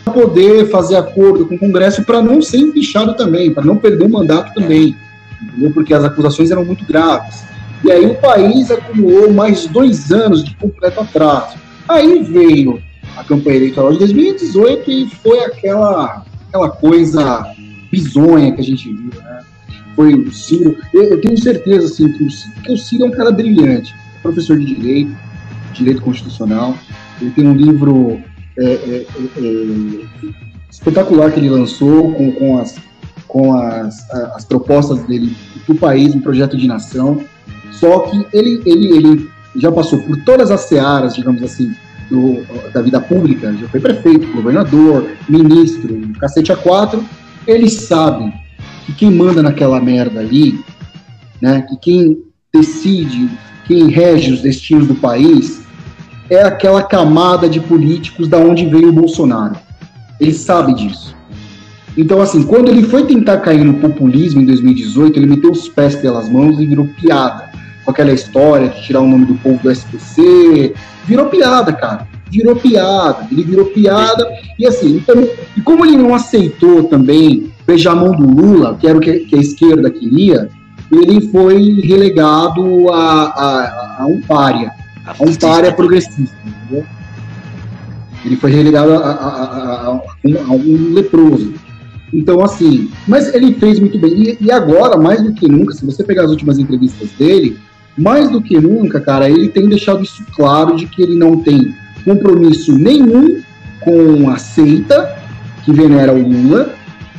poder 0.05 0.71
fazer 0.71 0.97
acordo 0.97 1.47
com 1.47 1.57
o 1.57 1.59
Congresso 1.59 2.05
para 2.05 2.23
não 2.23 2.41
ser 2.41 2.59
empichado 2.59 3.15
também, 3.15 3.53
para 3.53 3.65
não 3.65 3.77
perder 3.77 4.05
o 4.05 4.09
mandato 4.09 4.55
também, 4.55 4.97
entendeu? 5.43 5.73
Porque 5.73 5.93
as 5.93 6.05
acusações 6.05 6.51
eram 6.51 6.65
muito 6.65 6.85
graves. 6.87 7.45
E 7.83 7.91
aí 7.91 8.07
o 8.07 8.15
país 8.15 8.71
acumulou 8.71 9.33
mais 9.33 9.67
dois 9.67 10.11
anos 10.11 10.43
de 10.43 10.55
completo 10.57 11.01
atraso. 11.01 11.57
Aí 11.89 12.23
veio 12.23 12.81
a 13.17 13.25
campanha 13.25 13.57
eleitoral 13.57 13.93
de 13.93 13.99
2018 13.99 14.91
e 14.91 15.09
foi 15.23 15.41
aquela, 15.45 16.25
aquela 16.49 16.71
coisa 16.71 17.47
bizonha 17.91 18.53
que 18.53 18.61
a 18.61 18.65
gente 18.65 18.93
viu, 18.93 19.11
né? 19.23 19.41
Foi 19.95 20.15
o 20.15 20.33
Ciro. 20.33 20.77
Eu, 20.93 21.05
eu 21.05 21.21
tenho 21.21 21.39
certeza 21.39 21.87
assim, 21.87 22.11
que, 22.11 22.25
o, 22.25 22.31
Ciro- 22.31 22.55
que 22.63 22.73
o 22.73 22.77
Ciro 22.77 23.05
é 23.05 23.07
um 23.07 23.11
cara 23.13 23.31
brilhante, 23.31 23.95
professor 24.23 24.59
de 24.59 24.67
direito, 24.67 25.15
direito 25.73 26.03
constitucional. 26.03 26.77
Ele 27.21 27.31
tem 27.31 27.47
um 27.47 27.55
livro 27.55 28.21
é, 28.59 28.65
é, 28.65 29.07
é, 29.17 29.39
é, 29.39 30.27
espetacular 30.71 31.31
que 31.31 31.39
ele 31.39 31.51
lançou 31.51 32.13
com, 32.13 32.33
com, 32.33 32.59
as, 32.59 32.75
com 33.29 33.55
as, 33.55 34.11
as 34.11 34.45
propostas 34.45 35.05
dele 35.05 35.37
para 35.65 35.75
o 35.75 35.79
país, 35.79 36.13
um 36.15 36.21
projeto 36.21 36.57
de 36.57 36.67
nação. 36.67 37.21
Só 37.71 38.01
que 38.01 38.27
ele, 38.33 38.61
ele, 38.67 38.97
ele 38.97 39.31
já 39.57 39.71
passou 39.71 40.01
por 40.01 40.17
todas 40.25 40.51
as 40.51 40.63
searas, 40.63 41.15
digamos 41.15 41.43
assim, 41.43 41.73
do- 42.11 42.45
da 42.73 42.83
vida 42.83 43.01
pública, 43.01 43.53
já 43.53 43.69
foi 43.69 43.81
prefeito, 43.81 44.33
governador, 44.33 45.09
ministro, 45.29 46.01
cacete 46.19 46.53
a 46.53 46.57
quatro. 46.57 47.05
Ele 47.47 47.69
sabe 47.69 48.33
que 48.87 48.93
quem 48.93 49.11
manda 49.11 49.43
naquela 49.43 49.81
merda 49.81 50.21
ali, 50.21 50.61
né, 51.41 51.63
que 51.69 51.77
quem 51.77 52.19
decide, 52.53 53.29
quem 53.67 53.89
rege 53.89 54.33
os 54.33 54.43
destinos 54.43 54.87
do 54.87 54.95
país, 54.95 55.63
é 56.31 56.43
aquela 56.43 56.83
camada 56.83 57.49
de 57.49 57.61
políticos 57.61 58.29
da 58.29 58.39
onde 58.39 58.67
veio 58.67 58.89
o 58.89 58.93
Bolsonaro. 58.93 59.57
Ele 60.21 60.33
sabe 60.33 60.75
disso. 60.75 61.15
Então, 61.97 62.21
assim, 62.21 62.43
quando 62.43 62.71
ele 62.71 62.83
foi 62.83 63.05
tentar 63.05 63.39
cair 63.39 63.65
no 63.65 63.75
populismo 63.75 64.41
em 64.41 64.47
2018, 64.47 65.19
ele 65.19 65.27
meteu 65.27 65.53
os 65.53 65.69
pés 65.69 65.95
pelas 65.95 66.29
mãos 66.29 66.59
e 66.59 66.67
virou 66.67 66.87
piada. 67.01 67.54
Com 67.85 67.91
aquela 67.91 68.13
história 68.13 68.69
de 68.69 68.83
tirar 68.83 69.01
o 69.01 69.07
nome 69.09 69.27
do 69.27 69.35
povo 69.35 69.59
do 69.63 69.71
SPC. 69.71 70.75
Virou 71.07 71.27
piada, 71.27 71.73
cara. 71.73 72.07
Virou 72.31 72.57
piada. 72.57 73.27
Ele 73.31 73.43
virou 73.45 73.67
piada. 73.67 74.27
E 74.59 74.67
assim, 74.67 74.97
então, 74.97 75.29
e 75.57 75.61
como 75.61 75.85
ele 75.85 75.97
não 75.97 76.15
aceitou 76.15 76.85
também 76.85 77.53
beijar 77.67 77.93
a 77.93 77.97
mão 77.97 78.13
do 78.13 78.27
Lula, 78.27 78.77
que 78.81 78.87
era 78.87 78.97
o 78.97 79.01
que, 79.01 79.21
que 79.21 79.37
a 79.37 79.39
esquerda 79.41 79.91
queria, 79.91 80.49
ele 80.93 81.29
foi 81.29 81.81
relegado 81.83 82.91
a, 82.93 83.25
a, 83.25 83.97
a 84.03 84.07
um 84.07 84.21
pária. 84.23 84.73
A 85.07 85.15
um 85.23 85.35
pária 85.35 85.73
progressista, 85.73 86.35
entendeu? 86.47 86.85
Ele 88.25 88.37
foi 88.37 88.51
relegado 88.51 88.93
a, 88.95 88.97
a- 88.97 89.87
a- 89.89 90.01
um, 90.25 90.55
um 90.55 90.93
leproso. 90.95 91.53
Então, 92.13 92.43
assim, 92.43 92.91
mas 93.07 93.35
ele 93.35 93.55
fez 93.55 93.79
muito 93.79 93.99
bem. 93.99 94.13
E, 94.15 94.39
e 94.41 94.51
agora, 94.53 94.97
mais 94.97 95.23
do 95.23 95.33
que 95.35 95.47
nunca, 95.49 95.75
se 95.75 95.85
você 95.85 96.03
pegar 96.05 96.25
as 96.25 96.31
últimas 96.31 96.59
entrevistas 96.59 97.11
dele, 97.19 97.59
mais 97.97 98.31
do 98.31 98.41
que 98.41 98.59
nunca, 98.61 99.01
cara, 99.01 99.29
ele 99.29 99.49
tem 99.49 99.69
deixado 99.69 100.03
isso 100.03 100.25
claro 100.35 100.77
de 100.77 100.87
que 100.87 101.03
ele 101.03 101.15
não 101.15 101.39
tem 101.39 101.75
compromisso 102.05 102.77
nenhum 102.77 103.41
com 103.81 104.29
a 104.31 104.37
seita 104.37 105.17
que 105.65 105.73
venera 105.73 106.13
o 106.13 106.19
Lula 106.19 106.75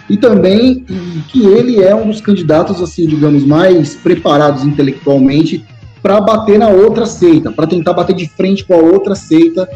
e 0.09 0.17
também 0.17 0.85
que 1.29 1.45
ele 1.45 1.81
é 1.81 1.95
um 1.95 2.07
dos 2.07 2.21
candidatos, 2.21 2.81
assim, 2.81 3.07
digamos, 3.07 3.43
mais 3.43 3.95
preparados 3.95 4.63
intelectualmente 4.63 5.65
para 6.01 6.21
bater 6.21 6.59
na 6.59 6.69
outra 6.69 7.05
seita, 7.05 7.51
para 7.51 7.65
tentar 7.65 7.93
bater 7.93 8.15
de 8.15 8.27
frente 8.29 8.63
com 8.63 8.75
a 8.75 8.77
outra 8.77 9.15
seita 9.15 9.67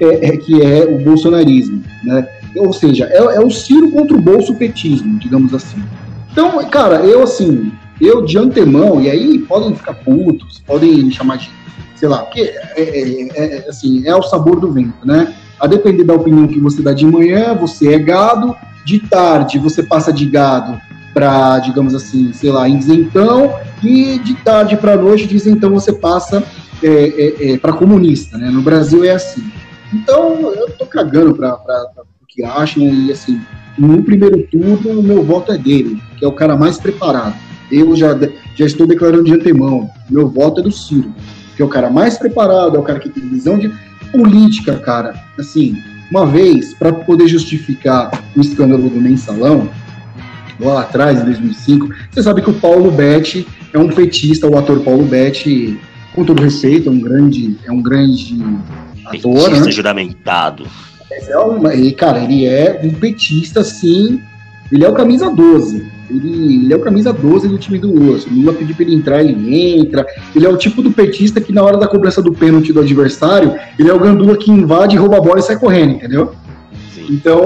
é, 0.00 0.28
é, 0.28 0.36
que 0.36 0.60
é 0.62 0.84
o 0.84 0.98
bolsonarismo, 0.98 1.82
né? 2.04 2.28
Ou 2.56 2.72
seja, 2.72 3.06
é, 3.06 3.16
é 3.16 3.40
o 3.40 3.50
Ciro 3.50 3.90
contra 3.90 4.16
o 4.16 4.20
bolsopetismo, 4.20 5.18
digamos 5.18 5.54
assim. 5.54 5.82
Então, 6.30 6.62
cara, 6.68 6.96
eu 6.96 7.22
assim, 7.22 7.72
eu 8.00 8.24
de 8.24 8.38
antemão, 8.38 9.00
e 9.00 9.10
aí 9.10 9.38
podem 9.40 9.74
ficar 9.74 9.94
putos, 9.94 10.62
podem 10.66 11.10
chamar 11.10 11.36
de, 11.38 11.50
sei 11.96 12.08
lá, 12.08 12.18
porque 12.18 12.40
é, 12.40 12.74
é- 12.76 13.28
é, 13.34 13.68
assim, 13.68 14.06
é 14.06 14.14
o 14.14 14.22
sabor 14.22 14.60
do 14.60 14.70
vento, 14.72 15.04
né? 15.04 15.34
A 15.58 15.66
depender 15.66 16.04
da 16.04 16.14
opinião 16.14 16.46
que 16.46 16.60
você 16.60 16.80
dá 16.82 16.92
de 16.92 17.04
manhã, 17.04 17.54
você 17.54 17.94
é 17.94 17.98
gado, 17.98 18.54
de 18.84 19.00
tarde 19.00 19.58
você 19.58 19.82
passa 19.82 20.12
de 20.12 20.24
gado 20.26 20.80
para, 21.12 21.58
digamos 21.58 21.94
assim, 21.94 22.32
sei 22.32 22.50
lá, 22.50 22.68
isentão, 22.68 23.54
e 23.82 24.18
de 24.20 24.34
tarde 24.34 24.76
para 24.76 24.96
noite 24.96 25.26
de 25.26 25.36
isentão 25.36 25.70
você 25.70 25.92
passa 25.92 26.44
é, 26.82 27.58
para 27.60 27.72
comunista, 27.72 28.38
né? 28.38 28.50
No 28.50 28.62
Brasil 28.62 29.04
é 29.04 29.10
assim. 29.10 29.42
Então, 29.92 30.52
eu 30.54 30.70
tô 30.70 30.86
cagando 30.86 31.34
para 31.34 31.54
o 32.22 32.26
que 32.26 32.44
acham, 32.44 32.82
e 32.82 33.10
assim, 33.10 33.40
no 33.76 34.02
primeiro 34.02 34.42
turno, 34.44 35.00
o 35.00 35.02
meu 35.02 35.22
voto 35.24 35.52
é 35.52 35.58
dele, 35.58 36.00
que 36.16 36.24
é 36.24 36.28
o 36.28 36.32
cara 36.32 36.56
mais 36.56 36.78
preparado. 36.78 37.34
Eu 37.70 37.94
já, 37.94 38.18
já 38.54 38.66
estou 38.66 38.86
declarando 38.86 39.24
de 39.24 39.34
antemão, 39.34 39.90
meu 40.08 40.28
voto 40.28 40.60
é 40.60 40.62
do 40.62 40.72
Ciro, 40.72 41.12
que 41.56 41.62
é 41.62 41.64
o 41.64 41.68
cara 41.68 41.90
mais 41.90 42.16
preparado, 42.16 42.76
é 42.76 42.78
o 42.78 42.82
cara 42.82 42.98
que 42.98 43.08
tem 43.08 43.28
visão 43.28 43.58
de 43.58 43.70
política, 44.10 44.76
cara. 44.78 45.14
Assim, 45.38 45.76
uma 46.10 46.26
vez, 46.26 46.72
para 46.74 46.92
poder 46.92 47.28
justificar 47.28 48.10
o 48.34 48.40
escândalo 48.40 48.88
do 48.88 49.00
mensalão, 49.00 49.68
lá 50.58 50.80
atrás, 50.80 51.20
em 51.20 51.24
2005, 51.24 51.88
você 52.10 52.22
sabe 52.22 52.42
que 52.42 52.50
o 52.50 52.54
Paulo 52.54 52.90
Betti 52.90 53.46
é 53.72 53.78
um 53.78 53.88
petista, 53.88 54.46
o 54.46 54.56
ator 54.56 54.80
Paulo 54.80 55.04
Betti, 55.04 55.78
com 56.14 56.24
todo 56.24 56.42
respeito, 56.42 56.88
é 56.88 56.92
um 56.92 57.00
grande, 57.00 57.58
é 57.64 57.70
um 57.70 57.82
grande 57.82 58.42
ator, 59.04 59.44
Petista 59.44 59.66
né? 59.66 59.70
juramentado. 59.70 60.66
Mas 61.10 61.28
é 61.28 61.38
uma, 61.38 61.74
e, 61.74 61.92
cara, 61.92 62.22
ele 62.22 62.44
é 62.46 62.80
um 62.82 62.90
petista, 62.90 63.64
sim. 63.64 64.20
Ele 64.70 64.84
é 64.84 64.88
o 64.88 64.94
camisa 64.94 65.30
12. 65.30 65.90
Ele, 66.10 66.64
ele 66.64 66.72
é 66.72 66.76
o 66.76 66.80
camisa 66.80 67.12
12 67.12 67.48
do 67.48 67.58
time 67.58 67.78
do 67.78 67.92
Lula. 67.92 68.18
Se 68.18 68.28
o 68.28 68.34
Lula 68.34 68.52
pedir 68.54 68.74
pra 68.74 68.84
ele 68.84 68.94
entrar, 68.94 69.22
ele 69.22 69.78
entra. 69.78 70.06
Ele 70.34 70.46
é 70.46 70.48
o 70.48 70.56
tipo 70.56 70.80
do 70.82 70.90
petista 70.90 71.40
que, 71.40 71.52
na 71.52 71.62
hora 71.62 71.76
da 71.76 71.86
cobrança 71.86 72.22
do 72.22 72.32
pênalti 72.32 72.72
do 72.72 72.80
adversário, 72.80 73.54
ele 73.78 73.90
é 73.90 73.92
o 73.92 73.98
gandula 74.00 74.36
que 74.36 74.50
invade, 74.50 74.96
rouba 74.96 75.18
a 75.18 75.20
bola 75.20 75.38
e 75.38 75.42
sai 75.42 75.58
correndo, 75.58 75.92
entendeu? 75.92 76.34
Então, 77.10 77.42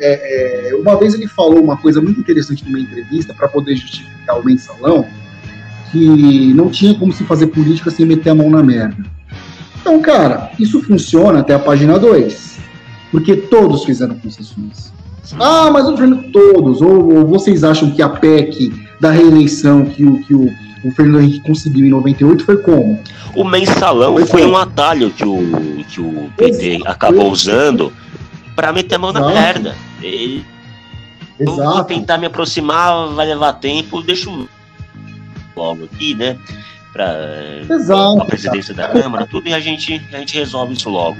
é- 0.00 0.70
é, 0.70 0.74
uma 0.76 0.96
vez 0.98 1.14
ele 1.14 1.26
falou 1.26 1.62
uma 1.62 1.76
coisa 1.76 2.00
muito 2.00 2.20
interessante 2.20 2.64
numa 2.64 2.78
entrevista 2.80 3.34
para 3.34 3.48
poder 3.48 3.76
justificar 3.76 4.38
o 4.38 4.44
mensalão, 4.44 5.06
que 5.92 6.52
não 6.54 6.68
tinha 6.70 6.94
como 6.94 7.12
se 7.12 7.24
fazer 7.24 7.48
política 7.48 7.90
sem 7.90 8.04
meter 8.06 8.30
a 8.30 8.34
mão 8.34 8.50
na 8.50 8.62
merda. 8.62 8.96
Então, 9.80 10.00
cara, 10.00 10.50
isso 10.58 10.82
funciona 10.82 11.40
até 11.40 11.54
a 11.54 11.58
página 11.58 11.98
2. 11.98 12.54
Porque 13.10 13.36
todos 13.36 13.84
fizeram 13.84 14.14
concessões. 14.16 14.93
Ah, 15.38 15.70
mas 15.70 15.88
o 15.88 15.96
Fernando, 15.96 16.30
todos. 16.30 16.80
Ou, 16.80 17.14
ou 17.16 17.26
vocês 17.26 17.64
acham 17.64 17.90
que 17.90 18.02
a 18.02 18.08
PEC 18.08 18.72
da 19.00 19.10
reeleição 19.10 19.84
que 19.84 20.04
o, 20.04 20.22
que 20.22 20.34
o, 20.34 20.52
o 20.84 20.90
Fernando 20.92 21.22
Henrique 21.22 21.40
conseguiu 21.40 21.86
em 21.86 21.90
98 21.90 22.44
foi 22.44 22.58
como? 22.58 23.00
O 23.34 23.44
mensalão 23.44 24.24
foi 24.26 24.42
é. 24.42 24.46
um 24.46 24.56
atalho 24.56 25.10
que 25.10 25.24
o, 25.24 25.84
que 25.88 26.00
o 26.00 26.30
PT 26.36 26.82
acabou 26.86 27.30
usando 27.30 27.92
para 28.54 28.72
meter 28.72 28.96
a 28.96 28.98
mão 28.98 29.12
na 29.12 29.20
Exato. 29.20 29.34
merda. 29.34 29.76
Ele, 30.00 30.44
eu 31.38 31.46
vou 31.46 31.64
Exato. 31.64 31.84
tentar 31.84 32.18
me 32.18 32.26
aproximar, 32.26 33.08
vai 33.08 33.26
levar 33.26 33.54
tempo, 33.54 34.02
deixa 34.02 34.30
eu 34.30 34.48
logo 35.56 35.84
aqui, 35.84 36.14
né? 36.14 36.38
Pra, 36.92 37.12
Exato, 37.68 38.22
a 38.22 38.24
presidência 38.24 38.72
da 38.72 38.88
Câmara, 38.88 39.26
tudo, 39.26 39.48
e 39.48 39.54
a 39.54 39.58
gente, 39.58 40.00
a 40.12 40.18
gente 40.18 40.34
resolve 40.34 40.74
isso 40.74 40.88
logo. 40.88 41.16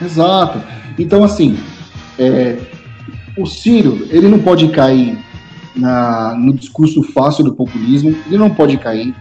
Exato. 0.00 0.62
Então, 0.96 1.24
assim, 1.24 1.58
é, 2.18 2.58
o 3.36 3.46
Ciro, 3.46 4.06
ele 4.10 4.28
não 4.28 4.38
pode 4.38 4.68
cair 4.68 5.18
na, 5.74 6.34
no 6.34 6.52
discurso 6.52 7.02
fácil 7.02 7.44
do 7.44 7.54
populismo, 7.54 8.16
ele 8.26 8.38
não 8.38 8.50
pode 8.50 8.76
cair. 8.76 9.14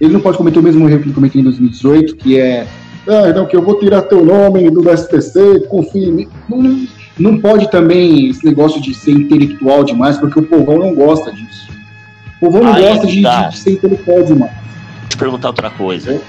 Ele 0.00 0.12
não 0.12 0.20
pode 0.20 0.36
cometer 0.38 0.60
o 0.60 0.62
mesmo 0.62 0.88
erro 0.88 1.00
que 1.00 1.06
ele 1.06 1.14
cometeu 1.14 1.40
em 1.40 1.44
2018, 1.44 2.16
que 2.16 2.38
é, 2.38 2.68
ah, 3.08 3.32
não, 3.32 3.46
que 3.46 3.56
eu 3.56 3.62
vou 3.62 3.80
tirar 3.80 4.02
teu 4.02 4.24
nome 4.24 4.70
do 4.70 4.88
SPC, 4.88 5.66
confia 5.68 6.06
em 6.06 6.12
mim. 6.12 6.28
Não, 6.48 6.86
não 7.18 7.40
pode 7.40 7.68
também 7.70 8.28
esse 8.28 8.44
negócio 8.44 8.80
de 8.80 8.94
ser 8.94 9.10
intelectual 9.10 9.82
demais, 9.82 10.16
porque 10.18 10.38
o 10.38 10.42
povão 10.44 10.78
não 10.78 10.94
gosta 10.94 11.32
disso. 11.32 11.68
O 12.36 12.46
povão 12.46 12.62
não 12.62 12.74
Aí 12.74 12.82
gosta 12.82 13.06
de, 13.08 13.22
tá. 13.22 13.48
de 13.48 13.58
ser 13.58 13.72
intelectual 13.72 14.22
demais. 14.22 14.52
Deixa 14.52 15.04
eu 15.04 15.08
te 15.08 15.16
perguntar 15.16 15.48
outra 15.48 15.70
coisa. 15.70 16.20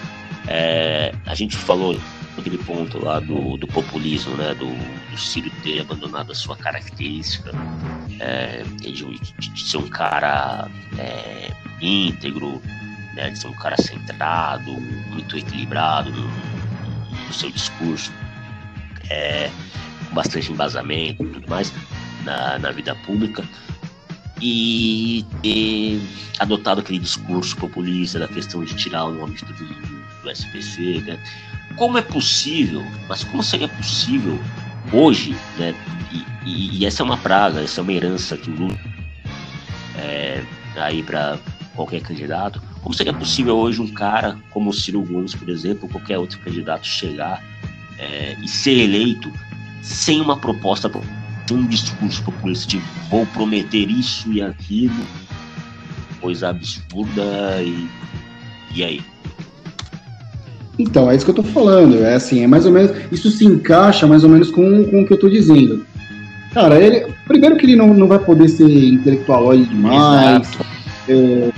É, 0.48 1.14
a 1.28 1.36
gente 1.36 1.56
falou 1.56 1.96
aquele 2.40 2.58
ponto 2.58 3.04
lá 3.04 3.20
do, 3.20 3.58
do 3.58 3.68
populismo, 3.68 4.36
né? 4.36 4.54
Do, 4.54 4.68
do 5.12 5.18
Ciro 5.18 5.50
ter 5.64 5.82
abandonado 5.82 6.32
a 6.32 6.36
sua 6.36 6.56
característica 6.56 7.52
é, 8.20 8.64
de, 8.80 9.20
de 9.40 9.62
ser 9.62 9.78
um 9.78 9.88
cara 9.88 10.68
é, 10.98 11.52
íntegro, 11.82 12.62
né, 13.16 13.30
de 13.30 13.40
ser 13.40 13.48
um 13.48 13.54
cara 13.54 13.76
centrado, 13.82 14.72
muito 14.72 15.38
equilibrado 15.38 16.12
no, 16.12 16.28
no 17.28 17.34
seu 17.34 17.50
discurso, 17.50 18.12
é, 19.10 19.50
com 20.08 20.16
bastante 20.16 20.52
embasamento 20.52 21.24
e 21.24 21.30
tudo 21.30 21.50
mais 21.50 21.74
na, 22.24 22.60
na 22.60 22.72
vida 22.72 22.96
pública 22.96 23.44
e 24.42 25.26
ter 25.42 26.02
adotado 26.40 26.80
aquele 26.82 27.00
discurso 27.00 27.56
populista 27.58 28.20
da 28.20 28.28
questão 28.28 28.64
de 28.64 28.74
tirar 28.76 29.06
o 29.06 29.14
nome 29.14 29.36
mundo 29.36 30.06
do 30.24 30.32
SPC, 30.32 31.02
né? 31.02 31.20
Como 31.80 31.98
é 31.98 32.02
possível, 32.02 32.86
mas 33.08 33.24
como 33.24 33.42
seria 33.42 33.70
possível 33.70 34.38
hoje, 34.92 35.34
né? 35.58 35.74
E, 36.12 36.26
e, 36.46 36.78
e 36.80 36.86
essa 36.86 37.02
é 37.02 37.06
uma 37.06 37.16
praga, 37.16 37.62
essa 37.62 37.80
é 37.80 37.82
uma 37.82 37.94
herança 37.94 38.36
que 38.36 38.52
o 38.52 38.54
Lula 38.54 38.78
é, 39.96 40.44
aí 40.76 41.02
para 41.02 41.40
qualquer 41.74 42.02
candidato. 42.02 42.62
Como 42.82 42.94
seria 42.94 43.14
possível 43.14 43.56
hoje 43.56 43.82
um 43.82 43.88
cara 43.88 44.38
como 44.50 44.72
o 44.72 44.74
Ciro 44.74 45.02
Gomes, 45.04 45.34
por 45.34 45.48
exemplo, 45.48 45.84
ou 45.84 45.90
qualquer 45.90 46.18
outro 46.18 46.38
candidato 46.40 46.86
chegar 46.86 47.42
é, 47.98 48.36
e 48.44 48.48
ser 48.50 48.78
eleito 48.78 49.32
sem 49.82 50.20
uma 50.20 50.36
proposta 50.38 50.92
um 51.50 51.66
discurso 51.66 52.22
populista 52.24 52.68
de 52.68 52.78
vou 53.10 53.26
prometer 53.28 53.90
isso 53.90 54.32
e 54.34 54.42
aquilo, 54.42 55.04
coisa 56.20 56.50
absurda 56.50 57.64
e, 57.64 57.90
e 58.76 58.84
aí? 58.84 59.02
Então, 60.80 61.12
é 61.12 61.16
isso 61.16 61.26
que 61.26 61.32
eu 61.32 61.36
tô 61.36 61.44
falando. 61.44 62.04
É 62.04 62.16
assim, 62.16 62.42
é 62.42 62.48
mais 62.48 62.66
ou 62.66 62.72
menos. 62.72 62.92
Isso 63.12 63.30
se 63.30 63.46
encaixa 63.46 64.08
mais 64.08 64.24
ou 64.24 64.30
menos 64.30 64.50
com, 64.50 64.86
com 64.86 65.02
o 65.02 65.06
que 65.06 65.12
eu 65.12 65.20
tô 65.20 65.30
dizendo. 65.30 65.86
Cara, 66.54 66.80
ele. 66.80 67.14
Primeiro 67.28 67.58
que 67.58 67.66
ele 67.66 67.76
não, 67.76 67.94
não 67.94 68.08
vai 68.08 68.18
poder 68.18 68.48
ser 68.48 68.66
intelectual 68.66 69.56
demais. 69.56 70.50
É, 71.08 71.50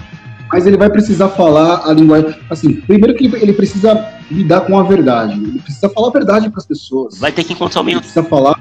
mas 0.51 0.65
ele 0.65 0.75
vai 0.75 0.89
precisar 0.89 1.29
falar 1.29 1.87
a 1.87 1.93
linguagem. 1.93 2.35
Assim, 2.49 2.73
primeiro 2.73 3.15
que 3.15 3.25
ele, 3.25 3.37
ele, 3.37 3.53
precisa 3.53 4.05
lidar 4.29 4.61
com 4.61 4.77
a 4.77 4.83
verdade. 4.83 5.33
Ele 5.33 5.59
precisa 5.59 5.87
falar 5.87 6.07
a 6.07 6.11
verdade 6.11 6.49
para 6.49 6.59
as 6.59 6.65
pessoas. 6.65 7.19
Vai 7.19 7.31
ter 7.31 7.43
que 7.43 7.53
encontrar 7.53 7.81
o 7.81 7.83
meio. 7.83 7.95
Ele 7.95 8.01
precisa 8.01 8.23
falar 8.23 8.59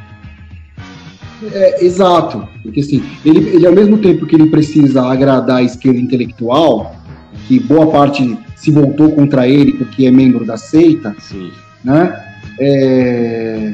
é, 1.53 1.85
exato, 1.85 2.47
porque 2.63 2.81
assim, 2.81 3.03
ele, 3.25 3.49
ele 3.49 3.67
ao 3.67 3.73
mesmo 3.73 3.97
tempo 3.97 4.27
que 4.27 4.37
ele 4.37 4.51
precisa 4.51 5.03
agradar 5.03 5.57
a 5.59 5.63
esquerda 5.63 5.99
intelectual, 5.99 6.95
que 7.51 7.59
boa 7.59 7.91
parte 7.91 8.39
se 8.55 8.71
voltou 8.71 9.11
contra 9.11 9.49
ele 9.49 9.73
porque 9.73 10.07
é 10.07 10.11
membro 10.11 10.45
da 10.45 10.57
seita, 10.57 11.17
Sim. 11.19 11.51
né? 11.83 12.17
É, 12.61 13.73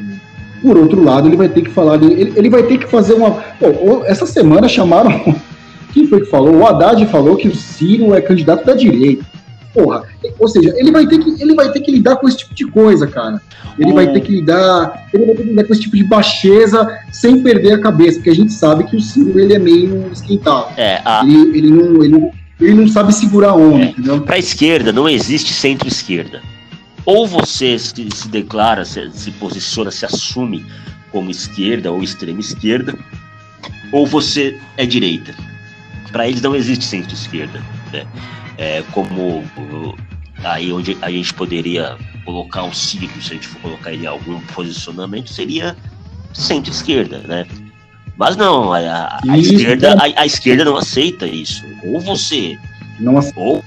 por 0.62 0.78
outro 0.78 1.04
lado, 1.04 1.28
ele 1.28 1.36
vai 1.36 1.50
ter 1.50 1.60
que 1.60 1.70
falar, 1.70 2.02
ele, 2.02 2.32
ele 2.34 2.48
vai 2.48 2.62
ter 2.62 2.78
que 2.78 2.86
fazer 2.86 3.12
uma. 3.12 3.32
Pô, 3.32 4.02
essa 4.06 4.24
semana 4.24 4.66
chamaram. 4.66 5.34
Quem 5.92 6.06
foi 6.06 6.20
que 6.20 6.30
falou? 6.30 6.56
O 6.56 6.66
Haddad 6.66 7.04
falou 7.06 7.36
que 7.36 7.48
o 7.48 7.54
Ciro 7.54 8.14
é 8.14 8.20
candidato 8.22 8.64
da 8.64 8.74
direita. 8.74 9.24
Porra, 9.74 10.04
ou 10.38 10.48
seja, 10.48 10.72
ele 10.78 10.90
vai 10.90 11.06
ter 11.06 11.18
que, 11.18 11.42
ele 11.42 11.54
vai 11.54 11.70
ter 11.70 11.80
que 11.80 11.90
lidar 11.90 12.16
com 12.16 12.26
esse 12.26 12.38
tipo 12.38 12.54
de 12.54 12.64
coisa, 12.66 13.06
cara. 13.06 13.42
Ele 13.78 13.92
vai 13.92 14.10
ter 14.10 14.20
que 14.20 14.32
lidar, 14.32 15.06
ele 15.12 15.26
vai 15.26 15.34
ter 15.34 15.42
que 15.42 15.48
lidar 15.50 15.64
com 15.64 15.72
esse 15.74 15.82
tipo 15.82 15.96
de 15.96 16.04
baixeza 16.04 16.98
sem 17.12 17.42
perder 17.42 17.74
a 17.74 17.78
cabeça, 17.78 18.14
porque 18.16 18.30
a 18.30 18.34
gente 18.34 18.52
sabe 18.52 18.84
que 18.84 18.96
o 18.96 19.00
Ciro 19.00 19.38
ele 19.38 19.52
é 19.52 19.58
meio 19.58 20.10
esquentado. 20.10 20.68
É, 20.78 21.02
a... 21.04 21.22
ele, 21.22 21.58
ele, 21.58 21.70
não, 21.70 22.02
ele, 22.02 22.30
ele 22.60 22.74
não 22.74 22.88
sabe 22.88 23.12
segurar 23.14 23.50
a 23.50 23.54
onda, 23.54 23.84
é. 23.84 23.88
entendeu? 23.90 24.20
Para 24.22 24.36
a 24.36 24.38
esquerda 24.38 24.92
não 24.92 25.08
existe 25.08 25.52
centro-esquerda. 25.52 26.42
Ou 27.04 27.26
você 27.26 27.78
se, 27.78 28.08
se 28.10 28.28
declara, 28.28 28.84
se, 28.84 29.10
se 29.12 29.30
posiciona, 29.32 29.90
se 29.90 30.04
assume 30.04 30.64
como 31.12 31.30
esquerda 31.30 31.92
ou 31.92 32.02
extrema 32.02 32.40
esquerda, 32.40 32.98
ou 33.92 34.06
você 34.06 34.58
é 34.76 34.84
direita. 34.84 35.34
Para 36.10 36.28
eles 36.28 36.40
não 36.40 36.54
existe 36.56 36.84
centro-esquerda. 36.84 37.62
Né? 37.92 38.06
É, 38.58 38.82
como 38.92 39.44
aí 40.42 40.72
onde 40.72 40.96
a 41.02 41.10
gente 41.10 41.32
poderia 41.34 41.96
colocar 42.24 42.64
o 42.64 42.74
Ciro, 42.74 43.22
se 43.22 43.32
a 43.32 43.34
gente 43.34 43.48
for 43.48 43.60
colocar 43.60 43.92
ele 43.92 44.04
em 44.04 44.08
algum 44.08 44.40
posicionamento, 44.40 45.30
seria 45.30 45.76
centro-esquerda, 46.32 47.18
né? 47.18 47.46
Mas 48.16 48.36
não, 48.36 48.72
a, 48.72 48.78
a, 48.78 49.20
a 49.28 49.38
esquerda, 49.38 49.94
a, 49.94 50.22
a, 50.22 50.26
esquerda 50.26 50.64
não 50.64 50.76
aceita 50.76 51.26
isso. 51.26 51.64
Ou 51.82 52.00
você 52.00 52.58
não 52.98 53.18
aceita. 53.18 53.38
ou 53.38 53.64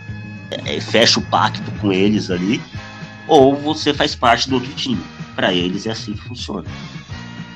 é, 0.65 0.81
fecha 0.81 1.19
o 1.19 1.23
pacto 1.23 1.71
com 1.79 1.91
eles 1.91 2.31
ali, 2.31 2.59
ou 3.27 3.55
você 3.55 3.93
faz 3.93 4.15
parte 4.15 4.49
do 4.49 4.55
outro 4.55 4.71
time. 4.73 5.01
Para 5.35 5.53
eles 5.53 5.85
é 5.85 5.91
assim 5.91 6.13
que 6.13 6.21
funciona. 6.21 6.65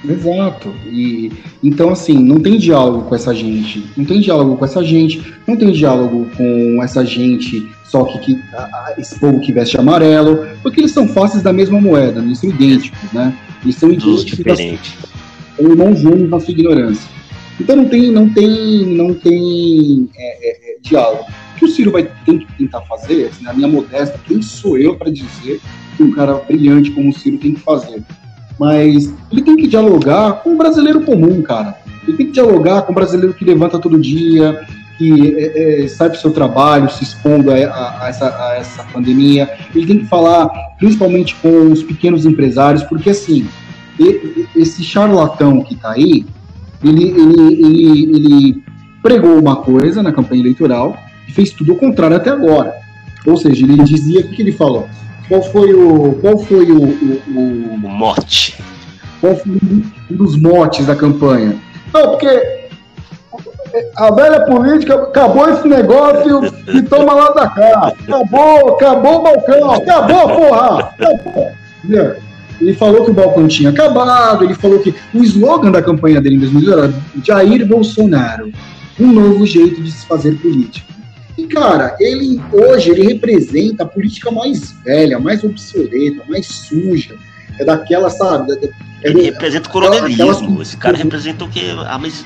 Exato. 0.07 0.73
E 0.85 1.31
então 1.63 1.89
assim, 1.89 2.13
não 2.13 2.39
tem 2.39 2.57
diálogo 2.57 3.03
com 3.07 3.15
essa 3.15 3.33
gente, 3.33 3.83
não 3.97 4.05
tem 4.05 4.19
diálogo 4.19 4.57
com 4.57 4.65
essa 4.65 4.83
gente, 4.83 5.33
não 5.47 5.55
tem 5.55 5.71
diálogo 5.71 6.29
com 6.35 6.83
essa 6.83 7.05
gente 7.05 7.67
só 7.85 8.03
que, 8.05 8.17
que 8.19 8.43
a, 8.55 8.95
esse 8.97 9.19
povo 9.19 9.39
que 9.39 9.53
veste 9.53 9.77
amarelo, 9.77 10.47
porque 10.63 10.81
eles 10.81 10.91
são 10.91 11.07
faces 11.07 11.43
da 11.43 11.53
mesma 11.53 11.79
moeda, 11.79 12.21
eles 12.21 12.39
são 12.39 12.49
idênticos, 12.49 12.99
né? 13.13 13.33
Eles 13.63 13.75
são 13.75 13.91
idênticos. 13.91 15.12
São 15.55 15.69
irmãos 15.69 15.99
gêmeos 15.99 16.29
na 16.29 16.39
sua 16.39 16.51
ignorância. 16.51 17.09
Então 17.59 17.75
não 17.75 17.85
tem, 17.85 18.11
não 18.11 18.29
tem, 18.29 18.85
não 18.95 19.13
tem 19.13 20.09
é, 20.15 20.49
é, 20.49 20.73
é, 20.73 20.77
diálogo. 20.81 21.23
O 21.55 21.59
que 21.59 21.65
o 21.65 21.67
Ciro 21.67 21.91
vai 21.91 22.03
ter 22.25 22.39
que 22.39 22.57
tentar 22.57 22.81
fazer, 22.81 23.27
assim, 23.27 23.43
na 23.43 23.53
minha 23.53 23.67
modesta, 23.67 24.19
quem 24.27 24.41
sou 24.41 24.77
eu 24.77 24.95
para 24.95 25.11
dizer 25.11 25.61
que 25.95 26.03
um 26.03 26.11
cara 26.11 26.33
brilhante 26.35 26.91
como 26.91 27.09
o 27.09 27.13
Ciro 27.13 27.37
tem 27.37 27.53
que 27.53 27.59
fazer? 27.59 28.01
Mas 28.59 29.13
ele 29.31 29.41
tem 29.41 29.55
que 29.55 29.67
dialogar 29.67 30.43
com 30.43 30.53
o 30.53 30.57
brasileiro 30.57 31.01
comum, 31.01 31.41
cara. 31.41 31.77
Ele 32.07 32.17
tem 32.17 32.25
que 32.27 32.33
dialogar 32.33 32.81
com 32.83 32.91
o 32.91 32.95
brasileiro 32.95 33.33
que 33.33 33.45
levanta 33.45 33.79
todo 33.79 33.99
dia, 33.99 34.65
que 34.97 35.35
é, 35.37 35.83
é, 35.83 35.87
sai 35.87 36.09
para 36.09 36.19
seu 36.19 36.31
trabalho, 36.31 36.89
se 36.89 37.03
expondo 37.03 37.51
a, 37.51 37.55
a, 37.55 38.03
a, 38.03 38.09
essa, 38.09 38.47
a, 38.47 38.55
essa, 38.55 38.83
pandemia. 38.85 39.49
Ele 39.73 39.87
tem 39.87 39.99
que 39.99 40.05
falar 40.05 40.49
principalmente 40.77 41.35
com 41.35 41.71
os 41.71 41.81
pequenos 41.83 42.25
empresários, 42.25 42.83
porque 42.83 43.09
assim, 43.09 43.47
esse 44.55 44.83
charlatão 44.83 45.61
que 45.61 45.73
está 45.73 45.91
aí, 45.91 46.25
ele, 46.83 47.03
ele, 47.09 47.65
ele, 47.65 48.15
ele, 48.15 48.63
pregou 49.01 49.37
uma 49.39 49.57
coisa 49.57 50.01
na 50.01 50.11
campanha 50.11 50.41
eleitoral 50.41 50.97
e 51.27 51.31
fez 51.31 51.51
tudo 51.51 51.73
o 51.73 51.75
contrário 51.75 52.17
até 52.17 52.29
agora. 52.29 52.73
Ou 53.25 53.37
seja, 53.37 53.65
ele 53.65 53.83
dizia 53.83 54.21
o 54.21 54.23
que, 54.23 54.35
que 54.35 54.41
ele 54.41 54.51
falou. 54.51 54.87
Qual 55.27 55.41
foi 55.41 55.73
o. 55.73 56.13
Qual 56.21 56.37
foi 56.37 56.71
o. 56.71 56.81
O, 56.81 57.21
o, 57.35 57.73
o 57.73 57.77
mote. 57.77 58.57
Qual 59.21 59.35
foi 59.35 59.53
um 60.11 60.15
dos 60.15 60.35
motes 60.35 60.85
da 60.85 60.95
campanha? 60.95 61.55
Não, 61.93 62.09
porque 62.11 62.63
a 63.95 64.11
velha 64.11 64.45
política, 64.45 64.95
acabou 64.95 65.49
esse 65.49 65.67
negócio 65.67 66.41
e 66.67 66.81
toma 66.83 67.13
lá 67.13 67.29
da 67.29 67.49
cá. 67.49 67.93
Acabou, 68.03 68.75
acabou 68.75 69.19
o 69.19 69.23
balcão, 69.23 69.71
acabou, 69.71 70.35
porra! 70.35 70.79
Acabou. 70.79 71.51
Ele 72.63 72.73
falou 72.73 73.03
que 73.03 73.11
o 73.11 73.13
balcão 73.13 73.47
tinha 73.47 73.69
acabado, 73.69 74.43
ele 74.43 74.55
falou 74.55 74.79
que 74.79 74.95
o 75.13 75.23
slogan 75.23 75.71
da 75.71 75.81
campanha 75.81 76.21
dele 76.21 76.35
em 76.35 76.39
2018 76.39 76.79
era 76.79 76.93
Jair 77.23 77.67
Bolsonaro, 77.67 78.51
um 78.99 79.11
novo 79.11 79.45
jeito 79.45 79.81
de 79.81 79.91
se 79.91 80.05
fazer 80.05 80.35
política. 80.37 80.93
E, 81.37 81.45
cara, 81.45 81.95
ele 81.99 82.39
hoje 82.51 82.91
ele 82.91 83.03
representa 83.03 83.83
a 83.83 83.85
política 83.85 84.31
mais 84.31 84.71
velha, 84.83 85.19
mais 85.19 85.43
obsoleta, 85.43 86.23
mais 86.29 86.45
suja, 86.45 87.15
é 87.59 87.65
daquela, 87.65 88.09
sabe, 88.09 88.51
ele 89.03 89.23
representa 89.23 89.67
o 89.67 89.71
coronelismo. 89.71 90.61
Esse 90.61 90.77
cara 90.77 90.95
representa 90.95 91.43
o 91.43 91.49
que, 91.49 91.71
a 91.71 91.97
mais, 91.97 92.23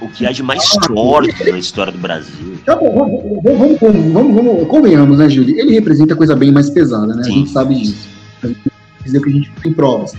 o 0.00 0.08
que 0.08 0.26
há 0.26 0.32
de 0.32 0.42
mais 0.42 0.64
sórdido 0.64 1.52
na 1.52 1.58
história 1.58 1.92
do 1.92 1.98
Brasil. 1.98 2.58
Tá 2.66 2.74
bom, 2.74 2.92
vamos, 2.92 3.42
vamos, 3.42 4.12
vamos, 4.12 4.34
vamos, 4.34 4.68
convenhamos, 4.68 5.18
né, 5.18 5.28
Júlio? 5.30 5.58
Ele 5.58 5.72
representa 5.74 6.16
coisa 6.16 6.34
bem 6.34 6.50
mais 6.50 6.68
pesada, 6.68 7.14
né? 7.14 7.22
Sim. 7.22 7.30
A 7.30 7.34
gente 7.34 7.50
sabe 7.50 7.74
disso. 7.76 8.08
A 8.42 8.48
gente 8.48 8.60
dizer 9.08 9.22
que 9.22 9.28
a 9.28 9.32
gente 9.32 9.50
tem 9.62 9.72
provas. 9.72 10.14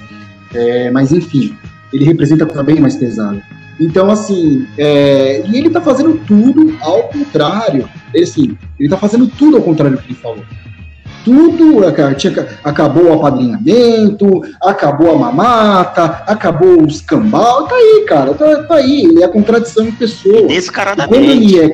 É, 0.54 0.92
mas, 0.92 1.12
enfim, 1.12 1.56
ele 1.94 2.06
representa 2.06 2.46
coisa 2.46 2.64
bem 2.64 2.80
mais 2.80 2.96
pesada. 2.96 3.42
Então, 3.80 4.12
assim, 4.12 4.68
é, 4.78 5.44
e 5.48 5.58
ele 5.58 5.70
tá 5.70 5.80
fazendo 5.80 6.20
tudo 6.26 6.76
ao 6.82 7.04
contrário. 7.04 7.88
Ele, 8.14 8.24
assim, 8.24 8.58
ele 8.80 8.90
tá 8.90 8.98
fazendo 8.98 9.28
tudo 9.28 9.58
ao 9.58 9.64
contrário 9.64 9.98
do 9.98 10.04
que 10.04 10.12
ele 10.12 10.20
falou 10.20 10.44
tudo, 11.24 11.82
tinha, 12.18 12.48
acabou 12.64 13.06
o 13.06 13.14
apadrinhamento, 13.14 14.42
acabou 14.62 15.14
a 15.14 15.18
mamata, 15.18 16.24
acabou 16.26 16.84
os 16.84 17.02
cambal, 17.02 17.68
tá 17.68 17.76
aí, 17.76 18.06
cara, 18.08 18.34
tá, 18.34 18.64
tá 18.64 18.76
aí, 18.76 19.04
ele 19.04 19.22
é 19.22 19.26
a 19.26 19.30
contradição 19.30 19.88
em 19.88 19.92
pessoa. 19.92 20.48
Descaradamente. 20.48 21.14
Quando 21.14 21.30
ele 21.30 21.60
é 21.60 21.74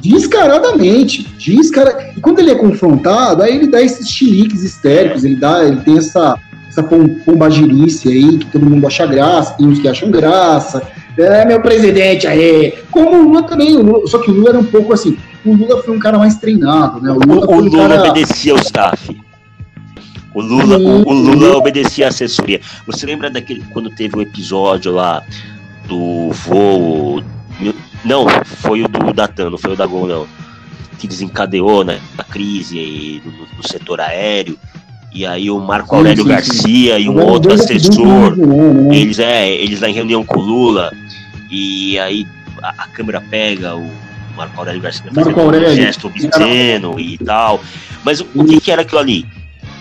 descaradamente, 0.00 1.22
descara... 1.38 2.12
e 2.16 2.20
quando 2.20 2.38
ele 2.38 2.50
é 2.50 2.54
confrontado, 2.54 3.42
aí 3.42 3.56
ele 3.56 3.66
dá 3.66 3.82
esses 3.82 4.08
chiliques 4.08 4.62
histéricos, 4.62 5.24
ele 5.24 5.36
dá, 5.36 5.64
ele 5.64 5.80
tem 5.80 5.98
essa 5.98 6.38
essa 6.70 6.84
pombagirice 6.84 8.08
aí 8.08 8.38
que 8.38 8.46
todo 8.46 8.64
mundo 8.64 8.86
acha 8.86 9.04
graça, 9.04 9.54
tem 9.54 9.66
uns 9.66 9.80
que 9.80 9.88
acham 9.88 10.08
graça, 10.08 10.80
é 11.18 11.44
meu 11.44 11.60
presidente 11.60 12.28
aí, 12.28 12.74
como 12.92 13.10
o 13.10 13.22
Lula 13.24 13.42
também, 13.42 13.76
o 13.76 13.82
Lula, 13.82 14.06
só 14.06 14.18
que 14.18 14.30
o 14.30 14.34
Lula 14.34 14.50
era 14.50 14.58
um 14.58 14.64
pouco 14.64 14.92
assim, 14.92 15.18
o 15.44 15.52
Lula 15.52 15.82
foi 15.82 15.96
um 15.96 15.98
cara 15.98 16.16
mais 16.16 16.36
treinado, 16.36 17.00
né? 17.02 17.10
O 17.10 17.18
Lula, 17.18 17.46
o, 17.46 17.56
o 17.56 17.60
Lula 17.60 17.88
cara... 17.88 18.10
obedecia 18.10 18.52
ao 18.52 18.58
staff. 18.58 19.20
O 20.32 20.40
Lula, 20.40 20.78
o, 20.78 21.08
o 21.08 21.12
Lula 21.12 21.56
obedecia 21.56 22.06
a 22.06 22.08
assessoria. 22.08 22.60
Você 22.86 23.04
lembra 23.04 23.28
daquele 23.28 23.64
quando 23.72 23.90
teve 23.90 24.16
o 24.16 24.20
episódio 24.20 24.92
lá 24.92 25.24
do 25.88 26.30
voo? 26.30 27.20
Não, 28.04 28.26
foi 28.44 28.82
o 28.82 28.88
do 28.88 29.12
Datan, 29.12 29.50
não 29.50 29.58
foi 29.58 29.72
o 29.72 29.76
da 29.76 29.86
Gol, 29.86 30.06
não. 30.06 30.26
Que 30.98 31.06
desencadeou 31.06 31.84
né, 31.84 32.00
a 32.18 32.24
crise 32.24 33.22
no, 33.24 33.56
no 33.56 33.68
setor 33.68 34.00
aéreo. 34.00 34.58
E 35.12 35.26
aí 35.26 35.50
o 35.50 35.58
Marco 35.58 35.96
Aurélio 35.96 36.22
sim, 36.22 36.28
sim. 36.28 36.34
Garcia 36.34 36.98
e 36.98 37.08
um 37.08 37.12
Agora, 37.12 37.26
outro 37.26 37.52
assessor, 37.52 38.32
ano, 38.32 38.88
né? 38.88 38.96
eles 38.96 39.18
é, 39.18 39.50
eles 39.50 39.80
lá 39.80 39.88
em 39.88 39.92
reunião 39.92 40.24
com 40.24 40.38
o 40.38 40.42
Lula, 40.42 40.92
e 41.50 41.98
aí 41.98 42.24
a, 42.62 42.84
a 42.84 42.86
câmera 42.86 43.20
pega 43.20 43.74
o 43.74 43.90
Marco 44.36 44.58
Aurélio 44.58 44.80
Garcia 44.80 45.02
Marco 45.06 45.20
fazendo 45.20 45.38
um 45.38 45.44
Aurélio. 45.46 45.74
gesto 45.74 46.06
obsceno 46.06 47.00
e 47.00 47.18
tal. 47.18 47.60
Mas 48.04 48.20
o, 48.20 48.26
o 48.36 48.44
que, 48.44 48.60
que 48.60 48.70
era 48.70 48.82
aquilo 48.82 49.00
ali? 49.00 49.26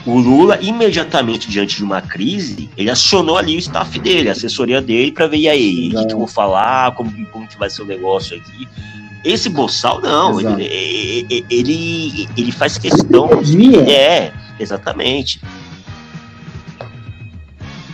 O 0.09 0.17
Lula, 0.17 0.57
imediatamente 0.59 1.47
diante 1.47 1.77
de 1.77 1.83
uma 1.83 2.01
crise, 2.01 2.67
ele 2.75 2.89
acionou 2.89 3.37
ali 3.37 3.55
o 3.55 3.59
staff 3.59 3.99
dele, 3.99 4.29
a 4.29 4.31
assessoria 4.31 4.81
dele, 4.81 5.11
para 5.11 5.27
ver, 5.27 5.37
e 5.37 5.47
aí, 5.47 5.91
o 5.95 6.07
que, 6.07 6.13
eu 6.13 6.17
vou 6.17 6.27
falar, 6.27 6.95
como, 6.95 7.11
como 7.27 7.47
que 7.47 7.59
vai 7.59 7.69
ser 7.69 7.83
o 7.83 7.85
negócio 7.85 8.35
aqui. 8.35 8.67
Esse 9.23 9.49
Boçal, 9.49 10.01
não, 10.01 10.39
ele, 10.39 10.63
ele, 10.63 11.45
ele, 11.49 12.29
ele 12.35 12.51
faz 12.51 12.79
questão. 12.79 13.43
Dia. 13.43 13.81
É, 13.81 14.33
exatamente. 14.59 15.39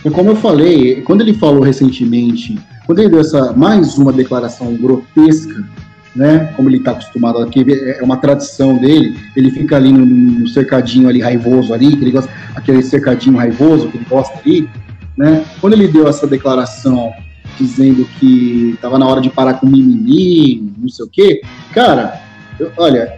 E 0.02 0.08
como 0.08 0.30
eu 0.30 0.36
falei, 0.36 1.02
quando 1.02 1.20
ele 1.20 1.34
falou 1.34 1.60
recentemente, 1.60 2.58
quando 2.86 3.00
ele 3.00 3.10
deu 3.10 3.20
essa 3.20 3.52
mais 3.52 3.98
uma 3.98 4.12
declaração 4.12 4.74
grotesca, 4.74 5.68
né? 6.16 6.52
Como 6.56 6.68
ele 6.68 6.78
está 6.78 6.92
acostumado 6.92 7.38
aqui, 7.38 7.64
é 7.70 8.02
uma 8.02 8.16
tradição 8.16 8.76
dele, 8.76 9.18
ele 9.36 9.50
fica 9.50 9.76
ali 9.76 9.92
no, 9.92 10.04
no 10.04 10.48
cercadinho 10.48 11.08
ali 11.08 11.20
raivoso 11.20 11.72
ali, 11.74 11.94
que 11.94 12.02
ele 12.02 12.10
gosta, 12.10 12.30
aquele 12.54 12.82
cercadinho 12.82 13.36
raivoso 13.36 13.88
que 13.88 13.98
ele 13.98 14.06
gosta 14.08 14.38
ali, 14.38 14.68
né? 15.16 15.44
Quando 15.60 15.74
ele 15.74 15.86
deu 15.86 16.08
essa 16.08 16.26
declaração 16.26 17.12
dizendo 17.58 18.04
que 18.18 18.72
estava 18.74 18.98
na 18.98 19.06
hora 19.06 19.20
de 19.20 19.30
parar 19.30 19.54
com 19.54 19.66
mimimi, 19.66 20.72
não 20.78 20.88
sei 20.88 21.04
o 21.04 21.08
quê, 21.08 21.40
cara, 21.72 22.20
eu- 22.58 22.72
olha, 22.76 23.14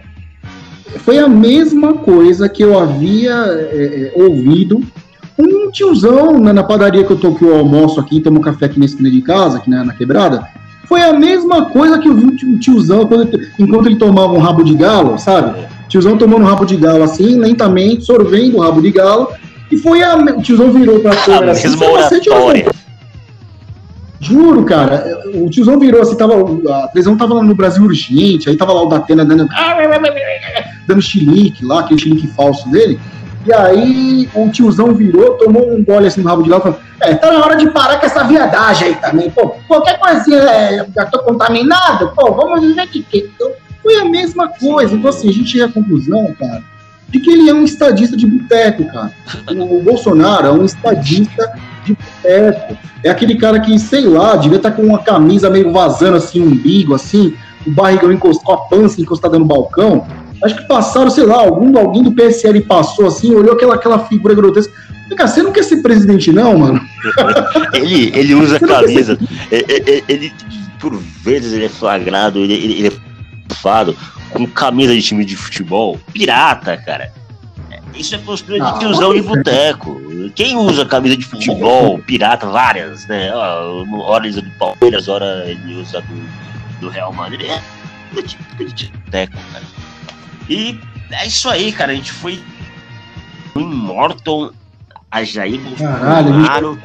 foi 0.99 1.19
a 1.19 1.27
mesma 1.27 1.93
coisa 1.93 2.49
que 2.49 2.63
eu 2.63 2.77
havia 2.77 3.33
é, 3.33 4.11
é, 4.15 4.21
ouvido 4.21 4.81
um 5.37 5.71
tiozão 5.71 6.37
na, 6.39 6.51
na 6.51 6.63
padaria 6.63 7.03
que 7.05 7.11
eu 7.11 7.17
tô 7.17 7.33
que 7.33 7.43
eu 7.45 7.55
almoço 7.55 7.99
aqui, 7.99 8.19
tomo 8.19 8.41
café 8.41 8.65
aqui 8.65 8.77
na 8.77 8.85
esquina 8.85 9.09
de 9.09 9.21
casa, 9.21 9.57
aqui 9.57 9.69
na 9.69 9.93
quebrada. 9.93 10.45
Foi 10.89 11.01
a 11.03 11.13
mesma 11.13 11.65
coisa 11.65 11.99
que 11.99 12.09
eu 12.09 12.15
vi 12.15 12.25
o 12.25 12.57
tiozão 12.57 13.05
quando 13.05 13.21
ele- 13.31 13.47
enquanto 13.59 13.85
ele 13.85 13.95
tomava 13.95 14.33
um 14.33 14.39
rabo 14.39 14.63
de 14.63 14.73
galo, 14.73 15.19
sabe? 15.19 15.67
Tiozão 15.87 16.17
tomando 16.17 16.41
um 16.41 16.45
rabo 16.47 16.65
de 16.65 16.75
galo 16.75 17.03
assim, 17.03 17.37
lentamente, 17.37 18.03
sorvendo 18.05 18.57
o 18.57 18.61
rabo 18.61 18.81
de 18.81 18.89
galo. 18.89 19.27
E 19.71 19.77
foi 19.77 20.01
a. 20.01 20.15
O 20.15 20.41
tiozão 20.41 20.71
virou 20.71 20.99
pra 20.99 21.15
câmera 21.15 21.51
assim. 21.51 21.67
mesma 21.69 21.85
"Você, 21.85 22.15
você, 22.15 22.19
tiozão, 22.21 22.41
oratória. 22.47 22.71
Juro, 24.21 24.65
cara, 24.65 25.21
o 25.35 25.49
tiozão 25.49 25.79
virou 25.79 26.01
assim, 26.01 26.17
tava, 26.17 26.33
a 26.33 26.87
televisão 26.87 27.15
tava 27.15 27.35
lá 27.35 27.43
no 27.43 27.55
Brasil 27.55 27.83
urgente, 27.83 28.49
aí 28.49 28.57
tava 28.57 28.73
lá 28.73 28.81
o 28.83 28.87
Datena 28.87 29.23
dando, 29.23 29.47
dando 30.85 31.01
chilique 31.01 31.63
lá, 31.63 31.79
aquele 31.81 32.01
chilique 32.01 32.27
falso 32.27 32.67
dele. 32.69 32.99
E 33.45 33.53
aí 33.53 34.29
o 34.33 34.49
tiozão 34.49 34.93
virou, 34.93 35.37
tomou 35.37 35.73
um 35.73 35.83
gole 35.83 36.07
assim 36.07 36.21
no 36.21 36.27
rabo 36.27 36.43
de 36.43 36.49
lá 36.49 36.57
e 36.57 36.61
falou: 36.61 36.79
É, 37.01 37.15
tá 37.15 37.31
na 37.31 37.45
hora 37.45 37.55
de 37.55 37.69
parar 37.69 37.97
com 37.97 38.05
essa 38.05 38.23
viadagem 38.23 38.89
aí 38.89 38.95
também. 38.95 39.29
Pô, 39.29 39.55
qualquer 39.67 39.97
coisinha, 39.97 40.39
é, 40.39 40.85
já 40.93 41.05
tô 41.05 41.19
contaminado, 41.19 42.11
pô, 42.15 42.33
vamos 42.33 42.61
viver 42.61 42.87
de 42.87 43.01
quê? 43.01 43.29
Então, 43.33 43.51
foi 43.81 43.95
a 43.95 44.05
mesma 44.05 44.49
coisa. 44.49 44.93
Então, 44.93 45.09
assim, 45.09 45.29
a 45.29 45.33
gente 45.33 45.49
chega 45.49 45.65
à 45.65 45.71
conclusão, 45.71 46.33
cara, 46.37 46.61
de 47.07 47.19
que 47.19 47.31
ele 47.31 47.49
é 47.49 47.53
um 47.53 47.63
estadista 47.63 48.15
de 48.15 48.27
boteco, 48.27 48.85
cara. 48.85 49.11
O 49.49 49.81
Bolsonaro 49.81 50.47
é 50.47 50.51
um 50.51 50.65
estadista 50.65 51.51
de 51.85 51.93
boteco. 51.93 52.77
É 53.03 53.09
aquele 53.09 53.35
cara 53.35 53.59
que, 53.61 53.79
sei 53.79 54.05
lá, 54.05 54.35
devia 54.35 54.57
estar 54.57 54.71
com 54.71 54.83
uma 54.83 54.99
camisa 54.99 55.49
meio 55.49 55.71
vazando 55.71 56.17
assim, 56.17 56.41
um 56.41 56.47
umbigo, 56.47 56.93
assim, 56.93 57.33
o 57.65 57.71
barrigão 57.71 58.11
encostado, 58.11 58.45
com 58.45 58.51
a 58.53 58.57
pança 58.57 59.01
encostada 59.01 59.39
no 59.39 59.45
balcão. 59.45 60.05
Acho 60.43 60.55
que 60.55 60.63
passaram, 60.67 61.09
sei 61.09 61.25
lá, 61.25 61.35
algum, 61.37 61.77
alguém 61.77 62.03
do 62.03 62.11
PSL 62.11 62.61
passou 62.61 63.07
assim, 63.07 63.33
olhou 63.35 63.53
aquela, 63.53 63.75
aquela 63.75 63.99
figura 64.07 64.33
grotesca. 64.33 64.71
Cá, 65.17 65.27
você 65.27 65.41
não 65.41 65.51
quer 65.51 65.63
ser 65.63 65.81
presidente, 65.81 66.31
não, 66.31 66.57
mano? 66.57 66.79
Ele, 67.73 68.11
ele 68.15 68.35
usa 68.35 68.59
camisa. 68.59 69.17
Ele, 69.51 69.65
ele- 69.67 70.03
ele, 70.07 70.33
por 70.79 70.95
vezes, 70.95 71.51
ele 71.53 71.65
é 71.65 71.69
flagrado, 71.69 72.39
ele, 72.39 72.53
ele, 72.53 72.87
é 72.87 73.53
fado 73.55 73.97
com 74.29 74.45
camisa 74.45 74.93
de 74.93 75.01
time 75.01 75.25
de 75.25 75.35
futebol. 75.35 75.99
Pirata, 76.13 76.77
cara. 76.77 77.11
Isso 77.95 78.13
é 78.13 78.19
postura 78.19 78.63
Ah, 78.63 78.71
de 78.73 78.79
tiozão 78.79 79.13
de 79.15 79.21
boteco. 79.23 79.99
Quem 80.35 80.55
usa 80.55 80.85
camisa 80.85 81.17
de 81.17 81.25
futebol, 81.25 81.97
pirata, 81.99 82.45
várias, 82.47 83.07
né? 83.07 83.33
Hora 83.33 84.23
ele 84.27 84.29
usa 84.29 84.41
do 84.43 84.51
Palmeiras, 84.51 85.07
hora 85.07 85.43
ele 85.47 85.81
usa 85.81 86.01
do, 86.01 86.79
do 86.81 86.89
Real 86.89 87.11
Madrid. 87.11 87.49
É 87.49 87.59
do 88.13 88.21
tipo 88.21 88.63
de 88.63 88.91
boteco, 88.91 89.33
cara. 89.51 89.65
E 90.49 90.79
é 91.11 91.27
isso 91.27 91.47
aí, 91.49 91.71
cara. 91.71 91.91
A 91.91 91.95
gente 91.95 92.11
foi 92.11 92.39
no 93.55 93.61
Immortal, 93.61 94.51
a 95.11 95.23
Jair 95.23 95.59
Bolsonaro. 95.61 96.77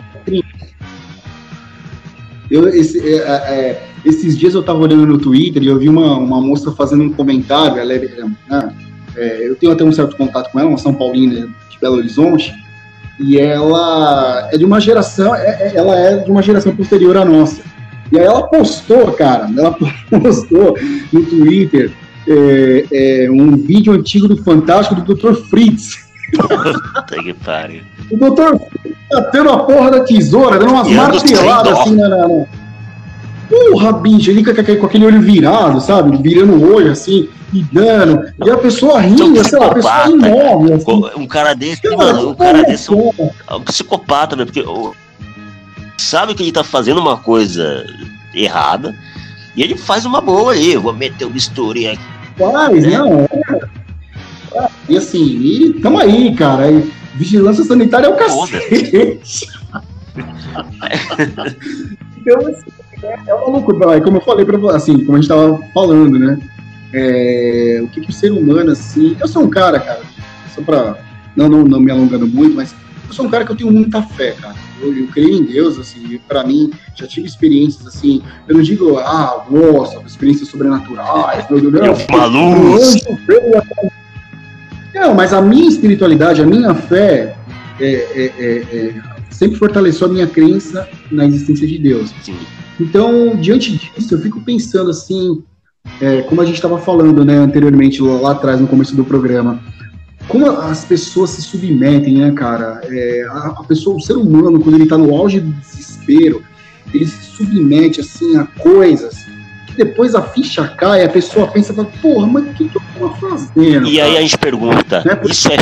Eu, 2.50 2.68
esse- 2.68 3.00
é, 3.00 3.16
é, 3.16 3.32
é, 3.32 3.86
esses 4.04 4.36
dias 4.38 4.54
eu 4.54 4.62
tava 4.62 4.78
olhando 4.80 5.06
no 5.06 5.18
Twitter 5.18 5.62
e 5.62 5.66
eu 5.66 5.78
vi 5.78 5.88
uma, 5.88 6.16
uma 6.18 6.40
moça 6.40 6.70
fazendo 6.72 7.04
um 7.04 7.12
comentário. 7.12 7.78
Ela 7.78 7.92
é, 7.94 7.96
é, 7.96 8.24
né, 8.48 8.74
é, 9.16 9.48
eu 9.48 9.56
tenho 9.56 9.72
até 9.72 9.82
um 9.82 9.92
certo 9.92 10.16
contato 10.16 10.50
com 10.52 10.60
ela, 10.60 10.68
uma 10.68 10.78
São 10.78 10.94
Paulina 10.94 11.48
de 11.70 11.78
Belo 11.80 11.96
Horizonte, 11.96 12.54
e 13.18 13.38
ela 13.38 14.48
é 14.52 14.58
de 14.58 14.64
uma 14.64 14.80
geração, 14.80 15.34
ela 15.34 15.98
é 15.98 16.16
de 16.18 16.30
uma 16.30 16.42
geração 16.42 16.74
posterior 16.76 17.16
à 17.16 17.24
nossa. 17.24 17.62
E 18.12 18.18
aí 18.18 18.24
ela 18.26 18.46
postou, 18.46 19.12
cara, 19.12 19.48
ela 19.56 19.72
postou 20.20 20.76
no 21.12 21.24
Twitter 21.24 21.90
é, 22.28 22.86
é, 23.24 23.30
um 23.30 23.56
vídeo 23.56 23.92
antigo 23.92 24.28
do 24.28 24.36
Fantástico 24.42 25.00
do 25.00 25.14
Dr. 25.14 25.34
Fritz. 25.48 26.04
Puta 26.36 27.22
que 27.22 27.34
pariu. 27.34 27.82
O 28.10 28.16
Dr. 28.16 28.58
Fritz 28.58 28.94
batendo 29.14 29.50
a 29.50 29.58
porra 29.58 29.90
da 29.90 30.00
tesoura, 30.00 30.58
dando 30.58 30.72
umas 30.72 30.88
marteladas 30.88 31.78
assim 31.78 31.94
na. 31.94 32.08
na, 32.08 32.28
na... 32.28 32.44
Porra, 33.48 33.92
bicho, 33.92 34.30
ele 34.30 34.42
com, 34.42 34.86
aquele- 34.86 35.06
olho 35.06 35.20
virado, 35.20 35.80
sabe? 35.80 36.16
Virando 36.16 36.54
o 36.54 36.74
olho 36.74 36.90
assim, 36.90 37.28
e 37.52 37.62
dando. 37.62 38.26
E 38.44 38.50
a 38.50 38.56
pessoa 38.56 39.00
rindo, 39.00 39.44
sei 39.44 39.58
lá, 39.58 39.66
a 39.66 39.74
pessoa 39.74 40.08
imóvel. 40.08 40.76
Assim. 40.76 41.20
Um 41.20 41.26
cara 41.26 41.54
desse, 41.54 41.82
Cara, 41.82 41.96
mano, 41.96 42.30
um 42.30 42.34
cara 42.34 42.62
desse 42.62 42.90
é 42.90 42.96
um, 42.96 43.10
é 43.48 43.54
um 43.54 43.60
psicopata, 43.60 44.34
né? 44.34 44.44
Porque 44.44 44.64
sabe 45.98 46.34
que 46.34 46.42
ele 46.42 46.52
tá 46.52 46.64
fazendo 46.64 47.00
uma 47.00 47.18
coisa 47.18 47.84
errada 48.34 48.94
e 49.54 49.62
ele 49.62 49.76
faz 49.76 50.04
uma 50.04 50.20
boa 50.20 50.52
ali. 50.52 50.76
Vou 50.76 50.92
meter 50.92 51.26
o 51.26 51.30
bisturi 51.30 51.86
aqui. 51.86 52.13
Faz, 52.38 52.86
não. 52.86 53.20
é. 53.20 53.28
E 54.88 54.96
assim, 54.96 55.24
e 55.24 55.80
tamo 55.80 55.98
aí, 55.98 56.34
cara. 56.34 56.70
E 56.70 56.92
vigilância 57.14 57.64
sanitária 57.64 58.06
é 58.06 58.10
o 58.10 58.16
cacete. 58.16 59.48
então, 62.18 62.46
assim, 62.46 62.70
é, 63.02 63.14
é 63.26 63.34
maluco, 63.34 63.76
vai, 63.76 64.00
como 64.00 64.18
eu 64.18 64.22
falei 64.22 64.44
pra 64.44 64.56
assim, 64.74 65.04
como 65.04 65.16
a 65.16 65.20
gente 65.20 65.28
tava 65.28 65.58
falando, 65.72 66.18
né? 66.18 66.38
É, 66.92 67.80
o 67.82 67.88
que, 67.88 68.00
que 68.00 68.10
o 68.10 68.12
ser 68.12 68.30
humano, 68.30 68.70
assim. 68.70 69.16
Eu 69.20 69.26
sou 69.26 69.42
um 69.42 69.50
cara, 69.50 69.80
cara, 69.80 70.02
só 70.54 70.62
pra. 70.62 70.96
Não, 71.34 71.48
não, 71.48 71.64
não 71.64 71.80
me 71.80 71.90
alongando 71.90 72.26
muito, 72.26 72.54
mas 72.54 72.74
eu 73.08 73.12
sou 73.12 73.26
um 73.26 73.30
cara 73.30 73.44
que 73.44 73.50
eu 73.50 73.56
tenho 73.56 73.72
muita 73.72 74.00
fé, 74.02 74.32
cara. 74.32 74.54
Eu, 74.84 74.96
eu 74.96 75.06
creio 75.08 75.34
em 75.34 75.42
Deus, 75.44 75.78
assim, 75.78 76.20
pra 76.28 76.44
mim, 76.44 76.70
já 76.94 77.06
tive 77.06 77.26
experiências, 77.26 77.86
assim, 77.86 78.22
eu 78.48 78.56
não 78.56 78.62
digo, 78.62 78.98
ah, 78.98 79.44
nossa, 79.50 80.00
experiências 80.06 80.48
sobrenaturais, 80.48 81.48
meu 81.50 81.60
Deus, 81.60 81.72
não. 81.72 81.86
Eu 81.86 81.96
fumo 81.96 82.20
a 82.20 82.26
luz. 82.26 82.62
Um 82.64 82.74
anjo 82.74 83.18
veio 83.26 83.58
atrás 83.58 84.04
não, 84.94 85.12
mas 85.12 85.32
a 85.32 85.42
minha 85.42 85.68
espiritualidade, 85.68 86.40
a 86.40 86.46
minha 86.46 86.72
fé, 86.72 87.36
é, 87.80 87.84
é, 87.84 88.32
é, 88.38 88.56
é, 88.58 88.94
sempre 89.28 89.58
fortaleceu 89.58 90.06
a 90.06 90.10
minha 90.10 90.26
crença 90.26 90.88
na 91.10 91.26
existência 91.26 91.66
de 91.66 91.78
Deus. 91.78 92.14
Sim. 92.22 92.36
Então, 92.80 93.36
diante 93.36 93.72
disso, 93.72 94.14
eu 94.14 94.20
fico 94.20 94.40
pensando 94.40 94.90
assim, 94.90 95.42
é, 96.00 96.22
como 96.22 96.40
a 96.40 96.44
gente 96.44 96.54
estava 96.54 96.78
falando 96.78 97.24
né, 97.24 97.36
anteriormente, 97.36 98.00
lá, 98.00 98.20
lá 98.20 98.30
atrás, 98.32 98.60
no 98.60 98.68
começo 98.68 98.94
do 98.94 99.04
programa, 99.04 99.60
como 100.28 100.50
as 100.50 100.84
pessoas 100.84 101.30
se 101.30 101.42
submetem, 101.42 102.18
né, 102.18 102.30
cara? 102.32 102.80
É, 102.84 103.26
a, 103.30 103.62
pessoa, 103.66 103.96
o 103.96 104.00
ser 104.00 104.14
humano, 104.16 104.58
quando 104.60 104.74
ele 104.74 104.84
está 104.84 104.96
no 104.98 105.14
auge 105.14 105.40
do 105.40 105.52
desespero, 105.52 106.42
ele 106.92 107.06
se 107.06 107.24
submete, 107.36 108.00
assim, 108.00 108.36
a 108.36 108.44
coisas 108.46 109.24
que 109.66 109.74
depois 109.76 110.14
a 110.14 110.22
ficha 110.22 110.66
cai, 110.68 111.04
a 111.04 111.08
pessoa 111.08 111.46
pensa, 111.48 111.74
fala, 111.74 111.88
porra, 112.00 112.26
mas 112.26 112.44
o 112.44 112.52
que, 112.54 112.68
que 112.68 112.76
eu 112.76 112.82
tô 112.98 113.08
fazendo? 113.16 113.86
E 113.86 114.00
aí 114.00 114.06
cara?" 114.08 114.18
a 114.18 114.22
gente 114.22 114.38
pergunta, 114.38 115.02
Né, 115.04 115.14
por- 115.14 115.30
isso 115.30 115.48
é 115.52 115.56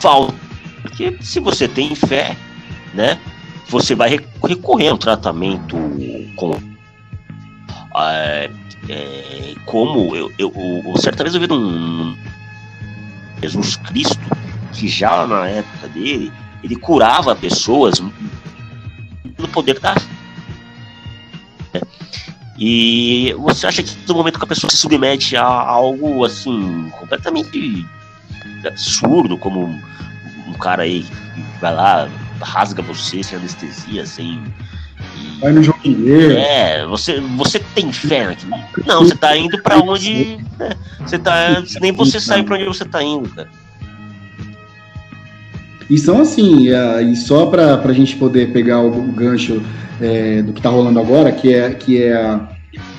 falta? 0.00 0.34
Porque 0.82 1.16
se 1.20 1.40
você 1.40 1.68
tem 1.68 1.94
fé, 1.94 2.36
né? 2.94 3.18
Você 3.68 3.94
vai 3.96 4.08
re- 4.10 4.20
recorrer 4.44 4.88
a 4.88 4.94
um 4.94 4.96
tratamento 4.96 5.76
com. 6.36 6.52
ah, 7.94 8.48
é, 8.88 9.54
como 9.64 10.14
eu, 10.14 10.30
eu, 10.38 10.52
eu- 10.86 10.96
certa 10.98 11.24
vez 11.24 11.34
eu 11.34 11.40
vi 11.40 11.52
um 11.52 12.16
Jesus 13.42 13.76
Cristo 13.76 14.18
que 14.72 14.88
já 14.88 15.26
na 15.26 15.48
época 15.48 15.88
dele, 15.88 16.32
ele 16.62 16.76
curava 16.76 17.34
pessoas 17.34 18.00
no 18.00 19.48
poder 19.48 19.80
da 19.80 19.94
e 22.58 23.34
você 23.38 23.66
acha 23.66 23.82
que 23.82 23.96
no 24.08 24.14
momento 24.14 24.38
que 24.38 24.44
a 24.44 24.48
pessoa 24.48 24.70
se 24.70 24.78
submete 24.78 25.36
a 25.36 25.44
algo 25.44 26.24
assim 26.24 26.90
completamente 26.98 27.86
absurdo, 28.66 29.36
como 29.36 29.64
um, 29.64 29.82
um 30.48 30.52
cara 30.54 30.84
aí 30.84 31.02
que 31.02 31.60
vai 31.60 31.74
lá, 31.74 32.08
rasga 32.40 32.82
você 32.82 33.22
sem 33.22 33.38
anestesia, 33.38 34.06
sem. 34.06 34.42
Vai 35.40 35.52
no 35.52 35.62
joguinho. 35.62 36.32
É, 36.38 36.86
você, 36.86 37.20
você 37.36 37.58
tem 37.74 37.92
fé 37.92 38.26
naquilo. 38.26 38.52
Não, 38.86 39.04
você 39.04 39.14
tá 39.14 39.36
indo 39.36 39.60
pra 39.62 39.78
onde. 39.78 40.38
né, 40.58 40.70
Você 41.00 41.18
tá. 41.18 41.62
Nem 41.80 41.92
você 41.92 42.18
sabe 42.18 42.42
pra 42.44 42.56
onde 42.56 42.64
você 42.64 42.84
tá 42.84 43.02
indo, 43.02 43.28
cara. 43.28 43.48
E 45.88 45.96
são 45.98 46.20
assim, 46.20 46.68
é, 46.68 47.02
e 47.02 47.14
só 47.14 47.46
para 47.46 47.76
a 47.80 47.92
gente 47.92 48.16
poder 48.16 48.52
pegar 48.52 48.80
o, 48.80 49.02
gancho 49.12 49.62
é, 50.00 50.42
do 50.42 50.52
que 50.52 50.58
está 50.58 50.68
rolando 50.68 50.98
agora, 50.98 51.30
que 51.30 51.54
é, 51.54 51.70
que 51.70 52.02
é 52.02 52.12
a- 52.16 52.48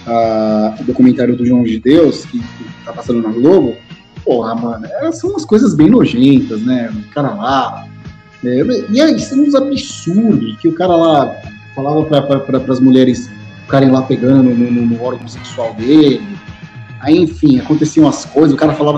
a- 0.05 0.75
o 0.79 0.83
documentário 0.85 1.35
do 1.35 1.45
João 1.45 1.63
de 1.63 1.79
Deus, 1.79 2.23
que, 2.25 2.41
está 2.79 2.93
passando 2.93 3.21
na 3.21 3.29
Globo, 3.29 3.75
porra, 4.23 4.55
mano, 4.55 4.85
é, 4.85 5.11
são 5.11 5.31
umas 5.31 5.43
coisas 5.43 5.75
bem 5.75 5.89
nojentas, 5.89 6.61
né? 6.61 6.89
O 6.95 7.13
cara 7.13 7.33
lá. 7.33 7.85
é, 8.45 8.61
e 8.89 9.01
aí, 9.01 9.19
são 9.19 9.39
uns 9.43 9.53
absurdos, 9.53 10.57
que 10.61 10.69
o 10.69 10.73
cara 10.73 10.95
lá 10.95 11.35
falava 11.77 12.03
para 12.39 12.73
as 12.73 12.79
mulheres 12.79 13.29
ficarem 13.61 13.91
lá 13.91 14.01
pegando 14.01 14.49
no, 14.49 14.55
no- 14.71 14.85
no 14.87 15.03
órgão 15.03 15.27
sexual 15.27 15.73
dele. 15.75 16.25
Aí, 16.99 17.15
enfim, 17.15 17.59
aconteciam 17.59 18.07
as 18.07 18.25
coisas, 18.25 18.53
o 18.53 18.57
cara 18.57 18.73
falava 18.73 18.95